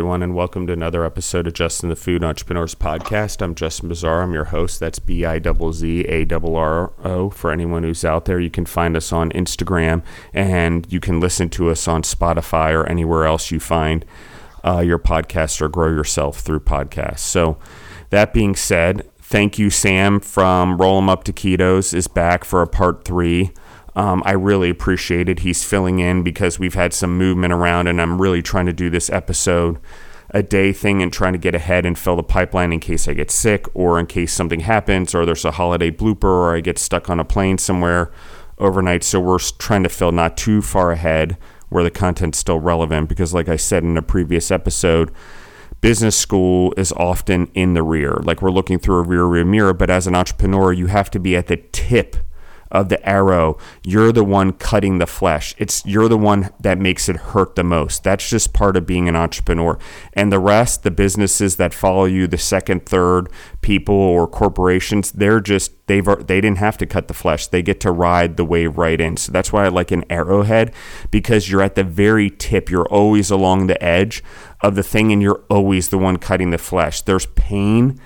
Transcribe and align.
Everyone, 0.00 0.22
and 0.22 0.34
welcome 0.34 0.66
to 0.66 0.72
another 0.72 1.04
episode 1.04 1.46
of 1.46 1.52
Justin 1.52 1.90
the 1.90 1.94
Food 1.94 2.24
Entrepreneurs 2.24 2.74
Podcast. 2.74 3.42
I'm 3.42 3.54
Justin 3.54 3.90
Bizarro. 3.90 4.22
I'm 4.22 4.32
your 4.32 4.44
host. 4.46 4.80
That's 4.80 4.98
B 4.98 5.26
I 5.26 5.38
Z 5.38 6.06
A 6.08 6.26
R 6.32 6.56
R 6.56 6.92
O. 7.04 7.28
For 7.28 7.50
anyone 7.50 7.82
who's 7.82 8.02
out 8.02 8.24
there, 8.24 8.40
you 8.40 8.48
can 8.48 8.64
find 8.64 8.96
us 8.96 9.12
on 9.12 9.30
Instagram 9.32 10.02
and 10.32 10.90
you 10.90 11.00
can 11.00 11.20
listen 11.20 11.50
to 11.50 11.68
us 11.68 11.86
on 11.86 12.00
Spotify 12.00 12.72
or 12.72 12.86
anywhere 12.86 13.26
else 13.26 13.50
you 13.50 13.60
find 13.60 14.06
uh, 14.64 14.78
your 14.78 14.98
podcast 14.98 15.60
or 15.60 15.68
grow 15.68 15.88
yourself 15.88 16.40
through 16.40 16.60
podcasts. 16.60 17.18
So, 17.18 17.58
that 18.08 18.32
being 18.32 18.56
said, 18.56 19.06
thank 19.18 19.58
you, 19.58 19.68
Sam 19.68 20.18
from 20.18 20.78
Roll 20.78 20.96
'em 20.96 21.10
Up 21.10 21.24
Taquitos 21.24 21.92
is 21.92 22.08
back 22.08 22.44
for 22.44 22.62
a 22.62 22.66
part 22.66 23.04
three. 23.04 23.52
Um, 24.00 24.22
I 24.24 24.32
really 24.32 24.70
appreciate 24.70 25.28
it. 25.28 25.40
He's 25.40 25.62
filling 25.62 25.98
in 25.98 26.22
because 26.22 26.58
we've 26.58 26.72
had 26.72 26.94
some 26.94 27.18
movement 27.18 27.52
around, 27.52 27.86
and 27.86 28.00
I'm 28.00 28.18
really 28.18 28.40
trying 28.40 28.64
to 28.64 28.72
do 28.72 28.88
this 28.88 29.10
episode 29.10 29.78
a 30.30 30.42
day 30.42 30.72
thing 30.72 31.02
and 31.02 31.12
trying 31.12 31.34
to 31.34 31.38
get 31.38 31.54
ahead 31.54 31.84
and 31.84 31.98
fill 31.98 32.16
the 32.16 32.22
pipeline 32.22 32.72
in 32.72 32.80
case 32.80 33.06
I 33.06 33.12
get 33.12 33.30
sick 33.30 33.66
or 33.74 34.00
in 34.00 34.06
case 34.06 34.32
something 34.32 34.60
happens 34.60 35.14
or 35.14 35.26
there's 35.26 35.44
a 35.44 35.50
holiday 35.50 35.90
blooper 35.90 36.24
or 36.24 36.56
I 36.56 36.60
get 36.60 36.78
stuck 36.78 37.10
on 37.10 37.20
a 37.20 37.26
plane 37.26 37.58
somewhere 37.58 38.10
overnight. 38.56 39.04
So 39.04 39.20
we're 39.20 39.38
trying 39.38 39.82
to 39.82 39.90
fill 39.90 40.12
not 40.12 40.34
too 40.34 40.62
far 40.62 40.92
ahead 40.92 41.36
where 41.68 41.84
the 41.84 41.90
content's 41.90 42.38
still 42.38 42.58
relevant 42.58 43.06
because, 43.06 43.34
like 43.34 43.50
I 43.50 43.56
said 43.56 43.82
in 43.82 43.98
a 43.98 44.02
previous 44.02 44.50
episode, 44.50 45.12
business 45.82 46.16
school 46.16 46.72
is 46.78 46.90
often 46.92 47.50
in 47.52 47.74
the 47.74 47.82
rear. 47.82 48.18
Like 48.22 48.40
we're 48.40 48.50
looking 48.50 48.78
through 48.78 49.00
a 49.00 49.02
rear 49.02 49.28
view 49.28 49.44
mirror, 49.44 49.74
but 49.74 49.90
as 49.90 50.06
an 50.06 50.14
entrepreneur, 50.14 50.72
you 50.72 50.86
have 50.86 51.10
to 51.10 51.18
be 51.18 51.36
at 51.36 51.48
the 51.48 51.58
tip 51.70 52.16
of 52.70 52.88
the 52.88 53.08
arrow, 53.08 53.58
you're 53.84 54.12
the 54.12 54.24
one 54.24 54.52
cutting 54.52 54.98
the 54.98 55.06
flesh. 55.06 55.54
It's 55.58 55.84
you're 55.84 56.08
the 56.08 56.18
one 56.18 56.50
that 56.60 56.78
makes 56.78 57.08
it 57.08 57.16
hurt 57.16 57.56
the 57.56 57.64
most. 57.64 58.04
That's 58.04 58.28
just 58.28 58.52
part 58.52 58.76
of 58.76 58.86
being 58.86 59.08
an 59.08 59.16
entrepreneur. 59.16 59.78
And 60.12 60.32
the 60.32 60.38
rest, 60.38 60.82
the 60.82 60.90
businesses 60.90 61.56
that 61.56 61.74
follow 61.74 62.04
you, 62.04 62.26
the 62.26 62.38
second, 62.38 62.86
third 62.86 63.28
people 63.60 63.94
or 63.94 64.26
corporations, 64.26 65.12
they're 65.12 65.40
just 65.40 65.72
they've 65.86 66.04
they 66.04 66.40
didn't 66.40 66.58
have 66.58 66.78
to 66.78 66.86
cut 66.86 67.08
the 67.08 67.14
flesh. 67.14 67.48
They 67.48 67.62
get 67.62 67.80
to 67.80 67.90
ride 67.90 68.36
the 68.36 68.44
wave 68.44 68.78
right 68.78 69.00
in. 69.00 69.16
So 69.16 69.32
that's 69.32 69.52
why 69.52 69.64
I 69.64 69.68
like 69.68 69.90
an 69.90 70.04
arrowhead 70.08 70.72
because 71.10 71.50
you're 71.50 71.62
at 71.62 71.74
the 71.74 71.84
very 71.84 72.30
tip. 72.30 72.70
You're 72.70 72.88
always 72.88 73.30
along 73.30 73.66
the 73.66 73.82
edge 73.82 74.22
of 74.60 74.74
the 74.74 74.82
thing 74.82 75.12
and 75.12 75.20
you're 75.20 75.44
always 75.50 75.88
the 75.88 75.98
one 75.98 76.18
cutting 76.18 76.50
the 76.50 76.58
flesh. 76.58 77.02
There's 77.02 77.26
pain 77.26 77.98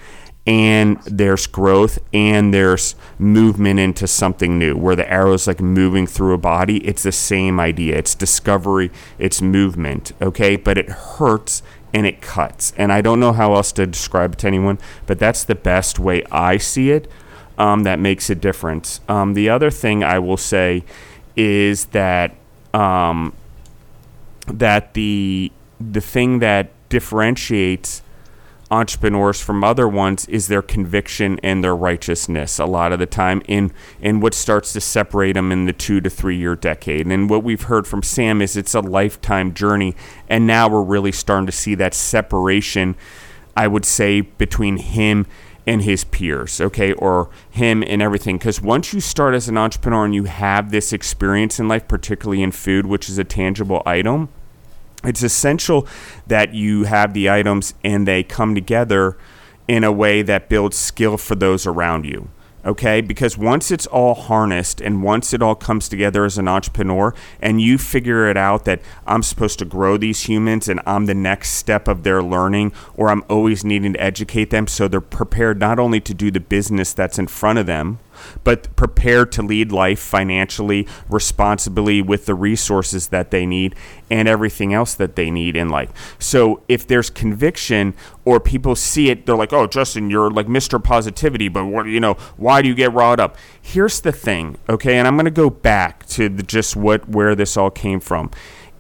and 0.47 1.01
there's 1.05 1.47
growth 1.47 1.99
and 2.13 2.53
there's 2.53 2.95
movement 3.19 3.81
into 3.81 4.07
something 4.07 4.59
new 4.59 4.77
where 4.77 4.95
the 4.95 5.11
arrow 5.11 5.33
is 5.33 5.47
like 5.47 5.61
moving 5.61 6.07
through 6.07 6.35
a 6.35 6.39
body 6.39 6.87
it's 6.87 7.03
the 7.03 7.13
same 7.13 7.59
idea. 7.59 7.97
It's 7.97 8.15
discovery 8.15 8.91
it's 9.19 9.41
movement 9.41 10.13
okay? 10.21 10.57
But 10.57 10.77
it 10.77 10.89
hurts 10.89 11.63
and 11.95 12.07
it 12.07 12.21
cuts. 12.21 12.73
And 12.77 12.93
i 12.93 13.01
don't 13.01 13.21
know 13.21 13.33
how 13.33 13.55
else 13.55 13.73
to 13.73 13.87
describe 13.87 14.35
it 14.35 14.39
to 14.41 14.47
anyone 14.47 14.79
but 15.07 15.19
that's 15.19 15.45
the 15.45 15.55
best 15.55 15.99
way 15.99 16.23
i 16.31 16.57
see 16.59 16.91
it 16.91 17.11
um, 17.57 17.85
that 17.85 18.01
makes 18.01 18.29
a 18.31 18.35
difference. 18.35 19.01
Um, 19.09 19.35
the 19.35 19.49
other 19.49 19.71
thing 19.71 20.03
i 20.05 20.19
will 20.19 20.37
say 20.37 20.85
is 21.37 21.87
that 21.87 22.35
um, 22.73 23.33
that 24.47 24.95
the 24.95 25.53
the 25.81 26.01
thing 26.01 26.39
that 26.41 26.71
differentiates 26.89 28.03
entrepreneurs 28.71 29.41
from 29.41 29.63
other 29.63 29.87
ones 29.87 30.27
is 30.27 30.49
their 30.49 30.63
conviction 30.63 31.39
and 31.43 31.63
their 31.63 31.77
righteousness. 31.77 32.59
A 32.59 32.67
lot 32.67 32.93
of 32.93 32.99
the 32.99 33.07
time 33.07 33.43
in 33.47 33.73
in 34.01 34.21
what 34.21 34.35
starts 34.35 34.73
to 34.73 34.81
separate 34.81 35.35
them 35.35 35.53
in 35.53 35.67
the 35.67 35.73
two 35.73 36.01
to 36.01 36.11
three 36.11 36.37
year 36.37 36.57
decade. 36.57 37.07
And 37.07 37.29
what 37.29 37.43
we've 37.43 37.63
heard 37.63 37.87
from 37.87 38.03
sam 38.03 38.41
is 38.41 38.57
it's 38.57 38.75
a 38.75 38.81
lifetime 38.81 39.55
journey. 39.55 39.95
And 40.29 40.47
now 40.47 40.69
we're 40.69 40.83
really 40.83 41.13
starting 41.13 41.47
to 41.47 41.53
see 41.53 41.75
that 41.77 41.95
separation 41.95 42.97
i 43.57 43.69
would 43.69 43.85
say 43.85 44.21
between 44.21 44.79
him 44.79 45.27
and 45.67 45.83
his 45.83 46.05
peers, 46.05 46.61
okay, 46.61 46.93
or 46.95 47.31
him 47.51 47.83
and 47.87 48.03
everything. 48.03 48.37
Because 48.37 48.61
once 48.61 48.93
you 48.93 49.01
start 49.01 49.35
as 49.35 49.49
an 49.49 49.57
entrepreneur 49.57 50.05
and 50.05 50.15
you 50.15 50.25
have 50.25 50.71
this 50.71 50.93
experience 50.93 51.59
in 51.59 51.69
life, 51.69 51.89
particularly 51.89 52.43
in 52.43 52.53
food, 52.53 52.87
which 52.87 53.09
is 53.09 53.19
a 53.19 53.25
tangible 53.25 53.83
item, 53.87 54.29
it's 55.05 55.23
essential 55.23 55.87
that 56.27 56.55
you 56.55 56.85
have 56.85 57.15
the 57.15 57.31
items 57.31 57.75
and 57.85 58.07
they 58.07 58.23
come 58.23 58.55
together 58.55 59.17
in 59.69 59.85
a 59.85 59.93
way 59.93 60.23
that 60.23 60.49
builds 60.49 60.77
skill 60.77 61.17
for 61.17 61.35
those 61.35 61.67
around 61.67 62.05
you. 62.05 62.29
Okay, 62.67 63.03
because 63.03 63.37
once 63.37 63.71
it's 63.71 63.87
all 63.87 64.15
harnessed 64.15 64.81
and 64.81 65.03
once 65.03 65.35
it 65.35 65.43
all 65.43 65.55
comes 65.55 65.87
together 65.87 66.25
as 66.25 66.39
an 66.39 66.49
entrepreneur 66.49 67.15
and 67.39 67.61
you 67.61 67.77
figure 67.77 68.27
it 68.31 68.39
out 68.39 68.65
that 68.65 68.81
I'm 69.07 69.23
supposed 69.23 69.59
to 69.59 69.67
grow 69.67 69.99
these 69.99 70.23
humans 70.23 70.67
and 70.67 70.81
I'm 70.87 71.05
the 71.05 71.15
next 71.15 71.51
step 71.51 71.89
of 71.89 72.05
their 72.05 72.23
learning 72.23 72.73
or 72.95 73.11
I'm 73.11 73.23
always 73.29 73.67
needing 73.67 73.93
to 73.93 74.03
educate 74.03 74.49
them 74.49 74.67
so 74.67 74.89
they're 74.89 75.03
prepared 75.03 75.61
not 75.61 75.79
only 75.79 76.01
to 76.01 76.15
do 76.15 76.31
the 76.31 76.41
business 76.41 76.95
that's 76.95 77.19
in 77.19 77.27
front 77.27 77.59
of 77.59 77.67
them, 77.67 77.99
but 78.43 78.75
prepared 78.77 79.33
to 79.33 79.43
lead 79.43 79.73
life 79.73 79.99
financially, 79.99 80.87
responsibly 81.09 82.03
with 82.03 82.27
the 82.27 82.35
resources 82.35 83.09
that 83.09 83.31
they 83.31 83.47
need 83.47 83.75
and 84.11 84.29
everything 84.29 84.73
else 84.73 84.95
that 84.95 85.17
they 85.17 85.31
need 85.31 85.57
in 85.57 85.69
life. 85.69 86.17
So 86.19 86.63
if 86.69 86.87
there's 86.87 87.11
conviction 87.11 87.95
or 88.25 88.41
people 88.41 88.77
see 88.77 89.11
it, 89.11 89.27
they're 89.27 89.37
like, 89.37 89.53
"Oh, 89.53 89.67
Justin, 89.67 90.11
you're 90.11 90.31
like 90.31 90.47
Mr. 90.47 90.83
Positivity, 90.83 91.49
but 91.49 91.67
what 91.67 91.87
you 91.87 92.01
know? 92.01 92.15
Why 92.37 92.63
do 92.63 92.69
you 92.69 92.75
get 92.75 92.93
riled 92.93 93.21
up?" 93.21 93.37
Here's 93.61 94.01
the 94.01 94.13
thing, 94.13 94.59
okay? 94.69 94.99
And 94.99 95.09
I'm 95.09 95.17
going 95.17 95.25
to 95.25 95.31
go 95.31 95.51
back 95.51 96.07
to 96.07 96.29
the, 96.29 96.43
just 96.43 96.77
what 96.77 97.09
where 97.09 97.35
this 97.35 97.57
all 97.57 97.71
came 97.71 98.01
from. 98.01 98.31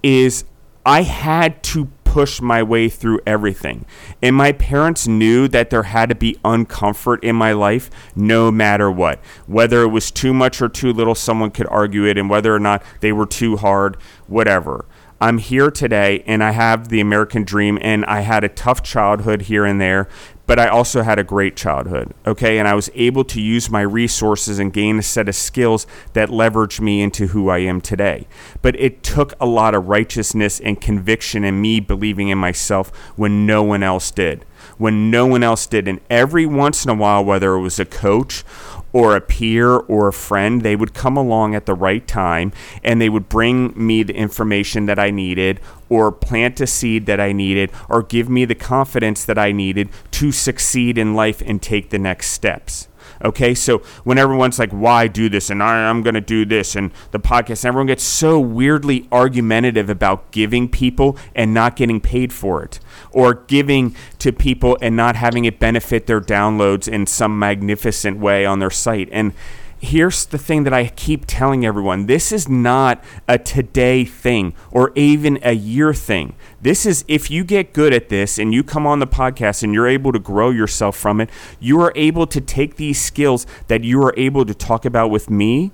Is 0.02 0.44
I 0.86 1.02
had 1.02 1.62
to 1.64 1.86
push 2.14 2.40
my 2.40 2.62
way 2.62 2.88
through 2.88 3.18
everything. 3.26 3.84
And 4.22 4.36
my 4.36 4.52
parents 4.52 5.08
knew 5.08 5.48
that 5.48 5.70
there 5.70 5.82
had 5.82 6.10
to 6.10 6.14
be 6.14 6.38
uncomfort 6.44 7.18
in 7.24 7.34
my 7.34 7.50
life 7.50 7.90
no 8.14 8.52
matter 8.52 8.88
what. 8.88 9.18
Whether 9.48 9.82
it 9.82 9.88
was 9.88 10.12
too 10.12 10.32
much 10.32 10.62
or 10.62 10.68
too 10.68 10.92
little, 10.92 11.16
someone 11.16 11.50
could 11.50 11.66
argue 11.66 12.04
it, 12.04 12.16
and 12.16 12.30
whether 12.30 12.54
or 12.54 12.60
not 12.60 12.84
they 13.00 13.10
were 13.10 13.26
too 13.26 13.56
hard, 13.56 13.96
whatever. 14.28 14.84
I'm 15.20 15.38
here 15.38 15.72
today 15.72 16.22
and 16.26 16.44
I 16.44 16.52
have 16.52 16.88
the 16.88 17.00
American 17.00 17.42
dream, 17.42 17.80
and 17.82 18.04
I 18.04 18.20
had 18.20 18.44
a 18.44 18.48
tough 18.48 18.84
childhood 18.84 19.42
here 19.42 19.64
and 19.64 19.80
there, 19.80 20.06
but 20.46 20.58
I 20.58 20.68
also 20.68 21.02
had 21.02 21.18
a 21.18 21.24
great 21.24 21.56
childhood, 21.56 22.12
okay? 22.26 22.58
And 22.58 22.68
I 22.68 22.74
was 22.74 22.90
able 22.94 23.24
to 23.24 23.40
use 23.40 23.70
my 23.70 23.80
resources 23.80 24.58
and 24.58 24.72
gain 24.72 24.98
a 24.98 25.02
set 25.02 25.28
of 25.28 25.34
skills 25.34 25.86
that 26.12 26.28
leveraged 26.28 26.80
me 26.80 27.02
into 27.02 27.28
who 27.28 27.48
I 27.48 27.58
am 27.58 27.80
today. 27.80 28.26
But 28.60 28.78
it 28.78 29.02
took 29.02 29.32
a 29.40 29.46
lot 29.46 29.74
of 29.74 29.88
righteousness 29.88 30.60
and 30.60 30.80
conviction 30.80 31.44
and 31.44 31.62
me 31.62 31.80
believing 31.80 32.28
in 32.28 32.38
myself 32.38 32.94
when 33.16 33.46
no 33.46 33.62
one 33.62 33.82
else 33.82 34.10
did. 34.10 34.44
When 34.76 35.10
no 35.10 35.26
one 35.26 35.42
else 35.42 35.66
did. 35.66 35.88
And 35.88 36.00
every 36.10 36.46
once 36.46 36.84
in 36.84 36.90
a 36.90 36.94
while, 36.94 37.24
whether 37.24 37.54
it 37.54 37.60
was 37.60 37.78
a 37.78 37.84
coach 37.84 38.44
or 38.94 39.16
a 39.16 39.20
peer 39.20 39.70
or 39.72 40.06
a 40.06 40.12
friend, 40.12 40.62
they 40.62 40.76
would 40.76 40.94
come 40.94 41.16
along 41.16 41.54
at 41.54 41.66
the 41.66 41.74
right 41.74 42.06
time 42.06 42.52
and 42.84 43.00
they 43.00 43.08
would 43.08 43.28
bring 43.28 43.74
me 43.76 44.04
the 44.04 44.14
information 44.14 44.86
that 44.86 45.00
I 45.00 45.10
needed 45.10 45.60
or 45.88 46.12
plant 46.12 46.60
a 46.60 46.66
seed 46.66 47.06
that 47.06 47.18
I 47.18 47.32
needed 47.32 47.72
or 47.88 48.04
give 48.04 48.28
me 48.30 48.44
the 48.44 48.54
confidence 48.54 49.24
that 49.24 49.36
I 49.36 49.50
needed 49.50 49.90
to 50.12 50.30
succeed 50.30 50.96
in 50.96 51.12
life 51.12 51.42
and 51.44 51.60
take 51.60 51.90
the 51.90 51.98
next 51.98 52.28
steps. 52.28 52.86
Okay, 53.24 53.54
so 53.54 53.78
when 54.04 54.18
everyone's 54.18 54.58
like, 54.58 54.70
why 54.70 55.08
do 55.08 55.30
this? 55.30 55.48
And 55.48 55.62
I, 55.62 55.88
am 55.88 56.02
going 56.02 56.14
to 56.14 56.20
do 56.20 56.44
this, 56.44 56.76
and 56.76 56.90
the 57.10 57.18
podcast, 57.18 57.64
everyone 57.64 57.86
gets 57.86 58.04
so 58.04 58.38
weirdly 58.38 59.08
argumentative 59.10 59.88
about 59.88 60.30
giving 60.30 60.68
people 60.68 61.16
and 61.34 61.54
not 61.54 61.74
getting 61.74 62.02
paid 62.02 62.34
for 62.34 62.62
it, 62.62 62.80
or 63.12 63.32
giving 63.32 63.96
to 64.18 64.30
people 64.30 64.76
and 64.82 64.94
not 64.94 65.16
having 65.16 65.46
it 65.46 65.58
benefit 65.58 66.06
their 66.06 66.20
downloads 66.20 66.86
in 66.86 67.06
some 67.06 67.38
magnificent 67.38 68.18
way 68.18 68.44
on 68.44 68.58
their 68.58 68.70
site. 68.70 69.08
And 69.10 69.32
here's 69.84 70.26
the 70.26 70.38
thing 70.38 70.64
that 70.64 70.72
I 70.72 70.88
keep 70.88 71.24
telling 71.26 71.64
everyone 71.64 72.06
this 72.06 72.32
is 72.32 72.48
not 72.48 73.02
a 73.28 73.38
today 73.38 74.04
thing 74.04 74.54
or 74.70 74.92
even 74.94 75.38
a 75.42 75.52
year 75.52 75.94
thing. 75.94 76.34
This 76.60 76.84
is 76.86 77.04
if 77.06 77.30
you 77.30 77.44
get 77.44 77.72
good 77.72 77.92
at 77.92 78.08
this 78.08 78.38
and 78.38 78.52
you 78.52 78.64
come 78.64 78.86
on 78.86 78.98
the 78.98 79.06
podcast 79.06 79.62
and 79.62 79.72
you're 79.72 79.86
able 79.86 80.12
to 80.12 80.18
grow 80.18 80.50
yourself 80.50 80.96
from 80.96 81.20
it, 81.20 81.30
you 81.60 81.80
are 81.80 81.92
able 81.94 82.26
to 82.26 82.40
take 82.40 82.76
these 82.76 83.00
skills 83.00 83.46
that 83.68 83.84
you 83.84 84.02
are 84.02 84.14
able 84.16 84.44
to 84.44 84.54
talk 84.54 84.84
about 84.84 85.10
with 85.10 85.30
me 85.30 85.72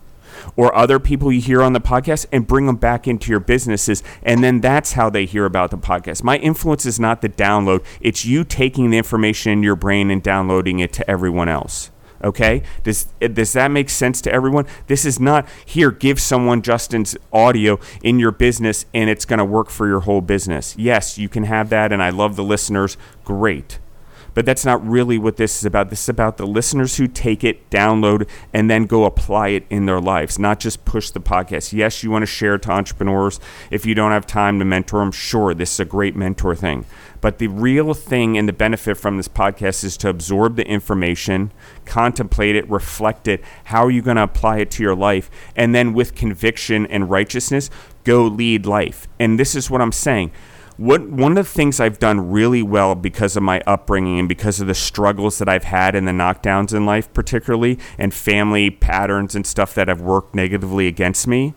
or 0.57 0.75
other 0.75 0.99
people 0.99 1.33
you 1.33 1.41
hear 1.41 1.63
on 1.63 1.73
the 1.73 1.81
podcast 1.81 2.27
and 2.33 2.47
bring 2.47 2.67
them 2.67 2.77
back 2.77 3.07
into 3.07 3.31
your 3.31 3.41
businesses. 3.41 4.03
And 4.23 4.43
then 4.43 4.61
that's 4.61 4.93
how 4.93 5.11
they 5.11 5.27
hear 5.27 5.45
about 5.45 5.71
the 5.71 5.79
podcast. 5.79 6.23
My 6.23 6.37
influence 6.39 6.87
is 6.87 6.99
not 7.01 7.23
the 7.23 7.29
download, 7.29 7.85
it's 8.01 8.25
you 8.25 8.45
taking 8.45 8.91
the 8.91 8.99
information 8.99 9.53
in 9.53 9.63
your 9.63 9.77
brain 9.77 10.11
and 10.11 10.23
downloading 10.23 10.79
it 10.79 10.93
to 10.95 11.11
everyone 11.11 11.49
else. 11.49 11.91
Okay, 12.23 12.63
does 12.83 13.05
does 13.33 13.55
that 13.55 13.71
make 13.71 13.89
sense 13.89 14.21
to 14.23 14.33
everyone? 14.33 14.67
This 14.89 15.07
is 15.07 15.19
not 15.19 15.49
here. 15.65 15.91
Give 15.91 16.21
someone 16.21 16.61
Justin's 16.61 17.17
audio 17.33 17.79
in 18.03 18.19
your 18.19 18.31
business, 18.31 18.85
and 18.93 19.09
it's 19.09 19.25
going 19.25 19.39
to 19.39 19.45
work 19.45 19.71
for 19.71 19.87
your 19.89 20.01
whole 20.01 20.21
business. 20.21 20.75
Yes, 20.77 21.17
you 21.17 21.31
can 21.31 21.45
have 21.45 21.71
that, 21.71 21.93
and 21.93 22.03
I 22.03 22.11
love 22.11 22.37
the 22.37 22.45
listeners. 22.45 22.99
Great, 23.25 23.79
but 24.35 24.45
that's 24.45 24.67
not 24.67 24.87
really 24.87 25.17
what 25.17 25.39
this 25.39 25.59
is 25.59 25.65
about. 25.65 25.89
This 25.89 26.03
is 26.03 26.09
about 26.11 26.37
the 26.37 26.47
listeners 26.47 26.99
who 26.99 27.07
take 27.07 27.43
it, 27.43 27.71
download, 27.71 28.29
and 28.53 28.71
then 28.71 28.85
go 28.85 29.07
apply 29.07 29.49
it 29.49 29.65
in 29.71 29.87
their 29.87 30.01
lives, 30.01 30.39
not 30.39 30.61
just 30.61 30.85
push 30.85 31.09
the 31.11 31.21
podcast. 31.21 31.73
Yes, 31.73 32.03
you 32.03 32.11
want 32.11 32.23
to 32.23 32.27
share 32.27 32.59
to 32.59 32.71
entrepreneurs. 32.71 33.41
If 33.71 33.87
you 33.87 33.95
don't 33.95 34.13
have 34.13 34.27
time 34.27 34.59
to 34.59 34.67
mentor 34.67 35.01
them, 35.01 35.13
sure, 35.13 35.55
this 35.55 35.73
is 35.73 35.81
a 35.81 35.87
great 35.87 36.15
mentor 36.15 36.55
thing. 36.55 36.85
But 37.21 37.39
the 37.39 37.49
real 37.49 37.95
thing 37.95 38.39
and 38.39 38.49
the 38.49 38.53
benefit 38.53 38.97
from 38.97 39.17
this 39.17 39.29
podcast 39.29 39.85
is 39.85 39.97
to 39.99 40.09
absorb 40.09 40.57
the 40.57 40.67
information, 40.67 41.53
contemplate 41.85 42.57
it, 42.57 42.69
reflect 42.71 43.29
it. 43.29 43.43
How 43.65 43.85
are 43.85 43.91
you 43.91 44.03
going 44.03 44.17
to 44.17 44.23
apply 44.23 44.59
it 44.59 44.71
to 44.73 44.83
your 44.83 44.95
life? 44.95 45.31
And 45.55 45.75
then 45.75 45.93
with 45.93 46.15
conviction 46.15 46.87
and 46.87 47.11
righteousness, 47.11 47.71
go 48.05 48.25
lead 48.25 48.67
life. 48.67 49.09
And 49.19 49.39
this 49.39 49.55
is 49.55 49.71
what 49.71 49.81
I'm 49.81 49.93
saying 49.93 50.33
what 50.81 51.07
one 51.11 51.33
of 51.33 51.37
the 51.37 51.53
things 51.53 51.79
I've 51.79 51.99
done 51.99 52.31
really 52.31 52.63
well 52.63 52.95
because 52.95 53.37
of 53.37 53.43
my 53.43 53.61
upbringing 53.67 54.19
and 54.19 54.27
because 54.27 54.63
of 54.63 54.67
the 54.67 54.75
struggles 54.75 55.39
that 55.39 55.47
I've 55.47 55.65
had 55.65 55.95
and 55.95 56.09
the 56.09 56.13
knockdowns 56.13 56.73
in 56.73 56.87
life, 56.87 57.13
particularly, 57.13 57.79
and 57.99 58.15
family 58.15 58.71
patterns 58.71 59.35
and 59.35 59.47
stuff 59.47 59.75
that 59.75 59.89
have 59.89 60.01
worked 60.01 60.35
negatively 60.35 60.87
against 60.87 61.27
me, 61.27 61.53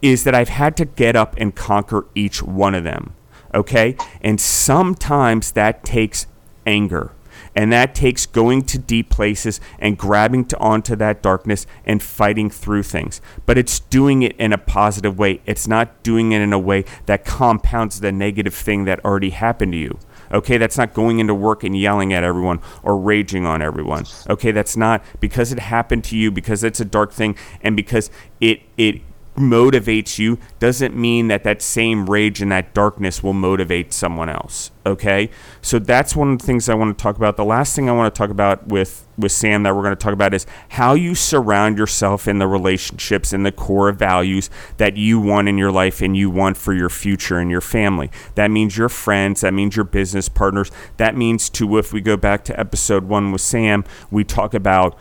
is 0.00 0.24
that 0.24 0.34
I've 0.34 0.48
had 0.48 0.78
to 0.78 0.86
get 0.86 1.14
up 1.14 1.34
and 1.36 1.54
conquer 1.54 2.06
each 2.14 2.42
one 2.42 2.74
of 2.74 2.84
them. 2.84 3.12
Okay? 3.54 3.96
And 4.20 4.40
sometimes 4.40 5.52
that 5.52 5.84
takes 5.84 6.26
anger. 6.66 7.12
And 7.54 7.72
that 7.72 7.94
takes 7.94 8.26
going 8.26 8.62
to 8.62 8.78
deep 8.78 9.10
places 9.10 9.60
and 9.78 9.98
grabbing 9.98 10.44
to 10.46 10.58
onto 10.58 10.94
that 10.96 11.22
darkness 11.22 11.66
and 11.84 12.02
fighting 12.02 12.50
through 12.50 12.84
things. 12.84 13.20
But 13.46 13.58
it's 13.58 13.80
doing 13.80 14.22
it 14.22 14.36
in 14.36 14.52
a 14.52 14.58
positive 14.58 15.18
way. 15.18 15.40
It's 15.44 15.66
not 15.66 16.02
doing 16.02 16.32
it 16.32 16.40
in 16.40 16.52
a 16.52 16.58
way 16.58 16.84
that 17.06 17.24
compounds 17.24 18.00
the 18.00 18.12
negative 18.12 18.54
thing 18.54 18.84
that 18.84 19.04
already 19.04 19.30
happened 19.30 19.72
to 19.72 19.78
you. 19.78 19.98
Okay, 20.30 20.58
that's 20.58 20.76
not 20.76 20.92
going 20.92 21.18
into 21.20 21.34
work 21.34 21.64
and 21.64 21.76
yelling 21.76 22.12
at 22.12 22.22
everyone 22.22 22.60
or 22.82 22.96
raging 22.98 23.46
on 23.46 23.62
everyone. 23.62 24.04
Okay, 24.28 24.50
that's 24.52 24.76
not 24.76 25.02
because 25.20 25.52
it 25.52 25.58
happened 25.58 26.04
to 26.04 26.16
you, 26.16 26.30
because 26.30 26.62
it's 26.62 26.80
a 26.80 26.84
dark 26.84 27.12
thing, 27.12 27.34
and 27.62 27.74
because 27.74 28.10
it 28.40 28.60
it 28.76 29.00
motivates 29.38 30.18
you 30.18 30.38
doesn't 30.58 30.96
mean 30.96 31.28
that 31.28 31.44
that 31.44 31.62
same 31.62 32.08
rage 32.08 32.42
and 32.42 32.52
that 32.52 32.74
darkness 32.74 33.22
will 33.22 33.32
motivate 33.32 33.92
someone 33.92 34.28
else 34.28 34.70
okay? 34.88 35.30
So 35.62 35.78
that's 35.78 36.16
one 36.16 36.32
of 36.32 36.38
the 36.38 36.46
things 36.46 36.68
i 36.68 36.74
want 36.74 36.96
to 36.96 37.02
talk 37.02 37.16
about. 37.16 37.36
The 37.36 37.44
last 37.44 37.76
thing 37.76 37.88
i 37.88 37.92
want 37.92 38.12
to 38.12 38.18
talk 38.18 38.30
about 38.30 38.68
with 38.68 39.06
with 39.16 39.32
sam 39.32 39.64
that 39.64 39.74
we're 39.74 39.82
going 39.82 39.96
to 39.96 39.96
talk 39.96 40.12
about 40.12 40.32
is 40.32 40.46
how 40.70 40.94
you 40.94 41.12
surround 41.12 41.76
yourself 41.76 42.28
in 42.28 42.38
the 42.38 42.46
relationships 42.46 43.32
and 43.32 43.44
the 43.44 43.50
core 43.50 43.90
values 43.90 44.48
that 44.76 44.96
you 44.96 45.18
want 45.18 45.48
in 45.48 45.58
your 45.58 45.72
life 45.72 46.00
and 46.00 46.16
you 46.16 46.30
want 46.30 46.56
for 46.56 46.72
your 46.72 46.88
future 46.88 47.38
and 47.38 47.50
your 47.50 47.60
family. 47.60 48.12
That 48.36 48.50
means 48.50 48.76
your 48.76 48.88
friends 48.88 49.40
that 49.42 49.54
means 49.54 49.76
your 49.76 49.84
business 49.84 50.28
partners. 50.28 50.70
That 50.96 51.16
means 51.16 51.50
to 51.50 51.78
if 51.78 51.92
we 51.92 52.00
go 52.00 52.16
back 52.16 52.44
to 52.44 52.58
episode 52.58 53.04
one 53.04 53.32
with 53.32 53.40
sam 53.40 53.84
we 54.10 54.24
talk 54.24 54.54
about 54.54 54.96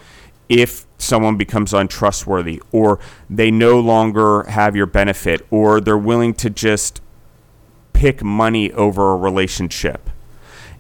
if 0.50 0.86
someone 0.98 1.38
becomes 1.38 1.74
untrustworthy 1.74 2.62
or 2.72 3.00
they 3.30 3.52
no 3.52 3.80
longer 3.80 4.44
have 4.44 4.76
your 4.76 4.86
benefit 4.86 5.46
or 5.52 5.80
they're 5.80 5.98
willing 5.98 6.34
to 6.34 6.50
just 6.50 7.02
pick 7.94 8.24
money 8.24 8.72
over 8.74 9.12
a 9.12 9.16
relationship. 9.16 10.10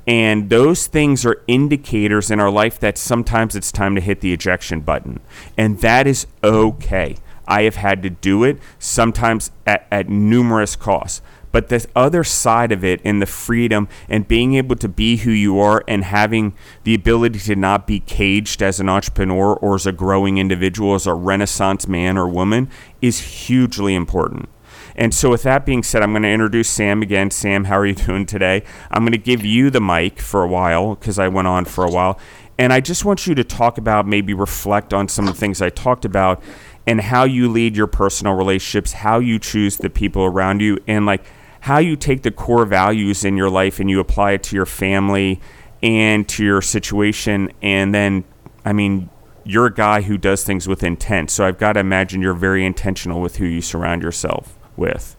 And 0.06 0.50
those 0.50 0.88
things 0.88 1.26
are 1.26 1.44
indicators 1.48 2.32
in 2.32 2.40
our 2.40 2.50
life 2.50 2.80
that 2.80 2.98
sometimes 2.98 3.56
it's 3.56 3.74
time 3.74 3.94
to 3.96 4.02
hit 4.02 4.22
the 4.22 4.32
ejection 4.32 4.80
button. 4.80 5.20
And 5.58 5.82
that 5.82 6.08
is 6.08 6.28
okay. 6.44 7.18
I 7.46 7.64
have 7.64 7.76
had 7.76 8.04
to 8.04 8.10
do 8.10 8.44
it 8.44 8.60
sometimes 8.80 9.52
at, 9.66 9.86
at 9.92 10.08
numerous 10.08 10.76
costs. 10.76 11.22
But 11.58 11.70
the 11.70 11.88
other 11.96 12.24
side 12.24 12.72
of 12.72 12.84
it, 12.84 13.02
and 13.04 13.20
the 13.20 13.26
freedom 13.26 13.88
and 14.08 14.28
being 14.28 14.54
able 14.54 14.76
to 14.76 14.88
be 14.88 15.18
who 15.18 15.32
you 15.32 15.60
are 15.60 15.84
and 15.88 16.04
having 16.04 16.54
the 16.84 16.94
ability 16.94 17.40
to 17.40 17.56
not 17.56 17.88
be 17.88 18.00
caged 18.00 18.62
as 18.62 18.80
an 18.80 18.90
entrepreneur 18.90 19.56
or 19.56 19.74
as 19.74 19.88
a 19.88 19.92
growing 19.92 20.38
individual, 20.38 20.94
as 20.94 21.08
a 21.08 21.16
renaissance 21.16 21.88
man 21.88 22.16
or 22.16 22.28
woman, 22.28 22.70
is 23.02 23.22
hugely 23.22 23.96
important. 23.96 24.50
And 24.96 25.16
so, 25.16 25.32
with 25.32 25.42
that 25.42 25.66
being 25.66 25.82
said, 25.82 26.04
I'm 26.04 26.12
going 26.12 26.22
to 26.22 26.30
introduce 26.30 26.70
Sam 26.70 27.02
again. 27.02 27.32
Sam, 27.32 27.64
how 27.64 27.80
are 27.80 27.88
you 27.88 27.96
doing 28.06 28.28
today? 28.28 28.62
I'm 28.92 29.02
going 29.02 29.14
to 29.14 29.18
give 29.18 29.44
you 29.44 29.72
the 29.72 29.82
mic 29.82 30.20
for 30.20 30.44
a 30.44 30.48
while 30.48 30.94
because 30.94 31.18
I 31.18 31.28
went 31.28 31.48
on 31.48 31.66
for 31.66 31.84
a 31.84 31.90
while. 31.90 32.20
And 32.60 32.72
I 32.72 32.82
just 32.82 33.04
want 33.04 33.26
you 33.26 33.34
to 33.34 33.44
talk 33.44 33.80
about, 33.80 34.06
maybe 34.06 34.36
reflect 34.36 34.94
on 34.94 35.08
some 35.08 35.28
of 35.28 35.34
the 35.34 35.40
things 35.40 35.60
I 35.60 35.70
talked 35.70 36.06
about 36.06 36.40
and 36.86 37.02
how 37.02 37.24
you 37.24 37.50
lead 37.50 37.76
your 37.76 37.88
personal 37.88 38.36
relationships, 38.36 38.94
how 38.94 39.18
you 39.18 39.40
choose 39.40 39.78
the 39.78 39.90
people 39.90 40.24
around 40.24 40.62
you, 40.62 40.78
and 40.86 41.08
like 41.08 41.26
how 41.68 41.80
you 41.80 41.98
take 41.98 42.22
the 42.22 42.32
core 42.32 42.66
values 42.66 43.26
in 43.26 43.36
your 43.36 43.50
life 43.50 43.78
and 43.78 43.90
you 43.90 44.00
apply 44.00 44.32
it 44.32 44.42
to 44.42 44.56
your 44.56 44.66
family 44.66 45.38
and 45.84 46.26
to 46.26 46.42
your 46.42 46.62
situation. 46.62 47.52
And 47.62 47.94
then, 47.94 48.24
I 48.64 48.72
mean, 48.72 49.10
you're 49.44 49.66
a 49.66 49.74
guy 49.74 50.00
who 50.00 50.18
does 50.18 50.46
things 50.46 50.66
with 50.66 50.82
intent. 50.82 51.30
So 51.30 51.46
I've 51.46 51.58
got 51.58 51.74
to 51.74 51.82
imagine 51.82 52.22
you're 52.22 52.34
very 52.34 52.66
intentional 52.66 53.20
with 53.20 53.36
who 53.36 53.44
you 53.44 53.60
surround 53.60 54.02
yourself 54.02 54.58
with. 54.78 55.18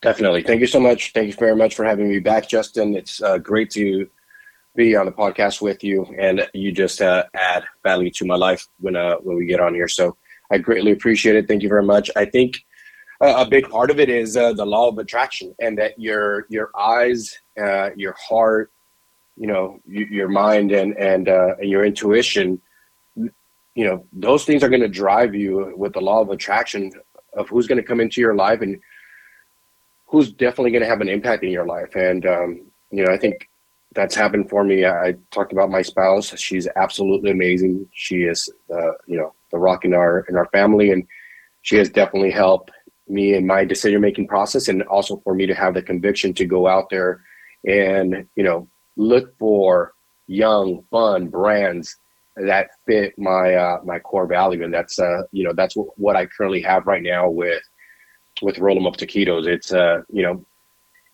Definitely. 0.00 0.44
Thank 0.44 0.62
you 0.62 0.66
so 0.66 0.80
much. 0.80 1.12
Thank 1.12 1.26
you 1.26 1.34
very 1.34 1.54
much 1.54 1.74
for 1.74 1.84
having 1.84 2.08
me 2.08 2.20
back, 2.20 2.48
Justin. 2.48 2.96
It's 2.96 3.20
uh, 3.20 3.36
great 3.36 3.68
to 3.72 4.08
be 4.74 4.96
on 4.96 5.04
the 5.04 5.12
podcast 5.12 5.60
with 5.60 5.84
you, 5.84 6.06
and 6.18 6.48
you 6.54 6.72
just 6.72 7.02
uh, 7.02 7.24
add 7.34 7.64
value 7.82 8.10
to 8.12 8.24
my 8.24 8.36
life 8.36 8.66
when 8.80 8.96
uh, 8.96 9.16
when 9.16 9.36
we 9.36 9.44
get 9.44 9.60
on 9.60 9.74
here. 9.74 9.88
So 9.88 10.16
I 10.50 10.56
greatly 10.56 10.92
appreciate 10.92 11.36
it. 11.36 11.48
Thank 11.48 11.62
you 11.62 11.68
very 11.68 11.84
much. 11.84 12.10
I 12.16 12.24
think 12.24 12.64
a 13.20 13.46
big 13.46 13.68
part 13.68 13.90
of 13.90 14.00
it 14.00 14.08
is 14.08 14.36
uh, 14.36 14.52
the 14.52 14.64
law 14.64 14.88
of 14.88 14.98
attraction 14.98 15.54
and 15.60 15.78
that 15.78 15.98
your 15.98 16.46
your 16.48 16.70
eyes 16.78 17.38
uh, 17.60 17.90
your 17.96 18.14
heart 18.14 18.70
you 19.36 19.46
know 19.46 19.80
your 19.86 20.28
mind 20.28 20.72
and 20.72 20.96
and, 20.98 21.28
uh, 21.28 21.54
and 21.60 21.70
your 21.70 21.84
intuition 21.84 22.60
you 23.16 23.84
know 23.84 24.04
those 24.12 24.44
things 24.44 24.62
are 24.62 24.68
going 24.68 24.80
to 24.80 24.88
drive 24.88 25.34
you 25.34 25.72
with 25.76 25.92
the 25.92 26.00
law 26.00 26.20
of 26.20 26.30
attraction 26.30 26.90
of 27.34 27.48
who's 27.48 27.66
going 27.66 27.80
to 27.80 27.86
come 27.86 28.00
into 28.00 28.20
your 28.20 28.34
life 28.34 28.60
and 28.60 28.80
who's 30.06 30.32
definitely 30.32 30.70
going 30.70 30.82
to 30.82 30.88
have 30.88 31.00
an 31.00 31.08
impact 31.08 31.42
in 31.42 31.50
your 31.50 31.66
life. 31.66 31.96
And 31.96 32.24
um, 32.26 32.60
you 32.90 33.04
know 33.04 33.12
i 33.12 33.18
think 33.18 33.48
that's 33.94 34.16
happened 34.16 34.50
for 34.50 34.64
me. 34.64 34.84
I, 34.84 35.06
I 35.06 35.14
talked 35.30 35.52
about 35.52 35.70
my 35.70 35.80
spouse. 35.80 36.36
She's 36.36 36.66
absolutely 36.74 37.30
amazing. 37.30 37.88
She 37.92 38.24
is 38.24 38.48
the 38.68 38.94
you 39.06 39.16
know 39.16 39.32
the 39.52 39.58
rock 39.58 39.84
in 39.84 39.94
our 39.94 40.26
in 40.28 40.36
our 40.36 40.46
family 40.46 40.90
and 40.90 41.06
she 41.62 41.76
has 41.76 41.88
definitely 41.88 42.30
helped 42.30 42.70
me 43.08 43.34
in 43.34 43.46
my 43.46 43.64
decision 43.64 44.00
making 44.00 44.26
process 44.26 44.68
and 44.68 44.82
also 44.84 45.20
for 45.24 45.34
me 45.34 45.46
to 45.46 45.54
have 45.54 45.74
the 45.74 45.82
conviction 45.82 46.32
to 46.32 46.46
go 46.46 46.66
out 46.66 46.88
there 46.90 47.20
and 47.66 48.26
you 48.34 48.42
know 48.42 48.66
look 48.96 49.36
for 49.38 49.94
young 50.26 50.82
fun 50.90 51.28
brands 51.28 51.96
that 52.36 52.70
fit 52.86 53.16
my 53.18 53.54
uh, 53.54 53.80
my 53.84 53.98
core 53.98 54.26
value. 54.26 54.64
And 54.64 54.72
that's 54.72 54.98
uh 54.98 55.22
you 55.32 55.44
know 55.44 55.52
that's 55.52 55.74
w- 55.74 55.92
what 55.96 56.16
I 56.16 56.26
currently 56.26 56.62
have 56.62 56.86
right 56.86 57.02
now 57.02 57.28
with 57.28 57.62
with 58.42 58.58
roll 58.58 58.74
them 58.74 58.86
up 58.86 58.96
taquitos. 58.96 59.46
It's 59.46 59.72
uh 59.72 60.02
you 60.10 60.22
know 60.22 60.44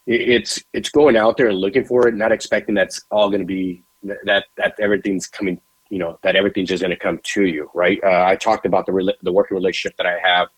it, 0.07 0.29
it's 0.29 0.63
it's 0.73 0.91
going 0.91 1.17
out 1.17 1.37
there 1.37 1.49
and 1.49 1.59
looking 1.59 1.85
for 1.85 2.09
it 2.09 2.15
not 2.15 2.33
expecting 2.33 2.75
that's 2.75 3.03
all 3.11 3.29
going 3.29 3.41
to 3.41 3.47
be 3.47 3.83
that 4.25 4.45
that 4.57 4.75
everything's 4.81 5.27
coming 5.27 5.61
you 5.91 5.99
know 5.99 6.19
that 6.23 6.37
everything's 6.37 6.71
just 6.71 6.83
going 6.83 6.91
to 6.91 6.97
come 6.97 7.21
to 7.23 7.45
you 7.45 7.71
right? 7.75 8.01
Uh, 8.03 8.25
I 8.27 8.37
talked 8.37 8.65
about 8.65 8.87
the 8.87 9.15
the 9.23 9.33
working 9.33 9.57
relationship 9.57 9.97
that 9.99 10.07
I 10.07 10.19
have 10.23 10.49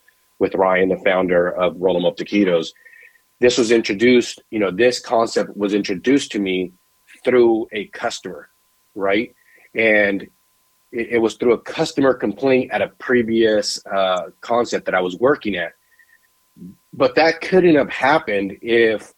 with 0.42 0.56
Ryan, 0.56 0.88
the 0.88 0.96
founder 0.96 1.50
of 1.52 1.76
Roll 1.80 1.96
'em 1.96 2.04
Up 2.04 2.16
Taquitos. 2.16 2.72
This 3.38 3.56
was 3.56 3.70
introduced, 3.70 4.42
you 4.50 4.58
know, 4.58 4.72
this 4.72 4.98
concept 4.98 5.56
was 5.56 5.72
introduced 5.72 6.32
to 6.32 6.40
me 6.40 6.72
through 7.24 7.68
a 7.70 7.86
customer, 8.02 8.50
right? 8.96 9.32
And 9.76 10.22
it, 10.90 11.06
it 11.14 11.18
was 11.18 11.36
through 11.36 11.52
a 11.52 11.60
customer 11.60 12.12
complaint 12.12 12.72
at 12.72 12.82
a 12.82 12.88
previous 12.98 13.80
uh, 13.86 14.30
concept 14.40 14.84
that 14.86 14.96
I 14.96 15.00
was 15.00 15.16
working 15.16 15.54
at. 15.54 15.74
But 16.92 17.14
that 17.14 17.40
couldn't 17.40 17.76
have 17.76 17.90
happened 17.90 18.58
if 18.62 19.14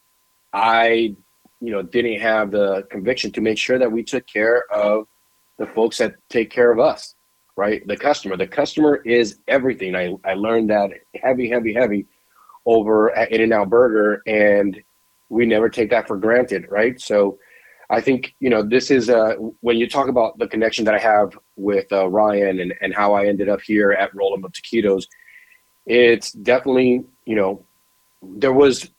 I, 0.52 1.16
you 1.62 1.72
know, 1.72 1.80
didn't 1.80 2.20
have 2.20 2.50
the 2.50 2.86
conviction 2.90 3.32
to 3.32 3.40
make 3.40 3.56
sure 3.56 3.78
that 3.78 3.90
we 3.90 4.02
took 4.04 4.26
care 4.26 4.64
of 4.70 5.06
the 5.58 5.66
folks 5.68 5.96
that 5.98 6.16
take 6.28 6.50
care 6.50 6.70
of 6.70 6.78
us 6.78 7.14
right? 7.56 7.86
The 7.86 7.96
customer. 7.96 8.36
The 8.36 8.46
customer 8.46 8.96
is 9.04 9.38
everything. 9.48 9.94
I, 9.94 10.14
I 10.24 10.34
learned 10.34 10.70
that 10.70 10.90
heavy, 11.22 11.48
heavy, 11.48 11.72
heavy 11.74 12.06
over 12.66 13.14
at 13.16 13.30
In-N-Out 13.30 13.70
Burger, 13.70 14.22
and 14.26 14.82
we 15.28 15.46
never 15.46 15.68
take 15.68 15.90
that 15.90 16.08
for 16.08 16.16
granted, 16.16 16.66
right? 16.70 17.00
So 17.00 17.38
I 17.90 18.00
think, 18.00 18.34
you 18.40 18.50
know, 18.50 18.62
this 18.62 18.90
is 18.90 19.10
uh, 19.10 19.34
when 19.60 19.76
you 19.76 19.88
talk 19.88 20.08
about 20.08 20.38
the 20.38 20.48
connection 20.48 20.84
that 20.86 20.94
I 20.94 20.98
have 20.98 21.38
with 21.56 21.92
uh, 21.92 22.08
Ryan 22.08 22.60
and, 22.60 22.74
and 22.80 22.94
how 22.94 23.14
I 23.14 23.26
ended 23.26 23.48
up 23.48 23.60
here 23.60 23.92
at 23.92 24.14
Roll 24.14 24.34
Up 24.34 24.52
Taquitos, 24.52 25.04
it's 25.86 26.32
definitely, 26.32 27.04
you 27.26 27.36
know, 27.36 27.64
there 28.22 28.52
was 28.52 28.90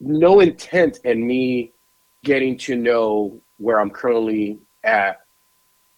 no 0.00 0.40
intent 0.40 0.98
in 1.04 1.26
me 1.26 1.72
getting 2.24 2.58
to 2.58 2.74
know 2.74 3.40
where 3.58 3.80
I'm 3.80 3.90
currently 3.90 4.58
at 4.82 5.20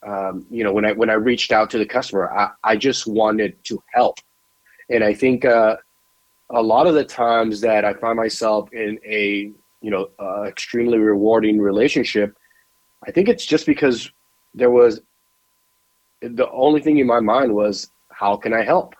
um, 0.06 0.46
you 0.50 0.62
know, 0.62 0.72
when 0.72 0.84
I 0.84 0.92
when 0.92 1.10
I 1.10 1.14
reached 1.14 1.52
out 1.52 1.70
to 1.70 1.78
the 1.78 1.86
customer, 1.86 2.32
I, 2.32 2.50
I 2.64 2.76
just 2.76 3.06
wanted 3.06 3.62
to 3.64 3.82
help, 3.92 4.18
and 4.90 5.02
I 5.02 5.12
think 5.12 5.44
uh, 5.44 5.76
a 6.50 6.62
lot 6.62 6.86
of 6.86 6.94
the 6.94 7.04
times 7.04 7.60
that 7.62 7.84
I 7.84 7.94
find 7.94 8.16
myself 8.16 8.72
in 8.72 8.98
a 9.04 9.52
you 9.80 9.90
know 9.90 10.08
uh, 10.20 10.44
extremely 10.44 10.98
rewarding 10.98 11.60
relationship, 11.60 12.36
I 13.06 13.10
think 13.10 13.28
it's 13.28 13.44
just 13.44 13.66
because 13.66 14.10
there 14.54 14.70
was 14.70 15.00
the 16.22 16.48
only 16.50 16.80
thing 16.80 16.98
in 16.98 17.06
my 17.06 17.20
mind 17.20 17.54
was 17.54 17.90
how 18.10 18.36
can 18.36 18.52
I 18.52 18.62
help? 18.62 18.94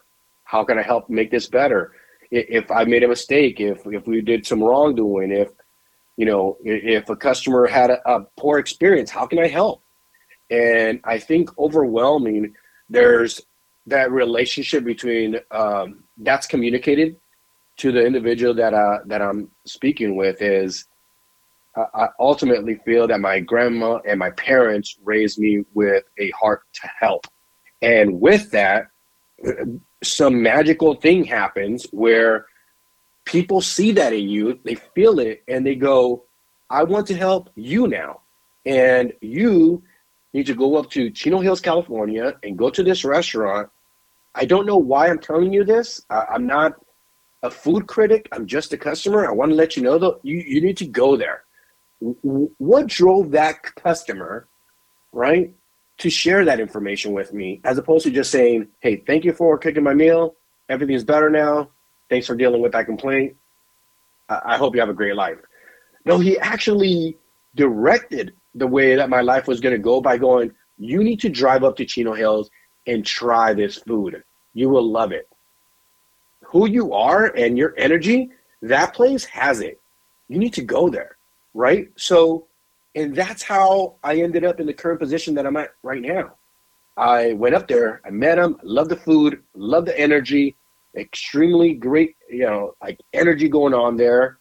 How 0.44 0.64
can 0.64 0.78
I 0.78 0.82
help 0.82 1.08
make 1.08 1.30
this 1.30 1.48
better? 1.48 1.92
If 2.30 2.70
I 2.70 2.84
made 2.84 3.04
a 3.04 3.08
mistake, 3.08 3.60
if 3.60 3.86
if 3.86 4.06
we 4.06 4.20
did 4.20 4.44
some 4.44 4.62
wrongdoing, 4.62 5.30
if 5.30 5.48
you 6.16 6.26
know, 6.26 6.56
if 6.64 7.08
a 7.08 7.14
customer 7.14 7.68
had 7.68 7.90
a, 7.90 8.10
a 8.10 8.26
poor 8.36 8.58
experience, 8.58 9.10
how 9.10 9.26
can 9.26 9.38
I 9.38 9.46
help? 9.46 9.80
And 10.50 11.00
I 11.04 11.18
think 11.18 11.56
overwhelming, 11.58 12.54
there's 12.88 13.40
that 13.86 14.10
relationship 14.10 14.84
between 14.84 15.36
um, 15.50 16.04
that's 16.18 16.46
communicated 16.46 17.16
to 17.78 17.92
the 17.92 18.04
individual 18.04 18.54
that 18.54 18.74
uh, 18.74 18.98
that 19.06 19.22
I'm 19.22 19.50
speaking 19.64 20.16
with 20.16 20.42
is 20.42 20.86
I 21.94 22.08
ultimately 22.18 22.76
feel 22.84 23.06
that 23.06 23.20
my 23.20 23.40
grandma 23.40 24.00
and 24.06 24.18
my 24.18 24.30
parents 24.30 24.96
raised 25.04 25.38
me 25.38 25.64
with 25.74 26.04
a 26.18 26.30
heart 26.30 26.62
to 26.74 26.88
help. 26.98 27.26
And 27.82 28.20
with 28.20 28.50
that, 28.50 28.88
some 30.02 30.42
magical 30.42 30.94
thing 30.94 31.24
happens 31.24 31.86
where 31.92 32.46
people 33.24 33.60
see 33.60 33.92
that 33.92 34.12
in 34.12 34.28
you, 34.28 34.58
they 34.64 34.74
feel 34.74 35.18
it, 35.18 35.42
and 35.46 35.64
they 35.66 35.74
go, 35.74 36.24
I 36.70 36.82
want 36.82 37.06
to 37.08 37.16
help 37.16 37.50
you 37.54 37.86
now. 37.86 38.22
And 38.66 39.12
you 39.20 39.82
need 40.38 40.46
to 40.46 40.54
go 40.54 40.76
up 40.76 40.90
to 40.90 41.10
Chino 41.10 41.40
Hills, 41.40 41.60
California, 41.60 42.34
and 42.42 42.56
go 42.56 42.70
to 42.70 42.82
this 42.82 43.04
restaurant. 43.04 43.68
I 44.34 44.44
don't 44.44 44.66
know 44.66 44.76
why 44.76 45.08
I'm 45.08 45.18
telling 45.18 45.52
you 45.52 45.64
this. 45.64 46.02
I, 46.10 46.34
am 46.34 46.46
not 46.46 46.74
a 47.42 47.50
food 47.50 47.86
critic. 47.86 48.28
I'm 48.32 48.46
just 48.46 48.72
a 48.72 48.78
customer. 48.78 49.26
I 49.26 49.32
want 49.32 49.50
to 49.50 49.56
let 49.56 49.76
you 49.76 49.82
know 49.82 49.98
that 49.98 50.20
you, 50.22 50.38
you 50.38 50.60
need 50.60 50.76
to 50.78 50.86
go 50.86 51.16
there 51.16 51.44
what 52.00 52.86
drove 52.86 53.32
that 53.32 53.62
customer, 53.62 54.46
right, 55.12 55.52
to 55.98 56.10
share 56.10 56.44
that 56.44 56.60
information 56.60 57.12
with 57.12 57.32
me, 57.32 57.60
as 57.64 57.78
opposed 57.78 58.04
to 58.04 58.10
just 58.10 58.30
saying, 58.30 58.68
"Hey, 58.80 58.96
thank 58.96 59.24
you 59.24 59.32
for 59.32 59.58
cooking 59.58 59.82
my 59.82 59.94
meal. 59.94 60.36
Everything's 60.68 61.04
better 61.04 61.30
now. 61.30 61.70
Thanks 62.08 62.26
for 62.26 62.36
dealing 62.36 62.62
with 62.62 62.72
that 62.72 62.86
complaint. 62.86 63.36
I, 64.28 64.40
I 64.44 64.56
hope 64.56 64.74
you 64.74 64.80
have 64.80 64.88
a 64.88 64.94
great 64.94 65.16
life." 65.16 65.38
No, 66.04 66.18
he 66.18 66.38
actually 66.38 67.18
directed 67.54 68.32
the 68.54 68.66
way 68.66 68.94
that 68.96 69.10
my 69.10 69.20
life 69.20 69.46
was 69.46 69.60
going 69.60 69.74
to 69.74 69.82
go 69.82 70.00
by 70.00 70.18
going, 70.18 70.52
"You 70.78 71.02
need 71.02 71.20
to 71.20 71.28
drive 71.28 71.64
up 71.64 71.76
to 71.76 71.84
Chino 71.84 72.14
Hills 72.14 72.50
and 72.86 73.04
try 73.04 73.54
this 73.54 73.76
food. 73.76 74.22
You 74.54 74.68
will 74.68 74.88
love 74.88 75.12
it." 75.12 75.28
Who 76.44 76.66
you 76.68 76.92
are 76.94 77.26
and 77.26 77.58
your 77.58 77.74
energy, 77.76 78.30
that 78.62 78.94
place 78.94 79.24
has 79.26 79.60
it. 79.60 79.80
You 80.28 80.38
need 80.38 80.54
to 80.54 80.62
go 80.62 80.88
there 80.88 81.18
right? 81.58 81.88
So, 81.96 82.46
and 82.94 83.14
that's 83.14 83.42
how 83.42 83.96
I 84.02 84.20
ended 84.20 84.44
up 84.44 84.60
in 84.60 84.66
the 84.66 84.72
current 84.72 85.00
position 85.00 85.34
that 85.34 85.46
I'm 85.46 85.56
at 85.56 85.70
right 85.82 86.00
now. 86.00 86.36
I 86.96 87.32
went 87.34 87.54
up 87.54 87.68
there, 87.68 88.00
I 88.04 88.10
met 88.10 88.38
him, 88.38 88.56
loved 88.62 88.90
the 88.90 88.96
food, 88.96 89.42
loved 89.54 89.88
the 89.88 89.98
energy, 89.98 90.56
extremely 90.96 91.74
great, 91.74 92.16
you 92.28 92.40
know, 92.40 92.74
like 92.82 93.00
energy 93.12 93.48
going 93.48 93.74
on 93.74 93.96
there. 93.96 94.38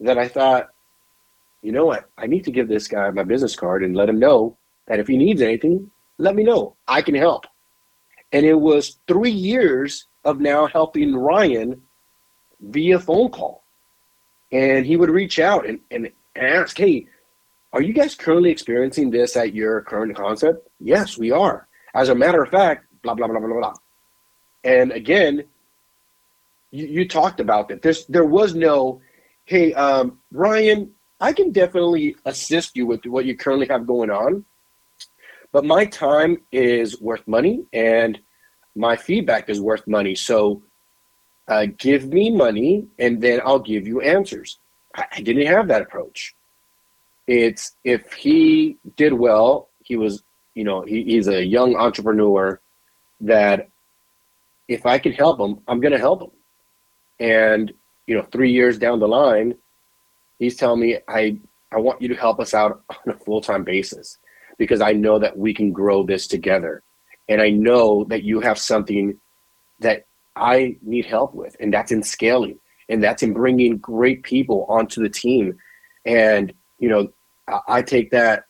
That 0.00 0.16
I 0.16 0.28
thought, 0.28 0.70
you 1.62 1.72
know 1.72 1.86
what, 1.86 2.08
I 2.16 2.26
need 2.26 2.44
to 2.44 2.50
give 2.50 2.68
this 2.68 2.88
guy 2.88 3.10
my 3.10 3.22
business 3.22 3.56
card 3.56 3.84
and 3.84 3.96
let 3.96 4.08
him 4.08 4.18
know 4.18 4.56
that 4.86 4.98
if 4.98 5.06
he 5.06 5.16
needs 5.16 5.42
anything, 5.42 5.90
let 6.18 6.34
me 6.34 6.42
know. 6.42 6.76
I 6.88 7.02
can 7.02 7.14
help. 7.14 7.46
And 8.32 8.46
it 8.46 8.54
was 8.54 8.98
three 9.06 9.30
years 9.30 10.06
of 10.24 10.40
now 10.40 10.66
helping 10.66 11.14
Ryan 11.14 11.80
via 12.60 12.98
phone 12.98 13.30
call. 13.30 13.64
And 14.52 14.84
he 14.84 14.96
would 14.96 15.10
reach 15.10 15.38
out 15.38 15.66
and, 15.66 15.80
and 15.90 16.10
ask, 16.36 16.76
hey, 16.76 17.06
are 17.72 17.82
you 17.82 17.92
guys 17.92 18.14
currently 18.14 18.50
experiencing 18.50 19.10
this 19.10 19.36
at 19.36 19.54
your 19.54 19.82
current 19.82 20.16
concept? 20.16 20.68
Yes, 20.80 21.16
we 21.16 21.30
are. 21.30 21.68
As 21.94 22.08
a 22.08 22.14
matter 22.14 22.42
of 22.42 22.50
fact, 22.50 22.86
blah, 23.02 23.14
blah, 23.14 23.28
blah, 23.28 23.38
blah, 23.38 23.48
blah. 23.48 23.74
And 24.64 24.92
again, 24.92 25.44
you, 26.70 26.86
you 26.86 27.08
talked 27.08 27.40
about 27.40 27.68
that. 27.68 27.82
There's, 27.82 28.06
there 28.06 28.24
was 28.24 28.54
no, 28.54 29.00
hey, 29.44 29.72
um, 29.74 30.18
Ryan, 30.32 30.92
I 31.20 31.32
can 31.32 31.52
definitely 31.52 32.16
assist 32.24 32.76
you 32.76 32.86
with 32.86 33.04
what 33.04 33.26
you 33.26 33.36
currently 33.36 33.66
have 33.68 33.86
going 33.86 34.10
on, 34.10 34.44
but 35.52 35.64
my 35.64 35.84
time 35.84 36.38
is 36.50 37.00
worth 37.00 37.26
money 37.28 37.64
and 37.72 38.18
my 38.74 38.96
feedback 38.96 39.50
is 39.50 39.60
worth 39.60 39.86
money. 39.86 40.14
So 40.14 40.62
uh, 41.48 41.66
give 41.76 42.08
me 42.08 42.30
money 42.30 42.86
and 42.98 43.20
then 43.20 43.40
I'll 43.44 43.58
give 43.58 43.86
you 43.86 44.00
answers. 44.00 44.58
I 44.94 45.20
didn't 45.20 45.46
have 45.46 45.68
that 45.68 45.82
approach. 45.82 46.34
It's 47.26 47.76
if 47.84 48.12
he 48.12 48.78
did 48.96 49.12
well, 49.12 49.68
he 49.84 49.96
was, 49.96 50.22
you 50.54 50.64
know, 50.64 50.82
he, 50.82 51.04
he's 51.04 51.28
a 51.28 51.44
young 51.44 51.76
entrepreneur 51.76 52.60
that 53.20 53.68
if 54.68 54.86
I 54.86 54.98
can 54.98 55.12
help 55.12 55.38
him, 55.38 55.60
I'm 55.68 55.80
going 55.80 55.92
to 55.92 55.98
help 55.98 56.22
him. 56.22 56.30
And, 57.20 57.72
you 58.06 58.16
know, 58.16 58.22
three 58.32 58.50
years 58.50 58.78
down 58.78 58.98
the 58.98 59.06
line, 59.06 59.54
he's 60.40 60.56
telling 60.56 60.80
me, 60.80 60.98
I, 61.06 61.38
I 61.70 61.76
want 61.76 62.02
you 62.02 62.08
to 62.08 62.16
help 62.16 62.40
us 62.40 62.52
out 62.52 62.82
on 62.90 63.14
a 63.14 63.18
full 63.18 63.40
time 63.40 63.62
basis 63.62 64.18
because 64.58 64.80
I 64.80 64.92
know 64.92 65.20
that 65.20 65.38
we 65.38 65.54
can 65.54 65.70
grow 65.70 66.02
this 66.02 66.26
together. 66.26 66.82
And 67.28 67.40
I 67.40 67.50
know 67.50 68.04
that 68.08 68.24
you 68.24 68.40
have 68.40 68.58
something 68.58 69.16
that 69.78 70.06
I 70.34 70.76
need 70.82 71.06
help 71.06 71.32
with, 71.34 71.56
and 71.60 71.72
that's 71.72 71.92
in 71.92 72.02
scaling 72.02 72.58
and 72.88 73.02
that's 73.02 73.22
in 73.22 73.32
bringing 73.32 73.78
great 73.78 74.24
people 74.24 74.66
onto 74.68 75.00
the 75.00 75.08
team. 75.08 75.56
And 76.04 76.52
you 76.80 76.88
know, 76.88 77.12
I, 77.68 77.82
take 77.82 78.10
that, 78.10 78.44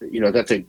you 0.00 0.20
know, 0.20 0.30
that's 0.32 0.50
a 0.50 0.64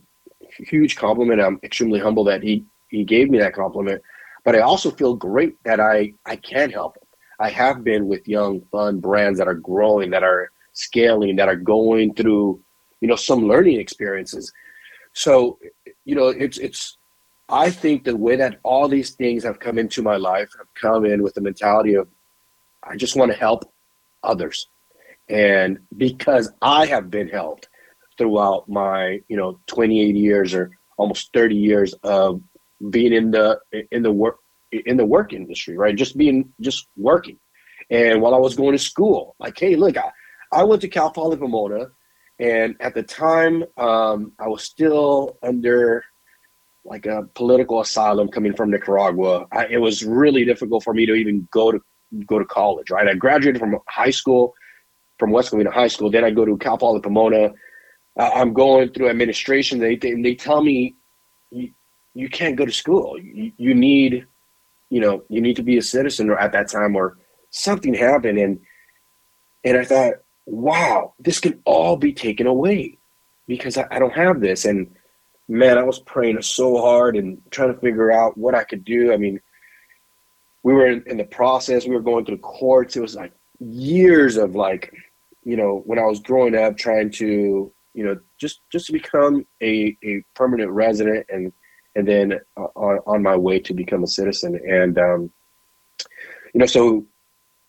huge 0.58 0.96
compliment. 0.96 1.40
I'm 1.40 1.60
extremely 1.62 2.00
humble 2.00 2.24
that 2.24 2.42
he 2.42 2.64
he 2.88 3.04
gave 3.04 3.30
me 3.30 3.38
that 3.38 3.52
compliment. 3.52 4.02
But 4.44 4.54
I 4.56 4.60
also 4.60 4.90
feel 4.90 5.14
great 5.14 5.54
that 5.64 5.80
I 5.80 6.14
I 6.24 6.36
can 6.36 6.70
help 6.70 6.96
him. 6.96 7.04
I 7.40 7.50
have 7.50 7.84
been 7.84 8.06
with 8.06 8.28
young, 8.28 8.60
fun 8.72 9.00
brands 9.00 9.38
that 9.38 9.48
are 9.48 9.54
growing, 9.54 10.10
that 10.10 10.22
are 10.22 10.50
scaling, 10.72 11.36
that 11.36 11.48
are 11.48 11.56
going 11.56 12.14
through, 12.14 12.60
you 13.00 13.08
know, 13.08 13.16
some 13.16 13.46
learning 13.46 13.80
experiences. 13.80 14.52
So, 15.12 15.58
you 16.04 16.14
know, 16.14 16.28
it's 16.28 16.58
it's 16.58 16.96
I 17.48 17.70
think 17.70 18.04
the 18.04 18.16
way 18.16 18.36
that 18.36 18.60
all 18.62 18.88
these 18.88 19.10
things 19.10 19.42
have 19.42 19.58
come 19.58 19.78
into 19.78 20.02
my 20.02 20.16
life 20.16 20.50
have 20.56 20.72
come 20.80 21.04
in 21.04 21.22
with 21.22 21.34
the 21.34 21.40
mentality 21.40 21.94
of 21.94 22.08
I 22.84 22.96
just 22.96 23.16
want 23.16 23.32
to 23.32 23.36
help 23.36 23.70
others. 24.22 24.68
And 25.28 25.78
because 25.96 26.52
I 26.62 26.86
have 26.86 27.10
been 27.10 27.28
helped 27.28 27.68
throughout 28.18 28.68
my, 28.68 29.20
you 29.28 29.36
know, 29.36 29.60
28 29.66 30.14
years 30.14 30.54
or 30.54 30.70
almost 30.96 31.32
30 31.32 31.56
years 31.56 31.94
of 32.02 32.40
being 32.90 33.12
in 33.12 33.30
the 33.30 33.58
in 33.90 34.02
the 34.02 34.12
work 34.12 34.38
in 34.72 34.96
the 34.96 35.04
work 35.04 35.32
industry, 35.32 35.76
right? 35.76 35.96
Just 35.96 36.16
being 36.16 36.52
just 36.60 36.86
working. 36.96 37.38
And 37.90 38.20
while 38.22 38.34
I 38.34 38.38
was 38.38 38.54
going 38.54 38.72
to 38.72 38.78
school, 38.78 39.34
like, 39.40 39.58
hey, 39.58 39.74
look, 39.74 39.96
I, 39.96 40.10
I 40.52 40.64
went 40.64 40.82
to 40.82 40.88
Cal 40.88 41.10
Poly 41.10 41.36
Pomona, 41.36 41.86
and 42.38 42.74
at 42.80 42.94
the 42.94 43.02
time, 43.02 43.64
um, 43.76 44.32
I 44.38 44.48
was 44.48 44.64
still 44.64 45.38
under 45.42 46.04
like 46.84 47.06
a 47.06 47.24
political 47.34 47.80
asylum 47.80 48.28
coming 48.28 48.54
from 48.54 48.70
Nicaragua. 48.70 49.46
I, 49.52 49.66
it 49.66 49.78
was 49.78 50.04
really 50.04 50.44
difficult 50.44 50.82
for 50.82 50.94
me 50.94 51.06
to 51.06 51.14
even 51.14 51.46
go 51.52 51.70
to 51.70 51.80
go 52.26 52.38
to 52.38 52.44
college, 52.44 52.90
right? 52.90 53.06
I 53.06 53.14
graduated 53.14 53.60
from 53.60 53.78
high 53.88 54.10
school, 54.10 54.54
from 55.18 55.30
West 55.30 55.52
Covina 55.52 55.72
High 55.72 55.88
School. 55.88 56.10
Then 56.10 56.24
I 56.24 56.30
go 56.30 56.44
to 56.44 56.56
Cal 56.56 56.78
Poly 56.78 57.00
Pomona. 57.00 57.52
Uh, 58.16 58.30
I'm 58.34 58.52
going 58.52 58.88
through 58.88 59.08
administration. 59.08 59.78
They, 59.78 59.94
they, 59.94 60.20
they 60.20 60.34
tell 60.34 60.62
me 60.62 60.96
you, 61.50 61.70
you 62.14 62.28
can't 62.28 62.56
go 62.56 62.66
to 62.66 62.72
school. 62.72 63.16
You, 63.20 63.52
you 63.56 63.74
need, 63.74 64.26
you 64.88 65.00
know, 65.00 65.22
you 65.28 65.40
need 65.40 65.56
to 65.56 65.62
be 65.62 65.78
a 65.78 65.82
citizen 65.82 66.28
or 66.28 66.38
at 66.38 66.52
that 66.52 66.68
time 66.68 66.96
or 66.96 67.18
something 67.50 67.94
happened. 67.94 68.38
And, 68.38 68.60
and 69.64 69.78
I 69.78 69.84
thought, 69.84 70.14
wow, 70.50 71.14
this 71.20 71.38
can 71.38 71.60
all 71.64 71.96
be 71.96 72.12
taken 72.12 72.46
away 72.46 72.98
because 73.46 73.76
I, 73.76 73.86
I 73.90 73.98
don't 73.98 74.12
have 74.12 74.40
this. 74.40 74.64
And 74.64 74.94
man, 75.48 75.78
I 75.78 75.82
was 75.82 76.00
praying 76.00 76.42
so 76.42 76.80
hard 76.80 77.16
and 77.16 77.40
trying 77.50 77.72
to 77.72 77.80
figure 77.80 78.10
out 78.10 78.36
what 78.36 78.54
I 78.54 78.64
could 78.64 78.84
do. 78.84 79.12
I 79.12 79.16
mean, 79.16 79.40
we 80.62 80.72
were 80.72 80.86
in, 80.86 81.04
in 81.06 81.16
the 81.16 81.24
process. 81.24 81.86
We 81.86 81.94
were 81.94 82.02
going 82.02 82.24
through 82.24 82.36
the 82.36 82.42
courts. 82.42 82.96
It 82.96 83.00
was 83.00 83.14
like 83.14 83.32
years 83.60 84.36
of 84.36 84.54
like, 84.54 84.92
you 85.44 85.56
know, 85.56 85.82
when 85.86 85.98
I 85.98 86.04
was 86.04 86.20
growing 86.20 86.54
up, 86.54 86.76
trying 86.76 87.10
to, 87.12 87.72
you 87.94 88.04
know, 88.04 88.18
just 88.38 88.60
just 88.70 88.86
to 88.86 88.92
become 88.92 89.46
a, 89.62 89.96
a 90.04 90.22
permanent 90.34 90.70
resident 90.70 91.26
and 91.30 91.52
and 91.96 92.06
then 92.06 92.40
uh, 92.56 92.68
on, 92.74 92.98
on 93.06 93.22
my 93.22 93.36
way 93.36 93.58
to 93.60 93.74
become 93.74 94.04
a 94.04 94.06
citizen. 94.08 94.60
And 94.68 94.98
um, 94.98 95.32
you 96.54 96.60
know, 96.60 96.66
so 96.66 97.06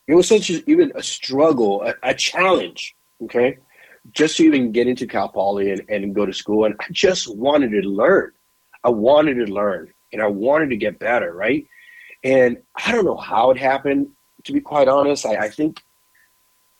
it 0.06 0.14
was 0.14 0.28
such 0.28 0.50
a, 0.50 0.68
even 0.70 0.92
a 0.94 1.02
struggle, 1.02 1.82
a, 1.82 1.94
a, 2.02 2.14
challenge. 2.14 2.94
Okay, 3.22 3.58
just 4.12 4.36
to 4.36 4.44
even 4.44 4.72
get 4.72 4.88
into 4.88 5.06
Cal 5.06 5.28
Poly 5.28 5.70
and, 5.70 5.82
and 5.88 6.14
go 6.14 6.26
to 6.26 6.32
school, 6.32 6.64
and 6.64 6.74
I 6.80 6.86
just 6.90 7.34
wanted 7.34 7.70
to 7.70 7.88
learn. 7.88 8.32
I 8.84 8.90
wanted 8.90 9.34
to 9.34 9.52
learn, 9.52 9.92
and 10.12 10.20
I 10.20 10.26
wanted 10.26 10.70
to 10.70 10.76
get 10.76 10.98
better. 10.98 11.32
Right. 11.32 11.66
And 12.24 12.58
I 12.76 12.92
don't 12.92 13.04
know 13.04 13.16
how 13.16 13.50
it 13.50 13.58
happened, 13.58 14.08
to 14.44 14.52
be 14.52 14.60
quite 14.60 14.88
honest. 14.88 15.26
I, 15.26 15.36
I 15.36 15.48
think 15.48 15.82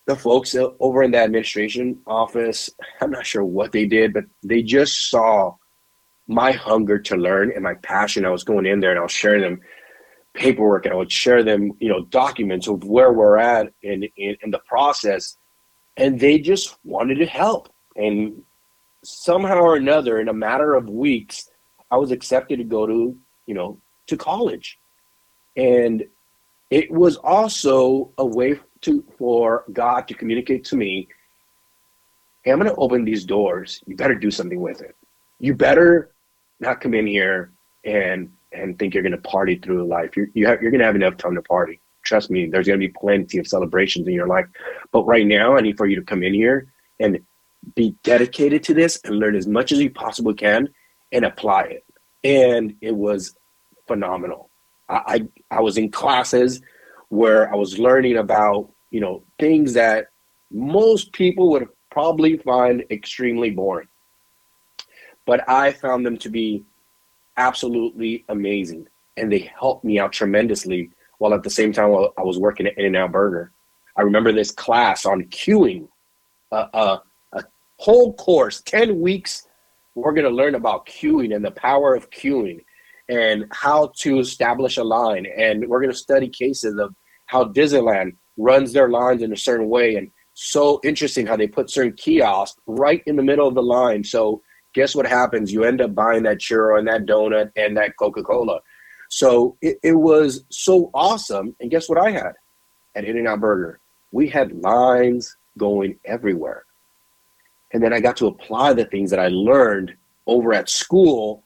the 0.06 0.16
folks 0.16 0.56
over 0.80 1.02
in 1.02 1.12
the 1.12 1.18
administration 1.18 2.00
office, 2.06 2.70
I'm 3.00 3.10
not 3.10 3.26
sure 3.26 3.44
what 3.44 3.72
they 3.72 3.86
did, 3.86 4.12
but 4.12 4.24
they 4.42 4.62
just 4.62 5.10
saw 5.10 5.56
my 6.26 6.52
hunger 6.52 6.98
to 6.98 7.16
learn 7.16 7.52
and 7.52 7.62
my 7.62 7.74
passion. 7.74 8.24
I 8.24 8.30
was 8.30 8.44
going 8.44 8.66
in 8.66 8.80
there 8.80 8.90
and 8.90 8.98
I 8.98 9.02
was 9.02 9.12
sharing 9.12 9.42
them 9.42 9.60
paperwork 10.34 10.84
and 10.84 10.94
I 10.94 10.96
would 10.96 11.12
share 11.12 11.42
them, 11.42 11.72
you 11.78 11.88
know, 11.88 12.04
documents 12.06 12.68
of 12.68 12.84
where 12.84 13.12
we're 13.12 13.36
at 13.36 13.72
in, 13.82 14.04
in, 14.16 14.36
in 14.42 14.50
the 14.50 14.60
process. 14.60 15.36
And 15.96 16.18
they 16.18 16.38
just 16.38 16.78
wanted 16.84 17.16
to 17.16 17.26
help. 17.26 17.72
And 17.96 18.42
somehow 19.04 19.60
or 19.60 19.76
another, 19.76 20.20
in 20.20 20.28
a 20.28 20.34
matter 20.34 20.74
of 20.74 20.88
weeks, 20.88 21.50
I 21.90 21.96
was 21.96 22.10
accepted 22.10 22.58
to 22.58 22.64
go 22.64 22.86
to, 22.86 23.16
you 23.46 23.54
know, 23.54 23.78
to 24.06 24.16
college. 24.16 24.78
And 25.56 26.04
it 26.70 26.90
was 26.90 27.16
also 27.16 28.10
a 28.16 28.24
way 28.24 28.58
to 28.80 29.04
for 29.18 29.64
God 29.72 30.08
to 30.08 30.14
communicate 30.14 30.64
to 30.64 30.76
me, 30.76 31.08
hey, 32.42 32.50
I'm 32.50 32.58
gonna 32.58 32.74
open 32.76 33.04
these 33.04 33.24
doors. 33.24 33.82
You 33.86 33.94
better 33.94 34.14
do 34.14 34.30
something 34.30 34.60
with 34.60 34.80
it. 34.80 34.96
You 35.38 35.54
better 35.54 36.12
not 36.60 36.80
come 36.80 36.94
in 36.94 37.06
here 37.06 37.52
and 37.84 38.30
and 38.54 38.78
think 38.78 38.94
you're 38.94 39.02
gonna 39.02 39.18
party 39.18 39.56
through 39.56 39.86
life. 39.86 40.16
You're 40.16 40.28
you 40.34 40.46
have, 40.46 40.62
you're 40.62 40.70
gonna 40.70 40.84
have 40.84 40.96
enough 40.96 41.16
time 41.16 41.34
to 41.34 41.42
party. 41.42 41.80
Trust 42.02 42.30
me, 42.30 42.48
there's 42.48 42.66
gonna 42.66 42.78
be 42.78 42.88
plenty 42.88 43.38
of 43.38 43.46
celebrations 43.46 44.06
in 44.06 44.14
your 44.14 44.26
life. 44.26 44.46
But 44.90 45.04
right 45.04 45.26
now, 45.26 45.56
I 45.56 45.60
need 45.60 45.76
for 45.76 45.86
you 45.86 45.96
to 45.96 46.02
come 46.02 46.22
in 46.22 46.34
here 46.34 46.72
and 47.00 47.18
be 47.74 47.94
dedicated 48.02 48.62
to 48.64 48.74
this 48.74 49.00
and 49.04 49.18
learn 49.18 49.36
as 49.36 49.46
much 49.46 49.72
as 49.72 49.80
you 49.80 49.90
possibly 49.90 50.34
can 50.34 50.68
and 51.12 51.24
apply 51.24 51.62
it. 51.62 51.84
And 52.24 52.74
it 52.80 52.94
was 52.94 53.36
phenomenal. 53.86 54.50
I, 54.88 55.26
I, 55.50 55.56
I 55.58 55.60
was 55.60 55.78
in 55.78 55.90
classes 55.90 56.60
where 57.08 57.52
I 57.52 57.56
was 57.56 57.78
learning 57.78 58.16
about, 58.16 58.70
you 58.90 59.00
know, 59.00 59.22
things 59.38 59.74
that 59.74 60.06
most 60.50 61.12
people 61.12 61.50
would 61.50 61.68
probably 61.90 62.38
find 62.38 62.84
extremely 62.90 63.50
boring. 63.50 63.88
But 65.24 65.48
I 65.48 65.72
found 65.72 66.04
them 66.04 66.16
to 66.18 66.28
be 66.28 66.64
absolutely 67.36 68.24
amazing. 68.28 68.86
And 69.16 69.30
they 69.30 69.50
helped 69.58 69.84
me 69.84 69.98
out 69.98 70.12
tremendously 70.12 70.90
while 71.18 71.34
at 71.34 71.42
the 71.42 71.50
same 71.50 71.72
time 71.72 71.90
while 71.90 72.12
I 72.18 72.22
was 72.22 72.38
working 72.38 72.66
at 72.66 72.76
In-N-Out 72.78 73.12
Burger. 73.12 73.52
I 73.96 74.02
remember 74.02 74.32
this 74.32 74.50
class 74.50 75.04
on 75.04 75.24
queuing, 75.24 75.88
a 76.50 76.98
whole 77.76 78.14
course, 78.14 78.62
10 78.62 79.00
weeks. 79.00 79.46
We're 79.94 80.12
going 80.12 80.24
to 80.24 80.30
learn 80.30 80.54
about 80.54 80.86
queuing 80.86 81.36
and 81.36 81.44
the 81.44 81.50
power 81.50 81.94
of 81.94 82.10
queuing 82.10 82.64
and 83.08 83.44
how 83.52 83.92
to 83.98 84.18
establish 84.20 84.78
a 84.78 84.84
line. 84.84 85.26
And 85.36 85.68
we're 85.68 85.80
going 85.80 85.92
to 85.92 85.96
study 85.96 86.28
cases 86.28 86.78
of 86.78 86.94
how 87.26 87.44
Disneyland 87.44 88.16
runs 88.38 88.72
their 88.72 88.88
lines 88.88 89.22
in 89.22 89.32
a 89.32 89.36
certain 89.36 89.68
way. 89.68 89.96
And 89.96 90.10
so 90.32 90.80
interesting 90.82 91.26
how 91.26 91.36
they 91.36 91.46
put 91.46 91.68
certain 91.68 91.92
kiosks 91.92 92.58
right 92.66 93.02
in 93.06 93.16
the 93.16 93.22
middle 93.22 93.46
of 93.46 93.54
the 93.54 93.62
line. 93.62 94.02
So 94.02 94.40
guess 94.72 94.94
what 94.94 95.06
happens? 95.06 95.52
You 95.52 95.64
end 95.64 95.80
up 95.80 95.94
buying 95.94 96.22
that 96.24 96.38
churro 96.38 96.78
and 96.78 96.88
that 96.88 97.06
donut 97.06 97.50
and 97.56 97.76
that 97.76 97.96
Coca-Cola. 97.96 98.60
So 99.08 99.56
it, 99.60 99.78
it 99.82 99.94
was 99.94 100.44
so 100.48 100.90
awesome. 100.94 101.54
And 101.60 101.70
guess 101.70 101.88
what 101.88 101.98
I 101.98 102.10
had 102.10 102.32
at 102.94 103.04
In-N-Out 103.04 103.40
Burger? 103.40 103.80
We 104.10 104.28
had 104.28 104.52
lines 104.62 105.36
going 105.58 105.98
everywhere. 106.04 106.64
And 107.72 107.82
then 107.82 107.92
I 107.92 108.00
got 108.00 108.16
to 108.18 108.26
apply 108.26 108.74
the 108.74 108.84
things 108.86 109.10
that 109.10 109.20
I 109.20 109.28
learned 109.28 109.94
over 110.26 110.52
at 110.52 110.68
school 110.68 111.42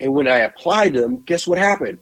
and 0.00 0.14
when 0.14 0.26
I 0.26 0.38
applied 0.38 0.94
them, 0.94 1.22
guess 1.26 1.46
what 1.46 1.58
happened? 1.58 1.98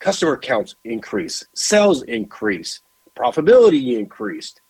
Customer 0.00 0.36
counts 0.36 0.74
increased, 0.84 1.46
sales 1.54 2.02
increased, 2.04 2.80
profitability 3.16 3.98
increased. 3.98 4.60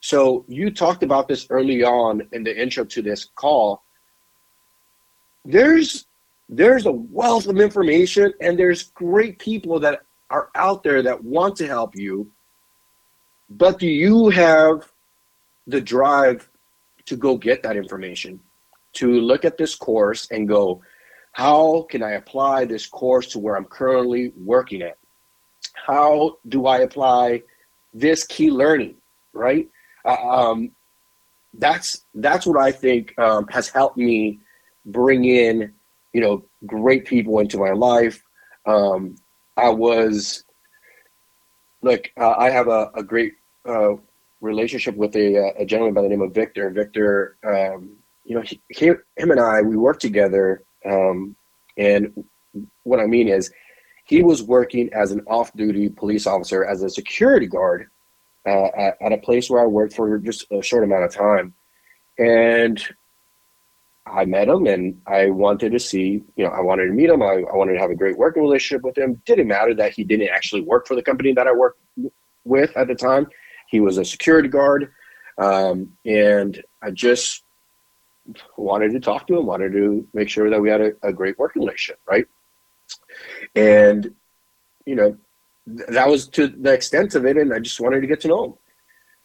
So 0.00 0.44
you 0.48 0.70
talked 0.70 1.02
about 1.02 1.28
this 1.28 1.46
early 1.50 1.82
on 1.82 2.22
in 2.32 2.44
the 2.44 2.60
intro 2.60 2.84
to 2.84 3.02
this 3.02 3.26
call. 3.34 3.82
There's 5.44 6.06
there's 6.48 6.86
a 6.86 6.92
wealth 6.92 7.46
of 7.46 7.58
information 7.58 8.32
and 8.40 8.58
there's 8.58 8.84
great 8.94 9.38
people 9.38 9.80
that 9.80 10.02
are 10.30 10.50
out 10.54 10.82
there 10.82 11.02
that 11.02 11.22
want 11.22 11.56
to 11.56 11.66
help 11.66 11.96
you. 11.96 12.30
But 13.48 13.78
do 13.78 13.86
you 13.86 14.28
have 14.30 14.90
the 15.66 15.80
drive 15.80 16.48
to 17.06 17.16
go 17.16 17.36
get 17.36 17.62
that 17.62 17.76
information? 17.76 18.40
To 18.94 19.20
look 19.20 19.44
at 19.46 19.56
this 19.56 19.74
course 19.74 20.30
and 20.30 20.46
go, 20.46 20.82
how 21.32 21.86
can 21.88 22.02
I 22.02 22.12
apply 22.12 22.66
this 22.66 22.86
course 22.86 23.28
to 23.28 23.38
where 23.38 23.56
I'm 23.56 23.64
currently 23.64 24.32
working 24.36 24.82
at? 24.82 24.98
How 25.74 26.36
do 26.48 26.66
I 26.66 26.80
apply 26.80 27.42
this 27.94 28.24
key 28.24 28.50
learning? 28.50 28.96
Right. 29.32 29.70
Uh, 30.04 30.28
um, 30.28 30.72
that's 31.54 32.04
that's 32.14 32.46
what 32.46 32.60
I 32.60 32.72
think 32.72 33.18
um, 33.18 33.46
has 33.48 33.68
helped 33.68 33.96
me 33.96 34.40
bring 34.86 35.24
in, 35.24 35.72
you 36.12 36.20
know, 36.20 36.44
great 36.66 37.04
people 37.04 37.38
into 37.38 37.58
my 37.58 37.72
life. 37.72 38.22
Um, 38.66 39.16
I 39.56 39.68
was, 39.68 40.44
look, 41.82 42.10
uh, 42.16 42.34
I 42.36 42.50
have 42.50 42.68
a, 42.68 42.90
a 42.94 43.02
great 43.02 43.34
uh, 43.66 43.94
relationship 44.40 44.96
with 44.96 45.14
a, 45.16 45.38
uh, 45.38 45.52
a, 45.58 45.64
gentleman 45.64 45.94
by 45.94 46.02
the 46.02 46.08
name 46.08 46.22
of 46.22 46.34
Victor. 46.34 46.70
Victor, 46.70 47.36
um, 47.44 47.96
you 48.24 48.34
know, 48.34 48.42
he, 48.42 48.60
he, 48.68 48.86
him 48.86 49.30
and 49.30 49.40
I, 49.40 49.62
we 49.62 49.76
worked 49.76 50.00
together 50.00 50.62
um, 50.84 51.36
and 51.76 52.24
what 52.82 53.00
I 53.00 53.06
mean 53.06 53.28
is, 53.28 53.50
he 54.04 54.22
was 54.22 54.42
working 54.42 54.92
as 54.92 55.12
an 55.12 55.20
off-duty 55.26 55.90
police 55.90 56.26
officer 56.26 56.64
as 56.64 56.82
a 56.82 56.90
security 56.90 57.46
guard 57.46 57.88
uh, 58.46 58.66
at, 58.76 58.96
at, 59.00 59.12
a 59.12 59.18
place 59.18 59.48
where 59.48 59.62
I 59.62 59.66
worked 59.66 59.94
for 59.94 60.18
just 60.18 60.44
a 60.50 60.60
short 60.60 60.84
amount 60.84 61.04
of 61.04 61.14
time, 61.14 61.54
and 62.18 62.82
I 64.06 64.24
met 64.24 64.48
him, 64.48 64.66
and 64.66 65.00
I 65.06 65.30
wanted 65.30 65.72
to 65.72 65.78
see, 65.78 66.24
you 66.36 66.44
know, 66.44 66.50
I 66.50 66.60
wanted 66.60 66.86
to 66.86 66.92
meet 66.92 67.08
him. 67.08 67.22
I, 67.22 67.44
I 67.50 67.56
wanted 67.56 67.74
to 67.74 67.78
have 67.78 67.90
a 67.90 67.94
great 67.94 68.18
working 68.18 68.42
relationship 68.42 68.82
with 68.82 68.98
him. 68.98 69.22
Didn't 69.26 69.46
matter 69.46 69.74
that 69.74 69.92
he 69.92 70.02
didn't 70.02 70.28
actually 70.28 70.62
work 70.62 70.86
for 70.86 70.96
the 70.96 71.02
company 71.02 71.32
that 71.34 71.46
I 71.46 71.52
worked 71.52 71.80
with 72.44 72.76
at 72.76 72.88
the 72.88 72.94
time. 72.94 73.28
He 73.68 73.80
was 73.80 73.98
a 73.98 74.04
security 74.04 74.48
guard, 74.48 74.92
um, 75.38 75.96
and 76.04 76.62
I 76.82 76.90
just 76.90 77.44
wanted 78.56 78.92
to 78.92 79.00
talk 79.00 79.26
to 79.28 79.38
him, 79.38 79.46
wanted 79.46 79.72
to 79.72 80.06
make 80.14 80.28
sure 80.28 80.50
that 80.50 80.60
we 80.60 80.68
had 80.68 80.80
a, 80.80 80.92
a 81.02 81.12
great 81.12 81.38
working 81.38 81.62
relationship, 81.62 82.00
right? 82.06 82.26
And, 83.54 84.14
you 84.84 84.94
know, 84.94 85.16
th- 85.66 85.88
that 85.90 86.08
was 86.08 86.28
to 86.28 86.48
the 86.48 86.72
extent 86.72 87.14
of 87.14 87.24
it, 87.24 87.36
and 87.36 87.54
I 87.54 87.60
just 87.60 87.80
wanted 87.80 88.00
to 88.00 88.06
get 88.06 88.20
to 88.22 88.28
know 88.28 88.44
him. 88.44 88.54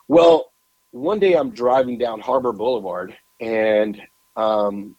Well, 0.08 0.52
one 0.92 1.20
day 1.20 1.34
I'm 1.34 1.50
driving 1.50 1.98
down 1.98 2.22
Harbor 2.22 2.54
Boulevard, 2.54 3.18
and 3.42 4.02
um, 4.38 4.96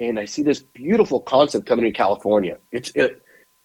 and 0.00 0.18
I 0.18 0.24
see 0.24 0.42
this 0.42 0.60
beautiful 0.60 1.20
concept 1.20 1.66
coming 1.66 1.86
in 1.86 1.92
California. 1.92 2.58
It's 2.72 2.90
it, 2.96 3.22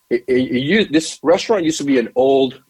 it, 0.10 0.24
it, 0.28 0.34
it, 0.56 0.92
this 0.92 1.20
restaurant 1.24 1.64
used 1.64 1.80
to 1.80 1.84
be 1.84 1.98
an 1.98 2.10
old 2.16 2.62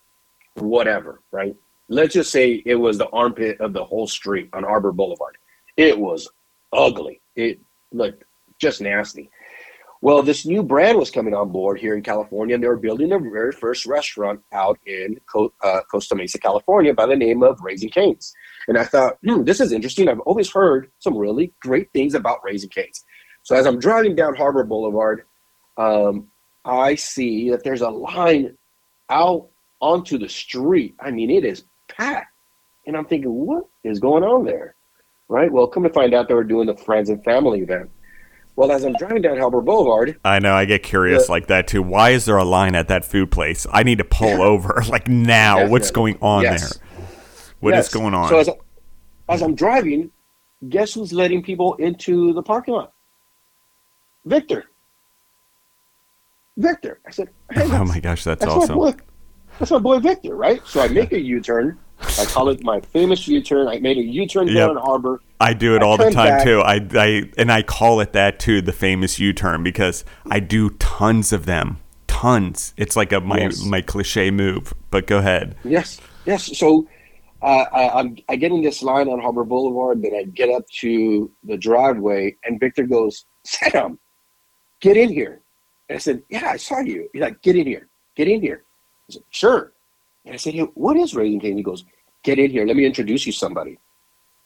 whatever, 0.55 1.21
right? 1.31 1.55
Let's 1.89 2.13
just 2.13 2.31
say 2.31 2.61
it 2.65 2.75
was 2.75 2.97
the 2.97 3.09
armpit 3.09 3.59
of 3.59 3.73
the 3.73 3.83
whole 3.83 4.07
street 4.07 4.49
on 4.53 4.63
Harbor 4.63 4.91
Boulevard. 4.91 5.37
It 5.75 5.97
was 5.97 6.29
ugly. 6.71 7.21
It 7.35 7.59
looked 7.91 8.23
just 8.59 8.81
nasty. 8.81 9.29
Well, 10.01 10.21
this 10.21 10.45
new 10.45 10.61
brand 10.63 10.97
was 10.97 11.09
coming 11.09 11.33
on 11.33 11.51
board 11.51 11.79
here 11.79 11.95
in 11.95 12.03
California, 12.03 12.55
and 12.55 12.63
they 12.63 12.67
were 12.67 12.77
building 12.77 13.09
their 13.09 13.19
very 13.19 13.51
first 13.51 13.85
restaurant 13.85 14.41
out 14.53 14.79
in 14.85 15.19
Co- 15.31 15.53
uh, 15.63 15.81
Costa 15.89 16.15
Mesa, 16.15 16.39
California, 16.39 16.93
by 16.93 17.05
the 17.05 17.15
name 17.15 17.41
of 17.43 17.59
Raising 17.61 17.89
Cane's. 17.89 18.33
And 18.67 18.77
I 18.77 18.83
thought, 18.83 19.17
hmm, 19.25 19.43
this 19.43 19.59
is 19.59 19.71
interesting. 19.71 20.07
I've 20.07 20.19
always 20.21 20.51
heard 20.51 20.91
some 20.99 21.17
really 21.17 21.51
great 21.61 21.91
things 21.93 22.13
about 22.13 22.43
Raising 22.43 22.69
Cane's. 22.69 23.03
So 23.43 23.55
as 23.55 23.65
I'm 23.65 23.79
driving 23.79 24.15
down 24.15 24.35
Harbor 24.35 24.63
Boulevard, 24.63 25.23
um, 25.77 26.27
I 26.65 26.95
see 26.95 27.49
that 27.49 27.63
there's 27.63 27.81
a 27.81 27.89
line 27.89 28.57
out 29.09 29.47
onto 29.79 30.17
the 30.17 30.29
street. 30.29 30.95
I 30.99 31.11
mean, 31.11 31.29
it 31.31 31.45
is 31.45 31.63
packed. 31.87 32.33
And 32.85 32.95
I'm 32.95 33.05
thinking, 33.05 33.33
what 33.33 33.65
is 33.83 33.99
going 33.99 34.23
on 34.23 34.45
there? 34.45 34.75
right? 35.29 35.51
Well, 35.51 35.67
come 35.67 35.83
to 35.83 35.89
find 35.89 36.13
out 36.13 36.27
they 36.27 36.33
were 36.33 36.43
doing 36.43 36.67
the 36.67 36.75
friends 36.75 37.09
and 37.09 37.23
family 37.23 37.61
event. 37.61 37.89
Well, 38.57 38.71
as 38.71 38.83
I'm 38.83 38.93
driving 38.93 39.21
down 39.21 39.37
Harbor 39.37 39.61
Boulevard, 39.61 40.19
I 40.25 40.39
know 40.39 40.55
I 40.55 40.65
get 40.65 40.81
curious 40.81 41.27
the, 41.27 41.31
like 41.31 41.45
that 41.45 41.67
too. 41.67 41.83
Why 41.83 42.09
is 42.09 42.25
there 42.25 42.37
a 42.37 42.43
line 42.43 42.73
at 42.73 42.87
that 42.87 43.05
food 43.05 43.29
place? 43.29 43.67
I 43.71 43.83
need 43.83 43.99
to 43.99 44.03
pull 44.03 44.39
yeah. 44.39 44.39
over 44.39 44.83
like 44.89 45.07
now. 45.07 45.57
Definitely. 45.57 45.71
What's 45.71 45.91
going 45.91 46.17
on 46.21 46.41
yes. 46.41 46.75
there? 46.75 46.87
What 47.59 47.75
yes. 47.75 47.85
is 47.85 47.93
going 47.93 48.15
on? 48.15 48.29
So 48.29 48.39
as, 48.39 48.49
as 49.29 49.43
I'm 49.43 49.53
driving, 49.53 50.09
guess 50.69 50.95
who's 50.95 51.13
letting 51.13 51.43
people 51.43 51.75
into 51.75 52.33
the 52.33 52.41
parking 52.41 52.73
lot? 52.73 52.93
Victor. 54.25 54.65
Victor. 56.57 56.99
I 57.05 57.11
said, 57.11 57.29
hey, 57.51 57.61
oh 57.71 57.85
my 57.85 57.99
gosh, 57.99 58.23
that's, 58.23 58.39
that's 58.39 58.51
awesome. 58.51 58.75
My 58.75 58.91
boy, 58.91 58.97
that's 59.59 59.69
my 59.69 59.77
boy 59.77 59.99
Victor, 59.99 60.35
right? 60.35 60.65
So 60.65 60.81
I 60.81 60.87
make 60.87 61.11
a 61.11 61.19
U-turn 61.19 61.77
I 61.99 62.25
call 62.25 62.49
it 62.49 62.63
my 62.63 62.79
famous 62.81 63.27
U-turn. 63.27 63.67
I 63.67 63.79
made 63.79 63.97
a 63.97 64.01
U-turn 64.01 64.47
yep. 64.47 64.55
down 64.55 64.71
in 64.71 64.77
Harbor. 64.77 65.21
I 65.39 65.53
do 65.53 65.75
it 65.75 65.81
I 65.81 65.85
all 65.85 65.97
the 65.97 66.11
time 66.11 66.29
back. 66.29 66.43
too. 66.43 66.61
I, 66.61 66.87
I 66.93 67.31
and 67.37 67.51
I 67.51 67.63
call 67.63 67.99
it 67.99 68.13
that 68.13 68.39
too, 68.39 68.61
the 68.61 68.73
famous 68.73 69.19
U-turn, 69.19 69.63
because 69.63 70.05
I 70.29 70.39
do 70.39 70.69
tons 70.71 71.33
of 71.33 71.45
them. 71.45 71.77
Tons. 72.07 72.73
It's 72.77 72.95
like 72.95 73.11
a 73.11 73.19
my 73.19 73.39
yes. 73.39 73.63
my 73.63 73.81
cliche 73.81 74.31
move. 74.31 74.73
But 74.89 75.07
go 75.07 75.17
ahead. 75.17 75.55
Yes, 75.63 75.99
yes. 76.25 76.57
So 76.57 76.87
uh, 77.41 77.65
I, 77.71 77.99
I'm, 77.99 78.17
I 78.29 78.35
get 78.35 78.51
in 78.51 78.61
this 78.61 78.81
line 78.81 79.07
on 79.07 79.19
Harbor 79.19 79.43
Boulevard, 79.43 80.01
then 80.01 80.15
I 80.15 80.23
get 80.23 80.49
up 80.49 80.67
to 80.79 81.31
the 81.43 81.57
driveway, 81.57 82.35
and 82.43 82.59
Victor 82.59 82.83
goes, 82.83 83.25
Sam, 83.45 83.99
get 84.81 84.97
in 84.97 85.09
here. 85.09 85.41
And 85.89 85.97
I 85.97 85.99
said, 85.99 86.23
Yeah, 86.29 86.49
I 86.49 86.57
saw 86.57 86.79
you. 86.79 87.09
He's 87.13 87.21
like, 87.21 87.41
Get 87.41 87.55
in 87.55 87.67
here. 87.67 87.87
Get 88.15 88.27
in 88.27 88.41
here. 88.41 88.63
I 89.09 89.13
said, 89.13 89.23
Sure. 89.29 89.73
And 90.27 90.33
I 90.33 90.37
said, 90.37 90.53
Hey, 90.53 90.67
what 90.73 90.97
is 90.97 91.15
Raising 91.15 91.39
Cane? 91.39 91.57
He 91.57 91.63
goes, 91.63 91.85
Get 92.23 92.37
in 92.37 92.51
here. 92.51 92.65
Let 92.65 92.75
me 92.75 92.85
introduce 92.85 93.25
you 93.25 93.31
somebody. 93.31 93.79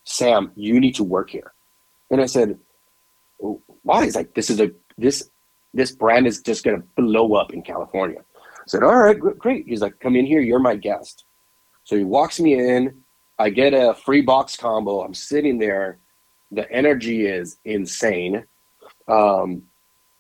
Sam, 0.04 0.52
you 0.56 0.80
need 0.80 0.96
to 0.96 1.04
work 1.04 1.30
here. 1.30 1.52
And 2.12 2.22
I 2.22 2.28
said, 2.28 2.58
Why? 3.40 4.06
He's 4.06 4.16
like, 4.16 4.34
This 4.34 4.50
is 4.50 4.62
a 4.62 4.72
this 4.98 5.30
this 5.74 5.92
brand 5.92 6.28
is 6.28 6.42
just 6.42 6.64
gonna 6.64 6.84
blow 6.96 7.34
up 7.34 7.54
in 7.54 7.64
California. 7.64 8.20
I 8.20 8.64
said, 8.68 8.84
All 8.84 8.96
right, 8.96 9.20
great. 9.20 9.66
He's 9.68 9.82
like, 9.82 10.00
Come 10.00 10.16
in 10.16 10.26
here, 10.26 10.40
you're 10.40 10.60
my 10.60 10.76
guest. 10.76 11.26
So 11.84 11.98
he 11.98 12.04
walks 12.04 12.40
me 12.40 12.54
in. 12.54 13.02
I 13.40 13.50
get 13.50 13.74
a 13.74 13.96
free 13.96 14.22
box 14.22 14.56
combo. 14.56 15.02
I'm 15.02 15.16
sitting 15.16 15.58
there. 15.58 15.98
The 16.52 16.72
energy 16.72 17.26
is 17.26 17.58
insane. 17.66 18.46
Um, 19.08 19.64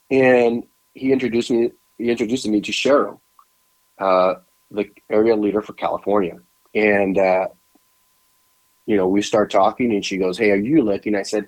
and 0.09 0.63
he 0.95 1.11
introduced 1.11 1.51
me. 1.51 1.71
He 1.99 2.09
introduced 2.09 2.47
me 2.47 2.61
to 2.61 2.71
Cheryl, 2.71 3.19
uh, 3.99 4.35
the 4.71 4.89
area 5.09 5.35
leader 5.35 5.61
for 5.61 5.73
California. 5.73 6.39
And 6.73 7.17
uh, 7.17 7.47
you 8.85 8.97
know, 8.97 9.07
we 9.07 9.21
start 9.21 9.51
talking, 9.51 9.91
and 9.91 10.05
she 10.05 10.17
goes, 10.17 10.37
"Hey, 10.37 10.51
are 10.51 10.55
you 10.55 10.81
looking?" 10.81 11.15
I 11.15 11.23
said, 11.23 11.47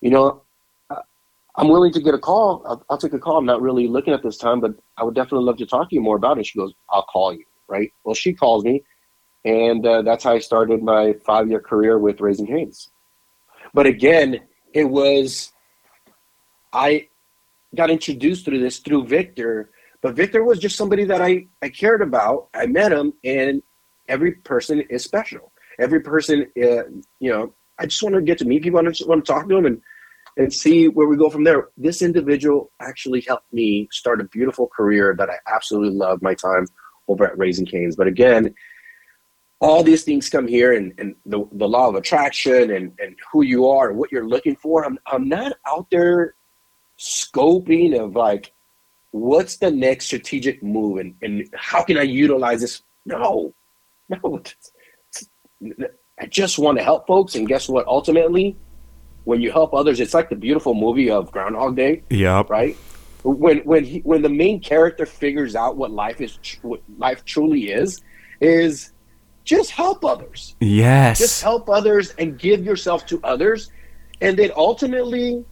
"You 0.00 0.10
know, 0.10 0.42
I'm 1.56 1.68
willing 1.68 1.92
to 1.92 2.00
get 2.00 2.14
a 2.14 2.18
call. 2.18 2.62
I'll, 2.66 2.84
I'll, 2.88 2.98
take 2.98 3.12
a 3.12 3.18
call. 3.18 3.38
I'm 3.38 3.46
not 3.46 3.60
really 3.60 3.88
looking 3.88 4.14
at 4.14 4.22
this 4.22 4.36
time, 4.36 4.60
but 4.60 4.74
I 4.96 5.04
would 5.04 5.14
definitely 5.14 5.44
love 5.44 5.56
to 5.58 5.66
talk 5.66 5.90
to 5.90 5.94
you 5.94 6.00
more 6.00 6.16
about 6.16 6.38
it." 6.38 6.46
She 6.46 6.58
goes, 6.58 6.72
"I'll 6.90 7.02
call 7.02 7.32
you." 7.32 7.44
Right. 7.68 7.92
Well, 8.04 8.14
she 8.14 8.32
calls 8.32 8.64
me 8.64 8.82
and 9.44 9.86
uh, 9.86 10.02
that's 10.02 10.24
how 10.24 10.32
I 10.32 10.38
started 10.38 10.82
my 10.82 11.14
five 11.24 11.48
year 11.48 11.60
career 11.60 11.98
with 11.98 12.20
Raising 12.20 12.46
Cane's. 12.46 12.90
But 13.72 13.86
again, 13.86 14.40
it 14.72 14.84
was, 14.84 15.52
I 16.72 17.08
got 17.74 17.90
introduced 17.90 18.44
through 18.44 18.60
this 18.60 18.78
through 18.78 19.06
Victor, 19.06 19.70
but 20.00 20.14
Victor 20.14 20.44
was 20.44 20.58
just 20.58 20.76
somebody 20.76 21.04
that 21.04 21.20
I, 21.20 21.46
I 21.62 21.68
cared 21.68 22.02
about. 22.02 22.48
I 22.54 22.66
met 22.66 22.92
him, 22.92 23.12
and 23.24 23.62
every 24.08 24.32
person 24.32 24.80
is 24.82 25.04
special. 25.04 25.52
Every 25.78 26.00
person, 26.00 26.46
uh, 26.56 26.84
you 27.20 27.30
know, 27.30 27.54
I 27.78 27.86
just 27.86 28.02
want 28.02 28.14
to 28.14 28.22
get 28.22 28.38
to 28.38 28.44
meet 28.44 28.62
people. 28.62 28.80
I 28.80 28.90
just 28.90 29.08
want 29.08 29.24
to 29.24 29.32
talk 29.32 29.48
to 29.48 29.54
them 29.54 29.66
and, 29.66 29.80
and 30.36 30.52
see 30.52 30.88
where 30.88 31.06
we 31.06 31.16
go 31.16 31.30
from 31.30 31.44
there. 31.44 31.68
This 31.76 32.02
individual 32.02 32.70
actually 32.80 33.20
helped 33.22 33.52
me 33.52 33.88
start 33.90 34.20
a 34.20 34.24
beautiful 34.24 34.68
career 34.68 35.14
that 35.18 35.30
I 35.30 35.36
absolutely 35.52 35.96
love 35.96 36.22
my 36.22 36.34
time 36.34 36.66
over 37.08 37.26
at 37.26 37.38
Raising 37.38 37.66
Cane's. 37.66 37.96
But 37.96 38.06
again, 38.06 38.54
all 39.60 39.82
these 39.82 40.04
things 40.04 40.28
come 40.28 40.46
here 40.46 40.72
and, 40.74 40.92
and 40.98 41.16
the, 41.26 41.44
the 41.52 41.68
law 41.68 41.88
of 41.88 41.96
attraction 41.96 42.70
and, 42.70 42.92
and 43.00 43.16
who 43.32 43.42
you 43.42 43.68
are 43.68 43.90
and 43.90 43.98
what 43.98 44.12
you're 44.12 44.28
looking 44.28 44.54
for. 44.54 44.84
I'm, 44.84 44.98
I'm 45.06 45.28
not 45.28 45.52
out 45.66 45.88
there 45.90 46.34
scoping 46.98 48.00
of 48.00 48.14
like, 48.14 48.52
what's 49.10 49.56
the 49.56 49.70
next 49.70 50.06
strategic 50.06 50.62
move 50.62 50.98
and, 50.98 51.14
and 51.22 51.48
how 51.54 51.82
can 51.82 51.96
I 51.96 52.02
utilize 52.02 52.60
this? 52.60 52.82
No, 53.06 53.54
no. 54.08 54.42
I 56.20 56.26
just 56.26 56.58
want 56.58 56.78
to 56.78 56.84
help 56.84 57.06
folks. 57.06 57.34
And 57.34 57.46
guess 57.46 57.68
what? 57.68 57.86
Ultimately, 57.86 58.56
when 59.24 59.40
you 59.40 59.52
help 59.52 59.74
others, 59.74 60.00
it's 60.00 60.14
like 60.14 60.28
the 60.28 60.36
beautiful 60.36 60.74
movie 60.74 61.10
of 61.10 61.30
Groundhog 61.30 61.76
Day. 61.76 62.02
Yeah. 62.10 62.42
Right. 62.48 62.76
When 63.24 63.58
when 63.58 63.84
he, 63.84 63.98
when 64.00 64.22
the 64.22 64.28
main 64.28 64.60
character 64.60 65.04
figures 65.04 65.56
out 65.56 65.76
what 65.76 65.90
life 65.90 66.20
is, 66.20 66.38
what 66.62 66.80
life 66.96 67.24
truly 67.24 67.70
is, 67.70 68.00
is 68.40 68.92
just 69.44 69.70
help 69.70 70.04
others. 70.04 70.56
Yes. 70.60 71.18
Just 71.18 71.42
help 71.42 71.68
others 71.68 72.14
and 72.18 72.38
give 72.38 72.64
yourself 72.64 73.06
to 73.06 73.20
others. 73.24 73.70
And 74.20 74.38
then 74.38 74.50
ultimately, 74.56 75.44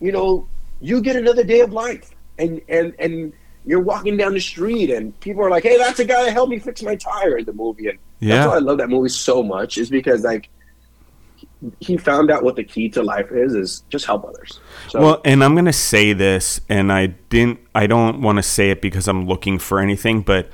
you 0.00 0.12
know, 0.12 0.48
you 0.80 1.00
get 1.00 1.16
another 1.16 1.44
day 1.44 1.60
of 1.60 1.72
life. 1.72 2.10
And 2.40 2.60
and 2.68 2.94
and 2.98 3.32
you're 3.66 3.80
walking 3.80 4.16
down 4.16 4.32
the 4.32 4.40
street 4.40 4.90
and 4.90 5.18
people 5.20 5.42
are 5.44 5.50
like, 5.50 5.62
Hey, 5.62 5.76
that's 5.76 5.98
the 5.98 6.04
guy 6.04 6.24
that 6.24 6.32
helped 6.32 6.50
me 6.50 6.58
fix 6.58 6.82
my 6.82 6.96
tire 6.96 7.38
in 7.38 7.44
the 7.44 7.52
movie. 7.52 7.88
And 7.88 7.98
yeah. 8.18 8.36
that's 8.36 8.48
why 8.48 8.56
I 8.56 8.58
love 8.58 8.78
that 8.78 8.88
movie 8.88 9.10
so 9.10 9.42
much, 9.42 9.78
is 9.78 9.90
because 9.90 10.22
like 10.22 10.48
he 11.78 11.96
found 11.96 12.30
out 12.30 12.42
what 12.42 12.56
the 12.56 12.64
key 12.64 12.88
to 12.88 13.02
life 13.02 13.30
is 13.30 13.54
is 13.54 13.82
just 13.90 14.06
help 14.06 14.24
others 14.24 14.60
so. 14.88 15.00
well 15.00 15.20
and 15.24 15.44
i'm 15.44 15.54
going 15.54 15.66
to 15.66 15.72
say 15.72 16.12
this 16.12 16.60
and 16.70 16.90
i 16.90 17.06
didn't 17.06 17.60
i 17.74 17.86
don't 17.86 18.22
want 18.22 18.38
to 18.38 18.42
say 18.42 18.70
it 18.70 18.80
because 18.80 19.06
i'm 19.06 19.26
looking 19.26 19.58
for 19.58 19.78
anything 19.78 20.22
but 20.22 20.48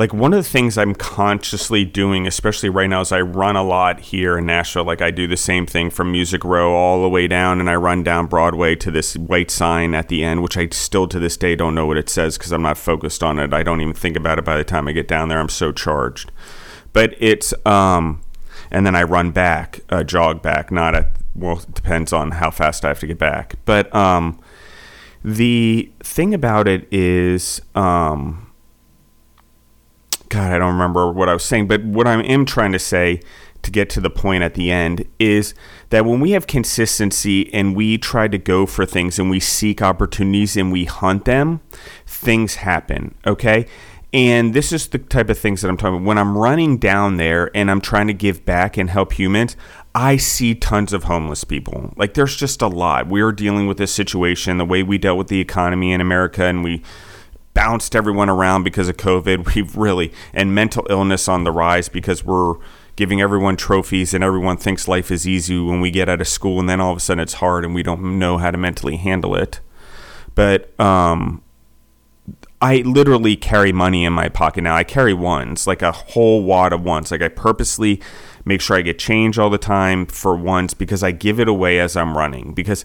like 0.00 0.14
one 0.14 0.32
of 0.32 0.42
the 0.42 0.48
things 0.48 0.78
I'm 0.78 0.94
consciously 0.94 1.84
doing, 1.84 2.26
especially 2.26 2.70
right 2.70 2.88
now, 2.88 3.02
is 3.02 3.12
I 3.12 3.20
run 3.20 3.54
a 3.54 3.62
lot 3.62 4.00
here 4.00 4.38
in 4.38 4.46
Nashville. 4.46 4.84
Like 4.84 5.02
I 5.02 5.10
do 5.10 5.26
the 5.26 5.36
same 5.36 5.66
thing 5.66 5.90
from 5.90 6.10
Music 6.10 6.42
Row 6.42 6.72
all 6.72 7.02
the 7.02 7.08
way 7.10 7.28
down, 7.28 7.60
and 7.60 7.68
I 7.68 7.74
run 7.74 8.02
down 8.02 8.24
Broadway 8.24 8.76
to 8.76 8.90
this 8.90 9.14
white 9.18 9.50
sign 9.50 9.94
at 9.94 10.08
the 10.08 10.24
end, 10.24 10.42
which 10.42 10.56
I 10.56 10.68
still 10.70 11.06
to 11.08 11.18
this 11.18 11.36
day 11.36 11.54
don't 11.54 11.74
know 11.74 11.84
what 11.84 11.98
it 11.98 12.08
says 12.08 12.38
because 12.38 12.50
I'm 12.50 12.62
not 12.62 12.78
focused 12.78 13.22
on 13.22 13.38
it. 13.38 13.52
I 13.52 13.62
don't 13.62 13.82
even 13.82 13.92
think 13.92 14.16
about 14.16 14.38
it 14.38 14.44
by 14.46 14.56
the 14.56 14.64
time 14.64 14.88
I 14.88 14.92
get 14.92 15.06
down 15.06 15.28
there. 15.28 15.38
I'm 15.38 15.50
so 15.50 15.70
charged. 15.70 16.32
But 16.94 17.14
it's 17.18 17.52
um, 17.66 18.22
and 18.70 18.86
then 18.86 18.96
I 18.96 19.02
run 19.02 19.32
back, 19.32 19.80
uh, 19.90 20.02
jog 20.02 20.40
back. 20.40 20.72
Not 20.72 20.94
at 20.94 21.10
well, 21.34 21.58
it 21.58 21.74
depends 21.74 22.10
on 22.10 22.30
how 22.30 22.50
fast 22.50 22.86
I 22.86 22.88
have 22.88 23.00
to 23.00 23.06
get 23.06 23.18
back. 23.18 23.56
But 23.66 23.94
um, 23.94 24.40
the 25.22 25.92
thing 26.02 26.32
about 26.32 26.68
it 26.68 26.88
is 26.90 27.60
um 27.74 28.49
God, 30.30 30.52
I 30.52 30.58
don't 30.58 30.72
remember 30.72 31.10
what 31.10 31.28
I 31.28 31.34
was 31.34 31.44
saying, 31.44 31.66
but 31.66 31.84
what 31.84 32.06
I 32.06 32.22
am 32.22 32.46
trying 32.46 32.72
to 32.72 32.78
say 32.78 33.20
to 33.62 33.70
get 33.70 33.90
to 33.90 34.00
the 34.00 34.08
point 34.08 34.42
at 34.42 34.54
the 34.54 34.70
end 34.70 35.04
is 35.18 35.54
that 35.90 36.06
when 36.06 36.20
we 36.20 36.30
have 36.30 36.46
consistency 36.46 37.52
and 37.52 37.76
we 37.76 37.98
try 37.98 38.28
to 38.28 38.38
go 38.38 38.64
for 38.64 38.86
things 38.86 39.18
and 39.18 39.28
we 39.28 39.40
seek 39.40 39.82
opportunities 39.82 40.56
and 40.56 40.72
we 40.72 40.84
hunt 40.84 41.24
them, 41.24 41.60
things 42.06 42.54
happen, 42.54 43.14
okay? 43.26 43.66
And 44.12 44.54
this 44.54 44.72
is 44.72 44.88
the 44.88 44.98
type 44.98 45.30
of 45.30 45.38
things 45.38 45.62
that 45.62 45.68
I'm 45.68 45.76
talking 45.76 45.96
about. 45.96 46.06
When 46.06 46.18
I'm 46.18 46.38
running 46.38 46.78
down 46.78 47.16
there 47.16 47.50
and 47.54 47.70
I'm 47.70 47.80
trying 47.80 48.06
to 48.06 48.14
give 48.14 48.44
back 48.44 48.76
and 48.76 48.88
help 48.88 49.12
humans, 49.12 49.56
I 49.94 50.16
see 50.16 50.54
tons 50.54 50.92
of 50.92 51.04
homeless 51.04 51.44
people. 51.44 51.92
Like 51.96 52.14
there's 52.14 52.36
just 52.36 52.62
a 52.62 52.68
lot. 52.68 53.08
We're 53.08 53.32
dealing 53.32 53.66
with 53.66 53.78
this 53.78 53.92
situation, 53.92 54.58
the 54.58 54.64
way 54.64 54.82
we 54.82 54.96
dealt 54.96 55.18
with 55.18 55.28
the 55.28 55.40
economy 55.40 55.92
in 55.92 56.00
America, 56.00 56.44
and 56.44 56.64
we 56.64 56.82
bounced 57.54 57.96
everyone 57.96 58.28
around 58.28 58.62
because 58.62 58.88
of 58.88 58.96
COVID. 58.96 59.54
We've 59.54 59.76
really, 59.76 60.12
and 60.32 60.54
mental 60.54 60.86
illness 60.90 61.28
on 61.28 61.44
the 61.44 61.52
rise 61.52 61.88
because 61.88 62.24
we're 62.24 62.54
giving 62.96 63.20
everyone 63.20 63.56
trophies 63.56 64.12
and 64.12 64.22
everyone 64.22 64.56
thinks 64.56 64.86
life 64.86 65.10
is 65.10 65.26
easy 65.26 65.58
when 65.58 65.80
we 65.80 65.90
get 65.90 66.08
out 66.08 66.20
of 66.20 66.28
school 66.28 66.60
and 66.60 66.68
then 66.68 66.80
all 66.80 66.90
of 66.92 66.98
a 66.98 67.00
sudden 67.00 67.20
it's 67.20 67.34
hard 67.34 67.64
and 67.64 67.74
we 67.74 67.82
don't 67.82 68.18
know 68.18 68.36
how 68.38 68.50
to 68.50 68.58
mentally 68.58 68.96
handle 68.96 69.34
it. 69.34 69.60
But, 70.34 70.78
um, 70.78 71.42
I 72.62 72.78
literally 72.78 73.36
carry 73.36 73.72
money 73.72 74.04
in 74.04 74.12
my 74.12 74.28
pocket 74.28 74.62
now. 74.62 74.76
I 74.76 74.84
carry 74.84 75.14
ones, 75.14 75.66
like 75.66 75.80
a 75.80 75.92
whole 75.92 76.42
wad 76.42 76.74
of 76.74 76.84
ones. 76.84 77.10
Like 77.10 77.22
I 77.22 77.28
purposely 77.28 78.02
make 78.44 78.60
sure 78.60 78.76
I 78.76 78.82
get 78.82 78.98
change 78.98 79.38
all 79.38 79.48
the 79.48 79.56
time 79.56 80.04
for 80.04 80.36
ones 80.36 80.74
because 80.74 81.02
I 81.02 81.10
give 81.10 81.40
it 81.40 81.48
away 81.48 81.80
as 81.80 81.96
I'm 81.96 82.16
running. 82.16 82.52
Because 82.52 82.84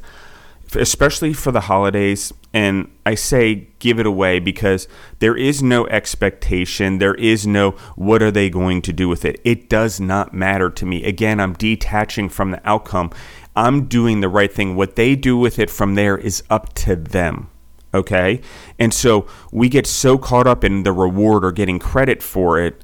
especially 0.73 1.33
for 1.33 1.51
the 1.51 1.61
holidays. 1.61 2.33
And 2.53 2.89
I 3.05 3.15
say 3.15 3.67
give 3.79 3.99
it 3.99 4.05
away 4.05 4.39
because 4.39 4.87
there 5.19 5.35
is 5.35 5.61
no 5.61 5.85
expectation. 5.87 6.99
There 6.99 7.15
is 7.15 7.45
no 7.45 7.71
what 7.95 8.21
are 8.21 8.31
they 8.31 8.49
going 8.49 8.81
to 8.83 8.93
do 8.93 9.09
with 9.09 9.25
it. 9.25 9.41
It 9.43 9.69
does 9.69 9.99
not 9.99 10.33
matter 10.33 10.69
to 10.69 10.85
me. 10.85 11.03
Again, 11.03 11.39
I'm 11.39 11.53
detaching 11.53 12.29
from 12.29 12.51
the 12.51 12.61
outcome. 12.67 13.11
I'm 13.55 13.87
doing 13.87 14.21
the 14.21 14.29
right 14.29 14.51
thing. 14.51 14.75
What 14.75 14.95
they 14.95 15.15
do 15.15 15.37
with 15.37 15.59
it 15.59 15.69
from 15.69 15.95
there 15.95 16.17
is 16.17 16.43
up 16.49 16.73
to 16.75 16.95
them. 16.95 17.49
Okay. 17.93 18.41
And 18.77 18.93
so 18.93 19.27
we 19.51 19.69
get 19.69 19.87
so 19.87 20.17
caught 20.17 20.47
up 20.47 20.63
in 20.63 20.83
the 20.83 20.91
reward 20.91 21.45
or 21.45 21.51
getting 21.51 21.79
credit 21.79 22.21
for 22.21 22.59
it 22.59 22.83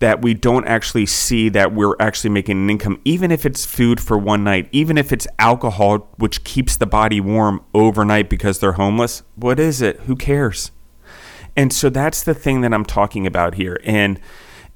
that 0.00 0.22
we 0.22 0.34
don't 0.34 0.66
actually 0.66 1.06
see 1.06 1.48
that 1.50 1.72
we're 1.72 1.96
actually 2.00 2.30
making 2.30 2.58
an 2.58 2.70
income, 2.70 3.00
even 3.04 3.30
if 3.30 3.46
it's 3.46 3.64
food 3.64 4.00
for 4.00 4.18
one 4.18 4.44
night, 4.44 4.68
even 4.72 4.98
if 4.98 5.12
it's 5.12 5.26
alcohol, 5.38 6.08
which 6.16 6.44
keeps 6.44 6.76
the 6.76 6.86
body 6.86 7.20
warm 7.20 7.64
overnight 7.74 8.28
because 8.28 8.58
they're 8.58 8.72
homeless. 8.72 9.22
What 9.36 9.60
is 9.60 9.80
it? 9.80 10.00
Who 10.00 10.16
cares? 10.16 10.70
And 11.56 11.72
so 11.72 11.88
that's 11.88 12.22
the 12.22 12.34
thing 12.34 12.62
that 12.62 12.74
I'm 12.74 12.84
talking 12.84 13.26
about 13.26 13.54
here. 13.54 13.80
And 13.84 14.20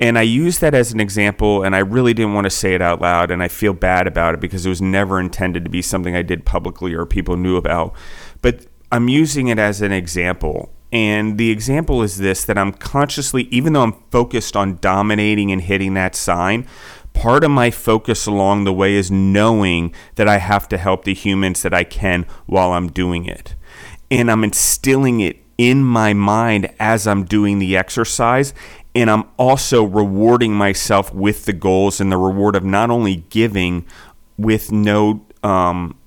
and 0.00 0.16
I 0.16 0.22
use 0.22 0.60
that 0.60 0.74
as 0.74 0.92
an 0.92 1.00
example, 1.00 1.64
and 1.64 1.74
I 1.74 1.80
really 1.80 2.14
didn't 2.14 2.34
want 2.34 2.44
to 2.44 2.50
say 2.50 2.74
it 2.74 2.80
out 2.80 3.00
loud, 3.00 3.32
and 3.32 3.42
I 3.42 3.48
feel 3.48 3.72
bad 3.72 4.06
about 4.06 4.32
it 4.34 4.40
because 4.40 4.64
it 4.64 4.68
was 4.68 4.80
never 4.80 5.18
intended 5.18 5.64
to 5.64 5.70
be 5.70 5.82
something 5.82 6.14
I 6.14 6.22
did 6.22 6.44
publicly 6.44 6.94
or 6.94 7.04
people 7.04 7.36
knew 7.36 7.56
about. 7.56 7.96
But 8.40 8.66
I'm 8.92 9.08
using 9.08 9.48
it 9.48 9.58
as 9.58 9.82
an 9.82 9.90
example 9.90 10.72
and 10.92 11.38
the 11.38 11.50
example 11.50 12.02
is 12.02 12.16
this 12.18 12.44
that 12.44 12.56
I'm 12.56 12.72
consciously, 12.72 13.44
even 13.50 13.72
though 13.72 13.82
I'm 13.82 14.02
focused 14.10 14.56
on 14.56 14.78
dominating 14.80 15.52
and 15.52 15.60
hitting 15.60 15.94
that 15.94 16.14
sign, 16.14 16.66
part 17.12 17.44
of 17.44 17.50
my 17.50 17.70
focus 17.70 18.26
along 18.26 18.64
the 18.64 18.72
way 18.72 18.94
is 18.94 19.10
knowing 19.10 19.94
that 20.14 20.28
I 20.28 20.38
have 20.38 20.68
to 20.68 20.78
help 20.78 21.04
the 21.04 21.14
humans 21.14 21.62
that 21.62 21.74
I 21.74 21.84
can 21.84 22.24
while 22.46 22.72
I'm 22.72 22.88
doing 22.88 23.26
it. 23.26 23.54
And 24.10 24.30
I'm 24.30 24.44
instilling 24.44 25.20
it 25.20 25.44
in 25.58 25.84
my 25.84 26.14
mind 26.14 26.72
as 26.78 27.06
I'm 27.06 27.24
doing 27.24 27.58
the 27.58 27.76
exercise. 27.76 28.54
and 28.94 29.10
I'm 29.10 29.24
also 29.36 29.84
rewarding 29.84 30.54
myself 30.54 31.12
with 31.12 31.44
the 31.44 31.52
goals 31.52 32.00
and 32.00 32.10
the 32.10 32.16
reward 32.16 32.56
of 32.56 32.64
not 32.64 32.90
only 32.90 33.16
giving 33.28 33.86
with 34.36 34.72
no 34.72 35.26
um, 35.42 35.97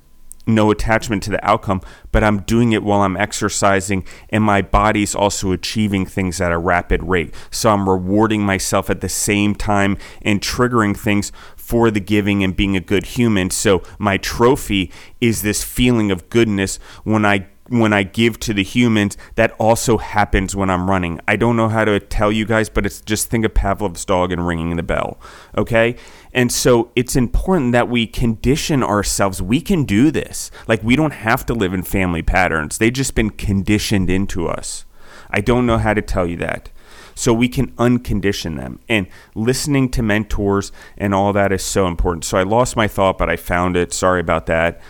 no 0.48 0.72
attachment 0.72 1.24
to 1.24 1.32
the 1.32 1.46
outcome, 1.48 1.82
but 2.12 2.24
I'm 2.24 2.42
doing 2.42 2.72
it 2.72 2.84
while 2.84 3.02
I'm 3.02 3.18
exercising 3.18 4.06
and 4.30 4.44
my 4.44 4.62
body's 4.62 5.16
also 5.16 5.52
achieving 5.52 6.06
things 6.06 6.42
at 6.42 6.52
a 6.52 6.58
rapid 6.58 7.04
rate. 7.04 7.34
So 7.50 7.70
I'm 7.70 7.88
rewarding 7.88 8.44
myself 8.44 8.90
at 8.90 9.02
the 9.02 9.10
same 9.10 9.56
time 9.56 9.98
and 10.22 10.42
triggering 10.42 10.98
things 10.98 11.32
for 11.56 11.92
the 11.92 12.00
giving 12.00 12.44
and 12.44 12.56
being 12.56 12.76
a 12.76 12.82
good 12.82 13.06
human. 13.06 13.50
So 13.50 13.84
my 13.98 14.18
trophy 14.18 14.92
is 15.20 15.42
this 15.42 15.64
feeling 15.64 16.12
of 16.12 16.30
goodness 16.30 16.78
when 17.04 17.26
I 17.26 17.48
when 17.68 17.94
I 17.94 18.04
give 18.04 18.40
to 18.42 18.54
the 18.54 18.64
humans, 18.64 19.18
that 19.36 19.52
also 19.60 19.98
happens 19.98 20.56
when 20.56 20.70
I'm 20.70 20.90
running. 20.90 21.20
I 21.28 21.36
don't 21.36 21.56
know 21.56 21.70
how 21.70 21.86
to 21.86 22.00
tell 22.00 22.32
you 22.32 22.46
guys, 22.46 22.70
but 22.70 22.86
it's 22.86 23.02
just 23.02 23.30
think 23.30 23.46
of 23.46 23.54
Pavlov's 23.54 24.04
dog 24.04 24.32
and 24.32 24.46
ringing 24.46 24.76
the 24.76 24.84
bell. 24.84 25.20
Okay? 25.58 25.96
And 26.34 26.52
so 26.52 26.92
it's 26.96 27.16
important 27.16 27.72
that 27.72 27.88
we 27.88 28.08
condition 28.08 28.84
ourselves. 28.84 29.42
We 29.42 29.62
can 29.62 29.84
do 29.84 30.12
this. 30.12 30.52
Like 30.68 30.84
we 30.84 30.96
don't 30.96 31.14
have 31.14 31.46
to 31.46 31.54
live 31.54 31.74
in 31.74 31.84
family 31.84 32.22
patterns. 32.22 32.78
They've 32.78 32.92
just 32.92 33.16
been 33.16 33.30
conditioned 33.30 34.10
into 34.10 34.48
us. 34.48 34.86
I 35.30 35.42
don't 35.42 35.66
know 35.66 35.78
how 35.78 35.94
to 35.94 36.02
tell 36.02 36.28
you 36.28 36.38
that. 36.38 36.70
So 37.16 37.34
we 37.34 37.48
can 37.50 37.72
uncondition 37.74 38.58
them. 38.58 38.80
And 38.90 39.08
listening 39.36 39.90
to 39.92 40.02
mentors 40.02 40.72
and 40.98 41.14
all 41.14 41.34
that 41.34 41.52
is 41.52 41.64
so 41.64 41.88
important. 41.88 42.26
So 42.26 42.38
I 42.38 42.44
lost 42.44 42.76
my 42.76 42.88
thought, 42.88 43.18
but 43.18 43.30
I 43.30 43.36
found 43.36 43.78
it. 43.78 43.94
Sorry 43.94 44.20
about 44.20 44.46
that. 44.48 44.82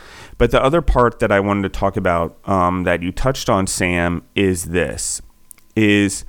But 0.42 0.50
the 0.50 0.64
other 0.64 0.82
part 0.82 1.20
that 1.20 1.32
I 1.32 1.40
wanted 1.40 1.62
to 1.62 1.70
talk 1.70 1.96
about 1.96 2.36
um, 2.50 2.84
that 2.84 3.04
you 3.04 3.12
touched 3.12 3.48
on, 3.48 3.68
Sam, 3.68 4.24
is 4.34 4.70
this: 4.70 5.22
is 5.76 6.26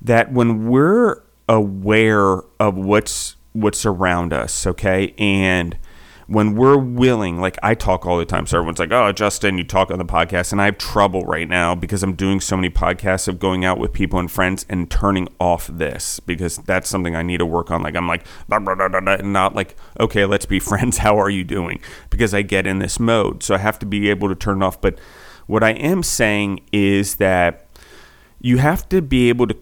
that 0.00 0.32
when 0.32 0.68
we're 0.68 1.20
aware 1.48 2.42
of 2.60 2.76
what's 2.76 3.34
what's 3.52 3.84
around 3.84 4.32
us, 4.32 4.68
okay, 4.68 5.16
and 5.18 5.76
when 6.26 6.54
we're 6.54 6.76
willing, 6.76 7.40
like 7.40 7.58
I 7.62 7.74
talk 7.74 8.06
all 8.06 8.16
the 8.18 8.24
time, 8.24 8.46
so 8.46 8.58
everyone's 8.58 8.78
like, 8.78 8.92
"Oh, 8.92 9.12
Justin, 9.12 9.58
you 9.58 9.64
talk 9.64 9.90
on 9.90 9.98
the 9.98 10.04
podcast," 10.04 10.52
and 10.52 10.60
I 10.60 10.66
have 10.66 10.78
trouble 10.78 11.22
right 11.22 11.48
now 11.48 11.74
because 11.74 12.02
I'm 12.02 12.14
doing 12.14 12.40
so 12.40 12.56
many 12.56 12.70
podcasts 12.70 13.28
of 13.28 13.38
going 13.38 13.64
out 13.64 13.78
with 13.78 13.92
people 13.92 14.18
and 14.18 14.30
friends 14.30 14.64
and 14.68 14.90
turning 14.90 15.28
off 15.38 15.66
this 15.66 16.20
because 16.20 16.58
that's 16.58 16.88
something 16.88 17.14
I 17.14 17.22
need 17.22 17.38
to 17.38 17.46
work 17.46 17.70
on. 17.70 17.82
Like 17.82 17.94
I'm 17.94 18.08
like, 18.08 18.24
and 18.50 19.32
not 19.32 19.54
like, 19.54 19.76
okay, 20.00 20.24
let's 20.24 20.46
be 20.46 20.58
friends. 20.60 20.98
How 20.98 21.18
are 21.18 21.30
you 21.30 21.44
doing? 21.44 21.80
Because 22.10 22.32
I 22.32 22.42
get 22.42 22.66
in 22.66 22.78
this 22.78 22.98
mode, 22.98 23.42
so 23.42 23.54
I 23.54 23.58
have 23.58 23.78
to 23.80 23.86
be 23.86 24.08
able 24.08 24.28
to 24.28 24.34
turn 24.34 24.62
off. 24.62 24.80
But 24.80 24.98
what 25.46 25.62
I 25.62 25.70
am 25.72 26.02
saying 26.02 26.60
is 26.72 27.16
that 27.16 27.66
you 28.40 28.58
have 28.58 28.88
to 28.88 29.02
be 29.02 29.28
able 29.28 29.46
to 29.46 29.56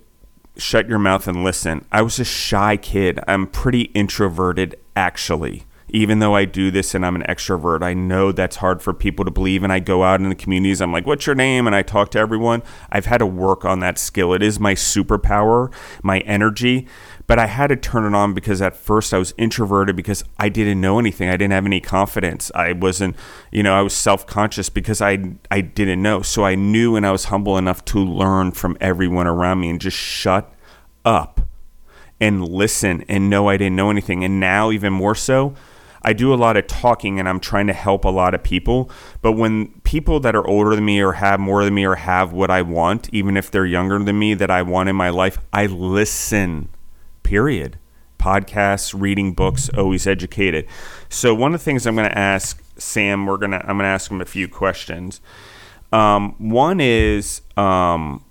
shut 0.57 0.89
your 0.89 0.99
mouth 0.99 1.27
and 1.27 1.43
listen. 1.43 1.85
I 1.91 2.03
was 2.03 2.21
a 2.21 2.25
shy 2.25 2.77
kid. 2.77 3.19
I'm 3.27 3.47
pretty 3.47 3.83
introverted, 3.95 4.79
actually 4.95 5.65
even 5.89 6.19
though 6.19 6.35
I 6.35 6.45
do 6.45 6.71
this 6.71 6.95
and 6.95 7.05
I'm 7.05 7.17
an 7.17 7.23
extrovert, 7.23 7.83
I 7.83 7.95
know 7.95 8.33
that's 8.33 8.57
hard 8.57 8.83
for 8.83 8.95
people 8.95 9.25
to 9.25 9.31
believe. 9.31 9.63
And 9.63 9.73
I 9.73 9.79
go 9.79 10.03
out 10.03 10.21
in 10.21 10.29
the 10.29 10.35
communities, 10.35 10.81
I'm 10.81 10.93
like, 10.93 11.07
what's 11.07 11.27
your 11.27 11.35
name? 11.35 11.67
And 11.67 11.77
I 11.77 11.83
talk 11.83 12.11
to 12.13 12.19
everyone. 12.19 12.63
I've 12.91 13.07
had 13.07 13.19
to 13.19 13.27
work 13.27 13.65
on 13.65 13.81
that 13.81 13.99
skill. 13.99 14.33
It 14.33 14.43
is 14.43 14.59
my 14.59 14.75
superpower, 14.75 15.73
my 16.03 16.21
energy. 16.21 16.87
But 17.27 17.39
I 17.39 17.47
had 17.47 17.69
to 17.69 17.77
turn 17.77 18.05
it 18.05 18.17
on 18.17 18.35
because 18.35 18.61
at 18.61 18.77
first 18.77 19.15
I 19.15 19.19
was 19.19 19.33
introverted 19.39 19.97
because 19.97 20.25
I 20.39 20.49
didn't 20.49 20.81
know 20.81 20.99
anything. 20.99 21.29
I 21.29 21.37
didn't 21.37 21.53
have 21.53 21.67
any 21.67 21.81
confidence. 21.81 22.51
I 22.55 22.73
wasn't, 22.73 23.17
you 23.51 23.63
know, 23.63 23.75
I 23.75 23.83
was 23.83 23.95
self 23.95 24.27
conscious 24.27 24.69
because 24.69 25.01
I, 25.01 25.37
I 25.51 25.61
didn't 25.61 26.03
know. 26.03 26.23
So 26.23 26.45
I 26.45 26.55
knew 26.55 26.97
and 26.97 27.07
I 27.07 27.13
was 27.13 27.25
humble 27.25 27.59
enough 27.59 27.85
to 27.87 27.99
learn 27.99 28.53
from 28.53 28.77
everyone 28.81 29.27
around 29.27 29.61
me 29.61 29.71
and 29.71 29.81
just 29.81 29.97
shut 29.97 30.53
up 31.05 31.41
and 32.21 32.47
listen 32.47 33.05
and 33.09 33.29
know 33.29 33.49
I 33.49 33.57
didn't 33.57 33.77
know 33.77 33.91
anything. 33.91 34.25
And 34.25 34.39
now, 34.39 34.71
even 34.71 34.93
more 34.93 35.15
so, 35.15 35.55
I 36.05 36.13
do 36.13 36.33
a 36.33 36.37
lot 36.37 36.57
of 36.57 36.67
talking 36.67 37.19
and 37.19 37.29
I'm 37.29 37.41
trying 37.41 37.67
to 37.69 37.73
help 37.73 38.05
a 38.05 38.09
lot 38.11 38.35
of 38.35 38.43
people. 38.43 38.91
But 39.21 39.33
when 39.33 39.69
people 39.83 40.21
that 40.21 40.35
are 40.35 40.47
older 40.47 40.75
than 40.75 40.85
me 40.85 41.01
or 41.01 41.13
have 41.13 41.41
more 41.41 41.65
than 41.65 41.75
me 41.75 41.85
or 41.85 41.95
have 41.95 42.33
what 42.33 42.51
I 42.51 42.63
want, 42.63 43.09
even 43.13 43.37
if 43.37 43.51
they're 43.51 43.67
younger 43.67 43.99
than 43.99 44.19
me 44.19 44.35
that 44.35 44.51
I 44.51 44.63
want 44.63 44.89
in 44.89 44.97
my 44.97 45.11
life, 45.11 45.39
I 45.53 45.67
listen, 45.67 46.69
period. 47.23 47.79
Podcasts, 48.19 48.95
reading 48.99 49.33
books, 49.33 49.69
always 49.71 50.07
educated. 50.07 50.67
So 51.09 51.35
one 51.35 51.55
of 51.55 51.61
the 51.61 51.65
things 51.65 51.87
I'm 51.87 51.97
going 51.97 52.09
to 52.09 52.19
ask 52.19 52.63
Sam, 52.77 53.27
we're 53.27 53.37
gonna 53.37 53.59
I'm 53.59 53.77
going 53.77 53.81
to 53.81 53.85
ask 53.87 54.11
him 54.11 54.21
a 54.21 54.25
few 54.25 54.49
questions. 54.49 55.21
Um, 55.93 56.35
one 56.39 56.81
is 56.81 57.43
um, 57.57 58.25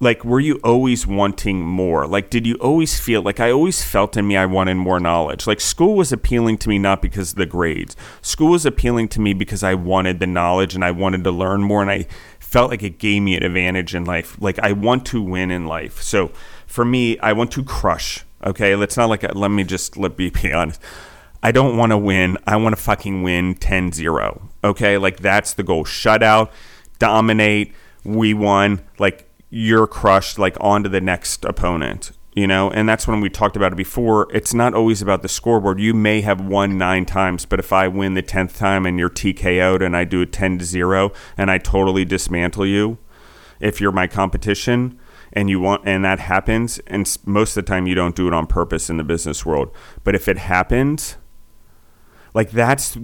like 0.00 0.24
were 0.24 0.40
you 0.40 0.60
always 0.62 1.06
wanting 1.06 1.60
more? 1.60 2.06
Like 2.06 2.30
did 2.30 2.46
you 2.46 2.54
always 2.56 2.98
feel 2.98 3.22
like 3.22 3.40
i 3.40 3.50
always 3.50 3.82
felt 3.82 4.16
in 4.16 4.26
me 4.26 4.36
i 4.36 4.46
wanted 4.46 4.74
more 4.74 5.00
knowledge. 5.00 5.46
Like 5.46 5.60
school 5.60 5.94
was 5.94 6.12
appealing 6.12 6.58
to 6.58 6.68
me 6.68 6.78
not 6.78 7.02
because 7.02 7.32
of 7.32 7.38
the 7.38 7.46
grades. 7.46 7.96
School 8.22 8.50
was 8.50 8.64
appealing 8.66 9.08
to 9.08 9.20
me 9.20 9.34
because 9.34 9.62
i 9.62 9.74
wanted 9.74 10.20
the 10.20 10.26
knowledge 10.26 10.74
and 10.74 10.84
i 10.84 10.90
wanted 10.90 11.24
to 11.24 11.30
learn 11.30 11.62
more 11.62 11.82
and 11.82 11.90
i 11.90 12.06
felt 12.38 12.70
like 12.70 12.82
it 12.82 12.98
gave 12.98 13.22
me 13.22 13.36
an 13.36 13.42
advantage 13.42 13.94
in 13.94 14.04
life. 14.04 14.36
Like 14.40 14.58
i 14.60 14.72
want 14.72 15.04
to 15.06 15.22
win 15.22 15.50
in 15.50 15.66
life. 15.66 16.00
So 16.00 16.28
for 16.66 16.84
me 16.84 17.18
i 17.18 17.32
want 17.32 17.50
to 17.52 17.64
crush 17.64 18.24
okay? 18.44 18.76
Let's 18.76 18.96
not 18.96 19.08
like 19.08 19.22
let 19.34 19.50
me 19.50 19.64
just 19.64 19.96
let 19.96 20.16
me 20.18 20.30
be 20.30 20.52
honest. 20.52 20.80
I 21.40 21.52
don't 21.52 21.76
want 21.76 21.92
to 21.92 21.98
win. 21.98 22.36
I 22.48 22.56
want 22.56 22.76
to 22.76 22.82
fucking 22.82 23.22
win 23.22 23.54
10-0 23.54 24.42
okay? 24.64 24.98
Like 24.98 25.20
that's 25.20 25.54
the 25.54 25.62
goal. 25.62 25.84
Shut 25.84 26.22
out 26.22 26.52
dominate. 26.98 27.72
We 28.04 28.34
won. 28.34 28.80
Like 28.98 29.27
you're 29.50 29.86
crushed 29.86 30.38
like 30.38 30.56
onto 30.60 30.88
the 30.88 31.00
next 31.00 31.44
opponent 31.44 32.12
you 32.34 32.46
know? 32.46 32.70
And 32.70 32.88
that's 32.88 33.08
when 33.08 33.20
we 33.20 33.30
talked 33.30 33.56
about 33.56 33.72
it 33.72 33.76
before. 33.76 34.28
It's 34.32 34.54
not 34.54 34.72
always 34.72 35.02
about 35.02 35.22
the 35.22 35.28
scoreboard. 35.28 35.80
You 35.80 35.92
may 35.92 36.20
have 36.20 36.40
won 36.40 36.78
nine 36.78 37.04
times 37.04 37.44
but 37.44 37.58
if 37.58 37.72
i 37.72 37.88
win 37.88 38.14
the 38.14 38.22
10th 38.22 38.56
time 38.56 38.86
and 38.86 38.98
you're 38.98 39.10
tko'd 39.10 39.82
and 39.82 39.96
i 39.96 40.04
do 40.04 40.20
a 40.22 40.26
10 40.26 40.58
to 40.58 40.64
0 40.64 41.12
and 41.36 41.50
i 41.50 41.58
totally 41.58 42.04
dismantle 42.04 42.66
you 42.66 42.98
if 43.60 43.80
you're 43.80 43.92
my 43.92 44.06
competition 44.06 44.98
and 45.32 45.50
you 45.50 45.60
want 45.60 45.82
and 45.84 46.04
that 46.04 46.20
happens 46.20 46.78
and 46.86 47.18
most 47.24 47.56
of 47.56 47.64
the 47.64 47.68
time 47.68 47.86
you 47.86 47.94
don't 47.94 48.16
do 48.16 48.26
it 48.26 48.34
on 48.34 48.46
purpose 48.46 48.88
in 48.88 48.96
the 48.96 49.04
business 49.04 49.44
world. 49.44 49.70
But 50.04 50.14
if 50.14 50.28
it 50.28 50.38
happens 50.38 51.16
like 52.34 52.50
that's 52.50 52.96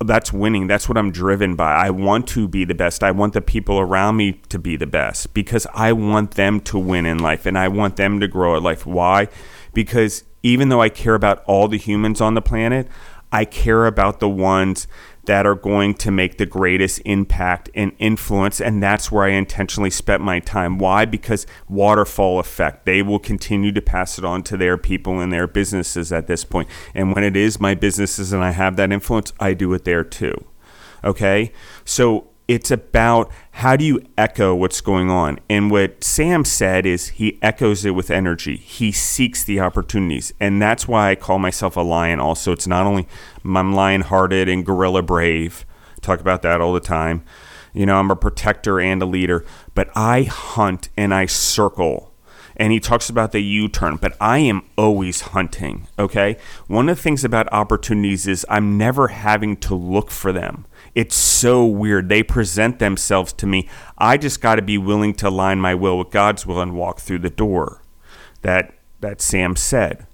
that's 0.00 0.32
winning. 0.32 0.66
That's 0.66 0.88
what 0.88 0.98
i'm 0.98 1.10
driven 1.10 1.56
by. 1.56 1.72
I 1.74 1.90
want 1.90 2.26
to 2.28 2.48
be 2.48 2.64
the 2.64 2.74
best. 2.74 3.02
I 3.02 3.10
want 3.10 3.34
the 3.34 3.40
people 3.40 3.78
around 3.78 4.16
me 4.16 4.32
to 4.48 4.58
be 4.58 4.76
the 4.76 4.86
best 4.86 5.34
because 5.34 5.66
i 5.74 5.92
want 5.92 6.32
them 6.32 6.60
to 6.60 6.78
win 6.78 7.06
in 7.06 7.18
life 7.18 7.46
and 7.46 7.58
i 7.58 7.68
want 7.68 7.96
them 7.96 8.20
to 8.20 8.28
grow 8.28 8.56
at 8.56 8.62
life. 8.62 8.86
Why? 8.86 9.28
Because 9.72 10.24
even 10.42 10.68
though 10.68 10.80
i 10.80 10.88
care 10.88 11.14
about 11.14 11.44
all 11.44 11.68
the 11.68 11.78
humans 11.78 12.20
on 12.20 12.34
the 12.34 12.42
planet 12.42 12.88
i 13.30 13.44
care 13.44 13.86
about 13.86 14.20
the 14.20 14.28
ones 14.28 14.86
that 15.26 15.46
are 15.46 15.54
going 15.54 15.94
to 15.94 16.10
make 16.10 16.38
the 16.38 16.46
greatest 16.46 17.00
impact 17.04 17.68
and 17.74 17.92
influence. 17.98 18.60
And 18.60 18.82
that's 18.82 19.12
where 19.12 19.24
I 19.24 19.30
intentionally 19.30 19.90
spent 19.90 20.22
my 20.22 20.40
time. 20.40 20.78
Why? 20.78 21.04
Because 21.04 21.46
waterfall 21.68 22.38
effect. 22.38 22.86
They 22.86 23.02
will 23.02 23.18
continue 23.18 23.72
to 23.72 23.82
pass 23.82 24.18
it 24.18 24.24
on 24.24 24.42
to 24.44 24.56
their 24.56 24.78
people 24.78 25.20
and 25.20 25.32
their 25.32 25.46
businesses 25.46 26.12
at 26.12 26.26
this 26.26 26.44
point. 26.44 26.68
And 26.94 27.14
when 27.14 27.24
it 27.24 27.36
is 27.36 27.60
my 27.60 27.74
businesses 27.74 28.32
and 28.32 28.42
I 28.42 28.52
have 28.52 28.76
that 28.76 28.92
influence, 28.92 29.32
I 29.38 29.54
do 29.54 29.72
it 29.74 29.84
there 29.84 30.04
too. 30.04 30.34
Okay? 31.04 31.52
So 31.84 32.29
it's 32.50 32.72
about 32.72 33.30
how 33.52 33.76
do 33.76 33.84
you 33.84 34.02
echo 34.18 34.56
what's 34.56 34.80
going 34.80 35.08
on. 35.08 35.38
And 35.48 35.70
what 35.70 36.02
Sam 36.02 36.44
said 36.44 36.84
is 36.84 37.10
he 37.10 37.38
echoes 37.40 37.84
it 37.84 37.92
with 37.92 38.10
energy. 38.10 38.56
He 38.56 38.90
seeks 38.90 39.44
the 39.44 39.60
opportunities. 39.60 40.32
And 40.40 40.60
that's 40.60 40.88
why 40.88 41.10
I 41.10 41.14
call 41.14 41.38
myself 41.38 41.76
a 41.76 41.80
lion 41.80 42.18
also. 42.18 42.50
It's 42.50 42.66
not 42.66 42.86
only 42.86 43.06
I'm 43.44 43.72
lion 43.72 44.00
hearted 44.00 44.48
and 44.48 44.66
gorilla 44.66 45.00
brave. 45.00 45.64
talk 46.00 46.18
about 46.18 46.42
that 46.42 46.60
all 46.60 46.72
the 46.72 46.80
time. 46.80 47.22
You 47.72 47.86
know, 47.86 48.00
I'm 48.00 48.10
a 48.10 48.16
protector 48.16 48.80
and 48.80 49.00
a 49.00 49.06
leader, 49.06 49.44
but 49.76 49.88
I 49.94 50.24
hunt 50.24 50.88
and 50.96 51.14
I 51.14 51.26
circle. 51.26 52.12
And 52.56 52.72
he 52.72 52.80
talks 52.80 53.08
about 53.08 53.30
the 53.30 53.40
U 53.40 53.68
turn, 53.68 53.94
but 53.94 54.16
I 54.20 54.38
am 54.38 54.64
always 54.76 55.20
hunting. 55.20 55.86
Okay. 56.00 56.36
One 56.66 56.88
of 56.88 56.96
the 56.96 57.02
things 57.02 57.22
about 57.22 57.48
opportunities 57.52 58.26
is 58.26 58.44
I'm 58.48 58.76
never 58.76 59.08
having 59.08 59.56
to 59.58 59.76
look 59.76 60.10
for 60.10 60.32
them. 60.32 60.66
It's 60.94 61.14
so 61.14 61.64
weird. 61.64 62.08
They 62.08 62.22
present 62.22 62.78
themselves 62.78 63.32
to 63.34 63.46
me. 63.46 63.68
I 63.98 64.16
just 64.16 64.40
got 64.40 64.56
to 64.56 64.62
be 64.62 64.78
willing 64.78 65.14
to 65.14 65.28
align 65.28 65.60
my 65.60 65.74
will 65.74 65.98
with 65.98 66.10
God's 66.10 66.46
will 66.46 66.60
and 66.60 66.74
walk 66.74 67.00
through 67.00 67.20
the 67.20 67.30
door. 67.30 67.82
That 68.42 68.74
that 69.00 69.20
Sam 69.20 69.56
said. 69.56 70.06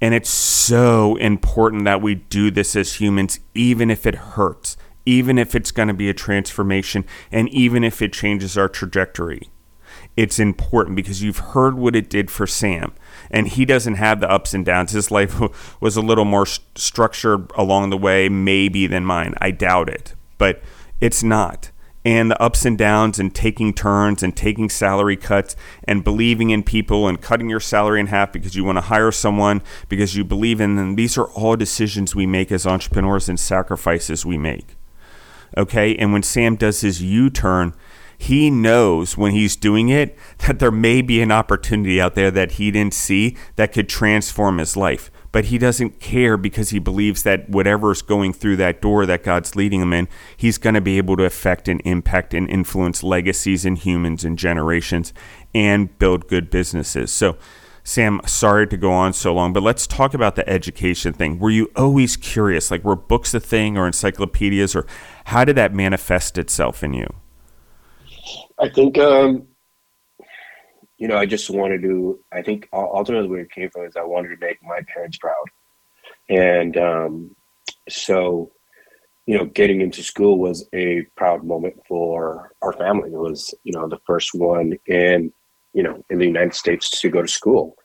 And 0.00 0.14
it's 0.14 0.30
so 0.30 1.16
important 1.16 1.84
that 1.84 2.02
we 2.02 2.16
do 2.16 2.50
this 2.50 2.76
as 2.76 2.94
humans, 2.94 3.40
even 3.54 3.90
if 3.90 4.06
it 4.06 4.14
hurts, 4.14 4.76
even 5.06 5.38
if 5.38 5.54
it's 5.54 5.70
going 5.70 5.88
to 5.88 5.94
be 5.94 6.08
a 6.08 6.14
transformation, 6.14 7.04
and 7.30 7.48
even 7.50 7.84
if 7.84 8.02
it 8.02 8.12
changes 8.12 8.58
our 8.58 8.68
trajectory. 8.68 9.48
It's 10.16 10.38
important 10.38 10.96
because 10.96 11.22
you've 11.22 11.38
heard 11.38 11.76
what 11.76 11.96
it 11.96 12.10
did 12.10 12.30
for 12.30 12.46
Sam 12.46 12.92
and 13.34 13.48
he 13.48 13.64
doesn't 13.64 13.96
have 13.96 14.20
the 14.20 14.30
ups 14.30 14.54
and 14.54 14.64
downs. 14.64 14.92
His 14.92 15.10
life 15.10 15.34
was 15.80 15.96
a 15.96 16.00
little 16.00 16.24
more 16.24 16.46
st- 16.46 16.78
structured 16.78 17.50
along 17.56 17.90
the 17.90 17.98
way, 17.98 18.28
maybe 18.28 18.86
than 18.86 19.04
mine. 19.04 19.34
I 19.40 19.50
doubt 19.50 19.88
it, 19.88 20.14
but 20.38 20.62
it's 21.00 21.22
not. 21.22 21.70
and 22.06 22.30
the 22.30 22.40
ups 22.40 22.66
and 22.66 22.76
downs 22.76 23.18
and 23.18 23.34
taking 23.34 23.72
turns 23.72 24.22
and 24.22 24.36
taking 24.36 24.68
salary 24.68 25.16
cuts 25.16 25.56
and 25.84 26.04
believing 26.04 26.50
in 26.50 26.62
people 26.62 27.08
and 27.08 27.20
cutting 27.20 27.48
your 27.48 27.60
salary 27.60 27.98
in 27.98 28.08
half 28.08 28.30
because 28.30 28.54
you 28.54 28.62
want 28.62 28.76
to 28.76 28.82
hire 28.82 29.10
someone 29.10 29.62
because 29.88 30.14
you 30.14 30.22
believe 30.22 30.60
in 30.60 30.76
them. 30.76 30.96
These 30.96 31.16
are 31.16 31.28
all 31.28 31.56
decisions 31.56 32.14
we 32.14 32.26
make 32.26 32.52
as 32.52 32.66
entrepreneurs 32.66 33.28
and 33.28 33.40
sacrifices 33.40 34.26
we 34.26 34.36
make. 34.36 34.76
Okay. 35.56 35.96
And 35.96 36.12
when 36.12 36.22
Sam 36.22 36.56
does 36.56 36.82
his 36.82 37.02
U 37.02 37.30
turn, 37.30 37.74
he 38.18 38.50
knows 38.50 39.16
when 39.16 39.32
he's 39.32 39.56
doing 39.56 39.88
it 39.88 40.16
that 40.46 40.58
there 40.58 40.70
may 40.70 41.02
be 41.02 41.20
an 41.20 41.32
opportunity 41.32 42.00
out 42.00 42.14
there 42.14 42.30
that 42.30 42.52
he 42.52 42.70
didn't 42.70 42.94
see 42.94 43.36
that 43.56 43.72
could 43.72 43.88
transform 43.88 44.58
his 44.58 44.76
life 44.76 45.10
but 45.34 45.46
he 45.46 45.58
doesn't 45.58 45.98
care 45.98 46.36
because 46.36 46.70
he 46.70 46.78
believes 46.78 47.24
that 47.24 47.50
whatever's 47.50 48.02
going 48.02 48.32
through 48.32 48.54
that 48.54 48.80
door 48.80 49.04
that 49.04 49.24
God's 49.24 49.56
leading 49.56 49.80
him 49.80 49.92
in, 49.92 50.06
he's 50.36 50.58
going 50.58 50.74
to 50.74 50.80
be 50.80 50.96
able 50.96 51.16
to 51.16 51.24
affect 51.24 51.66
and 51.66 51.82
impact 51.84 52.32
and 52.34 52.48
influence 52.48 53.02
legacies 53.02 53.66
and 53.66 53.76
humans 53.76 54.24
and 54.24 54.38
generations 54.38 55.12
and 55.52 55.98
build 55.98 56.28
good 56.28 56.50
businesses. 56.50 57.12
So, 57.12 57.36
Sam, 57.82 58.20
sorry 58.26 58.68
to 58.68 58.76
go 58.76 58.92
on 58.92 59.12
so 59.12 59.34
long, 59.34 59.52
but 59.52 59.64
let's 59.64 59.88
talk 59.88 60.14
about 60.14 60.36
the 60.36 60.48
education 60.48 61.12
thing. 61.12 61.40
Were 61.40 61.50
you 61.50 61.68
always 61.74 62.16
curious? 62.16 62.70
Like, 62.70 62.84
were 62.84 62.94
books 62.94 63.34
a 63.34 63.40
thing 63.40 63.76
or 63.76 63.88
encyclopedias, 63.88 64.76
or 64.76 64.86
how 65.24 65.44
did 65.44 65.56
that 65.56 65.74
manifest 65.74 66.38
itself 66.38 66.84
in 66.84 66.94
you? 66.94 67.08
I 68.58 68.68
think 68.68 68.98
um, 68.98 69.48
you 70.98 71.08
know, 71.08 71.16
I 71.16 71.26
just 71.26 71.50
wanted 71.50 71.82
to, 71.82 72.18
I 72.32 72.42
think 72.42 72.68
ultimately 72.72 73.28
where 73.28 73.40
it 73.40 73.50
came 73.50 73.68
from 73.70 73.84
is 73.84 73.96
I 73.96 74.04
wanted 74.04 74.28
to 74.28 74.46
make 74.46 74.62
my 74.62 74.80
parents 74.92 75.18
proud. 75.18 75.34
And 76.28 76.76
um, 76.76 77.36
so, 77.88 78.52
you 79.26 79.36
know, 79.36 79.46
getting 79.46 79.80
into 79.80 80.02
school 80.02 80.38
was 80.38 80.66
a 80.72 81.02
proud 81.16 81.44
moment 81.44 81.74
for 81.88 82.52
our 82.62 82.72
family. 82.72 83.10
It 83.10 83.18
was, 83.18 83.54
you 83.64 83.72
know, 83.72 83.88
the 83.88 84.00
first 84.06 84.34
one 84.34 84.78
in, 84.86 85.32
you 85.72 85.82
know, 85.82 86.02
in 86.10 86.18
the 86.18 86.26
United 86.26 86.54
States 86.54 86.88
to 87.00 87.10
go 87.10 87.22
to 87.22 87.28
school. 87.28 87.76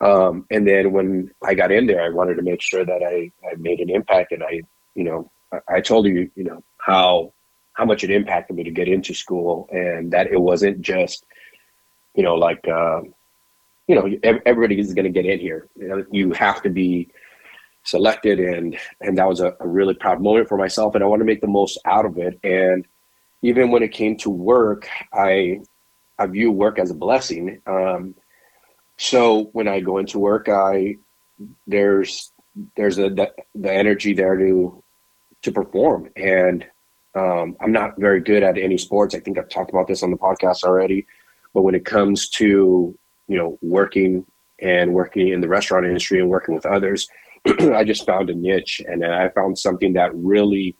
Um, 0.00 0.46
and 0.50 0.66
then 0.66 0.92
when 0.92 1.30
I 1.44 1.54
got 1.54 1.70
in 1.70 1.86
there, 1.86 2.02
I 2.02 2.08
wanted 2.08 2.34
to 2.34 2.42
make 2.42 2.60
sure 2.60 2.84
that 2.84 3.02
I, 3.02 3.30
I 3.48 3.54
made 3.56 3.78
an 3.78 3.88
impact. 3.88 4.32
And 4.32 4.42
I, 4.42 4.62
you 4.94 5.04
know, 5.04 5.30
I, 5.52 5.76
I 5.76 5.80
told 5.80 6.06
you, 6.06 6.30
you 6.34 6.44
know, 6.44 6.64
how 6.78 7.32
how 7.74 7.84
much 7.84 8.04
it 8.04 8.10
impacted 8.10 8.56
me 8.56 8.64
to 8.64 8.70
get 8.70 8.88
into 8.88 9.14
school, 9.14 9.68
and 9.72 10.12
that 10.12 10.26
it 10.28 10.40
wasn't 10.40 10.80
just 10.80 11.24
you 12.14 12.22
know, 12.22 12.34
like, 12.34 12.66
uh, 12.68 13.02
you 13.86 13.94
know, 13.94 14.40
everybody 14.46 14.78
is 14.78 14.94
going 14.94 15.04
to 15.04 15.10
get 15.10 15.26
in 15.26 15.38
here. 15.38 15.68
You, 15.76 15.88
know, 15.88 16.04
you 16.10 16.32
have 16.32 16.62
to 16.62 16.70
be 16.70 17.10
selected, 17.84 18.38
and 18.38 18.76
and 19.00 19.18
that 19.18 19.28
was 19.28 19.40
a, 19.40 19.56
a, 19.60 19.66
really 19.66 19.94
proud 19.94 20.22
moment 20.22 20.48
for 20.48 20.56
myself, 20.56 20.94
and 20.94 21.02
I 21.02 21.06
want 21.06 21.20
to 21.20 21.26
make 21.26 21.40
the 21.40 21.46
most 21.46 21.78
out 21.84 22.06
of 22.06 22.16
it. 22.18 22.38
And 22.44 22.86
even 23.42 23.70
when 23.70 23.82
it 23.82 23.92
came 23.92 24.16
to 24.18 24.30
work, 24.30 24.88
I 25.12 25.62
I 26.18 26.26
view 26.26 26.52
work 26.52 26.78
as 26.78 26.90
a 26.90 26.94
blessing. 26.94 27.60
Um, 27.66 28.14
so 28.98 29.50
when 29.52 29.68
I 29.68 29.80
go 29.80 29.98
into 29.98 30.18
work, 30.18 30.48
I 30.48 30.96
there's 31.66 32.30
there's 32.76 32.98
a 32.98 33.10
the, 33.10 33.32
the 33.54 33.72
energy 33.72 34.14
there 34.14 34.36
to 34.36 34.82
to 35.42 35.52
perform, 35.52 36.08
and 36.14 36.64
um, 37.14 37.56
I'm 37.60 37.72
not 37.72 37.98
very 37.98 38.20
good 38.20 38.42
at 38.42 38.58
any 38.58 38.78
sports. 38.78 39.14
I 39.14 39.20
think 39.20 39.38
I've 39.38 39.48
talked 39.48 39.70
about 39.70 39.86
this 39.86 40.02
on 40.02 40.10
the 40.10 40.16
podcast 40.16 40.64
already. 40.64 41.06
But 41.54 41.62
when 41.62 41.74
it 41.74 41.84
comes 41.84 42.28
to 42.30 42.96
you 43.28 43.36
know 43.36 43.58
working 43.62 44.26
and 44.60 44.94
working 44.94 45.28
in 45.28 45.40
the 45.40 45.48
restaurant 45.48 45.86
industry 45.86 46.20
and 46.20 46.30
working 46.30 46.54
with 46.54 46.66
others, 46.66 47.08
I 47.46 47.84
just 47.84 48.06
found 48.06 48.30
a 48.30 48.34
niche, 48.34 48.80
and 48.86 49.04
I 49.04 49.28
found 49.30 49.58
something 49.58 49.92
that 49.94 50.14
really 50.14 50.76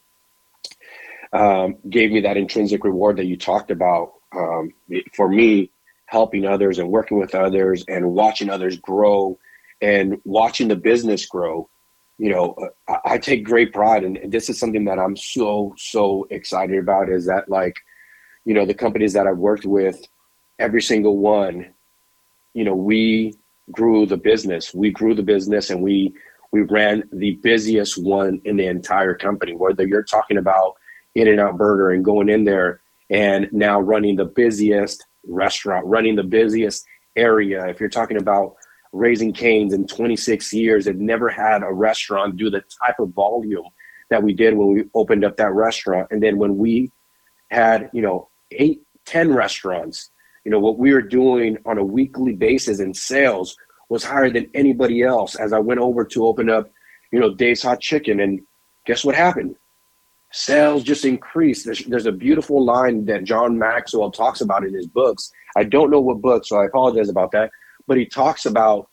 um, 1.33 1.77
gave 1.89 2.11
me 2.13 2.21
that 2.21 2.37
intrinsic 2.37 2.85
reward 2.85 3.17
that 3.17 3.27
you 3.27 3.37
talked 3.37 3.71
about. 3.71 4.15
Um, 4.35 4.73
for 5.15 5.29
me, 5.29 5.71
helping 6.07 6.47
others 6.47 6.79
and 6.79 6.91
working 6.91 7.19
with 7.19 7.35
others 7.35 7.85
and 7.89 8.13
watching 8.13 8.49
others 8.49 8.79
grow 8.79 9.39
and 9.81 10.21
watching 10.25 10.69
the 10.69 10.77
business 10.77 11.27
grow 11.27 11.69
you 12.19 12.31
know 12.31 12.55
I, 13.05 13.19
take 13.19 13.45
great 13.45 13.73
pride 13.73 14.05
and 14.05 14.19
this 14.31 14.49
is 14.49 14.59
something 14.59 14.85
that 14.85 14.99
i'm 14.99 15.17
so 15.17 15.75
so 15.77 16.27
excited 16.31 16.79
about 16.79 17.09
is 17.09 17.27
that 17.27 17.49
like 17.49 17.77
you 18.45 18.55
know 18.55 18.67
the 18.67 18.75
companies 18.75 19.13
that 19.15 19.27
i've 19.27 19.39
worked 19.39 19.65
with 19.65 20.01
every 20.63 20.81
single 20.81 21.19
one, 21.19 21.75
you 22.55 22.65
know, 22.65 22.75
we 22.75 23.35
grew 23.71 24.07
the 24.07 24.17
business. 24.17 24.73
We 24.73 24.91
grew 24.91 25.15
the 25.15 25.23
business 25.23 25.71
and 25.71 25.83
we 25.83 26.15
we 26.53 26.63
ran 26.63 27.03
the 27.13 27.33
busiest 27.43 28.03
one 28.03 28.41
in 28.45 28.57
the 28.57 28.67
entire 28.67 29.15
company. 29.15 29.55
Whether 29.55 29.87
you're 29.87 30.03
talking 30.03 30.37
about 30.37 30.75
In-N-Out 31.15 31.57
Burger 31.57 31.91
and 31.91 32.05
going 32.05 32.29
in 32.29 32.45
there 32.45 32.83
and 33.09 33.49
now 33.53 33.81
running 33.81 34.17
the 34.17 34.27
busiest 34.27 35.07
restaurant, 35.27 35.87
running 35.87 36.15
the 36.15 36.23
busiest 36.23 36.85
area. 37.17 37.67
If 37.69 37.81
you're 37.81 37.89
talking 37.89 38.19
about 38.19 38.57
Raising 38.93 39.33
Cane's 39.33 39.73
in 39.73 39.87
26 39.87 40.53
years, 40.53 40.87
it 40.87 40.99
never 40.99 41.29
had 41.29 41.63
a 41.63 41.73
restaurant 41.73 42.37
do 42.37 42.51
the 42.51 42.63
type 42.85 42.99
of 42.99 43.11
volume 43.11 43.65
that 44.11 44.23
we 44.23 44.35
did 44.35 44.55
when 44.55 44.69
we 44.69 44.85
opened 44.95 45.25
up 45.25 45.37
that 45.39 45.53
restaurant. 45.53 46.09
And 46.11 46.23
then 46.23 46.37
when 46.37 46.59
we 46.59 46.93
had, 47.51 47.91
you 47.93 48.03
know, 48.03 48.29
eight, 48.51 48.83
ten 49.05 49.33
restaurants 49.33 50.11
you 50.45 50.51
know 50.51 50.59
what 50.59 50.79
we 50.79 50.93
were 50.93 51.03
doing 51.03 51.59
on 51.67 51.79
a 51.79 51.85
weekly 51.85 52.33
basis 52.33 52.81
in 52.81 52.95
sales 52.95 53.57
was 53.89 54.05
higher 54.05 54.31
than 54.31 54.51
anybody 54.55 55.03
else. 55.03 55.35
As 55.35 55.53
i 55.53 55.59
went 55.59 55.81
over 55.81 56.05
to 56.05 56.27
open 56.27 56.51
up 56.51 56.71
you 57.11 57.21
know 57.21 57.35
dave's 57.35 57.63
hot 57.63 57.81
chicken 57.81 58.21
and 58.21 58.41
guess 58.87 59.05
what 59.05 59.15
happened? 59.15 59.57
Sales 60.35 60.83
just 60.83 61.05
increased. 61.05 61.67
There's, 61.67 61.85
there's 61.85 62.07
a 62.07 62.13
beautiful 62.13 62.65
line 62.65 63.05
that 63.07 63.25
john 63.25 63.59
maxwell 63.59 64.11
talks 64.11 64.41
about 64.41 64.65
in 64.65 64.75
his 64.75 64.87
books. 64.87 65.33
I 65.57 65.65
don't 65.65 65.91
know 65.91 66.01
what 66.01 66.21
book 66.21 66.45
so 66.45 66.57
i 66.57 66.67
apologize 66.67 67.09
about 67.09 67.33
that 67.33 67.51
but 67.87 67.97
he 67.97 68.07
talks 68.07 68.47
about 68.47 68.89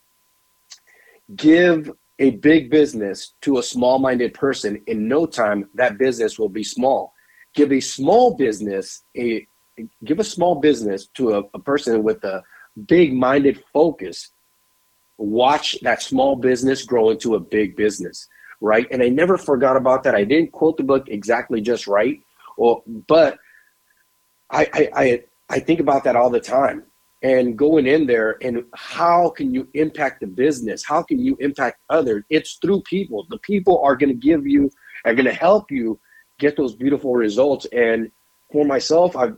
give 1.36 1.92
a 2.20 2.32
big 2.32 2.70
business 2.70 3.34
to 3.42 3.60
a 3.60 3.64
small-minded 3.64 4.34
person. 4.34 4.82
In 4.88 5.08
no 5.08 5.26
time 5.26 5.70
that 5.76 5.98
business 5.98 6.38
will 6.38 6.50
be 6.50 6.64
small. 6.64 7.14
Give 7.54 7.72
a 7.72 7.80
small 7.80 8.36
business 8.36 9.04
a 9.18 9.46
give 10.04 10.20
a 10.20 10.24
small 10.26 10.56
business 10.56 11.08
to 11.14 11.36
a, 11.36 11.44
a 11.54 11.60
person 11.60 12.04
with 12.04 12.24
a 12.26 12.44
big 12.88 13.14
minded 13.14 13.64
focus. 13.72 14.32
Watch 15.18 15.78
that 15.82 16.02
small 16.02 16.36
business 16.36 16.84
grow 16.84 17.10
into 17.12 17.36
a 17.36 17.40
big 17.40 17.76
business 17.76 18.28
right? 18.62 18.88
And 18.92 19.02
i 19.02 19.08
never 19.08 19.38
forgot 19.38 19.78
about 19.78 20.04
that. 20.04 20.16
I 20.16 20.26
didn't 20.26 20.52
quote 20.52 20.76
the 20.76 20.84
book 20.84 21.08
exactly 21.08 21.62
just 21.62 21.88
right 21.88 22.22
or 22.60 22.84
but 23.08 23.40
I, 24.52 24.68
I 24.74 24.90
i 24.96 25.24
i 25.50 25.60
think 25.60 25.80
about 25.80 26.04
that 26.04 26.16
all 26.16 26.30
the 26.30 26.40
time 26.40 26.84
and 27.22 27.58
going 27.58 27.86
in 27.86 28.08
there 28.08 28.38
and 28.42 28.64
how 28.76 29.30
can 29.30 29.54
you 29.54 29.68
impact 29.74 30.22
the 30.22 30.28
business 30.28 30.86
how 30.86 31.04
can 31.04 31.20
you 31.20 31.36
impact 31.42 31.80
others 31.90 32.24
it's 32.30 32.58
through 32.62 32.82
people 32.84 33.28
the 33.30 33.40
people 33.40 33.82
are 33.84 33.96
going 33.96 34.10
to 34.10 34.16
give 34.16 34.48
you 34.48 34.70
are 35.04 35.14
going 35.14 35.26
to 35.26 35.34
help 35.34 35.70
you 35.70 36.00
get 36.40 36.56
those 36.56 36.76
beautiful 36.76 37.14
results 37.14 37.68
and 37.74 38.10
for 38.52 38.64
myself 38.66 39.18
i've 39.18 39.36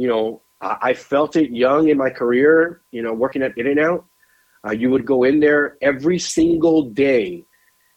you 0.00 0.08
know, 0.08 0.40
I, 0.60 0.76
I 0.82 0.94
felt 0.94 1.36
it 1.36 1.50
young 1.50 1.88
in 1.88 1.98
my 1.98 2.08
career, 2.08 2.80
you 2.90 3.02
know, 3.02 3.12
working 3.12 3.42
at 3.42 3.56
In-N-Out. 3.58 4.04
Uh, 4.66 4.72
you 4.72 4.90
would 4.90 5.04
go 5.04 5.24
in 5.24 5.40
there 5.40 5.76
every 5.82 6.18
single 6.18 6.82
day. 6.82 7.44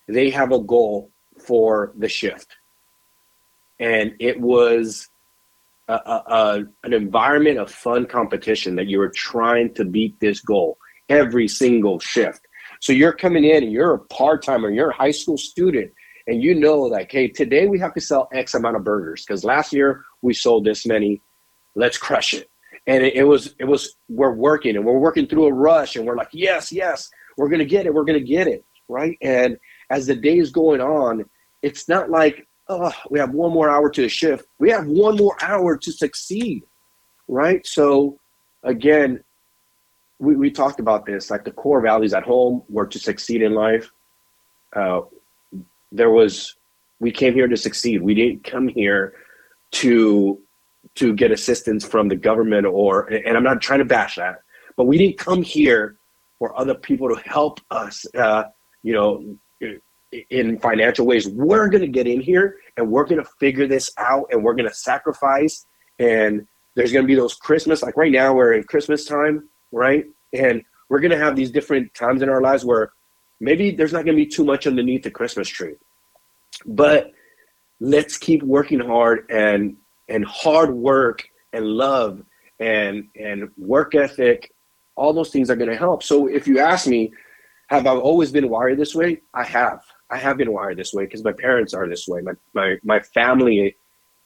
They 0.08 0.30
have 0.30 0.52
a 0.52 0.60
goal 0.60 1.12
for 1.40 1.94
the 1.98 2.10
shift. 2.10 2.58
And 3.80 4.16
it 4.20 4.40
was 4.40 5.10
a, 5.88 5.94
a, 5.94 6.64
an 6.84 6.94
environment 6.94 7.58
of 7.60 7.70
fun 7.70 8.06
competition 8.06 8.76
that 8.76 8.88
you 8.88 9.02
are 9.02 9.10
trying 9.10 9.74
to 9.76 9.86
beat 9.86 10.20
this 10.20 10.40
goal 10.40 10.78
every 11.10 11.48
single 11.48 12.00
shift. 12.00 12.42
So 12.80 12.94
you're 12.94 13.14
coming 13.14 13.44
in 13.44 13.64
and 13.64 13.72
you're 13.72 13.94
a 13.94 14.00
part 14.00 14.44
timer, 14.44 14.70
you're 14.70 14.90
a 14.90 14.96
high 14.96 15.12
school 15.12 15.38
student, 15.38 15.92
and 16.28 16.42
you 16.42 16.56
know, 16.56 16.80
like, 16.80 17.12
hey, 17.12 17.28
today 17.28 17.68
we 17.68 17.80
have 17.80 17.94
to 17.94 18.02
sell 18.02 18.30
X 18.34 18.54
amount 18.54 18.78
of 18.78 18.84
burgers 18.84 19.26
because 19.26 19.44
last 19.44 19.74
year 19.74 20.04
we 20.22 20.34
sold 20.34 20.66
this 20.66 20.86
many 20.86 21.22
let's 21.76 21.98
crush 21.98 22.34
it. 22.34 22.50
And 22.86 23.04
it, 23.04 23.16
it, 23.16 23.24
was 23.24 23.56
it 23.60 23.66
was 23.66 23.96
we're 24.10 24.34
working 24.34 24.76
and 24.76 24.86
we're 24.86 24.98
working 24.98 25.28
through 25.28 25.46
a 25.46 25.54
rush 25.54 25.96
and 25.96 26.06
we're 26.06 26.18
like, 26.18 26.30
yes, 26.32 26.72
yes, 26.72 27.10
we're 27.38 27.50
gonna 27.50 27.66
get 27.66 27.86
it, 27.86 27.94
we're 27.94 28.04
gonna 28.04 28.20
get 28.20 28.48
it, 28.48 28.66
right? 28.88 29.18
And 29.22 29.58
as 29.90 30.08
the 30.08 30.16
day 30.16 30.38
is 30.38 30.52
going 30.52 30.82
on, 30.82 31.26
it's 31.62 31.88
not 31.88 32.10
like 32.10 32.48
oh, 32.68 32.92
we 33.10 33.20
have 33.20 33.32
one 33.32 33.52
more 33.52 33.70
hour 33.70 33.90
to 33.90 34.06
a 34.06 34.10
shift. 34.10 34.46
We 34.60 34.70
have 34.72 34.86
one 34.86 35.18
more 35.18 35.36
hour 35.42 35.78
to 35.78 35.92
succeed, 35.92 36.64
right? 37.28 37.66
So 37.66 38.20
again, 38.64 39.24
we, 40.20 40.36
we 40.36 40.52
talked 40.52 40.80
about 40.80 41.06
this, 41.06 41.30
like 41.30 41.44
the 41.44 41.52
core 41.52 41.82
values 41.82 42.14
at 42.14 42.24
home 42.24 42.64
were 42.70 42.88
to 42.88 43.00
succeed 43.00 43.42
in 43.42 43.54
life. 43.54 43.92
Uh, 44.76 45.02
there 45.92 46.10
was, 46.10 46.56
we 47.00 47.12
came 47.12 47.34
here 47.34 47.48
to 47.48 47.58
succeed. 47.58 48.02
We 48.02 48.16
didn't 48.16 48.44
come 48.44 48.68
here 48.68 49.14
to 49.72 50.40
to 50.96 51.14
get 51.14 51.32
assistance 51.32 51.86
from 51.86 52.08
the 52.08 52.16
government 52.16 52.66
or 52.66 53.08
and 53.08 53.38
i'm 53.38 53.44
not 53.44 53.62
trying 53.62 53.80
to 53.80 53.86
bash 53.86 54.16
that 54.16 54.42
but 54.78 54.86
we 54.86 54.98
didn't 54.98 55.18
come 55.18 55.42
here 55.42 55.98
for 56.38 56.58
other 56.60 56.76
people 56.76 57.08
to 57.08 57.22
help 57.28 57.60
us 57.72 58.06
uh, 58.16 58.44
you 58.84 58.94
know 58.94 59.38
in 60.30 60.60
financial 60.60 61.06
ways. 61.06 61.28
We're 61.28 61.70
going 61.70 61.82
to 61.82 61.88
get 61.88 62.08
in 62.08 62.22
here 62.22 62.58
and 62.78 62.90
we're 62.90 63.06
going 63.06 63.24
to 63.24 63.30
figure 63.40 63.68
this 63.68 63.92
out 63.98 64.28
and 64.32 64.44
we're 64.44 64.54
going 64.54 64.70
to 64.70 64.76
sacrifice. 64.76 65.66
And 66.00 66.48
there's 66.76 66.92
going 66.92 67.04
to 67.04 67.08
be 67.08 67.16
those 67.16 67.36
Christmas, 67.36 67.84
like 67.84 67.98
right 67.98 68.12
now, 68.12 68.34
we're 68.34 68.54
in 68.54 68.64
Christmas 68.64 69.06
time, 69.06 69.50
right? 69.72 70.06
And 70.34 70.64
we're 70.90 71.00
going 71.00 71.12
to 71.12 71.18
have 71.18 71.36
these 71.36 71.52
different 71.52 71.94
times 71.94 72.22
in 72.22 72.30
our 72.30 72.42
lives 72.42 72.66
where 72.66 72.94
maybe 73.40 73.72
there's 73.72 73.94
not 73.94 74.06
going 74.06 74.18
to 74.18 74.24
be 74.24 74.30
too 74.30 74.44
much 74.44 74.68
underneath 74.68 75.04
the 75.04 75.12
Christmas 75.12 75.48
tree. 75.48 75.76
But 76.66 77.12
let's 77.80 78.18
keep 78.18 78.42
working 78.44 78.80
hard 78.80 79.26
and 79.30 79.76
and 80.10 80.24
hard 80.26 80.74
work 80.74 81.28
and 81.52 81.66
love 81.66 82.24
and 82.60 83.08
and 83.20 83.50
work 83.58 83.94
ethic 83.94 84.52
all 84.96 85.12
those 85.12 85.32
things 85.32 85.50
are 85.50 85.56
going 85.56 85.70
to 85.70 85.76
help 85.76 86.02
so 86.02 86.28
if 86.28 86.48
you 86.48 86.60
ask 86.60 86.88
me 86.88 87.12
have 87.68 87.86
i 87.86 87.92
always 87.92 88.32
been 88.32 88.48
wired 88.48 88.78
this 88.78 88.96
way 88.96 89.20
i 89.34 89.44
have 89.44 89.82
I 90.14 90.18
have 90.18 90.38
been 90.38 90.54
wired 90.54 90.78
this 90.78 90.94
way 90.94 91.06
because 91.06 91.24
my 91.24 91.32
parents 91.34 91.74
are 91.74 91.90
this 91.90 92.08
way. 92.08 92.22
My 92.22 92.34
my 92.54 92.78
my 92.84 93.00
family, 93.00 93.76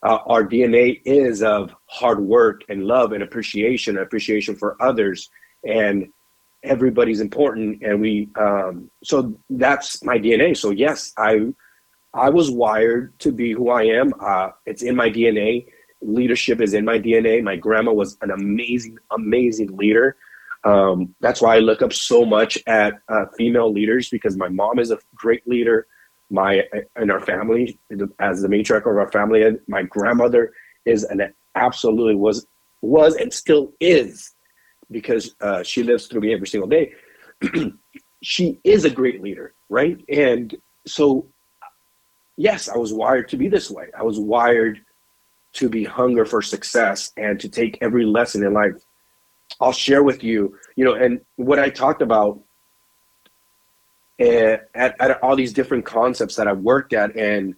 uh, 0.03 0.19
our 0.25 0.43
DNA 0.43 1.01
is 1.05 1.41
of 1.41 1.73
hard 1.85 2.19
work 2.19 2.61
and 2.67 2.83
love 2.83 3.13
and 3.13 3.23
appreciation, 3.23 3.97
appreciation 3.97 4.53
for 4.55 4.75
others, 4.81 5.29
and 5.63 6.09
everybody's 6.63 7.21
important. 7.21 7.81
And 7.83 8.01
we, 8.01 8.27
um, 8.37 8.91
so 9.01 9.33
that's 9.49 10.03
my 10.03 10.17
DNA. 10.19 10.57
So 10.57 10.71
yes, 10.71 11.13
I 11.17 11.53
I 12.13 12.29
was 12.29 12.51
wired 12.51 13.17
to 13.19 13.31
be 13.31 13.53
who 13.53 13.69
I 13.69 13.83
am. 13.83 14.13
Uh, 14.19 14.49
it's 14.65 14.83
in 14.83 14.95
my 14.95 15.09
DNA. 15.09 15.67
Leadership 16.01 16.59
is 16.59 16.73
in 16.73 16.83
my 16.83 16.99
DNA. 16.99 17.41
My 17.41 17.55
grandma 17.55 17.93
was 17.93 18.17
an 18.21 18.31
amazing, 18.31 18.97
amazing 19.11 19.77
leader. 19.77 20.17
Um, 20.67 21.15
that's 21.21 21.41
why 21.41 21.55
I 21.55 21.59
look 21.59 21.81
up 21.81 21.93
so 21.93 22.25
much 22.25 22.57
at 22.67 22.95
uh, 23.07 23.27
female 23.37 23.71
leaders 23.71 24.09
because 24.09 24.35
my 24.35 24.49
mom 24.49 24.79
is 24.79 24.91
a 24.91 24.99
great 25.15 25.47
leader. 25.47 25.87
My 26.29 26.63
in 26.99 27.09
our 27.09 27.21
family, 27.21 27.79
as 28.19 28.41
the 28.41 28.49
matriarch 28.49 28.81
of 28.81 28.97
our 28.97 29.09
family, 29.09 29.43
and 29.43 29.59
my 29.69 29.83
grandmother 29.83 30.51
is 30.85 31.05
an 31.05 31.33
absolutely 31.55 32.15
was 32.15 32.45
was 32.81 33.15
and 33.15 33.33
still 33.33 33.71
is 33.79 34.35
because 34.91 35.35
uh, 35.39 35.63
she 35.63 35.83
lives 35.83 36.07
through 36.07 36.21
me 36.21 36.33
every 36.33 36.47
single 36.47 36.67
day. 36.67 36.93
she 38.21 38.59
is 38.65 38.83
a 38.83 38.89
great 38.89 39.21
leader, 39.21 39.53
right? 39.69 40.03
And 40.09 40.53
so, 40.85 41.27
yes, 42.35 42.67
I 42.67 42.77
was 42.77 42.91
wired 42.91 43.29
to 43.29 43.37
be 43.37 43.47
this 43.47 43.71
way. 43.71 43.87
I 43.97 44.03
was 44.03 44.19
wired 44.19 44.81
to 45.53 45.69
be 45.69 45.85
hunger 45.85 46.25
for 46.25 46.41
success 46.41 47.13
and 47.15 47.39
to 47.39 47.47
take 47.47 47.77
every 47.81 48.05
lesson 48.05 48.45
in 48.45 48.53
life 48.53 48.75
I'll 49.59 49.71
share 49.71 50.03
with 50.03 50.23
you, 50.23 50.57
you 50.75 50.85
know, 50.85 50.93
and 50.93 51.21
what 51.35 51.59
I 51.59 51.69
talked 51.69 52.01
about 52.01 52.39
uh, 54.19 54.57
at, 54.75 54.95
at 54.99 55.21
all 55.21 55.35
these 55.35 55.53
different 55.53 55.85
concepts 55.85 56.35
that 56.35 56.47
I've 56.47 56.59
worked 56.59 56.93
at, 56.93 57.15
and 57.15 57.55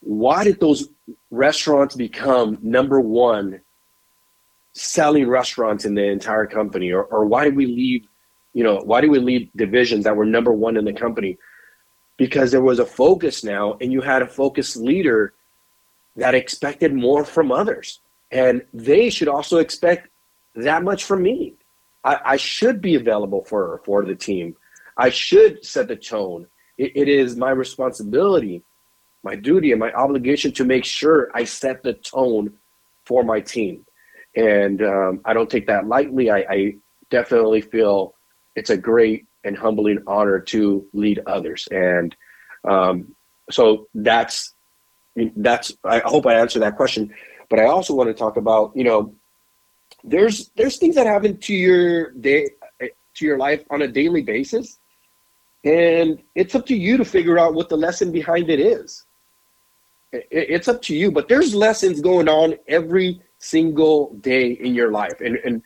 why 0.00 0.44
did 0.44 0.60
those 0.60 0.88
restaurants 1.30 1.96
become 1.96 2.58
number 2.62 3.00
one 3.00 3.60
selling 4.72 5.28
restaurants 5.28 5.84
in 5.84 5.94
the 5.94 6.04
entire 6.04 6.46
company, 6.46 6.92
or, 6.92 7.04
or 7.04 7.24
why 7.24 7.44
did 7.44 7.56
we 7.56 7.66
leave, 7.66 8.06
you 8.52 8.64
know, 8.64 8.76
why 8.78 9.00
did 9.00 9.10
we 9.10 9.18
leave 9.18 9.48
divisions 9.56 10.04
that 10.04 10.16
were 10.16 10.24
number 10.24 10.52
one 10.52 10.76
in 10.76 10.84
the 10.84 10.92
company? 10.92 11.38
Because 12.16 12.50
there 12.50 12.62
was 12.62 12.78
a 12.78 12.86
focus 12.86 13.42
now, 13.44 13.76
and 13.80 13.92
you 13.92 14.00
had 14.00 14.22
a 14.22 14.26
focused 14.26 14.76
leader 14.76 15.32
that 16.16 16.34
expected 16.34 16.92
more 16.92 17.24
from 17.24 17.50
others, 17.50 18.00
and 18.30 18.62
they 18.72 19.10
should 19.10 19.28
also 19.28 19.58
expect 19.58 20.08
that 20.54 20.82
much 20.82 21.04
from 21.04 21.22
me. 21.22 21.54
I, 22.04 22.20
I 22.24 22.36
should 22.36 22.80
be 22.80 22.94
available 22.94 23.44
for 23.44 23.80
for 23.84 24.04
the 24.04 24.14
team. 24.14 24.56
I 24.96 25.10
should 25.10 25.64
set 25.64 25.88
the 25.88 25.96
tone. 25.96 26.46
It, 26.78 26.92
it 26.94 27.08
is 27.08 27.36
my 27.36 27.50
responsibility, 27.50 28.62
my 29.22 29.36
duty, 29.36 29.72
and 29.72 29.80
my 29.80 29.92
obligation 29.92 30.52
to 30.52 30.64
make 30.64 30.84
sure 30.84 31.30
I 31.34 31.44
set 31.44 31.82
the 31.82 31.94
tone 31.94 32.52
for 33.04 33.22
my 33.24 33.40
team. 33.40 33.84
And 34.36 34.82
um, 34.82 35.20
I 35.24 35.32
don't 35.32 35.50
take 35.50 35.66
that 35.68 35.86
lightly. 35.86 36.30
I, 36.30 36.38
I 36.48 36.74
definitely 37.10 37.60
feel 37.60 38.14
it's 38.56 38.70
a 38.70 38.76
great 38.76 39.26
and 39.44 39.56
humbling 39.56 40.02
honor 40.06 40.40
to 40.40 40.86
lead 40.92 41.20
others. 41.26 41.68
And 41.70 42.14
um, 42.64 43.14
so 43.50 43.88
that's 43.94 44.52
that's. 45.36 45.72
I 45.84 46.00
hope 46.04 46.26
I 46.26 46.34
answered 46.34 46.60
that 46.60 46.76
question. 46.76 47.14
But 47.50 47.60
I 47.60 47.66
also 47.66 47.94
want 47.94 48.08
to 48.08 48.14
talk 48.14 48.36
about 48.36 48.72
you 48.74 48.84
know 48.84 49.14
there's 50.04 50.50
there's 50.56 50.76
things 50.76 50.94
that 50.94 51.06
happen 51.06 51.38
to 51.38 51.54
your 51.54 52.12
day 52.12 52.50
eh, 52.80 52.88
to 53.14 53.24
your 53.24 53.38
life 53.38 53.64
on 53.70 53.82
a 53.82 53.88
daily 53.88 54.22
basis. 54.22 54.78
And 55.64 56.22
it's 56.34 56.54
up 56.54 56.66
to 56.66 56.76
you 56.76 56.98
to 56.98 57.04
figure 57.06 57.38
out 57.38 57.54
what 57.54 57.70
the 57.70 57.76
lesson 57.76 58.12
behind 58.12 58.50
it 58.50 58.60
is. 58.60 59.06
It's 60.12 60.68
up 60.68 60.80
to 60.82 60.94
you 60.94 61.10
but 61.10 61.28
there's 61.28 61.54
lessons 61.54 62.00
going 62.00 62.28
on 62.28 62.54
every 62.68 63.20
single 63.38 64.14
day 64.20 64.52
in 64.52 64.74
your 64.74 64.92
life. 64.92 65.20
And 65.20 65.36
and 65.44 65.62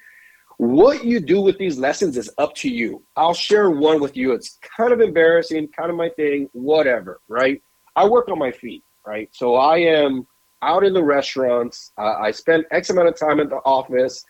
what 0.58 1.04
you 1.04 1.20
do 1.20 1.40
with 1.40 1.58
these 1.58 1.78
lessons 1.78 2.16
is 2.16 2.30
up 2.38 2.54
to 2.56 2.68
you. 2.68 3.02
I'll 3.16 3.34
share 3.34 3.70
one 3.70 4.00
with 4.00 4.16
you. 4.16 4.32
It's 4.32 4.58
kind 4.76 4.92
of 4.92 5.00
embarrassing 5.00 5.68
kind 5.68 5.90
of 5.90 5.96
my 5.96 6.08
thing 6.10 6.48
whatever 6.52 7.20
right? 7.28 7.60
I 7.96 8.06
work 8.06 8.28
on 8.28 8.38
my 8.38 8.52
feet 8.52 8.84
right? 9.06 9.28
So 9.32 9.56
i 9.56 9.78
am 9.78 10.26
out 10.62 10.84
in 10.84 10.92
the 10.92 11.02
restaurants. 11.02 11.92
Uh, 11.98 12.14
I 12.20 12.30
spend 12.30 12.64
X 12.70 12.90
amount 12.90 13.08
of 13.08 13.18
time 13.18 13.40
at 13.40 13.48
the 13.48 13.56
office, 13.56 14.24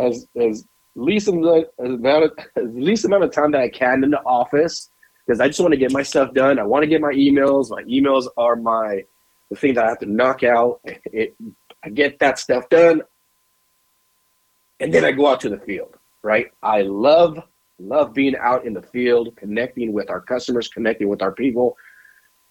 as 0.00 0.26
as 0.40 0.64
least 0.94 1.28
amount, 1.28 1.66
of, 1.78 2.32
as 2.56 2.64
least 2.72 3.04
amount 3.04 3.24
of 3.24 3.32
time 3.32 3.50
that 3.52 3.60
I 3.60 3.68
can 3.68 4.02
in 4.04 4.10
the 4.10 4.22
office, 4.22 4.90
because 5.26 5.40
I 5.40 5.48
just 5.48 5.60
want 5.60 5.72
to 5.72 5.78
get 5.78 5.92
my 5.92 6.02
stuff 6.02 6.32
done. 6.34 6.58
I 6.58 6.64
want 6.64 6.82
to 6.82 6.86
get 6.86 7.00
my 7.00 7.12
emails. 7.12 7.70
My 7.70 7.82
emails 7.84 8.26
are 8.36 8.56
my 8.56 9.04
the 9.50 9.56
things 9.56 9.78
I 9.78 9.86
have 9.86 10.00
to 10.00 10.06
knock 10.06 10.42
out. 10.42 10.80
It, 11.12 11.34
I 11.84 11.90
get 11.90 12.18
that 12.18 12.38
stuff 12.38 12.68
done, 12.68 13.02
and 14.80 14.92
then 14.92 15.04
I 15.04 15.12
go 15.12 15.28
out 15.28 15.40
to 15.42 15.48
the 15.48 15.58
field. 15.58 15.94
Right? 16.22 16.50
I 16.62 16.82
love 16.82 17.38
love 17.78 18.14
being 18.14 18.34
out 18.36 18.64
in 18.64 18.72
the 18.72 18.82
field, 18.82 19.36
connecting 19.36 19.92
with 19.92 20.10
our 20.10 20.20
customers, 20.20 20.68
connecting 20.68 21.08
with 21.08 21.22
our 21.22 21.32
people, 21.32 21.76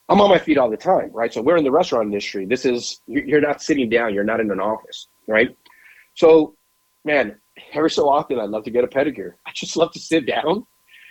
I'm 0.08 0.22
on 0.22 0.30
my 0.30 0.38
feet 0.38 0.58
all 0.58 0.70
the 0.70 0.78
time, 0.78 1.10
right? 1.14 1.34
So 1.34 1.41
we're 1.41 1.58
in 1.58 1.64
the 1.64 1.72
restaurant 1.72 2.06
industry. 2.06 2.45
This 2.45 2.66
is 2.66 3.01
you're 3.08 3.41
not 3.41 3.62
sitting 3.62 3.89
down. 3.89 4.14
You're 4.14 4.24
not 4.24 4.39
in 4.39 4.51
an 4.51 4.60
office, 4.60 5.08
right? 5.28 5.56
So, 6.14 6.56
man, 7.03 7.38
every 7.74 7.89
so 7.89 8.08
often 8.08 8.39
I'd 8.39 8.49
love 8.49 8.64
to 8.66 8.72
get 8.72 8.84
a 8.84 8.88
pedicure. 8.88 9.34
I 9.45 9.51
just 9.53 9.76
love 9.76 9.91
to 9.93 9.99
sit 9.99 10.28
down 10.28 10.66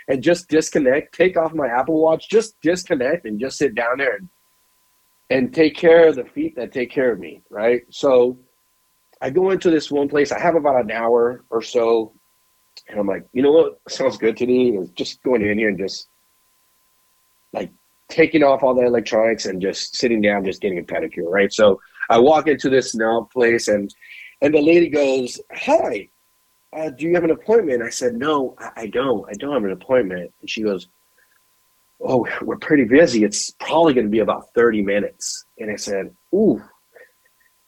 and 0.09 0.23
just 0.23 0.49
disconnect, 0.49 1.15
take 1.15 1.37
off 1.37 1.55
my 1.55 1.67
Apple 1.67 2.01
Watch, 2.01 2.29
just 2.29 2.61
disconnect 2.61 3.25
and 3.25 3.41
just 3.41 3.59
sit 3.59 3.75
down 3.75 3.99
there 3.99 4.17
and, 4.17 4.29
and 5.31 5.55
take 5.55 5.77
care 5.77 6.09
of 6.09 6.17
the 6.17 6.25
feet 6.25 6.55
that 6.57 6.73
take 6.73 6.91
care 6.91 7.11
of 7.11 7.19
me, 7.19 7.43
right? 7.51 7.83
So 7.91 8.39
I 9.21 9.31
go 9.31 9.51
into 9.51 9.71
this 9.71 9.91
one 9.91 10.09
place. 10.09 10.31
I 10.31 10.39
have 10.39 10.55
about 10.55 10.85
an 10.85 10.91
hour 10.91 11.45
or 11.51 11.63
so, 11.63 12.13
and 12.89 13.01
I'm 13.01 13.07
like, 13.07 13.27
you 13.33 13.43
know 13.43 13.53
what 13.53 13.81
sounds 13.89 14.19
good 14.19 14.37
to 14.37 14.47
me 14.47 14.77
is 14.77 14.91
just 14.91 15.23
going 15.23 15.43
in 15.43 15.59
here 15.59 15.69
and 15.69 15.79
just 15.79 16.09
taking 18.09 18.43
off 18.43 18.63
all 18.63 18.75
the 18.75 18.85
electronics 18.85 19.47
and 19.47 19.61
just 19.61 19.97
sitting 19.97 20.21
down, 20.21 20.45
just 20.45 20.61
getting 20.61 20.79
a 20.79 20.83
pedicure, 20.83 21.31
right? 21.31 21.53
So 21.53 21.81
I 22.11 22.19
walk 22.19 22.49
into 22.49 22.69
this 22.69 22.95
now 22.95 23.29
place 23.33 23.69
and 23.69 23.95
and 24.43 24.53
the 24.53 24.61
lady 24.61 24.89
goes, 24.89 25.41
"Hi, 25.53 26.09
uh, 26.73 26.91
do 26.91 27.07
you 27.07 27.15
have 27.15 27.25
an 27.25 27.31
appointment?" 27.31 27.83
I 27.83 27.89
said, 27.89 28.15
"No, 28.15 28.55
I, 28.59 28.71
I 28.77 28.87
don't. 28.89 29.27
I 29.29 29.33
don't 29.35 29.55
have 29.55 29.65
an 29.65 29.73
appointment." 29.73 30.33
And 30.41 30.51
she 30.51 30.63
goes, 30.63 30.89
"Oh, 32.01 32.27
we're 32.43 32.59
pretty 32.59 32.85
busy. 32.85 33.25
It's 33.25 33.53
probably 33.53 33.95
going 33.95 34.07
to 34.07 34.11
be 34.11 34.19
about 34.19 34.53
thirty 34.55 34.83
minutes." 34.83 35.47
And 35.59 35.71
I 35.71 35.77
said, 35.77 36.15
"Ooh." 36.35 36.63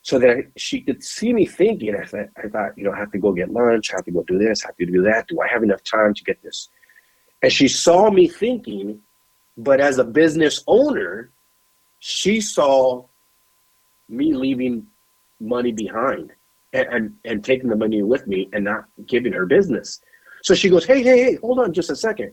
So 0.03 0.20
that 0.20 0.53
she 0.57 0.82
could 0.82 1.03
see 1.03 1.32
me 1.32 1.47
thinking, 1.47 1.97
I 1.97 2.05
thought, 2.05 2.28
I 2.37 2.47
thought, 2.47 2.78
you 2.78 2.84
know, 2.84 2.93
I 2.93 2.97
have 2.97 3.11
to 3.11 3.18
go 3.18 3.32
get 3.32 3.51
lunch, 3.51 3.93
I 3.93 3.97
have 3.97 4.05
to 4.05 4.12
go 4.12 4.22
do 4.22 4.39
this, 4.39 4.64
I 4.64 4.68
have 4.68 4.76
to 4.76 4.87
do 4.87 5.03
that. 5.03 5.26
Do 5.26 5.41
I 5.41 5.49
have 5.49 5.64
enough 5.64 5.82
time 5.82 6.14
to 6.14 6.22
get 6.22 6.41
this? 6.45 6.68
And 7.43 7.53
she 7.53 7.66
saw 7.66 8.09
me 8.09 8.28
thinking, 8.28 9.01
but 9.57 9.81
as 9.81 9.99
a 9.99 10.05
business 10.05 10.63
owner, 10.67 11.31
she 11.99 12.41
saw 12.41 13.05
me 14.09 14.35
leaving 14.35 14.87
money 15.41 15.73
behind 15.73 16.33
and, 16.73 16.89
and, 16.89 17.15
and 17.25 17.45
taking 17.45 17.69
the 17.69 17.77
money 17.77 18.03
with 18.03 18.27
me 18.27 18.49
and 18.53 18.65
not 18.65 18.85
giving 19.07 19.33
her 19.33 19.47
business. 19.47 20.01
So 20.43 20.55
she 20.55 20.69
goes, 20.69 20.85
Hey, 20.85 21.03
hey, 21.03 21.25
hey, 21.25 21.35
hold 21.37 21.59
on 21.59 21.73
just 21.73 21.91
a 21.91 21.97
second. 21.97 22.33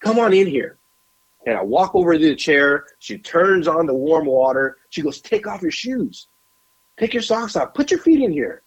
Come 0.00 0.18
on 0.18 0.32
in 0.32 0.46
here. 0.46 0.78
And 1.46 1.56
I 1.56 1.62
walk 1.62 1.94
over 1.94 2.12
to 2.12 2.18
the 2.18 2.36
chair. 2.36 2.86
She 2.98 3.18
turns 3.18 3.68
on 3.68 3.86
the 3.86 3.94
warm 3.94 4.26
water. 4.26 4.78
She 4.90 5.02
goes, 5.02 5.20
Take 5.20 5.46
off 5.46 5.62
your 5.62 5.70
shoes. 5.70 6.28
Take 6.98 7.14
your 7.14 7.22
socks 7.22 7.56
off. 7.56 7.74
Put 7.74 7.90
your 7.90 8.00
feet 8.00 8.22
in 8.22 8.32
here. 8.32 8.62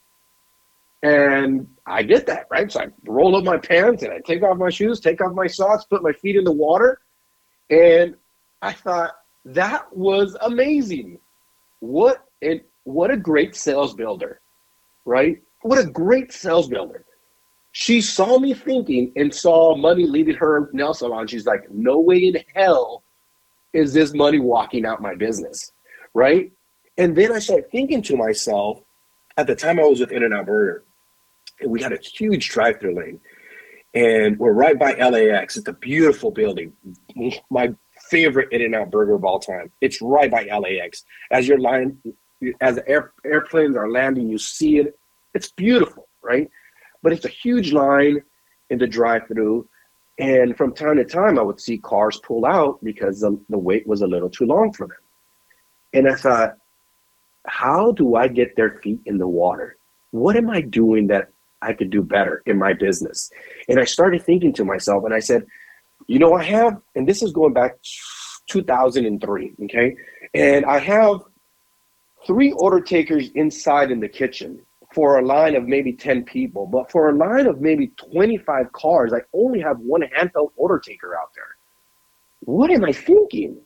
And 1.04 1.68
I 1.86 2.04
get 2.04 2.26
that, 2.28 2.48
right? 2.50 2.72
So 2.72 2.82
I 2.82 2.88
roll 3.06 3.36
up 3.36 3.44
my 3.44 3.58
pants 3.58 4.04
and 4.04 4.12
I 4.12 4.20
take 4.26 4.42
off 4.42 4.58
my 4.58 4.70
shoes, 4.70 5.00
take 5.00 5.22
off 5.22 5.34
my 5.34 5.46
socks, 5.46 5.86
put 5.86 6.02
my 6.02 6.12
feet 6.14 6.36
in 6.36 6.44
the 6.44 6.52
water, 6.52 7.00
and 7.70 8.16
I 8.62 8.74
thought 8.74 9.16
that 9.46 9.96
was 9.96 10.36
amazing. 10.42 11.20
What 11.80 12.26
and 12.42 12.62
what 12.84 13.12
a 13.12 13.18
great 13.18 13.56
sales 13.56 13.94
builder, 13.94 14.42
right? 15.06 15.42
What 15.62 15.80
a 15.80 15.86
great 15.86 16.32
sales 16.32 16.68
builder. 16.68 17.06
She 17.72 18.00
saw 18.00 18.40
me 18.40 18.54
thinking 18.54 19.12
and 19.16 19.34
saw 19.34 19.76
money 19.76 20.06
leaving 20.06 20.36
her 20.36 20.70
nail 20.72 20.94
salon. 20.94 21.28
She's 21.28 21.46
like, 21.46 21.70
no 21.72 22.00
way 22.00 22.28
in 22.28 22.38
hell 22.54 23.04
is 23.74 23.94
this 23.94 24.14
money 24.14 24.40
walking 24.40 24.86
out 24.86 25.02
my 25.02 25.16
business? 25.16 25.74
Right. 26.14 26.52
And 26.98 27.16
then 27.16 27.34
I 27.34 27.40
started 27.40 27.70
thinking 27.72 28.02
to 28.04 28.16
myself 28.16 28.82
at 29.38 29.48
the 29.48 29.56
time 29.56 29.80
I 29.80 29.84
was 29.84 30.00
with 30.00 30.14
In-N-Out 30.14 30.46
Burger, 30.46 30.86
and 31.60 31.70
we 31.70 31.82
had 31.82 31.92
a 31.92 31.98
huge 31.98 32.48
drive 32.50 32.80
through 32.80 32.96
lane. 32.96 33.20
And 33.96 34.38
we're 34.38 34.52
right 34.52 34.78
by 34.78 34.94
LAX. 34.94 35.56
It's 35.56 35.70
a 35.70 35.74
beautiful 35.74 36.30
building. 36.30 36.74
My 37.50 37.74
favorite 38.10 38.52
In-N-Out 38.52 38.92
burger 38.92 39.14
of 39.14 39.24
all 39.24 39.40
time. 39.40 39.72
It's 39.80 40.02
right 40.02 40.30
by 40.30 40.44
LAX. 40.44 41.06
As 41.32 41.48
you're 41.48 41.60
lying, 41.60 41.98
as 42.60 42.78
air, 42.86 43.14
airplanes 43.26 43.78
are 43.78 43.90
landing, 43.90 44.28
you 44.28 44.38
see 44.38 44.80
it. 44.80 45.00
It's 45.34 45.52
beautiful, 45.52 46.08
right? 46.22 46.50
But 47.02 47.14
it's 47.14 47.26
a 47.26 47.30
huge 47.30 47.72
line 47.72 48.22
in 48.70 48.80
the 48.80 48.88
drive 48.88 49.28
through. 49.28 49.68
And 50.20 50.58
from 50.58 50.74
time 50.74 50.98
to 50.98 51.06
time, 51.06 51.40
I 51.40 51.42
would 51.42 51.62
see 51.62 51.78
cars 51.78 52.20
pull 52.22 52.46
out 52.46 52.84
because 52.84 53.22
the, 53.22 53.40
the 53.50 53.58
wait 53.58 53.88
was 53.88 54.02
a 54.02 54.08
little 54.08 54.30
too 54.30 54.46
long 54.46 54.74
for 54.74 54.88
them. 54.88 54.98
And 55.94 56.10
I 56.10 56.16
thought, 56.16 56.58
how 57.46 57.94
do 57.94 58.16
I 58.16 58.28
get 58.28 58.56
their 58.58 58.80
feet 58.82 59.00
in 59.06 59.18
the 59.18 59.28
water? 59.28 59.78
What 60.12 60.36
am 60.36 60.50
I 60.50 60.62
doing 60.62 61.08
that 61.08 61.30
I 61.66 61.74
could 61.74 61.90
do 61.90 62.02
better 62.02 62.44
in 62.46 62.58
my 62.58 62.74
business? 62.74 63.32
And 63.68 63.80
I 63.80 63.86
started 63.86 64.24
thinking 64.24 64.54
to 64.54 64.66
myself, 64.66 65.04
and 65.04 65.14
I 65.14 65.20
said, 65.20 65.46
you 66.08 66.20
know, 66.20 66.34
I 66.34 66.44
have, 66.44 66.80
and 66.96 67.08
this 67.08 67.24
is 67.24 67.32
going 67.32 67.54
back 67.54 67.78
2003, 68.48 69.54
okay? 69.64 69.96
And 70.34 70.66
I 70.66 70.80
have 70.80 71.22
three 72.26 72.52
order 72.52 72.82
takers 72.82 73.30
inside 73.36 73.92
in 73.92 74.00
the 74.00 74.10
kitchen 74.10 74.60
for 74.94 75.20
a 75.20 75.26
line 75.26 75.56
of 75.56 75.68
maybe 75.68 75.92
10 75.92 76.24
people, 76.24 76.68
but 76.68 76.90
for 76.92 77.10
a 77.10 77.16
line 77.16 77.48
of 77.48 77.60
maybe 77.60 77.88
25 78.12 78.72
cars, 78.72 79.14
I 79.14 79.20
only 79.34 79.60
have 79.60 79.80
one 79.80 80.02
handheld 80.02 80.52
order 80.56 80.80
taker 80.80 81.16
out 81.16 81.32
there. 81.36 81.56
What 82.42 82.72
am 82.72 82.86
I 82.86 82.92
thinking? 82.92 83.58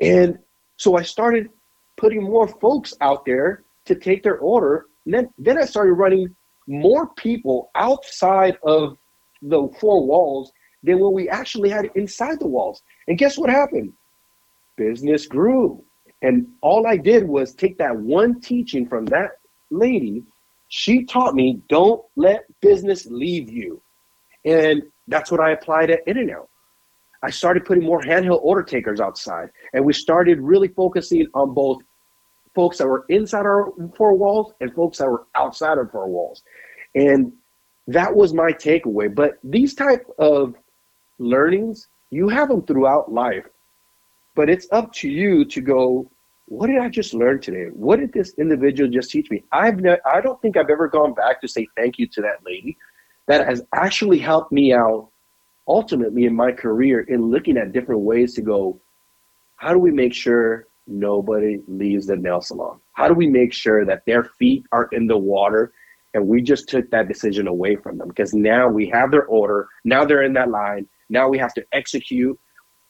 And 0.00 0.38
so 0.76 0.96
I 0.96 1.02
started 1.02 1.50
putting 1.96 2.22
more 2.22 2.48
folks 2.48 2.94
out 3.00 3.26
there 3.26 3.64
to 3.84 3.94
take 3.94 4.22
their 4.22 4.38
order. 4.38 4.86
And 5.04 5.14
then, 5.14 5.28
then 5.38 5.58
I 5.58 5.64
started 5.66 5.92
running 5.92 6.34
more 6.70 7.08
people 7.14 7.70
outside 7.74 8.56
of 8.62 8.96
the 9.42 9.68
four 9.80 10.06
walls 10.06 10.52
than 10.82 11.00
what 11.00 11.12
we 11.12 11.28
actually 11.28 11.68
had 11.68 11.90
inside 11.96 12.38
the 12.38 12.46
walls. 12.46 12.82
And 13.08 13.18
guess 13.18 13.36
what 13.36 13.50
happened? 13.50 13.92
Business 14.76 15.26
grew. 15.26 15.84
And 16.22 16.46
all 16.60 16.86
I 16.86 16.96
did 16.96 17.26
was 17.26 17.54
take 17.54 17.76
that 17.78 17.96
one 17.96 18.40
teaching 18.40 18.86
from 18.86 19.04
that 19.06 19.32
lady. 19.70 20.22
She 20.68 21.04
taught 21.04 21.34
me 21.34 21.60
don't 21.68 22.02
let 22.16 22.44
business 22.60 23.06
leave 23.06 23.50
you. 23.50 23.82
And 24.44 24.82
that's 25.08 25.30
what 25.30 25.40
I 25.40 25.50
applied 25.50 25.90
at 25.90 26.06
In-N-Out. 26.06 26.48
I 27.22 27.30
started 27.30 27.64
putting 27.64 27.84
more 27.84 28.00
handheld 28.00 28.40
order 28.42 28.62
takers 28.62 29.00
outside. 29.00 29.50
And 29.74 29.84
we 29.84 29.92
started 29.92 30.40
really 30.40 30.68
focusing 30.68 31.26
on 31.34 31.52
both 31.52 31.82
folks 32.54 32.78
that 32.78 32.86
were 32.86 33.04
inside 33.08 33.46
our 33.46 33.72
four 33.96 34.14
walls 34.14 34.52
and 34.60 34.74
folks 34.74 34.98
that 34.98 35.08
were 35.08 35.26
outside 35.34 35.78
of 35.78 35.94
our 35.94 36.08
walls. 36.08 36.42
And 36.94 37.32
that 37.86 38.14
was 38.14 38.34
my 38.34 38.52
takeaway. 38.52 39.12
But 39.14 39.38
these 39.44 39.74
type 39.74 40.06
of 40.18 40.54
learnings, 41.18 41.88
you 42.10 42.28
have 42.28 42.48
them 42.48 42.62
throughout 42.62 43.12
life. 43.12 43.46
But 44.34 44.48
it's 44.48 44.66
up 44.72 44.92
to 44.94 45.08
you 45.08 45.44
to 45.46 45.60
go, 45.60 46.10
what 46.46 46.66
did 46.66 46.78
I 46.78 46.88
just 46.88 47.14
learn 47.14 47.40
today? 47.40 47.66
What 47.72 48.00
did 48.00 48.12
this 48.12 48.34
individual 48.38 48.90
just 48.90 49.10
teach 49.10 49.30
me? 49.30 49.44
I've 49.52 49.80
ne- 49.80 50.00
I 50.04 50.20
don't 50.20 50.40
think 50.42 50.56
I've 50.56 50.70
ever 50.70 50.88
gone 50.88 51.14
back 51.14 51.40
to 51.42 51.48
say 51.48 51.68
thank 51.76 51.98
you 51.98 52.06
to 52.08 52.22
that 52.22 52.44
lady 52.44 52.76
that 53.26 53.46
has 53.46 53.62
actually 53.72 54.18
helped 54.18 54.50
me 54.50 54.72
out 54.72 55.08
ultimately 55.68 56.24
in 56.24 56.34
my 56.34 56.50
career 56.50 57.02
in 57.02 57.30
looking 57.30 57.56
at 57.56 57.72
different 57.72 58.00
ways 58.00 58.34
to 58.34 58.42
go, 58.42 58.80
how 59.56 59.72
do 59.72 59.78
we 59.78 59.92
make 59.92 60.12
sure 60.12 60.66
nobody 60.90 61.60
leaves 61.66 62.06
the 62.06 62.16
nail 62.16 62.40
salon? 62.40 62.80
How 62.92 63.08
do 63.08 63.14
we 63.14 63.28
make 63.28 63.52
sure 63.52 63.84
that 63.84 64.04
their 64.06 64.24
feet 64.24 64.64
are 64.72 64.88
in 64.92 65.06
the 65.06 65.16
water 65.16 65.72
and 66.14 66.26
we 66.26 66.42
just 66.42 66.68
took 66.68 66.90
that 66.90 67.08
decision 67.08 67.46
away 67.46 67.76
from 67.76 67.98
them 67.98 68.08
because 68.08 68.34
now 68.34 68.68
we 68.68 68.88
have 68.88 69.10
their 69.10 69.26
order, 69.26 69.68
now 69.84 70.04
they're 70.04 70.22
in 70.24 70.32
that 70.34 70.50
line, 70.50 70.88
now 71.08 71.28
we 71.28 71.38
have 71.38 71.54
to 71.54 71.64
execute, 71.72 72.38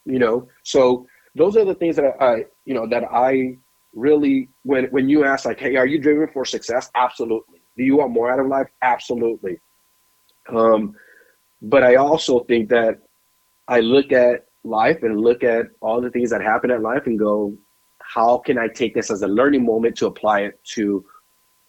you 0.07 0.19
know. 0.19 0.49
So 0.63 1.07
those 1.35 1.57
are 1.57 1.65
the 1.65 1.75
things 1.75 1.97
that 1.97 2.15
I, 2.21 2.47
you 2.65 2.75
know, 2.75 2.89
that 2.89 3.05
I 3.13 3.57
really 3.95 4.49
when 4.63 4.87
when 4.87 5.09
you 5.09 5.25
ask 5.25 5.45
like, 5.45 5.61
hey, 5.61 5.77
are 5.77 5.87
you 5.87 5.99
driven 5.99 6.29
for 6.33 6.45
success? 6.45 6.91
Absolutely. 6.95 7.61
Do 7.77 7.85
you 7.85 7.97
want 7.99 8.13
more 8.13 8.33
out 8.33 8.41
of 8.41 8.47
life? 8.47 8.69
Absolutely. 8.83 9.59
Um, 10.49 10.95
but 11.63 11.83
I 11.83 11.97
also 11.97 12.41
think 12.41 12.69
that 12.71 13.01
I 13.69 13.81
look 13.81 14.13
at 14.13 14.47
life 14.65 15.03
and 15.03 15.21
look 15.21 15.45
at 15.45 15.67
all 15.81 16.01
the 16.01 16.11
things 16.11 16.31
that 16.31 16.43
happen 16.43 16.71
at 16.71 16.83
life 16.83 17.07
and 17.07 17.19
go, 17.19 17.55
how 18.13 18.39
can 18.39 18.59
I 18.59 18.69
take 18.69 18.95
this 18.95 19.11
as 19.11 19.23
a 19.23 19.29
learning 19.29 19.65
moment 19.65 19.97
to 19.99 20.07
apply 20.07 20.41
it 20.41 20.63
to 20.75 21.05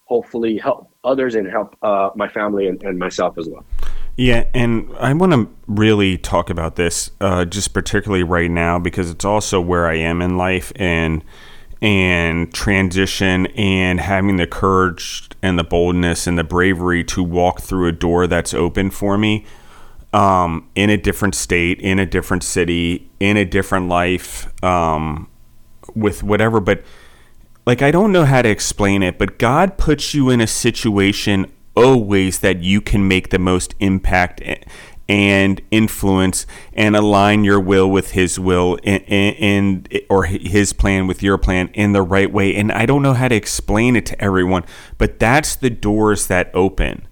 hopefully 0.05 0.57
help 0.57 0.91
others 1.03 1.35
and 1.35 1.47
help 1.47 1.75
uh, 1.83 2.09
my 2.15 2.27
family 2.27 2.67
and, 2.67 2.81
and 2.83 2.99
myself 2.99 3.37
as 3.37 3.47
well. 3.47 3.63
Yeah, 4.17 4.43
and 4.53 4.91
I 4.99 5.13
want 5.13 5.31
to 5.31 5.49
really 5.67 6.17
talk 6.17 6.49
about 6.49 6.75
this 6.75 7.11
uh, 7.21 7.45
just 7.45 7.73
particularly 7.73 8.23
right 8.23 8.51
now 8.51 8.77
because 8.77 9.09
it's 9.09 9.23
also 9.23 9.61
where 9.61 9.87
I 9.87 9.95
am 9.95 10.21
in 10.21 10.37
life 10.37 10.73
and 10.75 11.23
and 11.81 12.53
transition 12.53 13.47
and 13.55 13.99
having 13.99 14.35
the 14.35 14.45
courage 14.45 15.29
and 15.41 15.57
the 15.57 15.63
boldness 15.63 16.27
and 16.27 16.37
the 16.37 16.43
bravery 16.43 17.03
to 17.05 17.23
walk 17.23 17.61
through 17.61 17.87
a 17.87 17.91
door 17.91 18.27
that's 18.27 18.53
open 18.53 18.91
for 18.91 19.17
me 19.17 19.45
um, 20.13 20.69
in 20.75 20.91
a 20.91 20.97
different 20.97 21.33
state, 21.33 21.79
in 21.79 21.97
a 21.97 22.05
different 22.05 22.43
city, 22.43 23.09
in 23.19 23.37
a 23.37 23.45
different 23.45 23.87
life, 23.87 24.51
um, 24.63 25.30
with 25.95 26.23
whatever. 26.23 26.59
But 26.59 26.83
like, 27.65 27.81
I 27.81 27.91
don't 27.91 28.11
know 28.11 28.25
how 28.25 28.41
to 28.41 28.49
explain 28.49 29.03
it, 29.03 29.17
but 29.17 29.37
God 29.37 29.77
puts 29.77 30.13
you 30.13 30.29
in 30.29 30.41
a 30.41 30.47
situation 30.47 31.51
always 31.75 32.39
that 32.39 32.61
you 32.61 32.81
can 32.81 33.07
make 33.07 33.29
the 33.29 33.39
most 33.39 33.75
impact 33.79 34.41
and 35.07 35.61
influence 35.71 36.45
and 36.73 36.95
align 36.95 37.43
your 37.43 37.59
will 37.59 37.89
with 37.89 38.11
his 38.11 38.39
will 38.39 38.77
and, 38.83 39.03
and, 39.09 40.01
or 40.09 40.25
his 40.25 40.73
plan 40.73 41.07
with 41.07 41.21
your 41.21 41.37
plan 41.37 41.69
in 41.73 41.91
the 41.91 42.01
right 42.01 42.31
way 42.31 42.55
and 42.55 42.71
I 42.71 42.85
don't 42.85 43.01
know 43.01 43.13
how 43.13 43.27
to 43.27 43.35
explain 43.35 43.97
it 43.97 44.05
to 44.07 44.23
everyone 44.23 44.63
but 44.97 45.19
that's 45.19 45.55
the 45.55 45.69
doors 45.69 46.27
that 46.27 46.49
open 46.53 47.07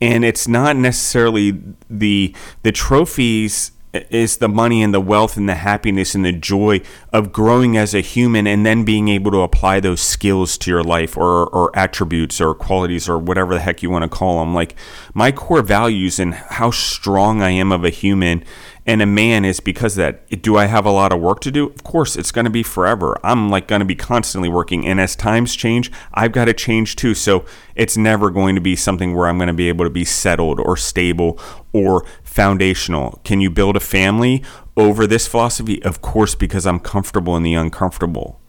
and 0.00 0.24
it's 0.24 0.48
not 0.48 0.76
necessarily 0.76 1.62
the 1.88 2.34
the 2.62 2.72
trophies 2.72 3.70
is 3.94 4.38
the 4.38 4.48
money 4.48 4.82
and 4.82 4.92
the 4.92 5.00
wealth 5.00 5.36
and 5.36 5.48
the 5.48 5.54
happiness 5.54 6.14
and 6.14 6.24
the 6.24 6.32
joy 6.32 6.80
of 7.12 7.32
growing 7.32 7.76
as 7.76 7.94
a 7.94 8.00
human 8.00 8.46
and 8.46 8.66
then 8.66 8.84
being 8.84 9.08
able 9.08 9.30
to 9.30 9.40
apply 9.40 9.80
those 9.80 10.00
skills 10.00 10.58
to 10.58 10.70
your 10.70 10.82
life 10.82 11.16
or, 11.16 11.46
or 11.48 11.70
attributes 11.76 12.40
or 12.40 12.54
qualities 12.54 13.08
or 13.08 13.18
whatever 13.18 13.54
the 13.54 13.60
heck 13.60 13.82
you 13.82 13.90
want 13.90 14.02
to 14.02 14.08
call 14.08 14.40
them. 14.40 14.54
Like 14.54 14.74
my 15.14 15.32
core 15.32 15.62
values 15.62 16.18
and 16.18 16.34
how 16.34 16.70
strong 16.70 17.42
I 17.42 17.50
am 17.50 17.72
of 17.72 17.84
a 17.84 17.90
human 17.90 18.44
and 18.86 19.00
a 19.00 19.06
man 19.06 19.44
is 19.44 19.60
because 19.60 19.94
that. 19.94 20.42
Do 20.42 20.56
I 20.56 20.66
have 20.66 20.84
a 20.84 20.90
lot 20.90 21.12
of 21.12 21.20
work 21.20 21.40
to 21.40 21.50
do? 21.50 21.68
Of 21.68 21.84
course, 21.84 22.16
it's 22.16 22.30
going 22.30 22.44
to 22.44 22.50
be 22.50 22.62
forever. 22.62 23.18
I'm 23.24 23.48
like 23.50 23.66
going 23.66 23.80
to 23.80 23.86
be 23.86 23.94
constantly 23.94 24.48
working. 24.48 24.86
And 24.86 25.00
as 25.00 25.16
times 25.16 25.56
change, 25.56 25.90
I've 26.12 26.32
got 26.32 26.46
to 26.46 26.52
change 26.52 26.96
too. 26.96 27.14
So 27.14 27.44
it's 27.74 27.96
never 27.96 28.30
going 28.30 28.54
to 28.56 28.60
be 28.60 28.76
something 28.76 29.14
where 29.14 29.26
I'm 29.26 29.38
going 29.38 29.48
to 29.48 29.54
be 29.54 29.68
able 29.68 29.84
to 29.84 29.90
be 29.90 30.04
settled 30.04 30.60
or 30.60 30.76
stable 30.76 31.38
or 31.72 32.04
foundational. 32.34 33.20
Can 33.24 33.40
you 33.40 33.50
build 33.50 33.76
a 33.76 33.80
family 33.80 34.42
over 34.76 35.06
this 35.06 35.26
philosophy? 35.26 35.82
Of 35.82 36.02
course, 36.02 36.34
because 36.34 36.66
I'm 36.66 36.80
comfortable 36.80 37.36
in 37.36 37.42
the 37.42 37.54
uncomfortable 37.54 38.40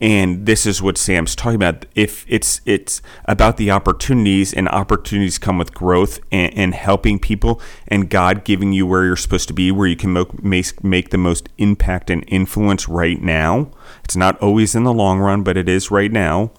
and 0.00 0.46
this 0.46 0.64
is 0.64 0.80
what 0.80 0.96
Sam's 0.96 1.36
talking 1.36 1.56
about. 1.56 1.84
If 1.94 2.24
it's 2.26 2.62
it's 2.64 3.02
about 3.26 3.58
the 3.58 3.70
opportunities, 3.70 4.52
and 4.52 4.68
opportunities 4.68 5.38
come 5.38 5.58
with 5.58 5.74
growth 5.74 6.20
and, 6.32 6.52
and 6.54 6.74
helping 6.74 7.18
people, 7.18 7.60
and 7.86 8.08
God 8.08 8.44
giving 8.44 8.72
you 8.72 8.86
where 8.86 9.04
you're 9.04 9.16
supposed 9.16 9.48
to 9.48 9.54
be, 9.54 9.70
where 9.70 9.86
you 9.86 9.96
can 9.96 10.12
make 10.42 10.82
make 10.82 11.10
the 11.10 11.18
most 11.18 11.48
impact 11.58 12.08
and 12.08 12.24
influence 12.28 12.88
right 12.88 13.20
now. 13.20 13.70
It's 14.02 14.16
not 14.16 14.40
always 14.40 14.74
in 14.74 14.84
the 14.84 14.94
long 14.94 15.18
run, 15.18 15.42
but 15.42 15.58
it 15.58 15.68
is 15.68 15.90
right 15.90 16.10
now. 16.10 16.52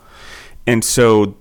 And 0.67 0.85
so 0.85 1.37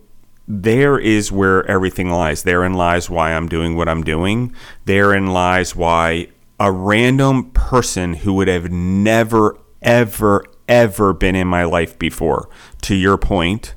there 0.53 0.99
is 0.99 1.31
where 1.31 1.65
everything 1.71 2.11
lies. 2.11 2.43
Therein 2.43 2.75
lies 2.75 3.09
why 3.09 3.33
I'm 3.33 3.49
doing 3.49 3.77
what 3.77 3.89
I'm 3.89 4.03
doing. 4.03 4.53
Therein 4.85 5.29
lies 5.29 5.77
why 5.77 6.29
a 6.59 6.73
random 6.73 7.53
person 7.53 8.15
who 8.15 8.35
would 8.35 8.49
have 8.49 8.69
never, 8.69 9.57
ever, 9.81 10.45
ever 10.69 11.13
been 11.13 11.37
in 11.37 11.47
my 11.47 11.63
life 11.63 11.97
before. 12.01 12.49
To 12.83 12.97
your 12.97 13.17
point, 13.17 13.77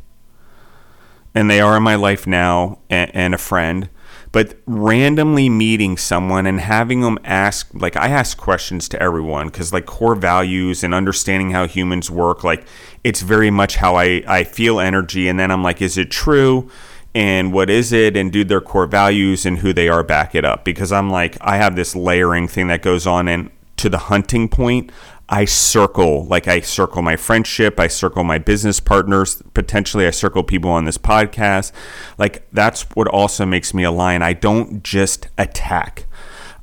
and 1.35 1.47
they 1.47 1.61
are 1.61 1.77
in 1.77 1.83
my 1.83 1.95
life 1.95 2.25
now 2.25 2.79
and, 2.89 3.11
and, 3.13 3.35
a 3.35 3.37
friend, 3.37 3.89
but 4.31 4.55
randomly 4.65 5.49
meeting 5.49 5.95
someone 5.95 6.47
and 6.47 6.59
having 6.59 7.01
them 7.01 7.19
ask, 7.23 7.69
like, 7.73 7.95
I 7.95 8.07
ask 8.07 8.35
questions 8.35 8.89
to 8.89 9.01
everyone 9.01 9.47
because, 9.47 9.71
like, 9.71 9.85
core 9.85 10.15
values 10.15 10.83
and 10.83 10.93
understanding 10.93 11.51
how 11.51 11.67
humans 11.67 12.09
work, 12.09 12.43
like, 12.43 12.65
it's 13.03 13.21
very 13.21 13.51
much 13.51 13.75
how 13.75 13.95
I, 13.95 14.23
I 14.27 14.43
feel 14.43 14.79
energy. 14.79 15.27
And 15.27 15.39
then 15.39 15.51
I'm 15.51 15.63
like, 15.63 15.81
is 15.81 15.97
it 15.97 16.11
true? 16.11 16.69
And 17.15 17.53
what 17.53 17.69
is 17.69 17.91
it? 17.91 18.17
And 18.17 18.31
do 18.31 18.43
their 18.43 18.61
core 18.61 18.87
values 18.87 19.45
and 19.45 19.59
who 19.59 19.73
they 19.73 19.87
are 19.87 20.03
back 20.03 20.33
it 20.33 20.45
up? 20.45 20.65
Because 20.65 20.91
I'm 20.91 21.09
like, 21.09 21.37
I 21.41 21.57
have 21.57 21.75
this 21.75 21.95
layering 21.95 22.47
thing 22.47 22.67
that 22.67 22.81
goes 22.81 23.05
on. 23.05 23.27
And 23.27 23.51
to 23.77 23.89
the 23.89 23.97
hunting 23.97 24.49
point, 24.49 24.91
I 25.29 25.45
circle, 25.45 26.25
like 26.25 26.47
I 26.47 26.59
circle 26.59 27.01
my 27.01 27.15
friendship, 27.15 27.79
I 27.79 27.87
circle 27.87 28.23
my 28.23 28.37
business 28.37 28.79
partners, 28.79 29.41
potentially 29.53 30.05
I 30.05 30.11
circle 30.11 30.43
people 30.43 30.69
on 30.69 30.85
this 30.85 30.97
podcast. 30.97 31.71
Like 32.17 32.47
that's 32.51 32.83
what 32.93 33.07
also 33.07 33.45
makes 33.45 33.73
me 33.73 33.83
a 33.83 33.91
lion. 33.91 34.21
I 34.21 34.33
don't 34.33 34.83
just 34.83 35.29
attack. 35.37 36.05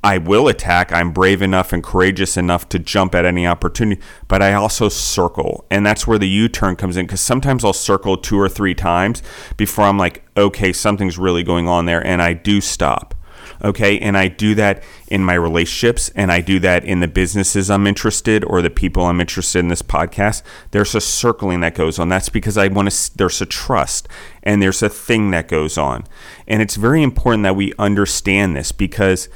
I 0.02 0.16
will 0.16 0.48
attack. 0.48 0.92
I'm 0.92 1.12
brave 1.12 1.42
enough 1.42 1.72
and 1.72 1.84
courageous 1.84 2.36
enough 2.36 2.68
to 2.70 2.78
jump 2.78 3.14
at 3.14 3.26
any 3.26 3.46
opportunity, 3.46 4.00
but 4.28 4.40
I 4.40 4.54
also 4.54 4.88
circle. 4.88 5.66
And 5.70 5.84
that's 5.84 6.06
where 6.06 6.18
the 6.18 6.28
U 6.28 6.48
turn 6.48 6.76
comes 6.76 6.96
in 6.96 7.06
because 7.06 7.20
sometimes 7.20 7.64
I'll 7.64 7.74
circle 7.74 8.16
two 8.16 8.40
or 8.40 8.48
three 8.48 8.74
times 8.74 9.22
before 9.58 9.84
I'm 9.84 9.98
like, 9.98 10.24
okay, 10.36 10.72
something's 10.72 11.18
really 11.18 11.42
going 11.42 11.68
on 11.68 11.84
there. 11.84 12.04
And 12.04 12.22
I 12.22 12.32
do 12.32 12.62
stop. 12.62 13.14
Okay. 13.62 13.98
And 13.98 14.16
I 14.16 14.28
do 14.28 14.54
that 14.54 14.82
in 15.08 15.22
my 15.22 15.34
relationships 15.34 16.10
and 16.14 16.32
I 16.32 16.40
do 16.40 16.58
that 16.60 16.82
in 16.84 17.00
the 17.00 17.08
businesses 17.08 17.70
I'm 17.70 17.86
interested 17.86 18.42
or 18.44 18.62
the 18.62 18.70
people 18.70 19.04
I'm 19.04 19.20
interested 19.20 19.58
in 19.58 19.68
this 19.68 19.82
podcast. 19.82 20.42
There's 20.70 20.94
a 20.94 21.00
circling 21.00 21.60
that 21.60 21.74
goes 21.74 21.98
on. 21.98 22.08
That's 22.08 22.30
because 22.30 22.56
I 22.56 22.68
want 22.68 22.90
to, 22.90 23.18
there's 23.18 23.42
a 23.42 23.46
trust 23.46 24.08
and 24.42 24.62
there's 24.62 24.82
a 24.82 24.88
thing 24.88 25.30
that 25.32 25.46
goes 25.46 25.76
on. 25.76 26.04
And 26.46 26.62
it's 26.62 26.76
very 26.76 27.02
important 27.02 27.42
that 27.42 27.56
we 27.56 27.74
understand 27.78 28.56
this 28.56 28.72
because 28.72 29.28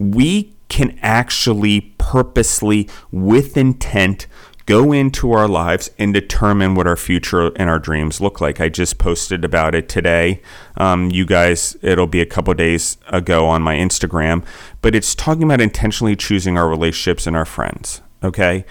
we 0.00 0.52
can 0.68 0.98
actually 1.02 1.92
purposely, 1.98 2.88
with 3.12 3.56
intent, 3.56 4.26
go 4.66 4.92
into 4.92 5.32
our 5.32 5.48
lives 5.48 5.90
and 5.98 6.14
determine 6.14 6.74
what 6.74 6.86
our 6.86 6.96
future 6.96 7.48
and 7.56 7.68
our 7.68 7.78
dreams 7.78 8.20
look 8.20 8.40
like. 8.40 8.60
I 8.60 8.68
just 8.68 8.98
posted 8.98 9.44
about 9.44 9.74
it 9.74 9.88
today. 9.88 10.40
Um, 10.76 11.10
you 11.10 11.26
guys, 11.26 11.76
it'll 11.82 12.06
be 12.06 12.20
a 12.20 12.26
couple 12.26 12.54
days 12.54 12.96
ago 13.08 13.46
on 13.46 13.62
my 13.62 13.76
Instagram, 13.76 14.44
but 14.80 14.94
it's 14.94 15.14
talking 15.14 15.42
about 15.42 15.60
intentionally 15.60 16.16
choosing 16.16 16.56
our 16.56 16.68
relationships 16.68 17.26
and 17.26 17.36
our 17.36 17.44
friends. 17.44 18.00
Okay. 18.22 18.64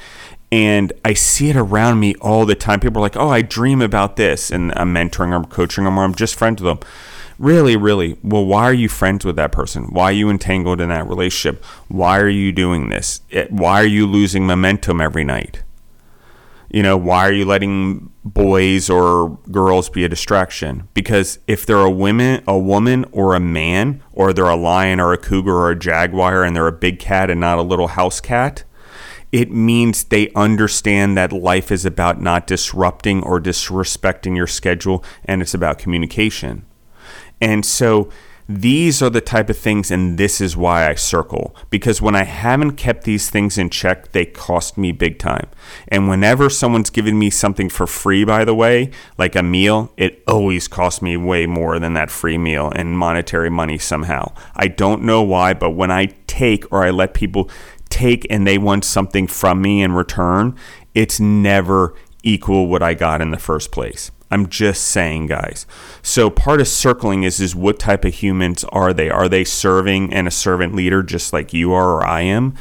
And 0.52 0.94
I 1.06 1.14
see 1.14 1.50
it 1.50 1.56
around 1.56 2.00
me 2.00 2.16
all 2.16 2.46
the 2.46 2.56
time. 2.56 2.80
People 2.80 3.00
are 3.00 3.06
like, 3.06 3.18
oh, 3.18 3.30
I 3.30 3.42
dream 3.42 3.82
about 3.82 4.16
this. 4.16 4.50
And 4.50 4.72
I'm 4.76 4.94
mentoring 4.94 5.32
them, 5.32 5.46
coaching 5.46 5.84
them, 5.84 6.00
or 6.00 6.04
I'm 6.04 6.16
just 6.16 6.36
friends 6.36 6.62
with 6.62 6.80
them. 6.80 6.90
Really, 7.40 7.78
really. 7.78 8.18
Well, 8.22 8.46
why 8.46 8.64
are 8.64 8.74
you 8.74 8.90
friends 8.90 9.24
with 9.24 9.38
that 9.38 9.54
person? 9.54 9.86
Why 9.86 10.06
are 10.06 10.12
you 10.12 10.30
entangled 10.30 10.82
in 10.82 10.90
that 10.90 11.08
relationship? 11.08 11.64
Why 11.88 12.20
are 12.20 12.28
you 12.28 12.52
doing 12.52 12.90
this? 12.90 13.22
Why 13.50 13.82
are 13.82 13.88
you 13.88 14.06
losing 14.06 14.46
momentum 14.46 15.00
every 15.00 15.24
night? 15.24 15.64
You 16.70 16.84
know, 16.84 16.98
why 16.98 17.26
are 17.28 17.32
you 17.32 17.46
letting 17.46 18.12
boys 18.26 18.90
or 18.90 19.40
girls 19.50 19.90
be 19.90 20.04
a 20.04 20.10
distraction? 20.10 20.90
Because 20.94 21.40
if 21.48 21.66
they're 21.66 21.78
a 21.78 21.90
woman, 21.90 22.44
a 22.46 22.60
woman 22.60 23.06
or 23.14 23.34
a 23.34 23.40
man, 23.40 24.04
or 24.12 24.34
they're 24.34 24.50
a 24.50 24.58
lion 24.58 25.00
or 25.00 25.14
a 25.14 25.18
cougar 25.18 25.56
or 25.56 25.72
a 25.72 25.80
jaguar 25.80 26.44
and 26.44 26.54
they're 26.54 26.68
a 26.68 26.74
big 26.74 27.00
cat 27.00 27.30
and 27.30 27.40
not 27.40 27.58
a 27.58 27.64
little 27.64 27.88
house 27.88 28.20
cat, 28.20 28.66
it 29.32 29.50
means 29.50 30.04
they 30.04 30.30
understand 30.32 31.16
that 31.16 31.32
life 31.32 31.72
is 31.72 31.86
about 31.86 32.22
not 32.22 32.48
disrupting 32.48 33.24
or 33.24 33.40
disrespecting 33.40 34.36
your 34.36 34.46
schedule 34.46 35.04
and 35.24 35.42
it's 35.42 35.54
about 35.54 35.80
communication. 35.80 36.66
And 37.42 37.66
so 37.66 38.10
these 38.52 39.04
are 39.04 39.12
the 39.12 39.22
type 39.22 39.52
of 39.52 39.58
things, 39.60 39.92
and 39.92 40.18
this 40.18 40.42
is 40.42 40.58
why 40.58 40.90
I 40.90 40.96
circle. 40.96 41.56
Because 41.70 42.02
when 42.02 42.16
I 42.16 42.24
haven't 42.24 42.78
kept 42.78 43.04
these 43.04 43.30
things 43.30 43.60
in 43.60 43.70
check, 43.70 44.12
they 44.12 44.26
cost 44.26 44.76
me 44.76 44.92
big 44.92 45.20
time. 45.20 45.48
And 45.88 46.10
whenever 46.10 46.50
someone's 46.50 46.90
giving 46.90 47.20
me 47.20 47.30
something 47.30 47.70
for 47.70 47.86
free, 47.86 48.24
by 48.24 48.46
the 48.46 48.56
way, 48.56 48.90
like 49.20 49.36
a 49.36 49.44
meal, 49.44 49.94
it 49.98 50.24
always 50.28 50.68
costs 50.68 51.00
me 51.00 51.16
way 51.16 51.46
more 51.46 51.78
than 51.78 51.94
that 51.94 52.10
free 52.10 52.40
meal 52.40 52.72
in 52.72 52.98
monetary 52.98 53.52
money 53.52 53.78
somehow. 53.78 54.34
I 54.56 54.68
don't 54.68 55.04
know 55.04 55.22
why, 55.22 55.54
but 55.54 55.72
when 55.72 55.92
I 55.92 56.08
take 56.26 56.66
or 56.74 56.84
I 56.84 56.90
let 56.90 57.14
people 57.14 57.52
take 57.90 58.26
and 58.32 58.48
they 58.48 58.58
want 58.58 58.84
something 58.84 59.28
from 59.28 59.62
me 59.62 59.84
in 59.84 59.92
return, 59.92 60.58
it's 60.96 61.20
never 61.20 61.94
equal 62.24 62.68
what 62.68 62.82
I 62.82 62.96
got 62.96 63.22
in 63.22 63.30
the 63.30 63.38
first 63.38 63.72
place. 63.72 64.10
I'm 64.32 64.48
just 64.48 64.84
saying, 64.84 65.28
guys. 65.28 65.66
So 66.02 66.30
part 66.30 66.62
of 66.62 66.68
circling 66.68 67.24
is 67.24 67.40
is 67.40 67.56
what 67.56 67.80
type 67.80 68.06
of 68.06 68.14
humans 68.14 68.64
are 68.66 68.94
they? 68.94 69.10
Are 69.10 69.28
they 69.28 69.44
serving 69.44 70.14
and 70.14 70.28
a 70.28 70.32
servant 70.32 70.76
leader 70.76 71.02
just 71.02 71.34
like 71.34 71.54
you 71.54 71.74
are 71.74 71.92
or 71.92 72.06
I 72.06 72.22
am? 72.22 72.56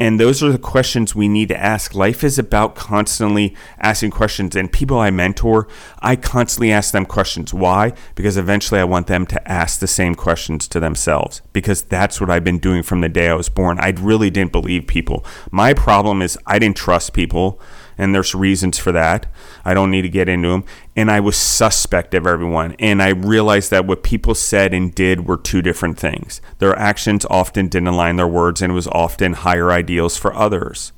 And 0.00 0.20
those 0.20 0.42
are 0.44 0.52
the 0.52 0.58
questions 0.58 1.14
we 1.14 1.26
need 1.26 1.48
to 1.48 1.60
ask. 1.60 1.92
Life 1.92 2.22
is 2.22 2.38
about 2.38 2.76
constantly 2.76 3.56
asking 3.80 4.12
questions. 4.12 4.54
And 4.54 4.70
people 4.70 4.98
I 4.98 5.10
mentor, 5.10 5.66
I 5.98 6.14
constantly 6.14 6.70
ask 6.70 6.92
them 6.92 7.04
questions. 7.04 7.52
Why? 7.52 7.94
Because 8.14 8.36
eventually 8.36 8.80
I 8.80 8.84
want 8.84 9.08
them 9.08 9.26
to 9.26 9.50
ask 9.50 9.80
the 9.80 9.88
same 9.88 10.14
questions 10.14 10.68
to 10.68 10.78
themselves. 10.78 11.42
Because 11.52 11.82
that's 11.82 12.20
what 12.20 12.30
I've 12.30 12.44
been 12.44 12.58
doing 12.58 12.84
from 12.84 13.00
the 13.00 13.08
day 13.08 13.28
I 13.28 13.34
was 13.34 13.48
born. 13.48 13.80
I 13.80 13.90
really 13.90 14.30
didn't 14.30 14.52
believe 14.52 14.86
people. 14.86 15.24
My 15.50 15.74
problem 15.74 16.22
is 16.22 16.38
I 16.46 16.60
didn't 16.60 16.76
trust 16.76 17.12
people 17.12 17.60
and 17.98 18.14
there's 18.14 18.34
reasons 18.34 18.78
for 18.78 18.92
that. 18.92 19.26
I 19.64 19.74
don't 19.74 19.90
need 19.90 20.02
to 20.02 20.08
get 20.08 20.28
into 20.28 20.48
them. 20.48 20.64
And 20.96 21.10
I 21.10 21.20
was 21.20 21.36
suspect 21.36 22.14
of 22.14 22.26
everyone. 22.26 22.76
And 22.78 23.02
I 23.02 23.08
realized 23.08 23.70
that 23.72 23.86
what 23.86 24.02
people 24.02 24.34
said 24.34 24.72
and 24.72 24.94
did 24.94 25.26
were 25.26 25.36
two 25.36 25.60
different 25.60 25.98
things. 25.98 26.40
Their 26.58 26.76
actions 26.78 27.26
often 27.28 27.66
didn't 27.66 27.88
align 27.88 28.16
their 28.16 28.28
words, 28.28 28.62
and 28.62 28.70
it 28.70 28.74
was 28.74 28.88
often 28.88 29.32
higher 29.32 29.72
ideals 29.72 30.16
for 30.16 30.32
others. 30.32 30.92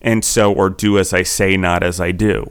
And 0.00 0.24
so, 0.24 0.52
or 0.52 0.70
do 0.70 0.98
as 0.98 1.12
I 1.12 1.22
say, 1.22 1.56
not 1.56 1.82
as 1.82 2.00
I 2.00 2.10
do. 2.10 2.50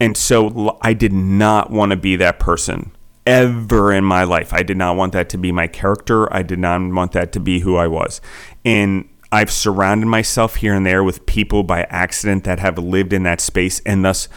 And 0.00 0.16
so 0.16 0.78
I 0.82 0.94
did 0.94 1.12
not 1.12 1.70
want 1.70 1.90
to 1.90 1.96
be 1.96 2.16
that 2.16 2.40
person 2.40 2.90
ever 3.24 3.92
in 3.92 4.04
my 4.04 4.24
life. 4.24 4.52
I 4.52 4.64
did 4.64 4.76
not 4.76 4.96
want 4.96 5.12
that 5.12 5.28
to 5.30 5.38
be 5.38 5.52
my 5.52 5.68
character. 5.68 6.32
I 6.34 6.42
did 6.42 6.58
not 6.58 6.80
want 6.92 7.12
that 7.12 7.30
to 7.32 7.40
be 7.40 7.60
who 7.60 7.76
I 7.76 7.86
was. 7.86 8.20
And 8.64 9.08
I've 9.32 9.50
surrounded 9.50 10.06
myself 10.06 10.56
here 10.56 10.74
and 10.74 10.84
there 10.84 11.02
with 11.02 11.24
people 11.24 11.62
by 11.62 11.84
accident 11.84 12.44
that 12.44 12.60
have 12.60 12.76
lived 12.76 13.14
in 13.14 13.22
that 13.22 13.40
space 13.40 13.80
and 13.86 14.04
thus 14.04 14.28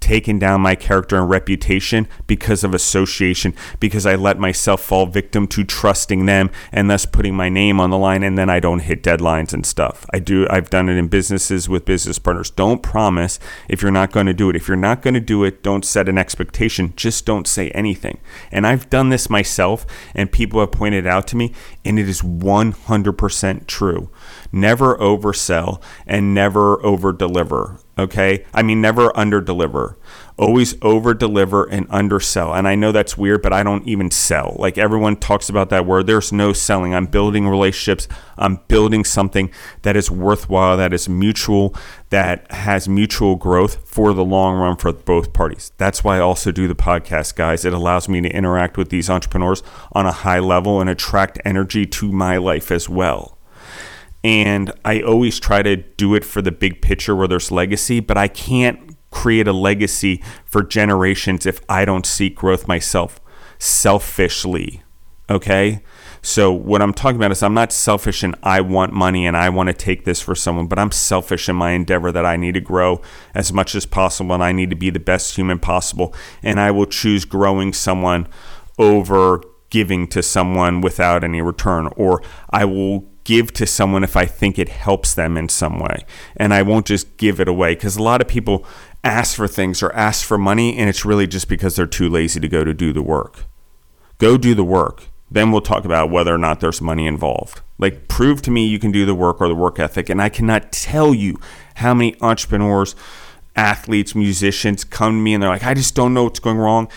taken 0.00 0.38
down 0.38 0.60
my 0.60 0.74
character 0.74 1.16
and 1.16 1.28
reputation 1.28 2.08
because 2.26 2.64
of 2.64 2.74
association, 2.74 3.54
because 3.80 4.06
I 4.06 4.14
let 4.14 4.38
myself 4.38 4.80
fall 4.80 5.06
victim 5.06 5.46
to 5.48 5.64
trusting 5.64 6.26
them 6.26 6.50
and 6.72 6.90
thus 6.90 7.06
putting 7.06 7.34
my 7.34 7.48
name 7.48 7.80
on 7.80 7.90
the 7.90 7.98
line 7.98 8.22
and 8.22 8.38
then 8.38 8.48
I 8.48 8.60
don't 8.60 8.80
hit 8.80 9.02
deadlines 9.02 9.52
and 9.52 9.64
stuff. 9.66 10.06
I 10.12 10.18
do 10.18 10.46
I've 10.50 10.70
done 10.70 10.88
it 10.88 10.96
in 10.96 11.08
businesses 11.08 11.68
with 11.68 11.84
business 11.84 12.18
partners. 12.18 12.50
Don't 12.50 12.82
promise 12.82 13.38
if 13.68 13.82
you're 13.82 13.90
not 13.90 14.12
going 14.12 14.26
to 14.26 14.34
do 14.34 14.50
it. 14.50 14.56
If 14.56 14.68
you're 14.68 14.76
not 14.76 15.02
going 15.02 15.14
to 15.14 15.20
do 15.20 15.44
it, 15.44 15.62
don't 15.62 15.84
set 15.84 16.08
an 16.08 16.18
expectation. 16.18 16.92
Just 16.96 17.26
don't 17.26 17.46
say 17.46 17.70
anything. 17.70 18.18
And 18.50 18.66
I've 18.66 18.90
done 18.90 19.08
this 19.08 19.30
myself 19.30 19.86
and 20.14 20.32
people 20.32 20.60
have 20.60 20.72
pointed 20.72 21.06
out 21.06 21.26
to 21.28 21.36
me 21.36 21.52
and 21.84 21.98
it 21.98 22.08
is 22.08 22.22
100% 22.22 23.66
true. 23.66 24.10
Never 24.52 24.96
oversell 24.98 25.82
and 26.06 26.34
never 26.34 26.84
over 26.84 27.12
deliver. 27.12 27.80
Okay. 27.98 28.44
I 28.54 28.62
mean, 28.62 28.80
never 28.80 29.16
under 29.18 29.40
deliver. 29.40 29.98
Always 30.38 30.76
over 30.82 31.14
deliver 31.14 31.64
and 31.64 31.88
undersell. 31.90 32.54
And 32.54 32.68
I 32.68 32.76
know 32.76 32.92
that's 32.92 33.18
weird, 33.18 33.42
but 33.42 33.52
I 33.52 33.64
don't 33.64 33.88
even 33.88 34.12
sell. 34.12 34.54
Like 34.56 34.78
everyone 34.78 35.16
talks 35.16 35.48
about 35.48 35.68
that 35.70 35.84
word. 35.84 36.06
There's 36.06 36.32
no 36.32 36.52
selling. 36.52 36.94
I'm 36.94 37.06
building 37.06 37.48
relationships. 37.48 38.06
I'm 38.36 38.60
building 38.68 39.04
something 39.04 39.50
that 39.82 39.96
is 39.96 40.12
worthwhile, 40.12 40.76
that 40.76 40.92
is 40.92 41.08
mutual, 41.08 41.74
that 42.10 42.48
has 42.52 42.88
mutual 42.88 43.34
growth 43.34 43.88
for 43.88 44.12
the 44.12 44.24
long 44.24 44.56
run 44.56 44.76
for 44.76 44.92
both 44.92 45.32
parties. 45.32 45.72
That's 45.76 46.04
why 46.04 46.18
I 46.18 46.20
also 46.20 46.52
do 46.52 46.68
the 46.68 46.76
podcast, 46.76 47.34
guys. 47.34 47.64
It 47.64 47.72
allows 47.72 48.08
me 48.08 48.20
to 48.20 48.28
interact 48.28 48.76
with 48.76 48.90
these 48.90 49.10
entrepreneurs 49.10 49.64
on 49.90 50.06
a 50.06 50.12
high 50.12 50.38
level 50.38 50.80
and 50.80 50.88
attract 50.88 51.40
energy 51.44 51.84
to 51.86 52.12
my 52.12 52.36
life 52.36 52.70
as 52.70 52.88
well 52.88 53.37
and 54.24 54.72
I 54.84 55.00
always 55.00 55.38
try 55.38 55.62
to 55.62 55.76
do 55.76 56.14
it 56.14 56.24
for 56.24 56.42
the 56.42 56.50
big 56.50 56.82
picture 56.82 57.14
where 57.14 57.28
there's 57.28 57.50
legacy, 57.50 58.00
but 58.00 58.16
I 58.16 58.28
can't 58.28 58.96
create 59.10 59.48
a 59.48 59.52
legacy 59.52 60.22
for 60.44 60.62
generations 60.62 61.46
if 61.46 61.60
I 61.68 61.84
don't 61.84 62.04
seek 62.04 62.34
growth 62.34 62.68
myself 62.68 63.20
selfishly. 63.58 64.82
Okay? 65.30 65.82
So, 66.20 66.52
what 66.52 66.82
I'm 66.82 66.92
talking 66.92 67.16
about 67.16 67.30
is 67.30 67.42
I'm 67.42 67.54
not 67.54 67.72
selfish 67.72 68.22
and 68.22 68.34
I 68.42 68.60
want 68.60 68.92
money 68.92 69.26
and 69.26 69.36
I 69.36 69.50
want 69.50 69.68
to 69.68 69.72
take 69.72 70.04
this 70.04 70.20
for 70.20 70.34
someone, 70.34 70.66
but 70.66 70.78
I'm 70.78 70.90
selfish 70.90 71.48
in 71.48 71.56
my 71.56 71.72
endeavor 71.72 72.10
that 72.10 72.26
I 72.26 72.36
need 72.36 72.54
to 72.54 72.60
grow 72.60 73.00
as 73.34 73.52
much 73.52 73.74
as 73.74 73.86
possible 73.86 74.34
and 74.34 74.42
I 74.42 74.52
need 74.52 74.70
to 74.70 74.76
be 74.76 74.90
the 74.90 74.98
best 74.98 75.36
human 75.36 75.58
possible. 75.58 76.14
And 76.42 76.58
I 76.58 76.70
will 76.70 76.86
choose 76.86 77.24
growing 77.24 77.72
someone 77.72 78.26
over 78.78 79.42
giving 79.70 80.08
to 80.08 80.22
someone 80.22 80.80
without 80.80 81.22
any 81.22 81.42
return, 81.42 81.88
or 81.96 82.22
I 82.50 82.64
will 82.64 83.08
give 83.28 83.52
to 83.52 83.66
someone 83.66 84.02
if 84.02 84.16
I 84.16 84.24
think 84.24 84.58
it 84.58 84.70
helps 84.70 85.12
them 85.12 85.36
in 85.36 85.50
some 85.50 85.78
way. 85.78 86.06
And 86.34 86.54
I 86.54 86.62
won't 86.62 86.86
just 86.86 87.18
give 87.18 87.40
it 87.40 87.46
away 87.46 87.74
because 87.74 87.98
a 87.98 88.02
lot 88.02 88.22
of 88.22 88.26
people 88.26 88.64
ask 89.04 89.36
for 89.36 89.46
things 89.46 89.82
or 89.82 89.94
ask 89.94 90.24
for 90.24 90.38
money, 90.38 90.78
and 90.78 90.88
it's 90.88 91.04
really 91.04 91.26
just 91.26 91.46
because 91.46 91.76
they're 91.76 91.86
too 91.86 92.08
lazy 92.08 92.40
to 92.40 92.48
go 92.48 92.64
to 92.64 92.72
do 92.72 92.90
the 92.90 93.02
work. 93.02 93.44
Go 94.16 94.38
do 94.38 94.54
the 94.54 94.64
work. 94.64 95.08
Then 95.30 95.52
we'll 95.52 95.60
talk 95.60 95.84
about 95.84 96.10
whether 96.10 96.34
or 96.34 96.38
not 96.38 96.60
there's 96.60 96.80
money 96.80 97.06
involved. 97.06 97.60
Like, 97.76 98.08
prove 98.08 98.40
to 98.42 98.50
me 98.50 98.66
you 98.66 98.78
can 98.78 98.92
do 98.92 99.04
the 99.04 99.14
work 99.14 99.42
or 99.42 99.48
the 99.48 99.54
work 99.54 99.78
ethic. 99.78 100.08
And 100.08 100.22
I 100.22 100.30
cannot 100.30 100.72
tell 100.72 101.12
you 101.12 101.38
how 101.74 101.92
many 101.92 102.16
entrepreneurs, 102.22 102.96
athletes, 103.54 104.14
musicians 104.14 104.84
come 104.84 105.12
to 105.12 105.20
me 105.20 105.34
and 105.34 105.42
they're 105.42 105.50
like, 105.50 105.64
I 105.64 105.74
just 105.74 105.94
don't 105.94 106.14
know 106.14 106.24
what's 106.24 106.40
going 106.40 106.56
wrong. 106.56 106.88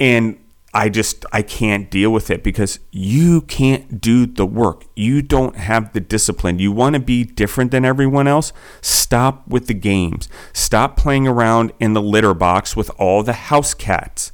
And 0.00 0.36
I 0.76 0.90
just 0.90 1.24
I 1.32 1.40
can't 1.40 1.90
deal 1.90 2.10
with 2.10 2.30
it 2.30 2.44
because 2.44 2.80
you 2.90 3.40
can't 3.40 3.98
do 3.98 4.26
the 4.26 4.44
work. 4.44 4.84
You 4.94 5.22
don't 5.22 5.56
have 5.56 5.94
the 5.94 6.00
discipline. 6.00 6.58
You 6.58 6.70
want 6.70 6.92
to 6.92 7.00
be 7.00 7.24
different 7.24 7.70
than 7.70 7.86
everyone 7.86 8.28
else? 8.28 8.52
Stop 8.82 9.48
with 9.48 9.68
the 9.68 9.74
games. 9.74 10.28
Stop 10.52 10.98
playing 10.98 11.26
around 11.26 11.72
in 11.80 11.94
the 11.94 12.02
litter 12.02 12.34
box 12.34 12.76
with 12.76 12.90
all 12.98 13.22
the 13.22 13.32
house 13.32 13.72
cats. 13.72 14.32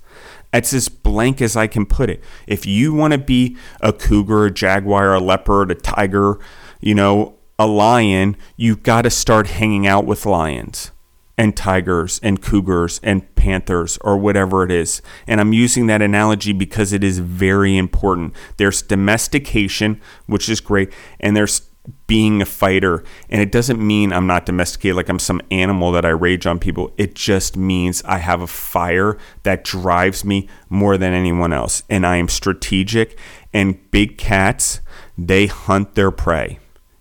It's 0.53 0.72
as 0.72 0.88
blank 0.88 1.40
as 1.40 1.55
I 1.57 1.68
can 1.68 1.86
put 1.86 2.11
it. 2.11 2.24
If 2.49 2.66
you 2.66 2.93
want 2.93 3.12
to 3.12 3.18
be 3.18 3.57
a 3.80 3.93
cougar, 3.93 4.47
a 4.47 4.51
jaguar, 4.51 5.14
a 5.14 5.20
leopard, 5.20 5.70
a 5.70 5.76
tiger, 5.76 6.40
you 6.80 6.97
know, 6.97 7.36
a 7.57 7.68
lion, 7.68 8.36
you've 8.57 8.82
got 8.82 9.03
to 9.03 9.11
start 9.11 9.47
hanging 9.47 9.86
out 9.86 10.07
with 10.07 10.26
lions 10.26 10.90
and 11.38 11.56
tigers 11.56 12.20
and 12.22 12.42
cougars 12.42 13.00
and 13.02 13.34
panthers 13.34 13.98
or 14.02 14.16
whatever 14.16 14.64
it 14.64 14.70
is. 14.70 15.02
And 15.26 15.40
I'm 15.40 15.52
using 15.52 15.86
that 15.86 16.02
analogy 16.02 16.52
because 16.52 16.92
it 16.92 17.02
is 17.02 17.18
very 17.18 17.76
important. 17.76 18.34
There's 18.58 18.82
domestication, 18.82 20.00
which 20.26 20.48
is 20.48 20.60
great, 20.60 20.92
and 21.20 21.36
there's 21.36 21.62
being 22.06 22.40
a 22.40 22.46
fighter. 22.46 23.02
And 23.28 23.40
it 23.40 23.50
doesn't 23.50 23.84
mean 23.84 24.12
I'm 24.12 24.26
not 24.26 24.46
domesticated 24.46 24.96
like 24.96 25.08
I'm 25.08 25.18
some 25.18 25.40
animal 25.50 25.92
that 25.92 26.04
I 26.04 26.10
rage 26.10 26.46
on 26.46 26.58
people. 26.58 26.92
It 26.96 27.14
just 27.14 27.56
means 27.56 28.02
I 28.04 28.18
have 28.18 28.40
a 28.42 28.46
fire 28.46 29.18
that 29.42 29.64
drives 29.64 30.24
me 30.24 30.48
more 30.68 30.96
than 30.96 31.12
anyone 31.12 31.52
else. 31.52 31.82
And 31.90 32.06
I 32.06 32.16
am 32.16 32.28
strategic. 32.28 33.18
And 33.52 33.90
big 33.90 34.16
cats, 34.16 34.80
they 35.18 35.46
hunt 35.46 35.94
their 35.94 36.10
prey. 36.10 36.58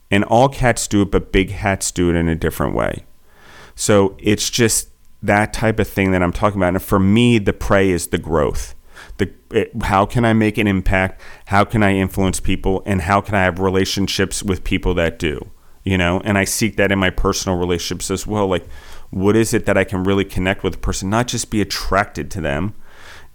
And 0.09 0.23
all 0.23 0.49
cats 0.49 0.88
do 0.88 1.03
it, 1.03 1.11
but 1.11 1.32
big 1.32 1.49
cats 1.49 1.91
do 1.91 2.09
it 2.09 2.15
in 2.15 2.27
a 2.27 2.36
different 2.36 2.75
way. 2.75 3.05
So 3.82 4.15
it's 4.19 4.51
just 4.51 4.89
that 5.23 5.53
type 5.53 5.79
of 5.79 5.88
thing 5.88 6.11
that 6.11 6.21
I'm 6.21 6.32
talking 6.32 6.59
about. 6.59 6.75
And 6.75 6.84
for 6.84 6.99
me, 6.99 7.39
the 7.39 7.51
prey 7.51 7.89
is 7.89 8.09
the 8.09 8.19
growth. 8.19 8.75
The, 9.17 9.34
it, 9.49 9.71
how 9.82 10.05
can 10.05 10.23
I 10.23 10.34
make 10.34 10.59
an 10.59 10.67
impact? 10.67 11.19
How 11.47 11.63
can 11.63 11.82
I 11.82 11.95
influence 11.95 12.39
people? 12.39 12.84
And 12.86 13.01
how 13.01 13.21
can 13.21 13.34
I 13.34 13.41
have 13.41 13.57
relationships 13.57 14.43
with 14.43 14.63
people 14.63 14.93
that 14.93 15.17
do? 15.17 15.49
You 15.84 15.97
know, 15.97 16.21
and 16.23 16.38
I 16.38 16.43
seek 16.43 16.77
that 16.77 16.91
in 16.91 16.99
my 16.99 17.09
personal 17.09 17.57
relationships 17.57 18.11
as 18.11 18.27
well. 18.27 18.45
Like, 18.45 18.67
what 19.09 19.36
is 19.36 19.51
it 19.51 19.65
that 19.65 19.79
I 19.79 19.84
can 19.84 20.03
really 20.03 20.25
connect 20.25 20.63
with 20.63 20.75
a 20.75 20.77
person, 20.77 21.09
not 21.09 21.27
just 21.27 21.49
be 21.49 21.59
attracted 21.59 22.29
to 22.32 22.41
them 22.41 22.75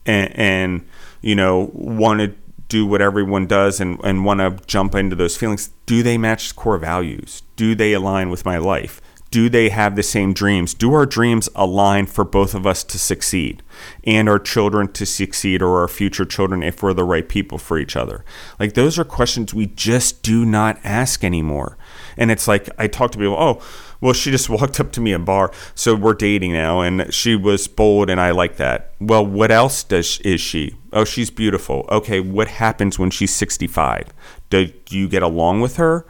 and, 0.06 0.32
and 0.36 0.88
you 1.22 1.34
know, 1.34 1.72
want 1.74 2.20
to 2.20 2.32
do 2.68 2.86
what 2.86 3.02
everyone 3.02 3.48
does 3.48 3.80
and, 3.80 3.98
and 4.04 4.24
want 4.24 4.38
to 4.38 4.64
jump 4.66 4.94
into 4.94 5.16
those 5.16 5.36
feelings. 5.36 5.70
Do 5.86 6.04
they 6.04 6.16
match 6.16 6.54
core 6.54 6.78
values? 6.78 7.42
Do 7.56 7.74
they 7.74 7.94
align 7.94 8.30
with 8.30 8.44
my 8.44 8.58
life? 8.58 9.00
Do 9.36 9.50
they 9.50 9.68
have 9.68 9.96
the 9.96 10.02
same 10.02 10.32
dreams? 10.32 10.72
Do 10.72 10.94
our 10.94 11.04
dreams 11.04 11.50
align 11.54 12.06
for 12.06 12.24
both 12.24 12.54
of 12.54 12.66
us 12.66 12.82
to 12.84 12.98
succeed 12.98 13.62
and 14.02 14.30
our 14.30 14.38
children 14.38 14.90
to 14.92 15.04
succeed 15.04 15.60
or 15.60 15.78
our 15.82 15.88
future 15.88 16.24
children 16.24 16.62
if 16.62 16.82
we're 16.82 16.94
the 16.94 17.04
right 17.04 17.28
people 17.28 17.58
for 17.58 17.76
each 17.76 17.96
other? 17.96 18.24
Like, 18.58 18.72
those 18.72 18.98
are 18.98 19.04
questions 19.04 19.52
we 19.52 19.66
just 19.66 20.22
do 20.22 20.46
not 20.46 20.78
ask 20.82 21.22
anymore. 21.22 21.76
And 22.16 22.30
it's 22.30 22.48
like, 22.48 22.70
I 22.78 22.86
talk 22.86 23.10
to 23.10 23.18
people, 23.18 23.36
oh, 23.38 23.60
well, 24.00 24.14
she 24.14 24.30
just 24.30 24.48
walked 24.58 24.80
up 24.80 24.90
to 24.92 25.02
me 25.02 25.12
in 25.12 25.26
bar, 25.26 25.52
so 25.74 25.94
we're 25.94 26.14
dating 26.14 26.54
now, 26.54 26.80
and 26.80 27.12
she 27.12 27.36
was 27.36 27.68
bold, 27.68 28.08
and 28.08 28.18
I 28.18 28.30
like 28.30 28.56
that. 28.56 28.94
Well, 29.00 29.26
what 29.26 29.50
else 29.50 29.84
does 29.84 30.18
is 30.20 30.40
she? 30.40 30.76
Oh, 30.94 31.04
she's 31.04 31.28
beautiful. 31.28 31.84
Okay, 31.90 32.20
what 32.20 32.48
happens 32.48 32.98
when 32.98 33.10
she's 33.10 33.34
65? 33.34 34.14
Do, 34.48 34.68
do 34.68 34.96
you 34.96 35.08
get 35.10 35.22
along 35.22 35.60
with 35.60 35.76
her? 35.76 36.06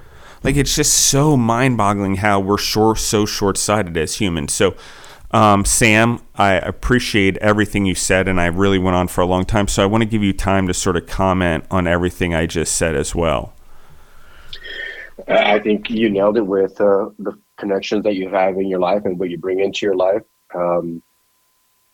Like 0.47 0.55
it's 0.55 0.77
just 0.77 0.93
so 1.11 1.37
mind-boggling 1.37 2.19
how 2.19 2.39
we're 2.39 2.57
sure 2.57 2.95
so 2.95 3.27
short-sighted 3.27 3.97
as 3.97 4.15
humans. 4.21 4.55
So, 4.55 4.77
um, 5.33 5.65
Sam, 5.65 6.21
I 6.37 6.53
appreciate 6.53 7.37
everything 7.39 7.85
you 7.85 7.97
said, 7.97 8.29
and 8.29 8.41
I 8.41 8.47
really 8.47 8.79
went 8.79 8.95
on 8.95 9.09
for 9.09 9.23
a 9.23 9.27
long 9.27 9.45
time. 9.45 9.67
So 9.67 9.83
I 9.83 9.87
want 9.87 10.03
to 10.03 10.09
give 10.09 10.23
you 10.23 10.33
time 10.33 10.69
to 10.69 10.73
sort 10.73 10.97
of 10.97 11.09
comment 11.09 11.65
on 11.69 11.89
everything 11.89 12.33
I 12.33 12.47
just 12.47 12.77
said 12.77 12.95
as 12.95 13.13
well. 13.13 13.55
I 15.27 15.59
think 15.59 15.91
you 15.91 16.09
nailed 16.11 16.37
it 16.37 16.47
with 16.47 16.81
uh, 16.81 17.11
the 17.19 17.37
connections 17.57 18.05
that 18.05 18.15
you 18.15 18.29
have 18.29 18.57
in 18.57 18.69
your 18.69 18.79
life 18.79 19.05
and 19.05 19.19
what 19.19 19.31
you 19.31 19.39
bring 19.39 19.59
into 19.59 19.85
your 19.85 19.97
life. 19.97 20.23
Um, 20.55 21.03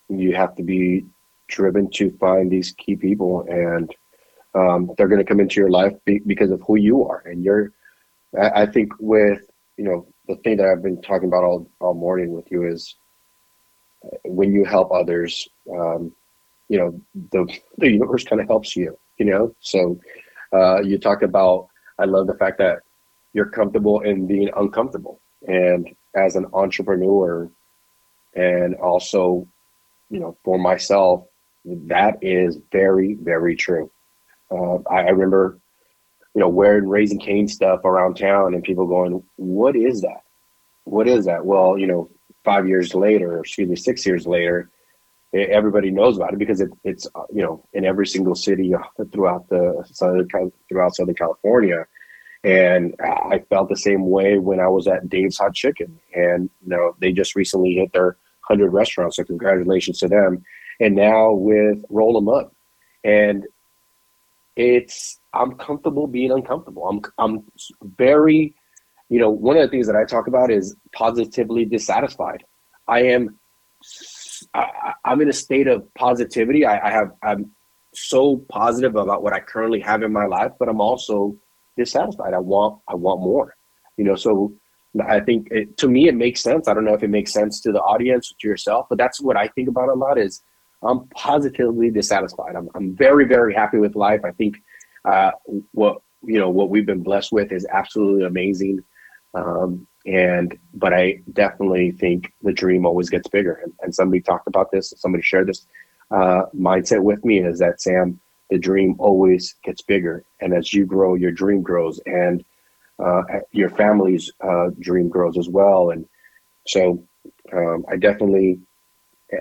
you 0.09 0.35
have 0.35 0.55
to 0.57 0.61
be 0.61 1.07
driven 1.47 1.89
to 1.93 2.11
find 2.19 2.51
these 2.51 2.71
key 2.73 2.97
people, 2.97 3.47
and 3.49 3.91
um, 4.53 4.91
they're 4.95 5.07
going 5.07 5.25
to 5.25 5.27
come 5.27 5.39
into 5.39 5.59
your 5.59 5.71
life 5.71 5.93
be- 6.05 6.21
because 6.27 6.51
of 6.51 6.61
who 6.67 6.75
you 6.75 7.03
are 7.03 7.23
and 7.25 7.43
your 7.43 7.71
I, 8.39 8.65
think 8.65 8.91
with 8.99 9.41
you 9.77 9.85
know 9.85 10.07
the 10.27 10.35
thing 10.37 10.57
that 10.57 10.67
I've 10.67 10.83
been 10.83 11.01
talking 11.01 11.27
about 11.27 11.43
all 11.43 11.69
all 11.79 11.93
morning 11.93 12.33
with 12.33 12.49
you 12.51 12.65
is 12.65 12.95
uh, 14.05 14.17
when 14.25 14.53
you 14.53 14.65
help 14.65 14.91
others, 14.91 15.47
um, 15.71 16.15
you 16.69 16.79
know 16.79 17.01
the 17.31 17.59
the 17.77 17.91
universe 17.91 18.23
kind 18.23 18.41
of 18.41 18.47
helps 18.47 18.75
you. 18.75 18.97
You 19.17 19.25
know, 19.25 19.55
so 19.59 19.99
uh, 20.53 20.81
you 20.81 20.97
talk 20.97 21.21
about. 21.21 21.67
I 21.99 22.05
love 22.05 22.25
the 22.27 22.33
fact 22.33 22.57
that 22.57 22.79
you're 23.33 23.49
comfortable 23.49 24.01
in 24.01 24.25
being 24.25 24.49
uncomfortable, 24.55 25.19
and 25.47 25.89
as 26.15 26.35
an 26.35 26.47
entrepreneur, 26.53 27.49
and 28.35 28.75
also, 28.75 29.47
you 30.09 30.19
know, 30.19 30.35
for 30.43 30.57
myself, 30.57 31.25
that 31.65 32.17
is 32.21 32.57
very 32.71 33.13
very 33.15 33.55
true. 33.55 33.91
Uh, 34.49 34.77
I, 34.89 35.01
I 35.01 35.09
remember 35.09 35.59
you 36.33 36.39
know, 36.41 36.49
wearing 36.49 36.87
Raising 36.87 37.19
Cane 37.19 37.47
stuff 37.47 37.85
around 37.85 38.15
town 38.15 38.53
and 38.53 38.63
people 38.63 38.87
going, 38.87 39.23
what 39.35 39.75
is 39.75 40.01
that? 40.01 40.23
What 40.85 41.07
is 41.07 41.25
that? 41.25 41.45
Well, 41.45 41.77
you 41.77 41.87
know, 41.87 42.09
five 42.43 42.67
years 42.67 42.95
later, 42.95 43.39
excuse 43.39 43.69
me, 43.69 43.75
six 43.75 44.05
years 44.05 44.25
later, 44.25 44.69
everybody 45.33 45.91
knows 45.91 46.17
about 46.17 46.33
it 46.33 46.39
because 46.39 46.61
it, 46.61 46.69
it's, 46.83 47.07
uh, 47.15 47.23
you 47.31 47.41
know, 47.41 47.63
in 47.73 47.85
every 47.85 48.05
single 48.07 48.35
city 48.35 48.73
throughout 49.11 49.47
the 49.49 49.83
southern, 49.91 50.27
throughout 50.69 50.95
Southern 50.95 51.15
California. 51.15 51.85
And 52.43 52.95
I 52.99 53.41
felt 53.49 53.69
the 53.69 53.77
same 53.77 54.09
way 54.09 54.37
when 54.37 54.59
I 54.59 54.67
was 54.67 54.87
at 54.87 55.09
Dave's 55.09 55.37
Hot 55.37 55.53
Chicken. 55.53 55.99
And, 56.13 56.49
you 56.63 56.69
know, 56.69 56.95
they 56.99 57.13
just 57.13 57.35
recently 57.35 57.75
hit 57.75 57.93
their 57.93 58.17
100 58.47 58.69
restaurants. 58.71 59.15
So 59.15 59.23
congratulations 59.23 59.99
to 59.99 60.07
them. 60.07 60.43
And 60.79 60.95
now 60.95 61.31
with 61.31 61.85
Roll 61.89 62.17
'em 62.17 62.27
Up. 62.27 62.53
And 63.03 63.47
it's 64.55 65.19
I'm 65.33 65.55
comfortable 65.55 66.07
being 66.07 66.31
uncomfortable. 66.31 66.87
I'm 66.87 67.01
I'm 67.17 67.43
very, 67.97 68.53
you 69.09 69.19
know, 69.19 69.29
one 69.29 69.57
of 69.57 69.63
the 69.63 69.69
things 69.69 69.87
that 69.87 69.95
I 69.95 70.05
talk 70.05 70.27
about 70.27 70.51
is 70.51 70.75
positively 70.93 71.65
dissatisfied. 71.65 72.43
I 72.87 73.03
am, 73.03 73.39
I, 74.53 74.93
am 75.05 75.21
in 75.21 75.29
a 75.29 75.33
state 75.33 75.67
of 75.67 75.91
positivity. 75.95 76.65
I, 76.65 76.87
I 76.87 76.91
have 76.91 77.11
I'm 77.23 77.51
so 77.93 78.37
positive 78.49 78.95
about 78.95 79.23
what 79.23 79.33
I 79.33 79.39
currently 79.39 79.79
have 79.81 80.03
in 80.03 80.11
my 80.11 80.25
life, 80.25 80.51
but 80.59 80.69
I'm 80.69 80.81
also 80.81 81.35
dissatisfied. 81.77 82.33
I 82.33 82.39
want 82.39 82.81
I 82.87 82.95
want 82.95 83.21
more. 83.21 83.55
You 83.97 84.05
know, 84.05 84.15
so 84.15 84.53
I 85.01 85.19
think 85.19 85.47
it, 85.51 85.77
to 85.77 85.87
me 85.87 86.07
it 86.07 86.15
makes 86.15 86.41
sense. 86.41 86.67
I 86.67 86.73
don't 86.73 86.85
know 86.85 86.93
if 86.93 87.03
it 87.03 87.09
makes 87.09 87.33
sense 87.33 87.59
to 87.61 87.71
the 87.71 87.81
audience, 87.81 88.33
to 88.39 88.47
yourself, 88.47 88.87
but 88.89 88.97
that's 88.97 89.21
what 89.21 89.37
I 89.37 89.47
think 89.47 89.67
about 89.67 89.89
a 89.89 89.93
lot. 89.93 90.17
Is 90.19 90.43
I'm 90.83 91.07
positively 91.09 91.89
dissatisfied. 91.89 92.55
I'm 92.55 92.69
I'm 92.75 92.95
very 92.95 93.25
very 93.25 93.53
happy 93.53 93.77
with 93.77 93.95
life. 93.95 94.21
I 94.23 94.31
think 94.31 94.57
uh, 95.05 95.31
what 95.71 96.01
you 96.23 96.39
know 96.39 96.49
what 96.49 96.69
we've 96.69 96.85
been 96.85 97.03
blessed 97.03 97.31
with 97.31 97.51
is 97.51 97.65
absolutely 97.71 98.25
amazing. 98.25 98.83
Um, 99.33 99.87
and 100.05 100.57
but 100.73 100.93
I 100.93 101.21
definitely 101.33 101.91
think 101.91 102.33
the 102.43 102.53
dream 102.53 102.85
always 102.85 103.09
gets 103.09 103.27
bigger. 103.27 103.59
And, 103.63 103.73
and 103.81 103.95
somebody 103.95 104.21
talked 104.21 104.47
about 104.47 104.71
this. 104.71 104.93
Somebody 104.97 105.23
shared 105.23 105.47
this 105.47 105.65
uh, 106.11 106.43
mindset 106.55 107.01
with 107.01 107.23
me 107.25 107.39
is 107.39 107.59
that 107.59 107.81
Sam, 107.81 108.19
the 108.49 108.57
dream 108.57 108.95
always 108.99 109.55
gets 109.63 109.81
bigger, 109.81 110.23
and 110.41 110.53
as 110.53 110.73
you 110.73 110.85
grow, 110.85 111.15
your 111.15 111.31
dream 111.31 111.61
grows, 111.61 111.99
and 112.05 112.43
uh, 112.99 113.23
your 113.51 113.69
family's 113.69 114.31
uh, 114.41 114.69
dream 114.79 115.09
grows 115.09 115.37
as 115.37 115.49
well. 115.49 115.89
And 115.91 116.05
so, 116.67 117.03
um, 117.51 117.85
I 117.89 117.97
definitely 117.97 118.59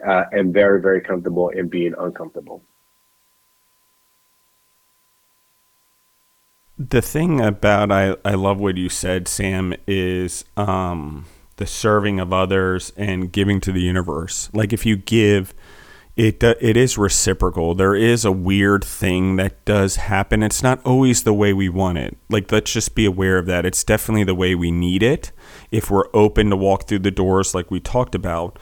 uh, 0.07 0.25
am 0.33 0.53
very, 0.53 0.81
very 0.81 1.01
comfortable 1.01 1.51
in 1.51 1.69
being 1.69 1.95
uncomfortable. 1.99 2.63
The 6.89 7.03
thing 7.03 7.41
about 7.41 7.93
I, 7.93 8.17
I 8.25 8.35
love 8.35 8.59
what 8.59 8.77
you 8.77 8.89
said, 8.89 9.29
Sam, 9.29 9.73
is 9.87 10.45
um, 10.57 11.27
the 11.57 11.67
serving 11.67 12.19
of 12.19 12.33
others 12.33 12.93
and 12.97 13.31
giving 13.31 13.61
to 13.61 13.73
the 13.73 13.81
universe. 13.81 14.51
Like 14.53 14.73
if 14.73 14.85
you 14.85 14.97
give, 14.97 15.55
it 16.17 16.43
it 16.43 16.77
is 16.77 16.99
reciprocal. 16.99 17.77
There 17.77 17.95
is 17.95 18.25
a 18.25 18.33
weird 18.33 18.85
thing 18.85 19.37
that 19.37 19.65
does 19.65 19.97
happen. 19.97 20.43
It's 20.43 20.63
not 20.63 20.85
always 20.85 21.23
the 21.23 21.33
way 21.33 21.53
we 21.53 21.69
want 21.69 21.99
it. 21.99 22.17
Like 22.29 22.51
let's 22.51 22.73
just 22.73 22.97
be 22.97 23.05
aware 23.05 23.39
of 23.39 23.47
that. 23.47 23.65
It's 23.65 23.85
definitely 23.85 24.25
the 24.25 24.35
way 24.35 24.57
we 24.57 24.73
need 24.73 25.05
it 25.05 25.31
if 25.71 25.89
we're 25.89 26.09
open 26.13 26.51
to 26.51 26.57
walk 26.57 26.89
through 26.89 27.01
the 27.01 27.13
doors 27.13 27.55
like 27.55 27.71
we 27.71 27.79
talked 27.79 28.17
about. 28.17 28.59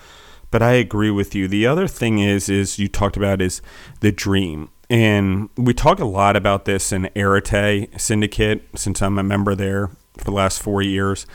But 0.51 0.63
I 0.63 0.73
agree 0.73 1.11
with 1.11 1.35
you. 1.35 1.49
The 1.49 1.67
other 1.67 1.89
thing 1.89 2.19
is 2.19 2.51
is 2.51 2.79
you 2.79 2.89
talked 2.89 3.17
about 3.17 3.41
is 3.41 3.63
the 4.01 4.13
dream. 4.13 4.69
And 4.91 5.51
we 5.57 5.73
talk 5.73 6.01
a 6.01 6.05
lot 6.05 6.35
about 6.35 6.65
this 6.65 6.91
in 6.91 7.09
Arete 7.15 7.89
Syndicate, 7.99 8.69
since 8.75 9.01
I'm 9.01 9.19
a 9.19 9.23
member 9.23 9.55
there 9.55 9.89
for 10.19 10.25
the 10.25 10.33
last 10.33 10.61
four 10.61 10.83
years, 10.83 11.27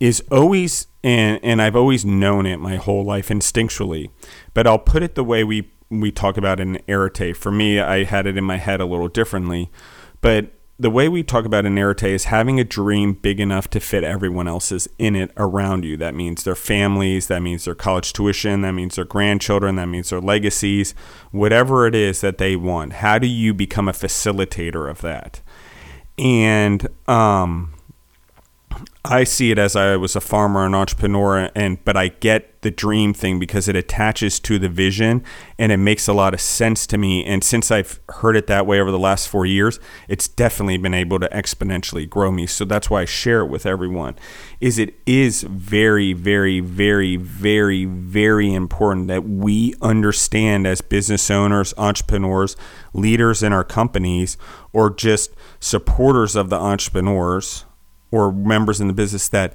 is 0.00 0.22
always, 0.30 0.86
and, 1.04 1.38
and 1.44 1.60
I've 1.60 1.76
always 1.76 2.06
known 2.06 2.46
it 2.46 2.56
my 2.56 2.76
whole 2.76 3.04
life 3.04 3.28
instinctually, 3.28 4.08
but 4.54 4.66
I'll 4.66 4.78
put 4.78 5.02
it 5.02 5.14
the 5.14 5.24
way 5.24 5.44
we 5.44 5.70
we 5.90 6.10
talk 6.10 6.36
about 6.36 6.58
in 6.60 6.80
arete. 6.88 7.36
For 7.36 7.52
me, 7.52 7.78
I 7.78 8.04
had 8.04 8.26
it 8.26 8.38
in 8.38 8.42
my 8.42 8.56
head 8.56 8.80
a 8.80 8.86
little 8.86 9.06
differently, 9.08 9.70
but 10.22 10.50
the 10.76 10.90
way 10.90 11.08
we 11.08 11.22
talk 11.22 11.44
about 11.44 11.66
an 11.66 11.78
is 11.78 12.24
having 12.24 12.58
a 12.58 12.64
dream 12.64 13.12
big 13.12 13.38
enough 13.38 13.70
to 13.70 13.78
fit 13.78 14.02
everyone 14.02 14.48
else's 14.48 14.88
in 14.98 15.14
it 15.14 15.30
around 15.36 15.84
you. 15.84 15.96
That 15.96 16.14
means 16.14 16.42
their 16.42 16.56
families, 16.56 17.28
that 17.28 17.42
means 17.42 17.64
their 17.64 17.76
college 17.76 18.12
tuition, 18.12 18.62
that 18.62 18.72
means 18.72 18.96
their 18.96 19.04
grandchildren, 19.04 19.76
that 19.76 19.86
means 19.86 20.10
their 20.10 20.20
legacies, 20.20 20.94
whatever 21.30 21.86
it 21.86 21.94
is 21.94 22.20
that 22.22 22.38
they 22.38 22.56
want. 22.56 22.94
How 22.94 23.18
do 23.18 23.28
you 23.28 23.54
become 23.54 23.88
a 23.88 23.92
facilitator 23.92 24.90
of 24.90 25.00
that? 25.02 25.42
And 26.18 26.88
um, 27.06 27.73
I 29.04 29.24
see 29.24 29.50
it 29.50 29.58
as 29.58 29.76
I 29.76 29.96
was 29.96 30.16
a 30.16 30.20
farmer 30.20 30.64
and 30.64 30.74
entrepreneur 30.74 31.50
and 31.54 31.84
but 31.84 31.96
I 31.96 32.08
get 32.08 32.62
the 32.62 32.70
dream 32.70 33.12
thing 33.12 33.38
because 33.38 33.68
it 33.68 33.76
attaches 33.76 34.40
to 34.40 34.58
the 34.58 34.70
vision 34.70 35.22
and 35.58 35.70
it 35.70 35.76
makes 35.76 36.08
a 36.08 36.14
lot 36.14 36.32
of 36.32 36.40
sense 36.40 36.86
to 36.86 36.96
me. 36.96 37.22
And 37.22 37.44
since 37.44 37.70
I've 37.70 38.00
heard 38.08 38.34
it 38.34 38.46
that 38.46 38.66
way 38.66 38.80
over 38.80 38.90
the 38.90 38.98
last 38.98 39.28
4 39.28 39.44
years 39.44 39.78
it's 40.08 40.26
definitely 40.26 40.78
been 40.78 40.94
able 40.94 41.20
to 41.20 41.28
exponentially 41.28 42.08
grow 42.08 42.32
me. 42.32 42.46
So 42.46 42.64
that's 42.64 42.88
why 42.88 43.02
I 43.02 43.04
share 43.04 43.40
it 43.40 43.48
with 43.48 43.66
everyone 43.66 44.16
is 44.60 44.78
it 44.78 44.94
is 45.04 45.42
very 45.42 46.14
very 46.14 46.60
very 46.60 47.16
very 47.16 47.84
very 47.84 48.54
important 48.54 49.08
that 49.08 49.28
we 49.28 49.74
understand 49.82 50.66
as 50.66 50.80
business 50.80 51.30
owners 51.30 51.74
entrepreneurs 51.76 52.56
leaders 52.94 53.42
in 53.42 53.52
our 53.52 53.64
companies 53.64 54.38
or 54.72 54.88
just 54.88 55.30
supporters 55.60 56.34
of 56.34 56.48
the 56.48 56.56
entrepreneurs 56.56 57.66
or 58.14 58.32
members 58.32 58.80
in 58.80 58.86
the 58.86 58.94
business 58.94 59.28
that 59.28 59.52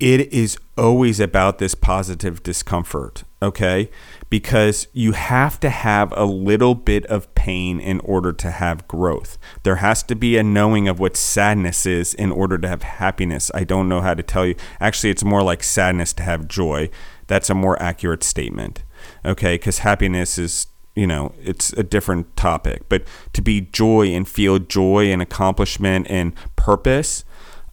it 0.00 0.32
is 0.32 0.58
always 0.76 1.20
about 1.20 1.58
this 1.58 1.76
positive 1.76 2.42
discomfort, 2.42 3.22
okay? 3.40 3.88
Because 4.28 4.88
you 4.92 5.12
have 5.12 5.60
to 5.60 5.70
have 5.70 6.12
a 6.16 6.24
little 6.24 6.74
bit 6.74 7.06
of 7.06 7.32
pain 7.36 7.78
in 7.78 8.00
order 8.00 8.32
to 8.32 8.50
have 8.50 8.88
growth. 8.88 9.38
There 9.62 9.76
has 9.76 10.02
to 10.04 10.16
be 10.16 10.36
a 10.36 10.42
knowing 10.42 10.88
of 10.88 10.98
what 10.98 11.16
sadness 11.16 11.86
is 11.86 12.12
in 12.12 12.32
order 12.32 12.58
to 12.58 12.68
have 12.68 12.82
happiness. 12.82 13.52
I 13.54 13.62
don't 13.62 13.88
know 13.88 14.00
how 14.00 14.14
to 14.14 14.22
tell 14.22 14.44
you. 14.44 14.56
Actually, 14.80 15.10
it's 15.10 15.24
more 15.24 15.44
like 15.44 15.62
sadness 15.62 16.12
to 16.14 16.24
have 16.24 16.48
joy. 16.48 16.90
That's 17.28 17.48
a 17.48 17.54
more 17.54 17.80
accurate 17.80 18.24
statement, 18.24 18.82
okay? 19.24 19.54
Because 19.54 19.78
happiness 19.78 20.38
is 20.38 20.66
you 20.96 21.08
know, 21.08 21.32
it's 21.42 21.72
a 21.72 21.82
different 21.82 22.36
topic. 22.36 22.88
But 22.88 23.04
to 23.32 23.42
be 23.42 23.62
joy 23.62 24.08
and 24.08 24.28
feel 24.28 24.60
joy 24.60 25.10
and 25.10 25.20
accomplishment 25.20 26.06
and 26.08 26.32
purpose, 26.56 27.24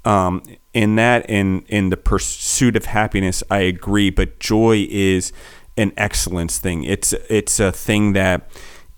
um, 0.06 0.44
in 0.74 0.96
that 0.96 1.30
in 1.30 1.62
in 1.68 1.90
the 1.90 1.98
pursuit 1.98 2.76
of 2.76 2.86
happiness 2.86 3.44
i 3.52 3.60
agree 3.60 4.10
but 4.10 4.40
joy 4.40 4.88
is 4.90 5.32
an 5.78 5.94
excellence 5.98 6.60
thing. 6.60 6.84
It's 6.84 7.14
it's 7.30 7.60
a 7.60 7.72
thing 7.72 8.14
that 8.14 8.50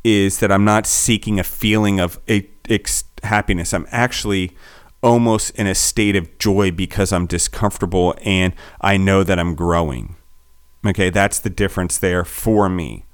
is 0.04 0.40
that 0.40 0.52
i'm 0.52 0.66
not 0.66 0.86
seeking 0.86 1.40
a 1.40 1.44
feeling 1.44 2.00
of 2.00 2.20
a, 2.28 2.48
ex- 2.70 3.06
happiness. 3.24 3.74
I'm 3.74 3.88
actually 3.90 4.56
almost 5.02 5.52
in 5.52 5.68
a 5.68 5.76
state 5.76 6.16
of 6.16 6.38
joy 6.38 6.72
because 6.72 7.12
i'm 7.12 7.26
discomfortable 7.26 8.16
and 8.24 8.54
i 8.82 8.98
know 8.98 9.24
that 9.24 9.40
i'm 9.40 9.56
growing. 9.56 10.16
Okay 10.86 11.10
that's 11.10 11.40
the 11.40 11.50
difference 11.50 11.98
there 11.98 12.26
for 12.26 12.70
me. 12.70 13.06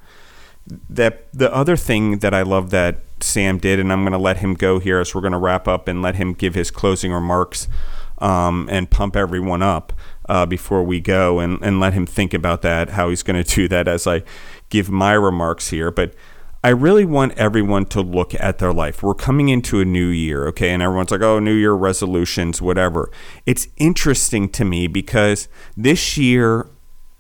That 0.90 1.32
the 1.34 1.54
other 1.54 1.76
thing 1.76 2.20
that 2.20 2.34
i 2.34 2.42
love 2.42 2.70
that 2.72 3.02
sam 3.24 3.58
did 3.58 3.80
and 3.80 3.92
i'm 3.92 4.02
going 4.02 4.12
to 4.12 4.18
let 4.18 4.38
him 4.38 4.54
go 4.54 4.80
here 4.80 5.00
as 5.00 5.14
we're 5.14 5.22
going 5.22 5.32
to 5.32 5.38
wrap 5.38 5.68
up 5.68 5.88
and 5.88 6.02
let 6.02 6.16
him 6.16 6.34
give 6.34 6.56
his 6.56 6.72
closing 6.72 7.12
remarks 7.12 7.68
um, 8.20 8.68
and 8.72 8.90
pump 8.90 9.16
everyone 9.16 9.62
up 9.62 9.94
uh, 10.28 10.46
before 10.46 10.84
we 10.84 11.00
go 11.00 11.40
and, 11.40 11.60
and 11.62 11.80
let 11.80 11.94
him 11.94 12.06
think 12.06 12.34
about 12.34 12.62
that, 12.62 12.92
how 12.92 13.10
he's 13.10 13.24
going 13.24 13.42
to 13.44 13.56
do 13.56 13.68
that 13.68 13.88
as 13.88 14.06
I 14.06 14.24
give 14.70 14.90
my 14.90 15.14
remarks 15.14 15.70
here. 15.70 15.92
But 15.92 16.14
I 16.64 16.70
really 16.70 17.06
want 17.06 17.38
everyone 17.38 17.86
to 17.88 18.02
look 18.02 18.36
at 18.36 18.58
their 18.58 18.74
life. 18.74 19.02
We're 19.02 19.14
coming 19.14 19.50
into 19.50 19.80
a 19.80 19.86
new 19.86 20.08
year, 20.08 20.48
okay? 20.50 20.72
And 20.72 20.84
everyone's 20.84 21.12
like, 21.12 21.22
oh, 21.22 21.40
New 21.40 21.54
Year 21.54 21.74
resolutions, 21.74 22.62
whatever. 22.62 23.10
It's 23.46 23.70
interesting 23.78 24.50
to 24.50 24.66
me 24.66 24.88
because 24.88 25.48
this 25.78 26.18
year, 26.18 26.70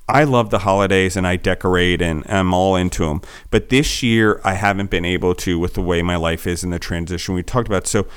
I 0.10 0.24
love 0.24 0.50
the 0.50 0.60
holidays 0.60 1.16
and 1.16 1.26
I 1.28 1.36
decorate 1.36 2.02
and 2.02 2.24
I'm 2.28 2.54
all 2.54 2.76
into 2.76 3.06
them. 3.06 3.22
But 3.52 3.70
this 3.70 4.02
year, 4.02 4.42
I 4.44 4.56
haven't 4.56 4.90
been 4.90 5.06
able 5.06 5.36
to 5.36 5.60
with 5.60 5.76
the 5.76 5.82
way 5.82 6.02
my 6.02 6.16
life 6.16 6.48
is 6.48 6.64
in 6.64 6.72
the 6.72 6.80
transition 6.80 7.36
we 7.36 7.44
talked 7.44 7.68
about. 7.68 7.88
So 7.88 8.08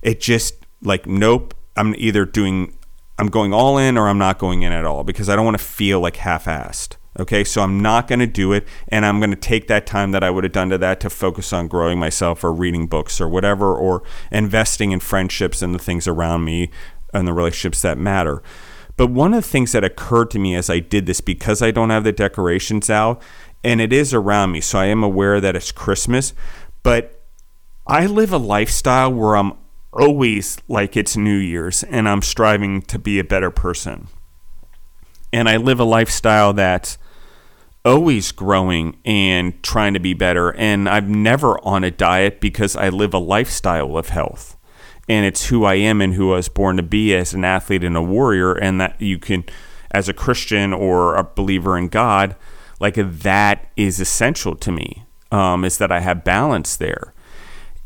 it 0.00 0.20
just 0.20 0.66
like, 0.80 1.06
nope, 1.06 1.54
I'm 1.76 1.94
either 1.98 2.24
doing 2.24 2.76
I'm 3.18 3.28
going 3.28 3.52
all 3.52 3.76
in 3.76 3.98
or 3.98 4.08
I'm 4.08 4.16
not 4.16 4.38
going 4.38 4.62
in 4.62 4.72
at 4.72 4.86
all 4.86 5.04
because 5.04 5.28
I 5.28 5.36
don't 5.36 5.44
want 5.44 5.58
to 5.58 5.64
feel 5.64 6.00
like 6.00 6.16
half-assed. 6.16 6.96
Okay, 7.18 7.44
so 7.44 7.60
I'm 7.60 7.80
not 7.80 8.08
going 8.08 8.20
to 8.20 8.26
do 8.26 8.52
it, 8.52 8.66
and 8.88 9.04
I'm 9.04 9.18
going 9.18 9.30
to 9.30 9.36
take 9.36 9.66
that 9.66 9.84
time 9.84 10.12
that 10.12 10.22
I 10.22 10.30
would 10.30 10.44
have 10.44 10.54
done 10.54 10.70
to 10.70 10.78
that 10.78 11.00
to 11.00 11.10
focus 11.10 11.52
on 11.52 11.66
growing 11.66 11.98
myself 11.98 12.44
or 12.44 12.52
reading 12.52 12.86
books 12.86 13.20
or 13.20 13.28
whatever, 13.28 13.74
or 13.76 14.02
investing 14.30 14.92
in 14.92 15.00
friendships 15.00 15.60
and 15.60 15.74
the 15.74 15.78
things 15.78 16.06
around 16.06 16.44
me 16.44 16.70
and 17.12 17.26
the 17.26 17.34
relationships 17.34 17.82
that 17.82 17.98
matter. 17.98 18.42
But 19.00 19.12
one 19.12 19.32
of 19.32 19.44
the 19.44 19.48
things 19.48 19.72
that 19.72 19.82
occurred 19.82 20.30
to 20.32 20.38
me 20.38 20.54
as 20.54 20.68
I 20.68 20.78
did 20.78 21.06
this, 21.06 21.22
because 21.22 21.62
I 21.62 21.70
don't 21.70 21.88
have 21.88 22.04
the 22.04 22.12
decorations 22.12 22.90
out, 22.90 23.22
and 23.64 23.80
it 23.80 23.94
is 23.94 24.12
around 24.12 24.52
me, 24.52 24.60
so 24.60 24.78
I 24.78 24.88
am 24.88 25.02
aware 25.02 25.40
that 25.40 25.56
it's 25.56 25.72
Christmas, 25.72 26.34
but 26.82 27.24
I 27.86 28.04
live 28.04 28.30
a 28.30 28.36
lifestyle 28.36 29.10
where 29.10 29.36
I'm 29.36 29.54
always 29.90 30.58
like 30.68 30.98
it's 30.98 31.16
New 31.16 31.38
Year's 31.38 31.82
and 31.82 32.06
I'm 32.06 32.20
striving 32.20 32.82
to 32.82 32.98
be 32.98 33.18
a 33.18 33.24
better 33.24 33.50
person. 33.50 34.08
And 35.32 35.48
I 35.48 35.56
live 35.56 35.80
a 35.80 35.84
lifestyle 35.84 36.52
that's 36.52 36.98
always 37.86 38.32
growing 38.32 38.98
and 39.06 39.62
trying 39.62 39.94
to 39.94 40.00
be 40.00 40.12
better. 40.12 40.54
And 40.56 40.86
I'm 40.86 41.22
never 41.22 41.58
on 41.64 41.84
a 41.84 41.90
diet 41.90 42.38
because 42.38 42.76
I 42.76 42.90
live 42.90 43.14
a 43.14 43.18
lifestyle 43.18 43.96
of 43.96 44.10
health. 44.10 44.58
And 45.10 45.26
it's 45.26 45.46
who 45.46 45.64
I 45.64 45.74
am 45.74 46.00
and 46.00 46.14
who 46.14 46.32
I 46.32 46.36
was 46.36 46.48
born 46.48 46.76
to 46.76 46.82
be 46.82 47.14
as 47.14 47.34
an 47.34 47.44
athlete 47.44 47.84
and 47.84 47.96
a 47.96 48.02
warrior. 48.02 48.52
And 48.52 48.80
that 48.80 49.00
you 49.00 49.18
can, 49.18 49.44
as 49.90 50.08
a 50.08 50.14
Christian 50.14 50.72
or 50.72 51.16
a 51.16 51.24
believer 51.24 51.76
in 51.76 51.88
God, 51.88 52.36
like 52.78 52.94
that 52.96 53.70
is 53.76 54.00
essential 54.00 54.54
to 54.54 54.72
me, 54.72 55.04
um, 55.32 55.64
is 55.64 55.78
that 55.78 55.92
I 55.92 56.00
have 56.00 56.24
balance 56.24 56.76
there 56.76 57.12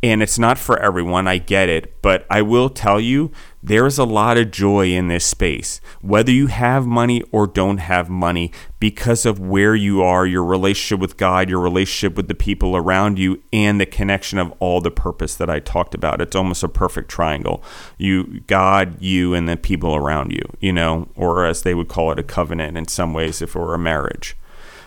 and 0.04 0.22
it's 0.22 0.38
not 0.38 0.58
for 0.58 0.78
everyone. 0.80 1.26
I 1.26 1.38
get 1.38 1.70
it, 1.70 2.02
but 2.02 2.26
I 2.28 2.42
will 2.42 2.68
tell 2.68 3.00
you 3.00 3.32
there's 3.66 3.98
a 3.98 4.04
lot 4.04 4.36
of 4.36 4.50
joy 4.50 4.88
in 4.88 5.08
this 5.08 5.24
space, 5.24 5.80
whether 6.02 6.30
you 6.30 6.48
have 6.48 6.84
money 6.84 7.22
or 7.32 7.46
don't 7.46 7.78
have 7.78 8.10
money, 8.10 8.52
because 8.78 9.24
of 9.24 9.40
where 9.40 9.74
you 9.74 10.02
are, 10.02 10.26
your 10.26 10.44
relationship 10.44 11.00
with 11.00 11.16
God, 11.16 11.48
your 11.48 11.60
relationship 11.60 12.14
with 12.14 12.28
the 12.28 12.34
people 12.34 12.76
around 12.76 13.18
you, 13.18 13.42
and 13.54 13.80
the 13.80 13.86
connection 13.86 14.38
of 14.38 14.52
all 14.58 14.82
the 14.82 14.90
purpose 14.90 15.34
that 15.36 15.48
I 15.48 15.60
talked 15.60 15.94
about. 15.94 16.20
It's 16.20 16.36
almost 16.36 16.62
a 16.62 16.68
perfect 16.68 17.08
triangle. 17.08 17.64
You, 17.96 18.40
God, 18.40 19.00
you, 19.00 19.32
and 19.32 19.48
the 19.48 19.56
people 19.56 19.96
around 19.96 20.30
you, 20.30 20.42
you 20.60 20.72
know, 20.72 21.08
or 21.16 21.46
as 21.46 21.62
they 21.62 21.72
would 21.72 21.88
call 21.88 22.12
it, 22.12 22.18
a 22.18 22.22
covenant 22.22 22.76
in 22.76 22.86
some 22.86 23.14
ways 23.14 23.40
if 23.40 23.56
it 23.56 23.58
were 23.58 23.74
a 23.74 23.78
marriage, 23.78 24.36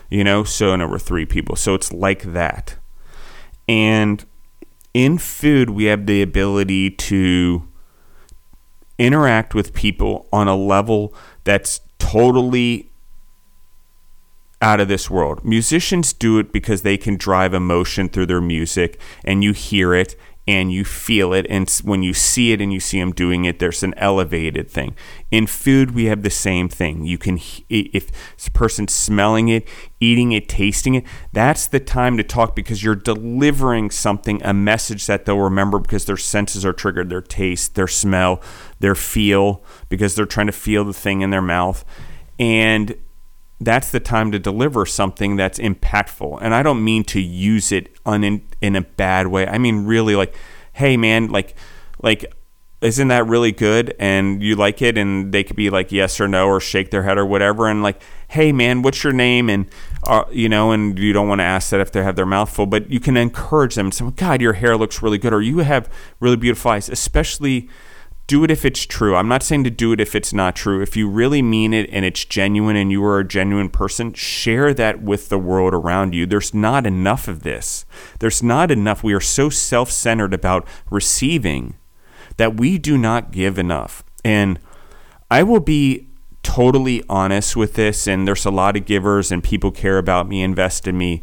you 0.08 0.22
know, 0.22 0.44
so 0.44 0.72
and 0.72 0.82
over 0.82 1.00
three 1.00 1.26
people. 1.26 1.56
So 1.56 1.74
it's 1.74 1.92
like 1.92 2.22
that. 2.22 2.76
And 3.66 4.24
in 4.94 5.18
food, 5.18 5.70
we 5.70 5.86
have 5.86 6.06
the 6.06 6.22
ability 6.22 6.92
to 6.92 7.67
interact 8.98 9.54
with 9.54 9.72
people 9.72 10.28
on 10.32 10.48
a 10.48 10.56
level 10.56 11.14
that's 11.44 11.80
totally 11.98 12.90
out 14.60 14.80
of 14.80 14.88
this 14.88 15.08
world. 15.08 15.44
Musicians 15.44 16.12
do 16.12 16.38
it 16.38 16.52
because 16.52 16.82
they 16.82 16.96
can 16.96 17.16
drive 17.16 17.54
emotion 17.54 18.08
through 18.08 18.26
their 18.26 18.40
music 18.40 19.00
and 19.24 19.44
you 19.44 19.52
hear 19.52 19.94
it 19.94 20.16
and 20.48 20.72
you 20.72 20.82
feel 20.82 21.34
it. 21.34 21.46
And 21.50 21.70
when 21.84 22.02
you 22.02 22.14
see 22.14 22.52
it 22.52 22.60
and 22.62 22.72
you 22.72 22.80
see 22.80 22.98
them 22.98 23.12
doing 23.12 23.44
it, 23.44 23.58
there's 23.58 23.82
an 23.82 23.92
elevated 23.98 24.70
thing. 24.70 24.96
In 25.30 25.46
food, 25.46 25.90
we 25.90 26.06
have 26.06 26.22
the 26.22 26.30
same 26.30 26.70
thing. 26.70 27.04
You 27.04 27.18
can, 27.18 27.38
if 27.68 28.10
a 28.46 28.50
person's 28.52 28.94
smelling 28.94 29.48
it, 29.48 29.68
eating 30.00 30.32
it, 30.32 30.48
tasting 30.48 30.94
it, 30.94 31.04
that's 31.34 31.66
the 31.66 31.80
time 31.80 32.16
to 32.16 32.24
talk 32.24 32.56
because 32.56 32.82
you're 32.82 32.94
delivering 32.94 33.90
something, 33.90 34.40
a 34.42 34.54
message 34.54 35.06
that 35.06 35.26
they'll 35.26 35.38
remember 35.38 35.78
because 35.78 36.06
their 36.06 36.16
senses 36.16 36.64
are 36.64 36.72
triggered 36.72 37.10
their 37.10 37.20
taste, 37.20 37.74
their 37.74 37.86
smell, 37.86 38.40
their 38.80 38.94
feel, 38.94 39.62
because 39.88 40.14
they're 40.14 40.26
trying 40.26 40.46
to 40.46 40.52
feel 40.52 40.84
the 40.84 40.92
thing 40.92 41.22
in 41.22 41.30
their 41.30 41.42
mouth. 41.42 41.84
And 42.38 42.96
that's 43.60 43.90
the 43.90 44.00
time 44.00 44.30
to 44.32 44.38
deliver 44.38 44.86
something 44.86 45.36
that's 45.36 45.58
impactful. 45.58 46.38
And 46.40 46.54
I 46.54 46.62
don't 46.62 46.84
mean 46.84 47.04
to 47.04 47.20
use 47.20 47.72
it 47.72 47.96
un- 48.06 48.42
in 48.60 48.76
a 48.76 48.82
bad 48.82 49.26
way. 49.28 49.46
I 49.46 49.58
mean 49.58 49.84
really 49.84 50.14
like, 50.14 50.34
hey 50.72 50.96
man, 50.96 51.28
like 51.28 51.56
like 52.00 52.32
isn't 52.80 53.08
that 53.08 53.26
really 53.26 53.50
good 53.50 53.94
and 53.98 54.40
you 54.40 54.54
like 54.54 54.80
it 54.80 54.96
and 54.96 55.32
they 55.32 55.42
could 55.42 55.56
be 55.56 55.68
like 55.68 55.90
yes 55.90 56.20
or 56.20 56.28
no 56.28 56.46
or 56.46 56.60
shake 56.60 56.90
their 56.90 57.02
head 57.02 57.18
or 57.18 57.26
whatever 57.26 57.66
and 57.66 57.82
like 57.82 58.00
hey 58.28 58.52
man 58.52 58.82
what's 58.82 59.02
your 59.02 59.12
name 59.12 59.50
and 59.50 59.68
uh, 60.06 60.22
you 60.30 60.48
know 60.48 60.70
and 60.70 60.96
you 60.96 61.12
don't 61.12 61.26
want 61.26 61.40
to 61.40 61.44
ask 61.44 61.70
that 61.70 61.80
if 61.80 61.90
they 61.90 62.04
have 62.04 62.14
their 62.14 62.26
mouth 62.26 62.48
full 62.48 62.66
but 62.66 62.88
you 62.88 63.00
can 63.00 63.16
encourage 63.16 63.74
them 63.74 63.90
say 63.90 64.08
god 64.12 64.40
your 64.40 64.52
hair 64.52 64.76
looks 64.76 65.02
really 65.02 65.18
good 65.18 65.32
or 65.32 65.42
you 65.42 65.58
have 65.58 65.90
really 66.20 66.36
beautiful 66.36 66.70
eyes 66.70 66.88
especially 66.88 67.68
do 68.28 68.44
it 68.44 68.50
if 68.50 68.64
it's 68.64 68.86
true. 68.86 69.16
I'm 69.16 69.26
not 69.26 69.42
saying 69.42 69.64
to 69.64 69.70
do 69.70 69.92
it 69.92 70.00
if 70.00 70.14
it's 70.14 70.32
not 70.32 70.54
true. 70.54 70.80
If 70.80 70.96
you 70.96 71.08
really 71.08 71.42
mean 71.42 71.72
it 71.72 71.88
and 71.90 72.04
it's 72.04 72.24
genuine 72.24 72.76
and 72.76 72.92
you 72.92 73.02
are 73.04 73.18
a 73.18 73.26
genuine 73.26 73.70
person, 73.70 74.12
share 74.12 74.72
that 74.74 75.02
with 75.02 75.30
the 75.30 75.38
world 75.38 75.74
around 75.74 76.14
you. 76.14 76.26
There's 76.26 76.52
not 76.54 76.86
enough 76.86 77.26
of 77.26 77.42
this. 77.42 77.86
There's 78.20 78.42
not 78.42 78.70
enough. 78.70 79.02
We 79.02 79.14
are 79.14 79.20
so 79.20 79.48
self 79.48 79.90
centered 79.90 80.34
about 80.34 80.68
receiving 80.90 81.74
that 82.36 82.56
we 82.56 82.78
do 82.78 82.98
not 82.98 83.32
give 83.32 83.58
enough. 83.58 84.04
And 84.24 84.60
I 85.30 85.42
will 85.42 85.60
be 85.60 86.08
totally 86.42 87.02
honest 87.08 87.56
with 87.56 87.74
this. 87.74 88.06
And 88.06 88.28
there's 88.28 88.44
a 88.44 88.50
lot 88.50 88.76
of 88.76 88.84
givers 88.84 89.32
and 89.32 89.42
people 89.42 89.70
care 89.70 89.96
about 89.96 90.28
me, 90.28 90.42
invest 90.42 90.86
in 90.86 90.98
me 90.98 91.22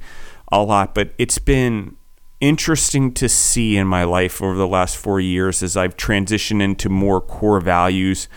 a 0.52 0.64
lot, 0.64 0.96
but 0.96 1.14
it's 1.20 1.38
been 1.38 1.98
interesting 2.40 3.14
to 3.14 3.30
see 3.30 3.78
in 3.78 3.88
my 3.88 4.04
life 4.04 4.42
over 4.42 4.56
the 4.56 4.68
last 4.68 4.98
four 4.98 5.20
years 5.20 5.64
as 5.64 5.78
I've 5.78 5.98
transitioned 5.98 6.62
into 6.62 6.90
more 6.90 7.22
core 7.22 7.60
values 7.60 8.28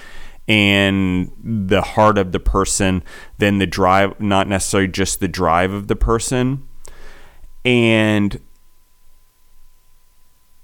and 0.46 1.30
the 1.42 1.82
heart 1.82 2.16
of 2.16 2.32
the 2.32 2.40
person 2.40 3.02
than 3.36 3.58
the 3.58 3.66
drive, 3.66 4.18
not 4.18 4.48
necessarily 4.48 4.88
just 4.88 5.20
the 5.20 5.28
drive 5.28 5.72
of 5.72 5.88
the 5.88 5.96
person. 5.96 6.66
And 7.64 8.40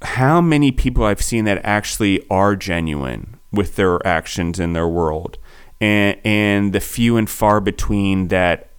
how 0.01 0.41
many 0.41 0.73
people 0.73 1.05
I've 1.05 1.23
seen 1.23 1.45
that 1.45 1.61
actually 1.65 2.27
are 2.31 2.57
genuine 2.57 3.39
with 3.53 3.77
their 3.77 4.05
actions 4.07 4.59
in 4.59 4.73
their 4.73 4.89
world, 4.89 5.39
and, 5.81 6.19
and 6.25 6.73
the 6.73 6.81
few 6.81 7.17
and 7.17 7.29
far 7.29 7.61
between 7.61 8.29
that 8.29 8.71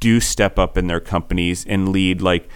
do 0.00 0.18
step 0.20 0.58
up 0.58 0.78
in 0.78 0.86
their 0.86 1.00
companies 1.00 1.64
and 1.66 1.90
lead 1.90 2.22
like 2.22 2.48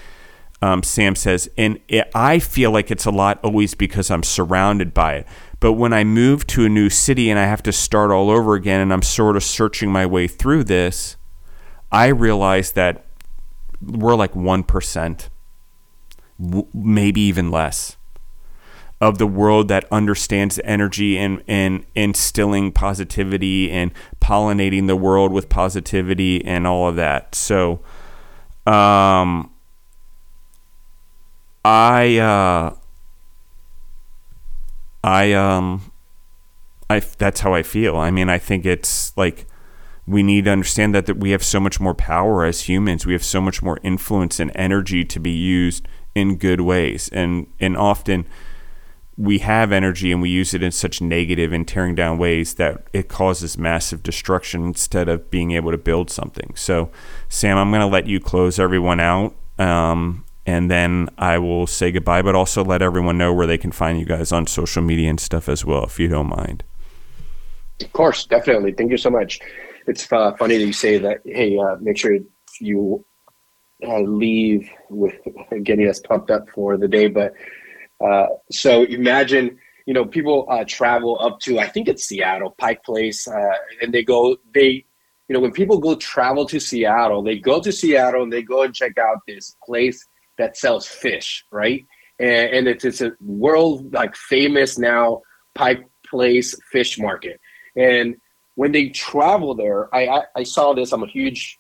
um, 0.61 0.83
Sam 0.83 1.15
says, 1.15 1.49
and 1.57 1.79
it, 1.89 2.11
I 2.15 2.41
feel 2.41 2.71
like 2.71 2.91
it's 2.91 3.07
a 3.07 3.11
lot 3.11 3.39
always 3.45 3.75
because 3.75 4.11
I'm 4.11 4.23
surrounded 4.23 4.93
by 4.93 5.15
it. 5.15 5.27
But 5.61 5.75
when 5.75 5.93
I 5.93 6.05
move 6.05 6.47
to 6.49 6.65
a 6.65 6.69
new 6.69 6.91
city 6.91 7.31
and 7.31 7.39
I 7.39 7.45
have 7.45 7.63
to 7.65 7.73
start 7.73 8.11
all 8.11 8.31
over 8.31 8.55
again, 8.55 8.81
and 8.81 8.93
I'm 8.93 9.03
sort 9.03 9.37
of 9.37 9.45
searching 9.45 9.91
my 9.91 10.07
way 10.07 10.27
through 10.27 10.65
this, 10.65 11.17
I 11.93 12.09
realize 12.09 12.73
that 12.73 13.07
we're 13.81 14.17
like 14.17 14.35
1%, 14.35 15.29
maybe 16.75 17.21
even 17.21 17.51
less, 17.51 17.97
of 19.01 19.19
the 19.19 19.27
world 19.27 19.69
that 19.69 19.87
understands 19.93 20.59
energy 20.65 21.17
and, 21.17 21.43
and 21.47 21.85
instilling 21.95 22.73
positivity 22.73 23.71
and 23.71 23.93
pollinating 24.21 24.89
the 24.89 24.97
world 24.97 25.33
with 25.33 25.49
positivity 25.49 26.45
and 26.45 26.67
all 26.67 26.89
of 26.89 26.97
that. 26.97 27.35
So, 27.37 27.81
um, 28.67 29.53
I 31.69 32.17
uh, 32.17 32.75
I 35.05 35.33
um 35.35 35.93
I 36.89 37.01
that's 37.01 37.41
how 37.41 37.53
I 37.53 37.63
feel. 37.63 37.97
I 37.97 38.11
mean, 38.11 38.31
I 38.31 38.39
think 38.39 38.65
it's 38.65 39.15
like 39.19 39.47
we 40.07 40.23
need 40.23 40.47
to 40.47 40.51
understand 40.51 40.95
that, 40.95 41.05
that 41.05 41.19
we 41.19 41.33
have 41.33 41.45
so 41.45 41.61
much 41.61 41.79
more 41.79 41.95
power 41.95 42.47
as 42.47 42.63
humans. 42.63 43.05
We 43.05 43.13
have 43.13 43.25
so 43.25 43.43
much 43.43 43.63
more 43.63 43.79
influence 43.83 44.41
and 44.41 44.51
energy 44.55 45.05
to 45.05 45.21
be 45.21 45.31
used 45.31 45.87
in 46.15 46.39
good 46.39 46.63
ways. 46.63 47.11
And 47.13 47.49
and 47.61 47.77
often 47.77 48.25
we 49.19 49.41
have 49.41 49.71
energy 49.71 50.11
and 50.11 50.23
we 50.23 50.31
use 50.31 50.55
it 50.55 50.63
in 50.63 50.71
such 50.71 51.03
negative 51.03 51.53
and 51.53 51.69
tearing 51.69 51.95
down 51.95 52.17
ways 52.17 52.55
that 52.55 52.87
it 52.95 53.09
causes 53.09 53.59
massive 53.59 54.03
destruction 54.03 54.65
instead 54.65 55.07
of 55.07 55.31
being 55.31 55.51
able 55.51 55.73
to 55.73 55.77
build 55.77 56.09
something. 56.09 56.55
So, 56.55 56.91
Sam, 57.29 57.59
I'm 57.59 57.71
going 57.71 57.81
to 57.81 57.87
let 57.87 58.07
you 58.07 58.21
close 58.21 58.59
everyone 58.59 59.01
out. 59.01 59.35
Um, 59.59 60.25
and 60.49 60.71
then 60.71 61.11
I 61.19 61.37
will 61.37 61.67
say 61.67 61.93
goodbye, 61.93 62.23
but 62.23 62.35
also 62.35 62.65
let 62.65 62.81
everyone 62.81 63.19
know 63.19 63.35
where 63.35 63.47
they 63.47 63.59
can 63.59 63.71
find 63.71 64.01
you 64.01 64.07
guys 64.07 64.33
on 64.33 64.47
social 64.47 64.81
media 64.81 65.11
and 65.11 65.21
stuff 65.21 65.47
as 65.47 65.63
well, 65.63 65.85
if 65.85 66.01
you 66.01 66.09
don't 66.09 66.31
mind. 66.31 66.65
Of 67.83 67.93
course, 67.93 68.25
definitely. 68.25 68.73
Thank 68.73 68.91
you 68.91 68.97
so 68.97 69.11
much. 69.11 69.41
It's 69.87 70.11
uh, 70.11 70.35
funny 70.37 70.57
that 70.57 70.65
you 70.65 70.73
say 70.73 70.97
that. 70.97 71.21
Hey, 71.27 71.59
uh, 71.59 71.77
make 71.81 71.99
sure 71.99 72.17
you 72.61 73.05
uh, 73.87 74.01
leave 74.01 74.71
with 74.89 75.17
getting 75.65 75.87
us 75.87 76.01
pumped 76.01 76.31
up 76.31 76.49
for 76.49 76.79
the 76.79 76.89
day. 76.89 77.09
But 77.09 77.35
uh, 78.03 78.29
so 78.51 78.85
imagine, 78.85 79.59
you 79.85 79.93
know, 79.93 80.07
people 80.07 80.47
uh, 80.49 80.65
travel 80.67 81.19
up 81.21 81.41
to 81.41 81.59
I 81.59 81.67
think 81.67 81.89
it's 81.89 82.07
Seattle, 82.07 82.53
Pike 82.53 82.83
Place, 82.85 83.29
uh, 83.29 83.57
and 83.83 83.93
they 83.93 84.03
go. 84.03 84.39
They, 84.55 84.87
you 85.29 85.35
know, 85.35 85.41
when 85.41 85.53
people 85.53 85.77
go 85.77 85.95
travel 85.97 86.47
to 86.47 86.59
Seattle, 86.59 87.23
they 87.23 87.39
go 87.39 87.61
to 87.61 87.71
Seattle 87.71 88.23
and 88.23 88.33
they 88.33 88.41
go 88.43 88.63
and 88.63 88.75
check 88.75 88.97
out 88.97 89.19
this 89.27 89.55
place 89.63 90.07
that 90.39 90.57
sells 90.57 90.87
fish, 90.87 91.45
right? 91.51 91.87
And, 92.19 92.51
and 92.51 92.69
it's, 92.69 92.85
it's 92.85 93.01
a 93.01 93.13
world 93.21 93.93
like 93.93 94.17
famous 94.17 94.79
now 94.79 95.23
Pike 95.55 95.89
Place 96.09 96.55
fish 96.73 96.99
market. 96.99 97.41
And 97.77 98.17
when 98.55 98.73
they 98.73 98.89
travel 98.89 99.55
there, 99.55 99.95
I, 99.95 100.07
I, 100.07 100.23
I 100.37 100.43
saw 100.43 100.73
this. 100.73 100.93
I'm 100.93 101.03
a 101.03 101.07
huge 101.07 101.59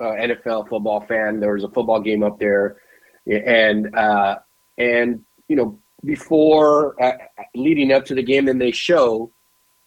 uh, 0.00 0.04
NFL 0.04 0.68
football 0.68 1.00
fan. 1.00 1.40
There 1.40 1.54
was 1.54 1.64
a 1.64 1.70
football 1.70 2.00
game 2.00 2.22
up 2.22 2.38
there, 2.38 2.78
and 3.26 3.94
uh, 3.96 4.38
and 4.76 5.24
you 5.48 5.56
know 5.56 5.78
before 6.04 7.00
uh, 7.02 7.16
leading 7.54 7.92
up 7.92 8.04
to 8.06 8.14
the 8.14 8.22
game, 8.22 8.46
then 8.46 8.58
they 8.58 8.72
show 8.72 9.32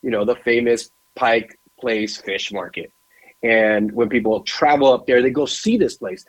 you 0.02 0.10
know 0.10 0.26
the 0.26 0.36
famous 0.36 0.90
Pike 1.16 1.60
Place 1.80 2.18
fish 2.18 2.52
market. 2.52 2.92
And 3.44 3.92
when 3.92 4.10
people 4.10 4.42
travel 4.42 4.92
up 4.92 5.06
there, 5.06 5.22
they 5.22 5.30
go 5.30 5.46
see 5.46 5.78
this 5.78 5.98
place. 5.98 6.26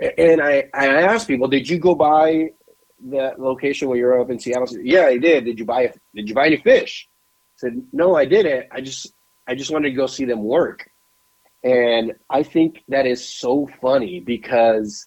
And 0.00 0.40
I, 0.40 0.64
I 0.72 0.86
asked 1.02 1.28
people, 1.28 1.48
did 1.48 1.68
you 1.68 1.78
go 1.78 1.94
by 1.94 2.50
that 3.10 3.40
location 3.40 3.88
where 3.88 3.98
you're 3.98 4.20
up 4.20 4.30
in 4.30 4.38
Seattle? 4.38 4.66
Said, 4.66 4.84
yeah, 4.84 5.06
I 5.06 5.18
did. 5.18 5.44
Did 5.44 5.58
you 5.58 5.64
buy 5.64 5.92
did 6.14 6.28
you 6.28 6.34
buy 6.34 6.46
any 6.46 6.56
fish? 6.56 7.08
I 7.10 7.56
said, 7.56 7.82
no, 7.92 8.16
I 8.16 8.24
didn't. 8.24 8.66
I 8.72 8.80
just 8.80 9.12
I 9.46 9.54
just 9.54 9.70
wanted 9.70 9.90
to 9.90 9.96
go 9.96 10.06
see 10.06 10.24
them 10.24 10.42
work. 10.42 10.88
And 11.62 12.14
I 12.30 12.42
think 12.42 12.82
that 12.88 13.06
is 13.06 13.26
so 13.26 13.68
funny 13.82 14.20
because 14.20 15.06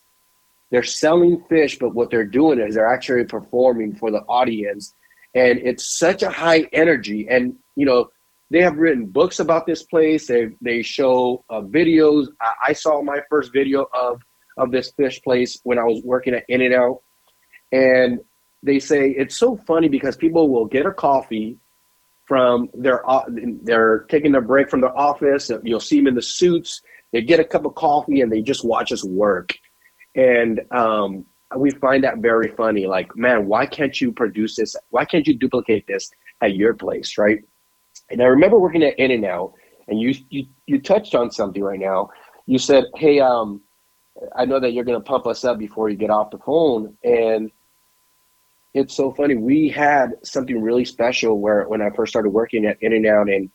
they're 0.69 0.83
selling 0.83 1.43
fish, 1.49 1.79
but 1.79 1.95
what 1.95 2.09
they're 2.09 2.25
doing 2.25 2.59
is 2.59 2.75
they're 2.75 2.93
actually 2.93 3.25
performing 3.25 3.95
for 3.95 4.11
the 4.11 4.21
audience. 4.27 4.93
And 5.33 5.59
it's 5.59 5.97
such 5.97 6.21
a 6.21 6.29
high 6.29 6.67
energy. 6.73 7.27
And, 7.27 7.55
you 7.75 7.85
know, 7.85 8.11
they 8.51 8.61
have 8.61 8.77
written 8.77 9.07
books 9.07 9.39
about 9.39 9.65
this 9.65 9.81
place. 9.81 10.27
They, 10.27 10.49
they 10.61 10.83
show 10.83 11.43
uh, 11.49 11.61
videos. 11.61 12.27
I, 12.39 12.53
I 12.69 12.73
saw 12.73 13.01
my 13.01 13.21
first 13.29 13.51
video 13.51 13.87
of 13.93 14.21
of 14.58 14.72
this 14.72 14.91
fish 14.91 15.22
place 15.22 15.60
when 15.64 15.80
I 15.80 15.84
was 15.84 16.01
working 16.04 16.34
at 16.34 16.45
In-N-Out. 16.47 17.01
And 17.72 18.20
they 18.62 18.80
say 18.80 19.10
it's 19.10 19.38
so 19.38 19.58
funny 19.68 19.89
because 19.89 20.16
people 20.16 20.49
will 20.49 20.66
get 20.66 20.86
a 20.86 20.91
coffee 20.91 21.58
from 22.26 22.70
their 22.74 23.04
they're 23.64 24.06
taking 24.10 24.32
their 24.32 24.41
break 24.41 24.70
from 24.70 24.82
their 24.82 24.97
office. 24.97 25.51
You'll 25.64 25.80
see 25.80 25.97
them 25.97 26.08
in 26.08 26.16
the 26.16 26.22
suits. 26.22 26.82
They 27.12 27.22
get 27.22 27.39
a 27.39 27.43
cup 27.43 27.66
of 27.66 27.76
coffee 27.76 28.22
and 28.22 28.32
they 28.32 28.41
just 28.41 28.64
watch 28.64 28.91
us 28.91 29.04
work. 29.04 29.54
And 30.16 30.62
um, 30.72 31.26
we 31.56 31.72
find 31.72 32.04
that 32.04 32.20
very 32.20 32.49
funny. 32.56 32.88
Like, 32.88 33.16
man, 33.16 33.47
why 33.47 33.66
can't 33.66 33.99
you 33.99 34.12
produce 34.12 34.56
this? 34.56 34.76
Why 34.89 35.06
can't 35.06 35.28
you 35.28 35.36
duplicate 35.38 35.86
this 35.88 36.10
at 36.41 36.56
your 36.56 36.74
place, 36.74 37.18
right? 37.18 37.39
And 38.10 38.22
I 38.22 38.26
remember 38.26 38.60
working 38.60 38.84
at 38.84 38.97
In-N-Out, 38.97 39.54
and 39.88 39.99
you 39.99 40.16
you 40.30 40.45
you 40.66 40.82
touched 40.82 41.14
on 41.16 41.32
something 41.32 41.64
right 41.64 41.80
now. 41.80 42.10
You 42.45 42.58
said, 42.58 42.86
"Hey, 42.95 43.20
um, 43.20 43.62
I 44.36 44.45
know 44.45 44.59
that 44.59 44.74
you're 44.74 44.84
going 44.84 44.99
to 44.99 45.03
pump 45.03 45.28
us 45.28 45.43
up 45.43 45.57
before 45.57 45.89
you 45.89 45.97
get 45.97 46.09
off 46.09 46.32
the 46.32 46.38
phone. 46.38 46.95
And 47.03 47.51
it's 48.74 48.95
so 48.95 49.11
funny. 49.11 49.36
We 49.36 49.70
had 49.70 50.14
something 50.24 50.61
really 50.61 50.86
special 50.86 51.39
where 51.39 51.68
when 51.68 51.82
I 51.82 51.89
first 51.91 52.11
started 52.11 52.30
working 52.30 52.66
at 52.66 52.78
In-N-Out, 52.82 53.30
and 53.30 53.49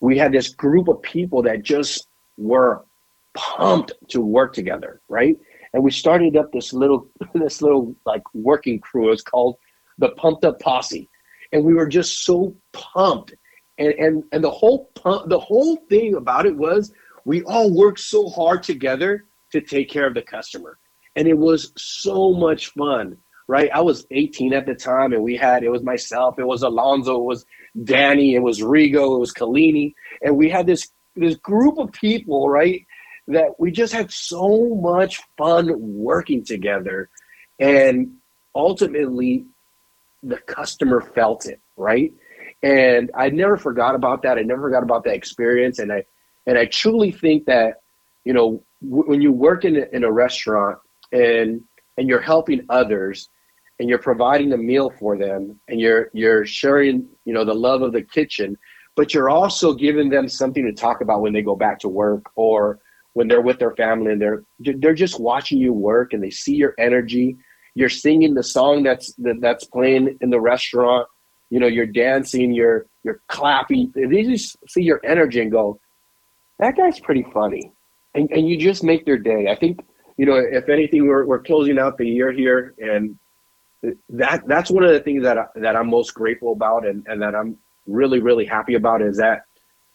we 0.00 0.18
had 0.18 0.32
this 0.32 0.48
group 0.48 0.88
of 0.88 1.00
people 1.02 1.42
that 1.42 1.62
just 1.62 2.08
were 2.38 2.84
pumped 3.34 3.92
to 4.08 4.20
work 4.20 4.52
together, 4.52 5.00
right? 5.08 5.36
And 5.72 5.82
we 5.82 5.90
started 5.90 6.36
up 6.36 6.52
this 6.52 6.72
little, 6.72 7.08
this 7.34 7.60
little 7.60 7.94
like 8.04 8.22
working 8.34 8.78
crew. 8.80 9.12
It's 9.12 9.22
called 9.22 9.56
the 9.98 10.10
Pumped 10.10 10.44
Up 10.44 10.60
Posse, 10.60 11.08
and 11.52 11.64
we 11.64 11.74
were 11.74 11.86
just 11.86 12.24
so 12.24 12.54
pumped. 12.72 13.34
And 13.78 13.92
and 13.92 14.24
and 14.32 14.42
the 14.42 14.50
whole 14.50 14.86
pump, 14.94 15.28
the 15.28 15.38
whole 15.38 15.76
thing 15.88 16.14
about 16.14 16.46
it 16.46 16.56
was 16.56 16.92
we 17.26 17.42
all 17.42 17.70
worked 17.70 18.00
so 18.00 18.28
hard 18.30 18.62
together 18.62 19.24
to 19.52 19.60
take 19.60 19.90
care 19.90 20.06
of 20.06 20.14
the 20.14 20.22
customer. 20.22 20.78
And 21.14 21.26
it 21.26 21.38
was 21.38 21.72
so 21.76 22.32
much 22.32 22.68
fun, 22.68 23.16
right? 23.48 23.70
I 23.72 23.80
was 23.80 24.06
18 24.10 24.52
at 24.52 24.66
the 24.66 24.74
time 24.74 25.12
and 25.12 25.22
we 25.22 25.36
had, 25.36 25.62
it 25.62 25.70
was 25.70 25.82
myself, 25.82 26.38
it 26.38 26.46
was 26.46 26.62
Alonzo, 26.62 27.16
it 27.16 27.24
was 27.24 27.46
Danny, 27.84 28.34
it 28.34 28.40
was 28.40 28.60
Rigo, 28.60 29.16
it 29.16 29.20
was 29.20 29.32
Kalini. 29.32 29.94
And 30.22 30.36
we 30.36 30.50
had 30.50 30.66
this, 30.66 30.88
this 31.14 31.36
group 31.36 31.78
of 31.78 31.92
people, 31.92 32.48
right? 32.48 32.86
That 33.28 33.58
we 33.58 33.70
just 33.70 33.92
had 33.92 34.12
so 34.12 34.74
much 34.74 35.20
fun 35.38 35.72
working 35.78 36.44
together. 36.44 37.08
And 37.58 38.16
ultimately, 38.54 39.46
the 40.22 40.36
customer 40.38 41.00
felt 41.00 41.46
it, 41.46 41.60
right? 41.76 42.12
And 42.62 43.10
I 43.14 43.30
never 43.30 43.56
forgot 43.56 43.94
about 43.94 44.22
that. 44.22 44.38
I 44.38 44.42
never 44.42 44.62
forgot 44.62 44.82
about 44.82 45.04
that 45.04 45.14
experience. 45.14 45.78
And 45.78 45.92
I, 45.92 46.04
and 46.46 46.58
I 46.58 46.66
truly 46.66 47.10
think 47.10 47.46
that, 47.46 47.80
you 48.24 48.32
know, 48.32 48.62
when 48.80 49.20
you 49.20 49.32
work 49.32 49.64
in 49.64 49.76
a, 49.76 49.86
in 49.92 50.04
a 50.04 50.12
restaurant 50.12 50.78
and 51.12 51.62
and 51.98 52.08
you're 52.08 52.20
helping 52.20 52.64
others, 52.68 53.30
and 53.78 53.88
you're 53.88 53.98
providing 53.98 54.52
a 54.52 54.56
meal 54.56 54.90
for 54.98 55.16
them 55.16 55.58
and 55.68 55.80
you're 55.80 56.10
you're 56.12 56.46
sharing 56.46 57.06
you 57.24 57.32
know 57.32 57.44
the 57.44 57.54
love 57.54 57.82
of 57.82 57.92
the 57.92 58.02
kitchen 58.02 58.56
but 58.96 59.12
you're 59.12 59.28
also 59.28 59.74
giving 59.74 60.08
them 60.08 60.26
something 60.26 60.64
to 60.64 60.72
talk 60.72 61.02
about 61.02 61.20
when 61.20 61.32
they 61.32 61.42
go 61.42 61.54
back 61.54 61.78
to 61.78 61.88
work 61.88 62.24
or 62.34 62.80
when 63.12 63.28
they're 63.28 63.42
with 63.42 63.58
their 63.58 63.74
family 63.76 64.12
and 64.12 64.20
they're 64.20 64.42
they're 64.58 64.94
just 64.94 65.20
watching 65.20 65.58
you 65.58 65.72
work 65.72 66.12
and 66.12 66.22
they 66.22 66.30
see 66.30 66.54
your 66.54 66.74
energy. 66.78 67.36
You're 67.74 67.90
singing 67.90 68.32
the 68.34 68.42
song 68.42 68.82
that's 68.82 69.12
that, 69.18 69.40
that's 69.40 69.64
playing 69.66 70.16
in 70.22 70.30
the 70.30 70.40
restaurant. 70.40 71.06
You 71.50 71.60
know 71.60 71.66
you're 71.66 71.86
dancing 71.86 72.52
you're 72.52 72.86
you're 73.04 73.20
clapping. 73.28 73.92
They 73.94 74.22
just 74.24 74.56
see 74.68 74.82
your 74.82 75.00
energy 75.04 75.40
and 75.40 75.52
go 75.52 75.78
that 76.58 76.76
guy's 76.76 76.98
pretty 76.98 77.26
funny 77.34 77.70
and, 78.16 78.30
and 78.30 78.48
you 78.48 78.56
just 78.56 78.82
make 78.82 79.04
their 79.04 79.18
day. 79.18 79.48
I 79.48 79.54
think 79.54 79.84
you 80.16 80.26
know 80.26 80.36
if 80.36 80.68
anything 80.68 81.06
we're, 81.06 81.24
we're 81.24 81.42
closing 81.42 81.78
out 81.78 81.98
the 81.98 82.08
year 82.08 82.32
here 82.32 82.74
and 82.78 83.18
that 84.08 84.46
that's 84.46 84.70
one 84.70 84.84
of 84.84 84.90
the 84.90 85.00
things 85.00 85.22
that 85.22 85.38
I, 85.38 85.46
that 85.56 85.76
I'm 85.76 85.88
most 85.88 86.14
grateful 86.14 86.52
about 86.52 86.86
and, 86.86 87.06
and 87.06 87.20
that 87.22 87.34
I'm 87.34 87.58
really 87.86 88.20
really 88.20 88.46
happy 88.46 88.74
about 88.74 89.02
is 89.02 89.16
that 89.18 89.42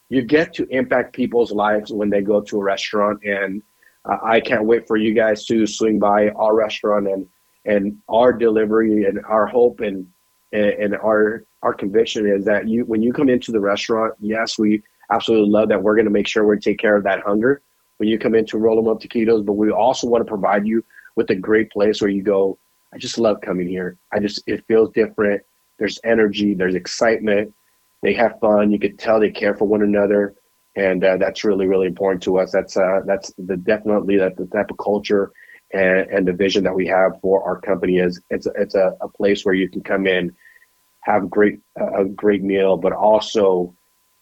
you 0.09 0.21
get 0.21 0.53
to 0.55 0.67
impact 0.69 1.13
people's 1.13 1.51
lives 1.51 1.91
when 1.91 2.09
they 2.09 2.21
go 2.21 2.41
to 2.41 2.59
a 2.59 2.63
restaurant 2.63 3.23
and 3.23 3.61
uh, 4.05 4.17
I 4.23 4.39
can't 4.39 4.65
wait 4.65 4.87
for 4.87 4.97
you 4.97 5.13
guys 5.13 5.45
to 5.45 5.67
swing 5.67 5.99
by 5.99 6.29
our 6.29 6.55
restaurant 6.55 7.07
and 7.07 7.27
and 7.65 7.97
our 8.09 8.33
delivery 8.33 9.05
and 9.05 9.19
our 9.25 9.47
hope 9.47 9.79
and 9.81 10.07
and 10.53 10.95
our 10.95 11.43
our 11.63 11.73
conviction 11.73 12.27
is 12.27 12.45
that 12.45 12.67
you 12.67 12.85
when 12.85 13.01
you 13.01 13.11
come 13.13 13.29
into 13.29 13.51
the 13.51 13.59
restaurant 13.59 14.13
yes 14.19 14.59
we 14.59 14.81
absolutely 15.11 15.49
love 15.49 15.69
that 15.69 15.81
we're 15.81 15.95
going 15.95 16.05
to 16.05 16.11
make 16.11 16.27
sure 16.27 16.45
we 16.45 16.57
take 16.57 16.79
care 16.79 16.95
of 16.95 17.03
that 17.03 17.21
hunger 17.21 17.61
when 18.01 18.09
you 18.09 18.17
come 18.17 18.35
into 18.35 18.57
roll 18.57 18.75
them 18.75 18.87
up 18.87 18.99
taquitos 18.99 19.45
but 19.45 19.53
we 19.53 19.69
also 19.69 20.07
want 20.07 20.25
to 20.25 20.29
provide 20.29 20.65
you 20.65 20.83
with 21.15 21.29
a 21.29 21.35
great 21.35 21.71
place 21.71 22.01
where 22.01 22.09
you 22.09 22.23
go 22.23 22.57
I 22.93 22.97
just 22.97 23.17
love 23.17 23.41
coming 23.41 23.67
here. 23.67 23.97
I 24.11 24.19
just 24.19 24.43
it 24.47 24.65
feels 24.67 24.91
different. 24.91 25.41
There's 25.79 25.99
energy. 26.03 26.53
There's 26.53 26.75
excitement. 26.75 27.53
They 28.01 28.13
have 28.13 28.39
fun. 28.39 28.71
You 28.71 28.79
could 28.79 28.99
tell 28.99 29.19
they 29.19 29.31
care 29.31 29.55
for 29.55 29.65
one 29.65 29.83
another, 29.83 30.35
and 30.75 31.03
uh, 31.03 31.17
that's 31.17 31.43
really 31.43 31.67
really 31.67 31.87
important 31.87 32.23
to 32.23 32.39
us. 32.39 32.51
That's 32.51 32.75
uh, 32.75 33.01
that's 33.05 33.33
the 33.37 33.57
definitely 33.57 34.17
that 34.17 34.35
the 34.35 34.45
type 34.47 34.71
of 34.71 34.77
culture 34.77 35.31
and, 35.73 36.09
and 36.09 36.27
the 36.27 36.33
vision 36.33 36.63
that 36.65 36.75
we 36.75 36.85
have 36.87 37.13
for 37.21 37.43
our 37.43 37.59
company 37.61 37.99
is 37.99 38.19
it's 38.29 38.45
a, 38.45 38.51
it's 38.57 38.75
a, 38.75 38.97
a 39.01 39.07
place 39.07 39.45
where 39.45 39.55
you 39.55 39.69
can 39.69 39.81
come 39.81 40.05
in, 40.05 40.35
have 41.01 41.29
great 41.29 41.59
a 41.77 42.05
great 42.05 42.43
meal, 42.43 42.75
but 42.75 42.91
also 42.91 43.73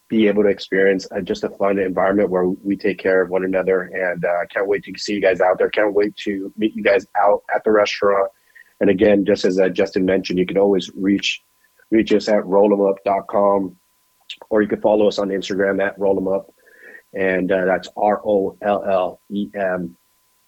be 0.10 0.28
able 0.28 0.43
to 0.43 0.49
experience 0.49 1.07
uh, 1.12 1.22
just 1.22 1.43
a 1.43 1.49
fun 1.49 1.80
environment 1.80 2.30
where 2.30 2.47
we 2.47 2.76
take 2.76 2.97
care 2.97 3.22
of 3.22 3.30
one 3.30 3.45
another. 3.45 3.84
And 3.84 4.26
uh, 4.26 4.39
I 4.41 4.45
can't 4.47 4.68
wait 4.68 4.84
to 4.84 4.93
see 4.97 5.14
you 5.14 5.22
guys 5.22 5.39
out 5.39 5.57
there. 5.57 5.70
Can't 5.70 5.93
wait 5.93 6.16
to 6.18 6.51
meet 6.57 6.76
you 6.76 6.84
guys 6.84 7.05
out 7.16 7.43
at 7.55 7.64
the 7.64 7.72
restaurant 7.72 8.32
and 8.80 8.89
again, 8.89 9.26
just 9.26 9.45
as 9.45 9.60
uh, 9.60 9.70
Justin 9.70 10.05
mentioned, 10.05 10.39
you 10.39 10.45
can 10.45 10.57
always 10.57 10.89
reach 10.95 11.41
reach 11.91 12.14
us 12.14 12.30
at 12.30 12.43
rollemup.com 12.43 13.76
or 14.51 14.62
you 14.62 14.68
can 14.68 14.80
follow 14.80 15.07
us 15.07 15.18
on 15.18 15.30
Instagram 15.30 15.84
at 15.84 15.97
rollemup. 15.97 16.45
And 17.14 17.51
uh, 17.51 17.66
that's 17.66 17.89
R 17.97 18.22
O 18.24 18.57
L 18.62 18.84
L 18.86 19.22
E 19.30 19.49
M 19.53 19.97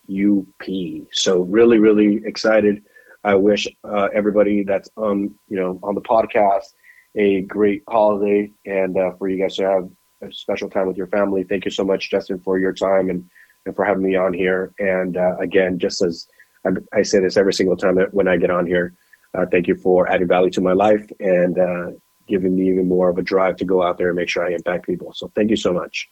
U 0.07 0.47
P. 0.59 1.07
So 1.11 1.41
really, 1.41 1.79
really 1.79 2.21
excited. 2.25 2.83
I 3.23 3.35
wish 3.35 3.67
uh, 3.83 4.09
everybody 4.13 4.63
that's 4.63 4.89
on 4.95 5.35
you 5.49 5.57
know 5.57 5.79
on 5.83 5.95
the 5.95 6.01
podcast 6.01 6.73
a 7.15 7.41
great 7.41 7.83
holiday 7.87 8.51
and 8.65 8.97
uh, 8.97 9.11
for 9.13 9.27
you 9.27 9.41
guys 9.41 9.55
to 9.57 9.63
have 9.63 9.89
a 10.21 10.33
special 10.33 10.69
time 10.69 10.87
with 10.87 10.97
your 10.97 11.07
family. 11.07 11.43
Thank 11.43 11.65
you 11.65 11.71
so 11.71 11.83
much, 11.83 12.09
Justin, 12.09 12.39
for 12.39 12.57
your 12.59 12.73
time 12.73 13.09
and 13.09 13.29
and 13.65 13.75
for 13.75 13.85
having 13.85 14.03
me 14.03 14.15
on 14.15 14.33
here. 14.33 14.73
And 14.79 15.17
uh, 15.17 15.37
again, 15.39 15.77
just 15.77 16.01
as 16.01 16.27
I, 16.65 16.69
I, 16.93 17.01
say 17.03 17.19
this 17.19 17.37
every 17.37 17.53
single 17.53 17.77
time 17.77 17.95
that 17.95 18.13
when 18.13 18.27
I 18.27 18.37
get 18.37 18.49
on 18.49 18.65
here. 18.65 18.93
Uh, 19.33 19.45
thank 19.45 19.67
you 19.67 19.75
for 19.75 20.09
adding 20.09 20.27
value 20.27 20.49
to 20.51 20.61
my 20.61 20.73
life 20.73 21.09
and 21.19 21.57
uh, 21.57 21.91
giving 22.27 22.55
me 22.55 22.69
even 22.69 22.87
more 22.87 23.09
of 23.09 23.17
a 23.17 23.21
drive 23.21 23.55
to 23.57 23.65
go 23.65 23.81
out 23.81 23.97
there 23.97 24.09
and 24.09 24.15
make 24.15 24.27
sure 24.27 24.45
I 24.45 24.51
impact 24.51 24.85
people. 24.85 25.13
So 25.13 25.31
thank 25.35 25.49
you 25.49 25.55
so 25.55 25.71
much. 25.71 26.09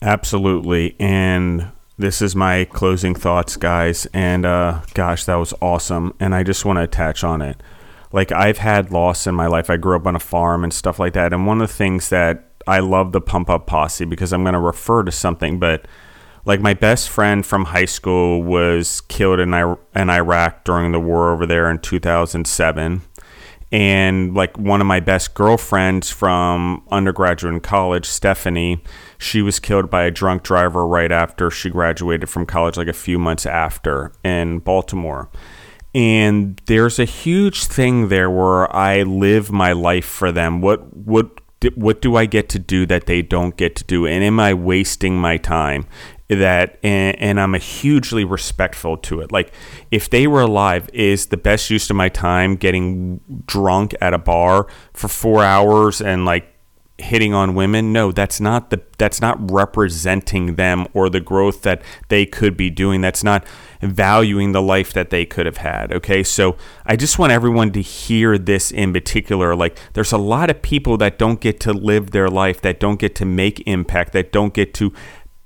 Absolutely. 0.00 0.96
And 0.98 1.72
this 1.98 2.22
is 2.22 2.34
my 2.34 2.64
closing 2.64 3.14
thoughts, 3.14 3.56
guys. 3.56 4.06
And 4.14 4.46
uh, 4.46 4.80
gosh, 4.94 5.24
that 5.24 5.36
was 5.36 5.52
awesome. 5.60 6.14
And 6.18 6.34
I 6.34 6.42
just 6.42 6.64
want 6.64 6.78
to 6.78 6.82
attach 6.82 7.22
on 7.22 7.42
it. 7.42 7.62
Like, 8.14 8.30
I've 8.30 8.58
had 8.58 8.92
loss 8.92 9.26
in 9.26 9.34
my 9.34 9.48
life. 9.48 9.68
I 9.68 9.76
grew 9.76 9.96
up 9.96 10.06
on 10.06 10.14
a 10.14 10.20
farm 10.20 10.62
and 10.62 10.72
stuff 10.72 11.00
like 11.00 11.14
that. 11.14 11.32
And 11.32 11.46
one 11.48 11.60
of 11.60 11.66
the 11.68 11.74
things 11.74 12.10
that 12.10 12.48
I 12.66 12.78
love 12.78 13.10
the 13.10 13.20
Pump 13.20 13.50
Up 13.50 13.66
Posse 13.66 14.04
because 14.04 14.32
I'm 14.32 14.44
going 14.44 14.52
to 14.54 14.60
refer 14.60 15.02
to 15.02 15.10
something, 15.10 15.58
but 15.58 15.86
like 16.44 16.60
my 16.60 16.74
best 16.74 17.08
friend 17.10 17.44
from 17.44 17.64
high 17.66 17.84
school 17.86 18.42
was 18.42 19.00
killed 19.02 19.40
in, 19.40 19.52
I- 19.52 19.76
in 19.96 20.10
Iraq 20.10 20.62
during 20.64 20.92
the 20.92 21.00
war 21.00 21.32
over 21.32 21.44
there 21.44 21.68
in 21.70 21.78
2007 21.80 23.02
and 23.72 24.34
like 24.34 24.56
one 24.56 24.80
of 24.80 24.86
my 24.86 25.00
best 25.00 25.34
girlfriends 25.34 26.08
from 26.10 26.84
undergraduate 26.92 27.52
and 27.52 27.62
college 27.62 28.06
stephanie 28.06 28.80
she 29.18 29.42
was 29.42 29.58
killed 29.58 29.90
by 29.90 30.04
a 30.04 30.10
drunk 30.10 30.42
driver 30.42 30.86
right 30.86 31.10
after 31.10 31.50
she 31.50 31.70
graduated 31.70 32.28
from 32.28 32.46
college 32.46 32.76
like 32.76 32.86
a 32.86 32.92
few 32.92 33.18
months 33.18 33.46
after 33.46 34.12
in 34.22 34.58
baltimore 34.58 35.28
and 35.94 36.60
there's 36.66 36.98
a 36.98 37.04
huge 37.04 37.64
thing 37.64 38.08
there 38.08 38.30
where 38.30 38.74
i 38.74 39.02
live 39.02 39.52
my 39.52 39.72
life 39.72 40.04
for 40.04 40.32
them 40.32 40.60
what 40.60 40.94
what 40.96 41.40
what 41.76 42.02
do 42.02 42.16
I 42.16 42.26
get 42.26 42.48
to 42.50 42.58
do 42.58 42.86
that 42.86 43.06
they 43.06 43.22
don't 43.22 43.56
get 43.56 43.76
to 43.76 43.84
do? 43.84 44.06
And 44.06 44.22
am 44.22 44.38
I 44.38 44.54
wasting 44.54 45.16
my 45.16 45.36
time? 45.36 45.86
that 46.28 46.78
and, 46.82 47.20
and, 47.20 47.38
I'm 47.38 47.54
a 47.54 47.58
hugely 47.58 48.24
respectful 48.24 48.96
to 48.96 49.20
it. 49.20 49.30
Like 49.30 49.52
if 49.90 50.08
they 50.08 50.26
were 50.26 50.40
alive, 50.40 50.88
is 50.92 51.26
the 51.26 51.36
best 51.36 51.68
use 51.70 51.90
of 51.90 51.96
my 51.96 52.08
time 52.08 52.56
getting 52.56 53.20
drunk 53.46 53.94
at 54.00 54.14
a 54.14 54.18
bar 54.18 54.66
for 54.94 55.08
four 55.08 55.44
hours 55.44 56.00
and 56.00 56.24
like 56.24 56.52
hitting 56.96 57.34
on 57.34 57.54
women? 57.54 57.92
No, 57.92 58.10
that's 58.10 58.40
not 58.40 58.70
the 58.70 58.82
that's 58.96 59.20
not 59.20 59.50
representing 59.50 60.54
them 60.54 60.88
or 60.94 61.10
the 61.10 61.20
growth 61.20 61.60
that 61.62 61.82
they 62.08 62.24
could 62.24 62.56
be 62.56 62.70
doing. 62.70 63.02
That's 63.02 63.22
not 63.22 63.46
valuing 63.84 64.52
the 64.52 64.62
life 64.62 64.92
that 64.92 65.10
they 65.10 65.24
could 65.24 65.46
have 65.46 65.58
had. 65.58 65.92
Okay, 65.92 66.22
so 66.22 66.56
I 66.86 66.96
just 66.96 67.18
want 67.18 67.32
everyone 67.32 67.72
to 67.72 67.82
hear 67.82 68.38
this 68.38 68.70
in 68.70 68.92
particular. 68.92 69.54
Like 69.54 69.78
there's 69.92 70.12
a 70.12 70.18
lot 70.18 70.50
of 70.50 70.62
people 70.62 70.96
that 70.98 71.18
don't 71.18 71.40
get 71.40 71.60
to 71.60 71.72
live 71.72 72.10
their 72.10 72.28
life, 72.28 72.60
that 72.62 72.80
don't 72.80 72.98
get 72.98 73.14
to 73.16 73.24
make 73.24 73.66
impact, 73.66 74.12
that 74.12 74.32
don't 74.32 74.54
get 74.54 74.74
to 74.74 74.92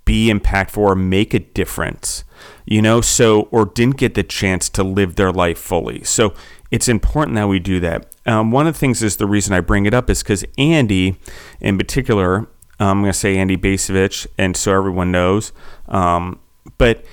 be 0.04 0.32
impactful 0.32 0.78
or 0.78 0.94
make 0.94 1.34
a 1.34 1.38
difference, 1.38 2.24
you 2.64 2.80
know, 2.80 3.00
so, 3.02 3.42
or 3.50 3.66
didn't 3.66 3.98
get 3.98 4.14
the 4.14 4.22
chance 4.22 4.70
to 4.70 4.82
live 4.82 5.16
their 5.16 5.30
life 5.30 5.58
fully. 5.58 6.02
So 6.02 6.32
it's 6.70 6.88
important 6.88 7.34
that 7.34 7.46
we 7.48 7.58
do 7.58 7.78
that. 7.80 8.14
Um, 8.24 8.50
one 8.50 8.66
of 8.66 8.74
the 8.74 8.78
things 8.78 9.02
is 9.02 9.16
the 9.16 9.26
reason 9.26 9.52
I 9.52 9.60
bring 9.60 9.84
it 9.84 9.92
up 9.92 10.08
is 10.08 10.22
because 10.22 10.44
Andy, 10.56 11.18
in 11.60 11.76
particular, 11.76 12.48
um, 12.80 12.98
I'm 12.98 13.00
going 13.02 13.12
to 13.12 13.18
say 13.18 13.36
Andy 13.36 13.56
Basevich, 13.56 14.26
and 14.38 14.56
so 14.56 14.72
everyone 14.72 15.12
knows, 15.12 15.52
um, 15.88 16.38
but 16.78 17.04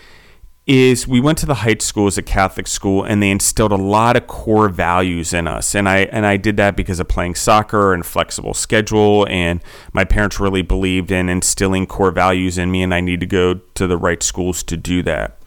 is 0.68 1.08
we 1.08 1.20
went 1.20 1.38
to 1.38 1.46
the 1.46 1.56
Heights 1.56 1.86
School 1.86 2.08
as 2.08 2.18
a 2.18 2.24
Catholic 2.24 2.68
school, 2.68 3.04
and 3.04 3.22
they 3.22 3.30
instilled 3.30 3.72
a 3.72 3.78
lot 3.78 4.18
of 4.18 4.26
core 4.26 4.68
values 4.68 5.34
in 5.34 5.48
us. 5.48 5.76
And 5.76 5.88
I 5.88 6.00
and 6.06 6.26
I 6.26 6.38
did 6.38 6.58
that 6.58 6.76
because 6.76 7.00
of 7.00 7.08
playing 7.08 7.36
soccer 7.36 7.94
and 7.94 8.06
flexible 8.06 8.54
schedule, 8.54 9.28
and 9.30 9.62
my 9.94 10.06
parents 10.06 10.40
really 10.40 10.64
believed 10.64 11.12
in 11.12 11.30
instilling 11.30 11.86
core 11.86 12.12
values 12.12 12.58
in 12.58 12.72
me, 12.72 12.82
and 12.82 12.94
I 12.94 13.02
need 13.02 13.20
to 13.20 13.28
go 13.28 13.56
to 13.56 13.88
the 13.88 13.98
right 13.98 14.24
schools 14.24 14.64
to 14.64 14.78
do 14.78 15.04
that. 15.04 15.40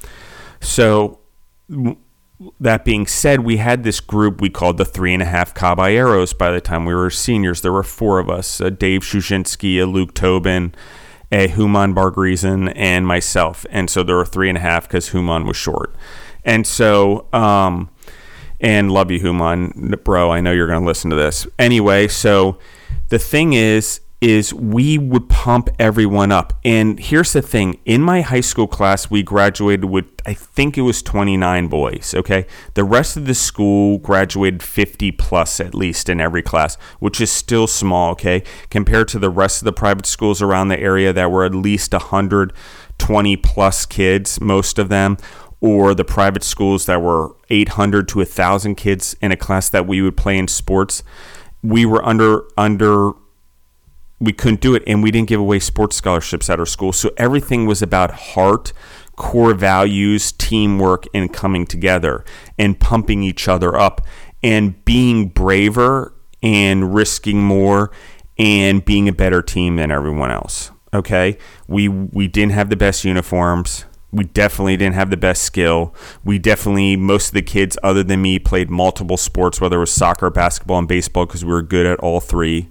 So. 0.61 1.21
That 2.61 2.85
being 2.85 3.09
said, 3.09 3.41
we 3.41 3.57
had 3.57 3.83
this 3.83 3.99
group 3.99 4.41
we 4.41 4.49
called 4.49 4.79
the 4.79 4.85
Three 4.85 5.13
and 5.13 5.21
a 5.21 5.27
Half 5.27 5.55
Caballeros 5.55 6.33
by 6.33 6.53
the 6.53 6.61
time 6.61 6.85
we 6.85 6.95
were 6.95 7.11
seniors. 7.11 7.63
There 7.63 7.73
were 7.73 7.83
four 7.83 8.21
of 8.21 8.31
us 8.31 8.61
uh, 8.61 8.71
Dave 8.71 9.01
Shushinsky, 9.01 9.83
a 9.83 9.87
Luke 9.87 10.15
Tobin, 10.15 10.73
a 11.31 11.49
Human 11.49 11.95
Bargreason, 11.95 12.73
and 12.75 13.07
myself. 13.07 13.67
And 13.71 13.91
so 13.91 14.03
there 14.03 14.17
were 14.17 14.25
three 14.25 14.49
and 14.49 14.59
a 14.59 14.61
half 14.61 14.89
because 14.89 15.11
Human 15.11 15.47
was 15.47 15.57
short. 15.57 15.95
And 16.45 16.67
so, 16.67 17.27
um, 17.33 17.91
and 18.61 18.91
love 18.91 19.11
you, 19.11 19.19
Human, 19.19 19.95
bro. 20.05 20.31
I 20.31 20.41
know 20.41 20.53
you're 20.53 20.67
going 20.67 20.81
to 20.81 20.87
listen 20.87 21.11
to 21.11 21.17
this. 21.17 21.47
Anyway, 21.59 22.09
so 22.09 22.59
the 23.09 23.19
thing 23.19 23.53
is, 23.53 24.01
is 24.21 24.53
we 24.53 24.99
would 24.99 25.29
pump 25.29 25.69
everyone 25.79 26.33
up. 26.33 26.53
And 26.65 26.99
here's 26.99 27.33
the 27.33 27.43
thing 27.43 27.79
in 27.85 28.03
my 28.03 28.21
high 28.23 28.41
school 28.41 28.67
class, 28.67 29.11
we 29.11 29.23
graduated 29.23 29.85
with, 29.85 30.07
I 30.27 30.35
think 30.35 30.77
it 30.77 30.83
was 30.83 31.03
29 31.03 31.69
boys. 31.69 32.15
Okay. 32.17 32.47
The 32.75 32.85
rest 32.85 33.17
of 33.17 33.27
the 33.27 33.35
school 33.35 33.99
graduated 33.99 34.63
50 34.63 35.13
plus 35.13 35.61
at 35.61 35.75
least 35.75 36.09
in 36.09 36.21
every 36.21 36.43
class, 36.43 36.77
which 36.99 37.21
is 37.21 37.31
still 37.31 37.69
small. 37.69 38.11
Okay. 38.13 38.43
Compared 38.71 39.09
to 39.09 39.19
the 39.21 39.31
rest 39.31 39.61
of 39.61 39.67
the 39.67 39.73
private 39.73 40.07
schools 40.07 40.43
around 40.43 40.69
the 40.69 40.81
area 40.81 41.13
that 41.13 41.31
were 41.31 41.45
at 41.45 41.55
least 41.55 41.93
120 41.93 43.37
plus 43.37 43.87
kids, 43.87 44.41
most 44.41 44.79
of 44.79 44.89
them. 44.89 45.17
Or 45.61 45.93
the 45.93 46.05
private 46.05 46.45
schools 46.45 46.87
that 46.87 47.03
were 47.03 47.35
800 47.51 48.07
to 48.09 48.19
1,000 48.19 48.77
kids 48.77 49.17
in 49.21 49.33
a 49.33 49.37
class 49.37 49.69
that 49.69 49.89
we 49.89 50.01
would 50.01 50.17
play 50.17 50.39
in 50.39 50.47
sports, 50.47 51.03
we 51.63 51.85
were 51.85 52.05
under 52.05 52.45
under 52.57 53.13
we 54.21 54.33
couldn't 54.33 54.61
do 54.61 54.75
it 54.75 54.83
and 54.87 55.03
we 55.03 55.11
didn't 55.11 55.29
give 55.29 55.41
away 55.41 55.59
sports 55.59 55.97
scholarships 55.97 56.51
at 56.51 56.59
our 56.59 56.67
school 56.67 56.93
so 56.93 57.11
everything 57.17 57.67
was 57.67 57.83
about 57.83 58.11
heart 58.11 58.73
core 59.19 59.53
values, 59.53 60.33
teamwork, 60.33 61.05
and 61.13 61.33
coming 61.33 61.67
together 61.67 62.25
and 62.57 62.81
pumping 62.81 63.23
each 63.23 63.49
other 63.49 63.77
up 63.77 64.01
and 64.43 64.83
being 64.85 65.29
braver 65.29 66.15
and 66.41 66.95
risking 66.95 67.43
more 67.43 67.91
and 68.39 68.85
being 68.85 69.09
a 69.09 69.13
better 69.13 69.43
team 69.43 69.77
than 69.77 69.91
everyone 69.91 70.31
else. 70.31 70.71
Okay? 70.95 71.37
We 71.67 71.89
we 71.89 72.29
didn't 72.29 72.53
have 72.53 72.71
the 72.71 72.77
best 72.77 73.05
uniforms. 73.05 73.85
We 74.11 74.25
definitely 74.25 74.79
didn't 74.79 74.95
have 74.95 75.11
the 75.11 75.19
best 75.19 75.43
skill. 75.43 75.95
We 76.25 76.39
definitely 76.39 76.97
most 76.97 77.29
of 77.29 77.35
the 77.35 77.43
kids 77.43 77.77
other 77.83 78.05
than 78.05 78.23
me 78.23 78.39
played 78.39 78.71
multiple 78.71 79.19
sports 79.19 79.61
whether 79.61 79.77
it 79.77 79.81
was 79.81 79.93
soccer, 79.93 80.31
basketball 80.31 80.79
and 80.79 80.89
baseball 80.89 81.27
because 81.27 81.45
we 81.45 81.53
were 81.53 81.63
good 81.63 81.85
at 81.85 81.99
all 81.99 82.21
three 82.21 82.69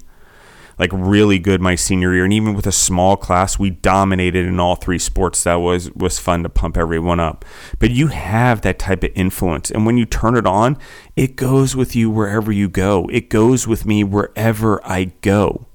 like 0.80 0.92
really 0.94 1.40
good 1.40 1.62
my 1.62 1.76
senior 1.76 2.14
year. 2.14 2.24
And 2.24 2.34
even 2.34 2.54
with 2.54 2.68
a 2.68 2.72
small 2.72 3.18
class 3.18 3.58
we 3.58 3.70
dominated 3.70 4.46
in 4.46 4.60
all 4.60 4.76
three 4.76 5.00
sports. 5.00 5.44
That 5.44 5.56
was 5.56 5.92
was 5.92 6.20
fun 6.20 6.44
to 6.44 6.50
pump 6.50 6.78
everyone 6.78 7.20
up. 7.20 7.46
But 7.80 7.92
you 7.92 8.08
have 8.08 8.62
that 8.62 8.80
type 8.80 9.04
of 9.04 9.12
influence. 9.16 9.72
And 9.72 9.86
when 9.86 9.98
you 9.98 10.06
turn 10.06 10.36
it 10.36 10.46
on 10.46 10.78
it 11.16 11.36
goes 11.36 11.76
with 11.76 11.96
you 11.96 12.10
wherever 12.10 12.52
you 12.52 12.70
go. 12.70 13.10
It 13.12 13.30
goes 13.30 13.68
with 13.68 13.86
me 13.86 14.04
wherever 14.04 14.86
i 14.86 15.06
go. 15.22 15.66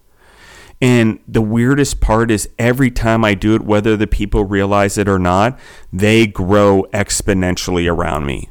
And 0.81 1.21
the 1.29 1.43
weirdest 1.43 2.01
part 2.01 2.31
is 2.31 2.49
every 2.59 2.91
time 2.91 3.25
I 3.25 3.35
do 3.35 3.55
it, 3.55 3.63
whether 3.63 3.97
the 3.97 4.09
people 4.09 4.45
realize 4.45 4.99
it 4.99 5.09
or 5.09 5.19
not, 5.19 5.59
they 5.93 6.27
grow 6.27 6.85
exponentially 6.93 7.89
around 7.89 8.27
me 8.27 8.51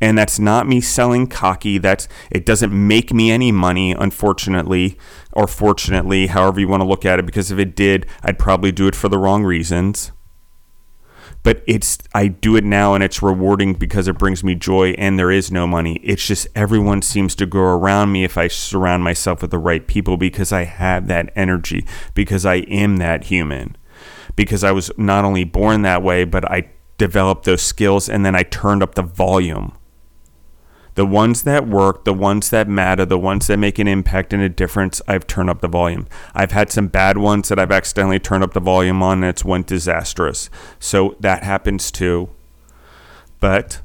and 0.00 0.16
that's 0.16 0.38
not 0.38 0.66
me 0.66 0.80
selling 0.80 1.26
cocky. 1.26 1.78
That's 1.78 2.08
it 2.30 2.46
doesn't 2.46 2.72
make 2.72 3.12
me 3.12 3.30
any 3.30 3.52
money 3.52 3.92
unfortunately 3.92 4.98
or 5.32 5.46
fortunately 5.46 6.28
however 6.28 6.58
you 6.60 6.68
want 6.68 6.80
to 6.82 6.88
look 6.88 7.04
at 7.04 7.18
it 7.18 7.26
because 7.26 7.50
if 7.50 7.58
it 7.58 7.76
did 7.76 8.04
i'd 8.22 8.38
probably 8.38 8.72
do 8.72 8.88
it 8.88 8.96
for 8.96 9.08
the 9.08 9.18
wrong 9.18 9.44
reasons. 9.44 10.12
But 11.42 11.62
it's 11.66 11.98
i 12.14 12.28
do 12.28 12.56
it 12.56 12.64
now 12.64 12.94
and 12.94 13.04
it's 13.04 13.22
rewarding 13.22 13.74
because 13.74 14.08
it 14.08 14.18
brings 14.18 14.42
me 14.42 14.54
joy 14.54 14.90
and 14.92 15.18
there 15.18 15.30
is 15.30 15.50
no 15.50 15.66
money. 15.66 15.96
It's 16.02 16.26
just 16.26 16.48
everyone 16.54 17.02
seems 17.02 17.34
to 17.36 17.46
grow 17.46 17.76
around 17.76 18.12
me 18.12 18.24
if 18.24 18.38
i 18.38 18.48
surround 18.48 19.04
myself 19.04 19.42
with 19.42 19.50
the 19.50 19.58
right 19.58 19.86
people 19.86 20.16
because 20.16 20.52
i 20.52 20.64
have 20.64 21.08
that 21.08 21.30
energy 21.36 21.86
because 22.14 22.46
i 22.46 22.56
am 22.56 22.96
that 22.96 23.24
human. 23.24 23.76
Because 24.34 24.64
i 24.64 24.72
was 24.72 24.90
not 24.96 25.24
only 25.24 25.44
born 25.44 25.82
that 25.82 26.02
way 26.02 26.24
but 26.24 26.50
i 26.50 26.70
developed 26.96 27.44
those 27.44 27.62
skills 27.62 28.10
and 28.10 28.26
then 28.26 28.34
i 28.34 28.42
turned 28.42 28.82
up 28.82 28.94
the 28.94 29.02
volume 29.02 29.72
the 30.94 31.06
ones 31.06 31.42
that 31.42 31.66
work, 31.66 32.04
the 32.04 32.12
ones 32.12 32.50
that 32.50 32.68
matter, 32.68 33.04
the 33.04 33.18
ones 33.18 33.46
that 33.46 33.58
make 33.58 33.78
an 33.78 33.88
impact 33.88 34.32
and 34.32 34.42
a 34.42 34.48
difference, 34.48 35.00
I've 35.06 35.26
turned 35.26 35.50
up 35.50 35.60
the 35.60 35.68
volume. 35.68 36.06
I've 36.34 36.52
had 36.52 36.70
some 36.70 36.88
bad 36.88 37.18
ones 37.18 37.48
that 37.48 37.58
I've 37.58 37.70
accidentally 37.70 38.18
turned 38.18 38.44
up 38.44 38.52
the 38.52 38.60
volume 38.60 39.02
on 39.02 39.18
and 39.18 39.30
it's 39.30 39.44
went 39.44 39.66
disastrous. 39.66 40.50
So 40.78 41.16
that 41.20 41.42
happens 41.42 41.90
too. 41.90 42.30
But 43.38 43.80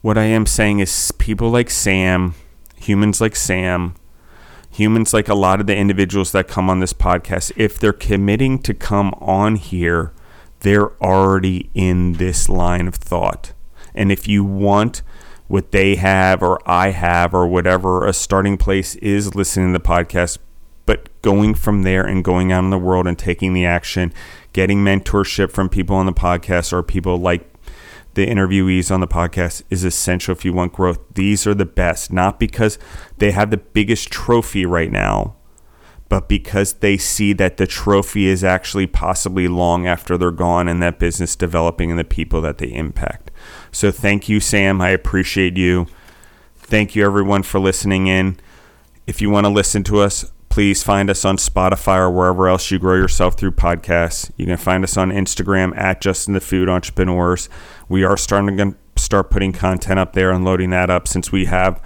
what 0.00 0.16
I 0.16 0.24
am 0.24 0.46
saying 0.46 0.78
is 0.80 1.12
people 1.12 1.50
like 1.50 1.70
Sam, 1.70 2.34
humans 2.76 3.20
like 3.20 3.36
Sam, 3.36 3.94
humans 4.70 5.12
like 5.12 5.28
a 5.28 5.34
lot 5.34 5.60
of 5.60 5.66
the 5.66 5.76
individuals 5.76 6.32
that 6.32 6.48
come 6.48 6.70
on 6.70 6.80
this 6.80 6.92
podcast, 6.92 7.52
if 7.56 7.78
they're 7.78 7.92
committing 7.92 8.58
to 8.60 8.74
come 8.74 9.12
on 9.20 9.56
here, 9.56 10.12
they're 10.60 10.92
already 11.02 11.70
in 11.74 12.14
this 12.14 12.48
line 12.48 12.86
of 12.86 12.94
thought. 12.94 13.52
And 13.94 14.12
if 14.12 14.28
you 14.28 14.44
want 14.44 15.02
what 15.48 15.70
they 15.70 15.96
have 15.96 16.42
or 16.42 16.58
I 16.68 16.90
have 16.90 17.34
or 17.34 17.46
whatever 17.46 18.06
a 18.06 18.12
starting 18.12 18.56
place 18.56 18.94
is 18.96 19.34
listening 19.34 19.72
to 19.72 19.78
the 19.78 19.84
podcast, 19.84 20.38
but 20.86 21.08
going 21.22 21.54
from 21.54 21.82
there 21.82 22.04
and 22.04 22.24
going 22.24 22.52
out 22.52 22.64
in 22.64 22.70
the 22.70 22.78
world 22.78 23.06
and 23.06 23.18
taking 23.18 23.52
the 23.52 23.64
action, 23.64 24.12
getting 24.52 24.78
mentorship 24.78 25.50
from 25.50 25.68
people 25.68 25.96
on 25.96 26.06
the 26.06 26.12
podcast 26.12 26.72
or 26.72 26.82
people 26.82 27.18
like 27.18 27.52
the 28.14 28.26
interviewees 28.26 28.90
on 28.90 29.00
the 29.00 29.06
podcast 29.06 29.62
is 29.68 29.84
essential 29.84 30.32
if 30.32 30.44
you 30.44 30.52
want 30.52 30.72
growth. 30.72 30.98
These 31.14 31.46
are 31.46 31.54
the 31.54 31.66
best, 31.66 32.10
not 32.10 32.40
because 32.40 32.78
they 33.18 33.30
have 33.30 33.50
the 33.50 33.58
biggest 33.58 34.10
trophy 34.10 34.64
right 34.64 34.90
now, 34.90 35.36
but 36.08 36.28
because 36.28 36.74
they 36.74 36.96
see 36.96 37.34
that 37.34 37.58
the 37.58 37.66
trophy 37.66 38.26
is 38.26 38.42
actually 38.42 38.86
possibly 38.86 39.48
long 39.48 39.86
after 39.86 40.16
they're 40.16 40.30
gone 40.30 40.66
and 40.66 40.82
that 40.82 40.98
business 40.98 41.36
developing 41.36 41.90
and 41.90 41.98
the 41.98 42.04
people 42.04 42.40
that 42.40 42.58
they 42.58 42.72
impact. 42.72 43.30
So 43.72 43.90
thank 43.90 44.28
you, 44.28 44.40
Sam. 44.40 44.80
I 44.80 44.90
appreciate 44.90 45.56
you. 45.56 45.86
Thank 46.56 46.96
you, 46.96 47.04
everyone, 47.04 47.42
for 47.42 47.60
listening 47.60 48.06
in. 48.06 48.38
If 49.06 49.20
you 49.20 49.30
want 49.30 49.46
to 49.46 49.52
listen 49.52 49.84
to 49.84 50.00
us, 50.00 50.32
please 50.48 50.82
find 50.82 51.10
us 51.10 51.24
on 51.24 51.36
Spotify 51.36 51.98
or 51.98 52.10
wherever 52.10 52.48
else 52.48 52.70
you 52.70 52.78
grow 52.78 52.94
yourself 52.96 53.38
through 53.38 53.52
podcasts. 53.52 54.30
You 54.36 54.46
can 54.46 54.56
find 54.56 54.82
us 54.82 54.96
on 54.96 55.10
Instagram 55.10 55.76
at 55.76 56.00
Justin 56.00 56.34
the 56.34 56.40
Food 56.40 56.68
Entrepreneurs. 56.68 57.48
We 57.88 58.04
are 58.04 58.16
starting 58.16 58.56
to 58.56 58.74
start 58.96 59.30
putting 59.30 59.52
content 59.52 59.98
up 59.98 60.14
there 60.14 60.32
and 60.32 60.44
loading 60.44 60.70
that 60.70 60.90
up 60.90 61.06
since 61.06 61.30
we 61.30 61.44
have 61.44 61.80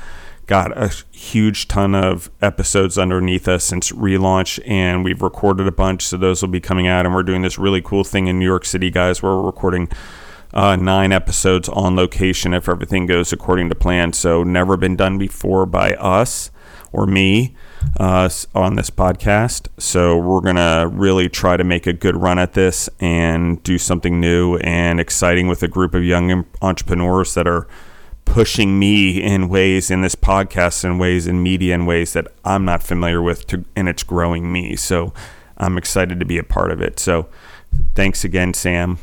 got 0.46 0.76
a 0.76 0.88
huge 1.12 1.68
ton 1.68 1.94
of 1.94 2.30
episodes 2.42 2.98
underneath 2.98 3.46
us 3.46 3.62
since 3.62 3.92
relaunch 3.92 4.60
and 4.66 5.04
we've 5.04 5.22
recorded 5.22 5.66
a 5.66 5.72
bunch 5.72 6.02
so 6.02 6.16
those 6.16 6.42
will 6.42 6.48
be 6.48 6.58
coming 6.58 6.88
out 6.88 7.06
and 7.06 7.14
we're 7.14 7.22
doing 7.22 7.42
this 7.42 7.56
really 7.56 7.80
cool 7.80 8.02
thing 8.02 8.26
in 8.26 8.36
New 8.38 8.44
York 8.44 8.64
City 8.64 8.90
guys 8.90 9.22
where 9.22 9.32
we're 9.32 9.42
recording 9.42 9.88
uh, 10.52 10.76
nine 10.76 11.12
episodes 11.12 11.68
on 11.68 11.96
location 11.96 12.54
if 12.54 12.68
everything 12.68 13.06
goes 13.06 13.32
according 13.32 13.68
to 13.68 13.74
plan. 13.74 14.12
So, 14.12 14.42
never 14.42 14.76
been 14.76 14.96
done 14.96 15.18
before 15.18 15.66
by 15.66 15.94
us 15.94 16.50
or 16.92 17.06
me 17.06 17.54
uh, 17.98 18.28
on 18.54 18.74
this 18.74 18.90
podcast. 18.90 19.68
So, 19.78 20.16
we're 20.16 20.40
going 20.40 20.56
to 20.56 20.88
really 20.92 21.28
try 21.28 21.56
to 21.56 21.64
make 21.64 21.86
a 21.86 21.92
good 21.92 22.16
run 22.16 22.38
at 22.38 22.54
this 22.54 22.88
and 22.98 23.62
do 23.62 23.78
something 23.78 24.20
new 24.20 24.56
and 24.58 24.98
exciting 24.98 25.46
with 25.46 25.62
a 25.62 25.68
group 25.68 25.94
of 25.94 26.04
young 26.04 26.44
entrepreneurs 26.60 27.34
that 27.34 27.46
are 27.46 27.68
pushing 28.24 28.78
me 28.78 29.20
in 29.20 29.48
ways 29.48 29.90
in 29.90 30.02
this 30.02 30.14
podcast 30.14 30.84
in 30.84 30.98
ways 30.98 31.26
in 31.26 31.42
media 31.42 31.74
in 31.74 31.84
ways 31.84 32.12
that 32.12 32.28
I'm 32.44 32.64
not 32.64 32.80
familiar 32.82 33.20
with 33.20 33.46
to, 33.48 33.64
and 33.74 33.88
it's 33.88 34.02
growing 34.02 34.52
me. 34.52 34.74
So, 34.76 35.12
I'm 35.56 35.78
excited 35.78 36.18
to 36.18 36.26
be 36.26 36.38
a 36.38 36.42
part 36.42 36.72
of 36.72 36.80
it. 36.80 36.98
So, 36.98 37.28
thanks 37.94 38.24
again, 38.24 38.52
Sam. 38.54 38.98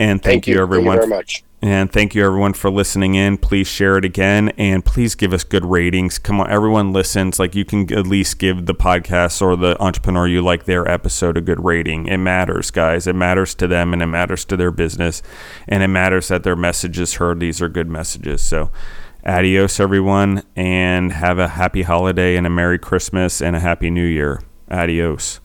And 0.00 0.22
thank, 0.22 0.32
thank 0.32 0.46
you, 0.46 0.54
you, 0.54 0.62
everyone. 0.62 0.96
Thank 0.96 1.02
you 1.02 1.08
very 1.08 1.18
much. 1.18 1.44
And 1.62 1.92
thank 1.92 2.14
you, 2.14 2.24
everyone, 2.24 2.54
for 2.54 2.70
listening 2.70 3.16
in. 3.16 3.36
Please 3.36 3.66
share 3.66 3.98
it 3.98 4.04
again 4.06 4.48
and 4.56 4.82
please 4.82 5.14
give 5.14 5.34
us 5.34 5.44
good 5.44 5.66
ratings. 5.66 6.18
Come 6.18 6.40
on, 6.40 6.50
everyone 6.50 6.94
listens. 6.94 7.38
Like, 7.38 7.54
you 7.54 7.66
can 7.66 7.92
at 7.92 8.06
least 8.06 8.38
give 8.38 8.64
the 8.64 8.74
podcast 8.74 9.42
or 9.42 9.56
the 9.56 9.78
entrepreneur 9.78 10.26
you 10.26 10.40
like 10.40 10.64
their 10.64 10.88
episode 10.88 11.36
a 11.36 11.42
good 11.42 11.62
rating. 11.62 12.06
It 12.06 12.16
matters, 12.16 12.70
guys. 12.70 13.06
It 13.06 13.14
matters 13.14 13.54
to 13.56 13.66
them 13.66 13.92
and 13.92 14.00
it 14.00 14.06
matters 14.06 14.46
to 14.46 14.56
their 14.56 14.70
business. 14.70 15.20
And 15.68 15.82
it 15.82 15.88
matters 15.88 16.28
that 16.28 16.44
their 16.44 16.56
message 16.56 16.98
is 16.98 17.14
heard. 17.14 17.38
These 17.38 17.60
are 17.60 17.68
good 17.68 17.88
messages. 17.88 18.40
So, 18.40 18.70
adios, 19.26 19.78
everyone, 19.78 20.44
and 20.56 21.12
have 21.12 21.38
a 21.38 21.48
happy 21.48 21.82
holiday 21.82 22.36
and 22.36 22.46
a 22.46 22.50
Merry 22.50 22.78
Christmas 22.78 23.42
and 23.42 23.54
a 23.54 23.60
Happy 23.60 23.90
New 23.90 24.06
Year. 24.06 24.40
Adios. 24.70 25.40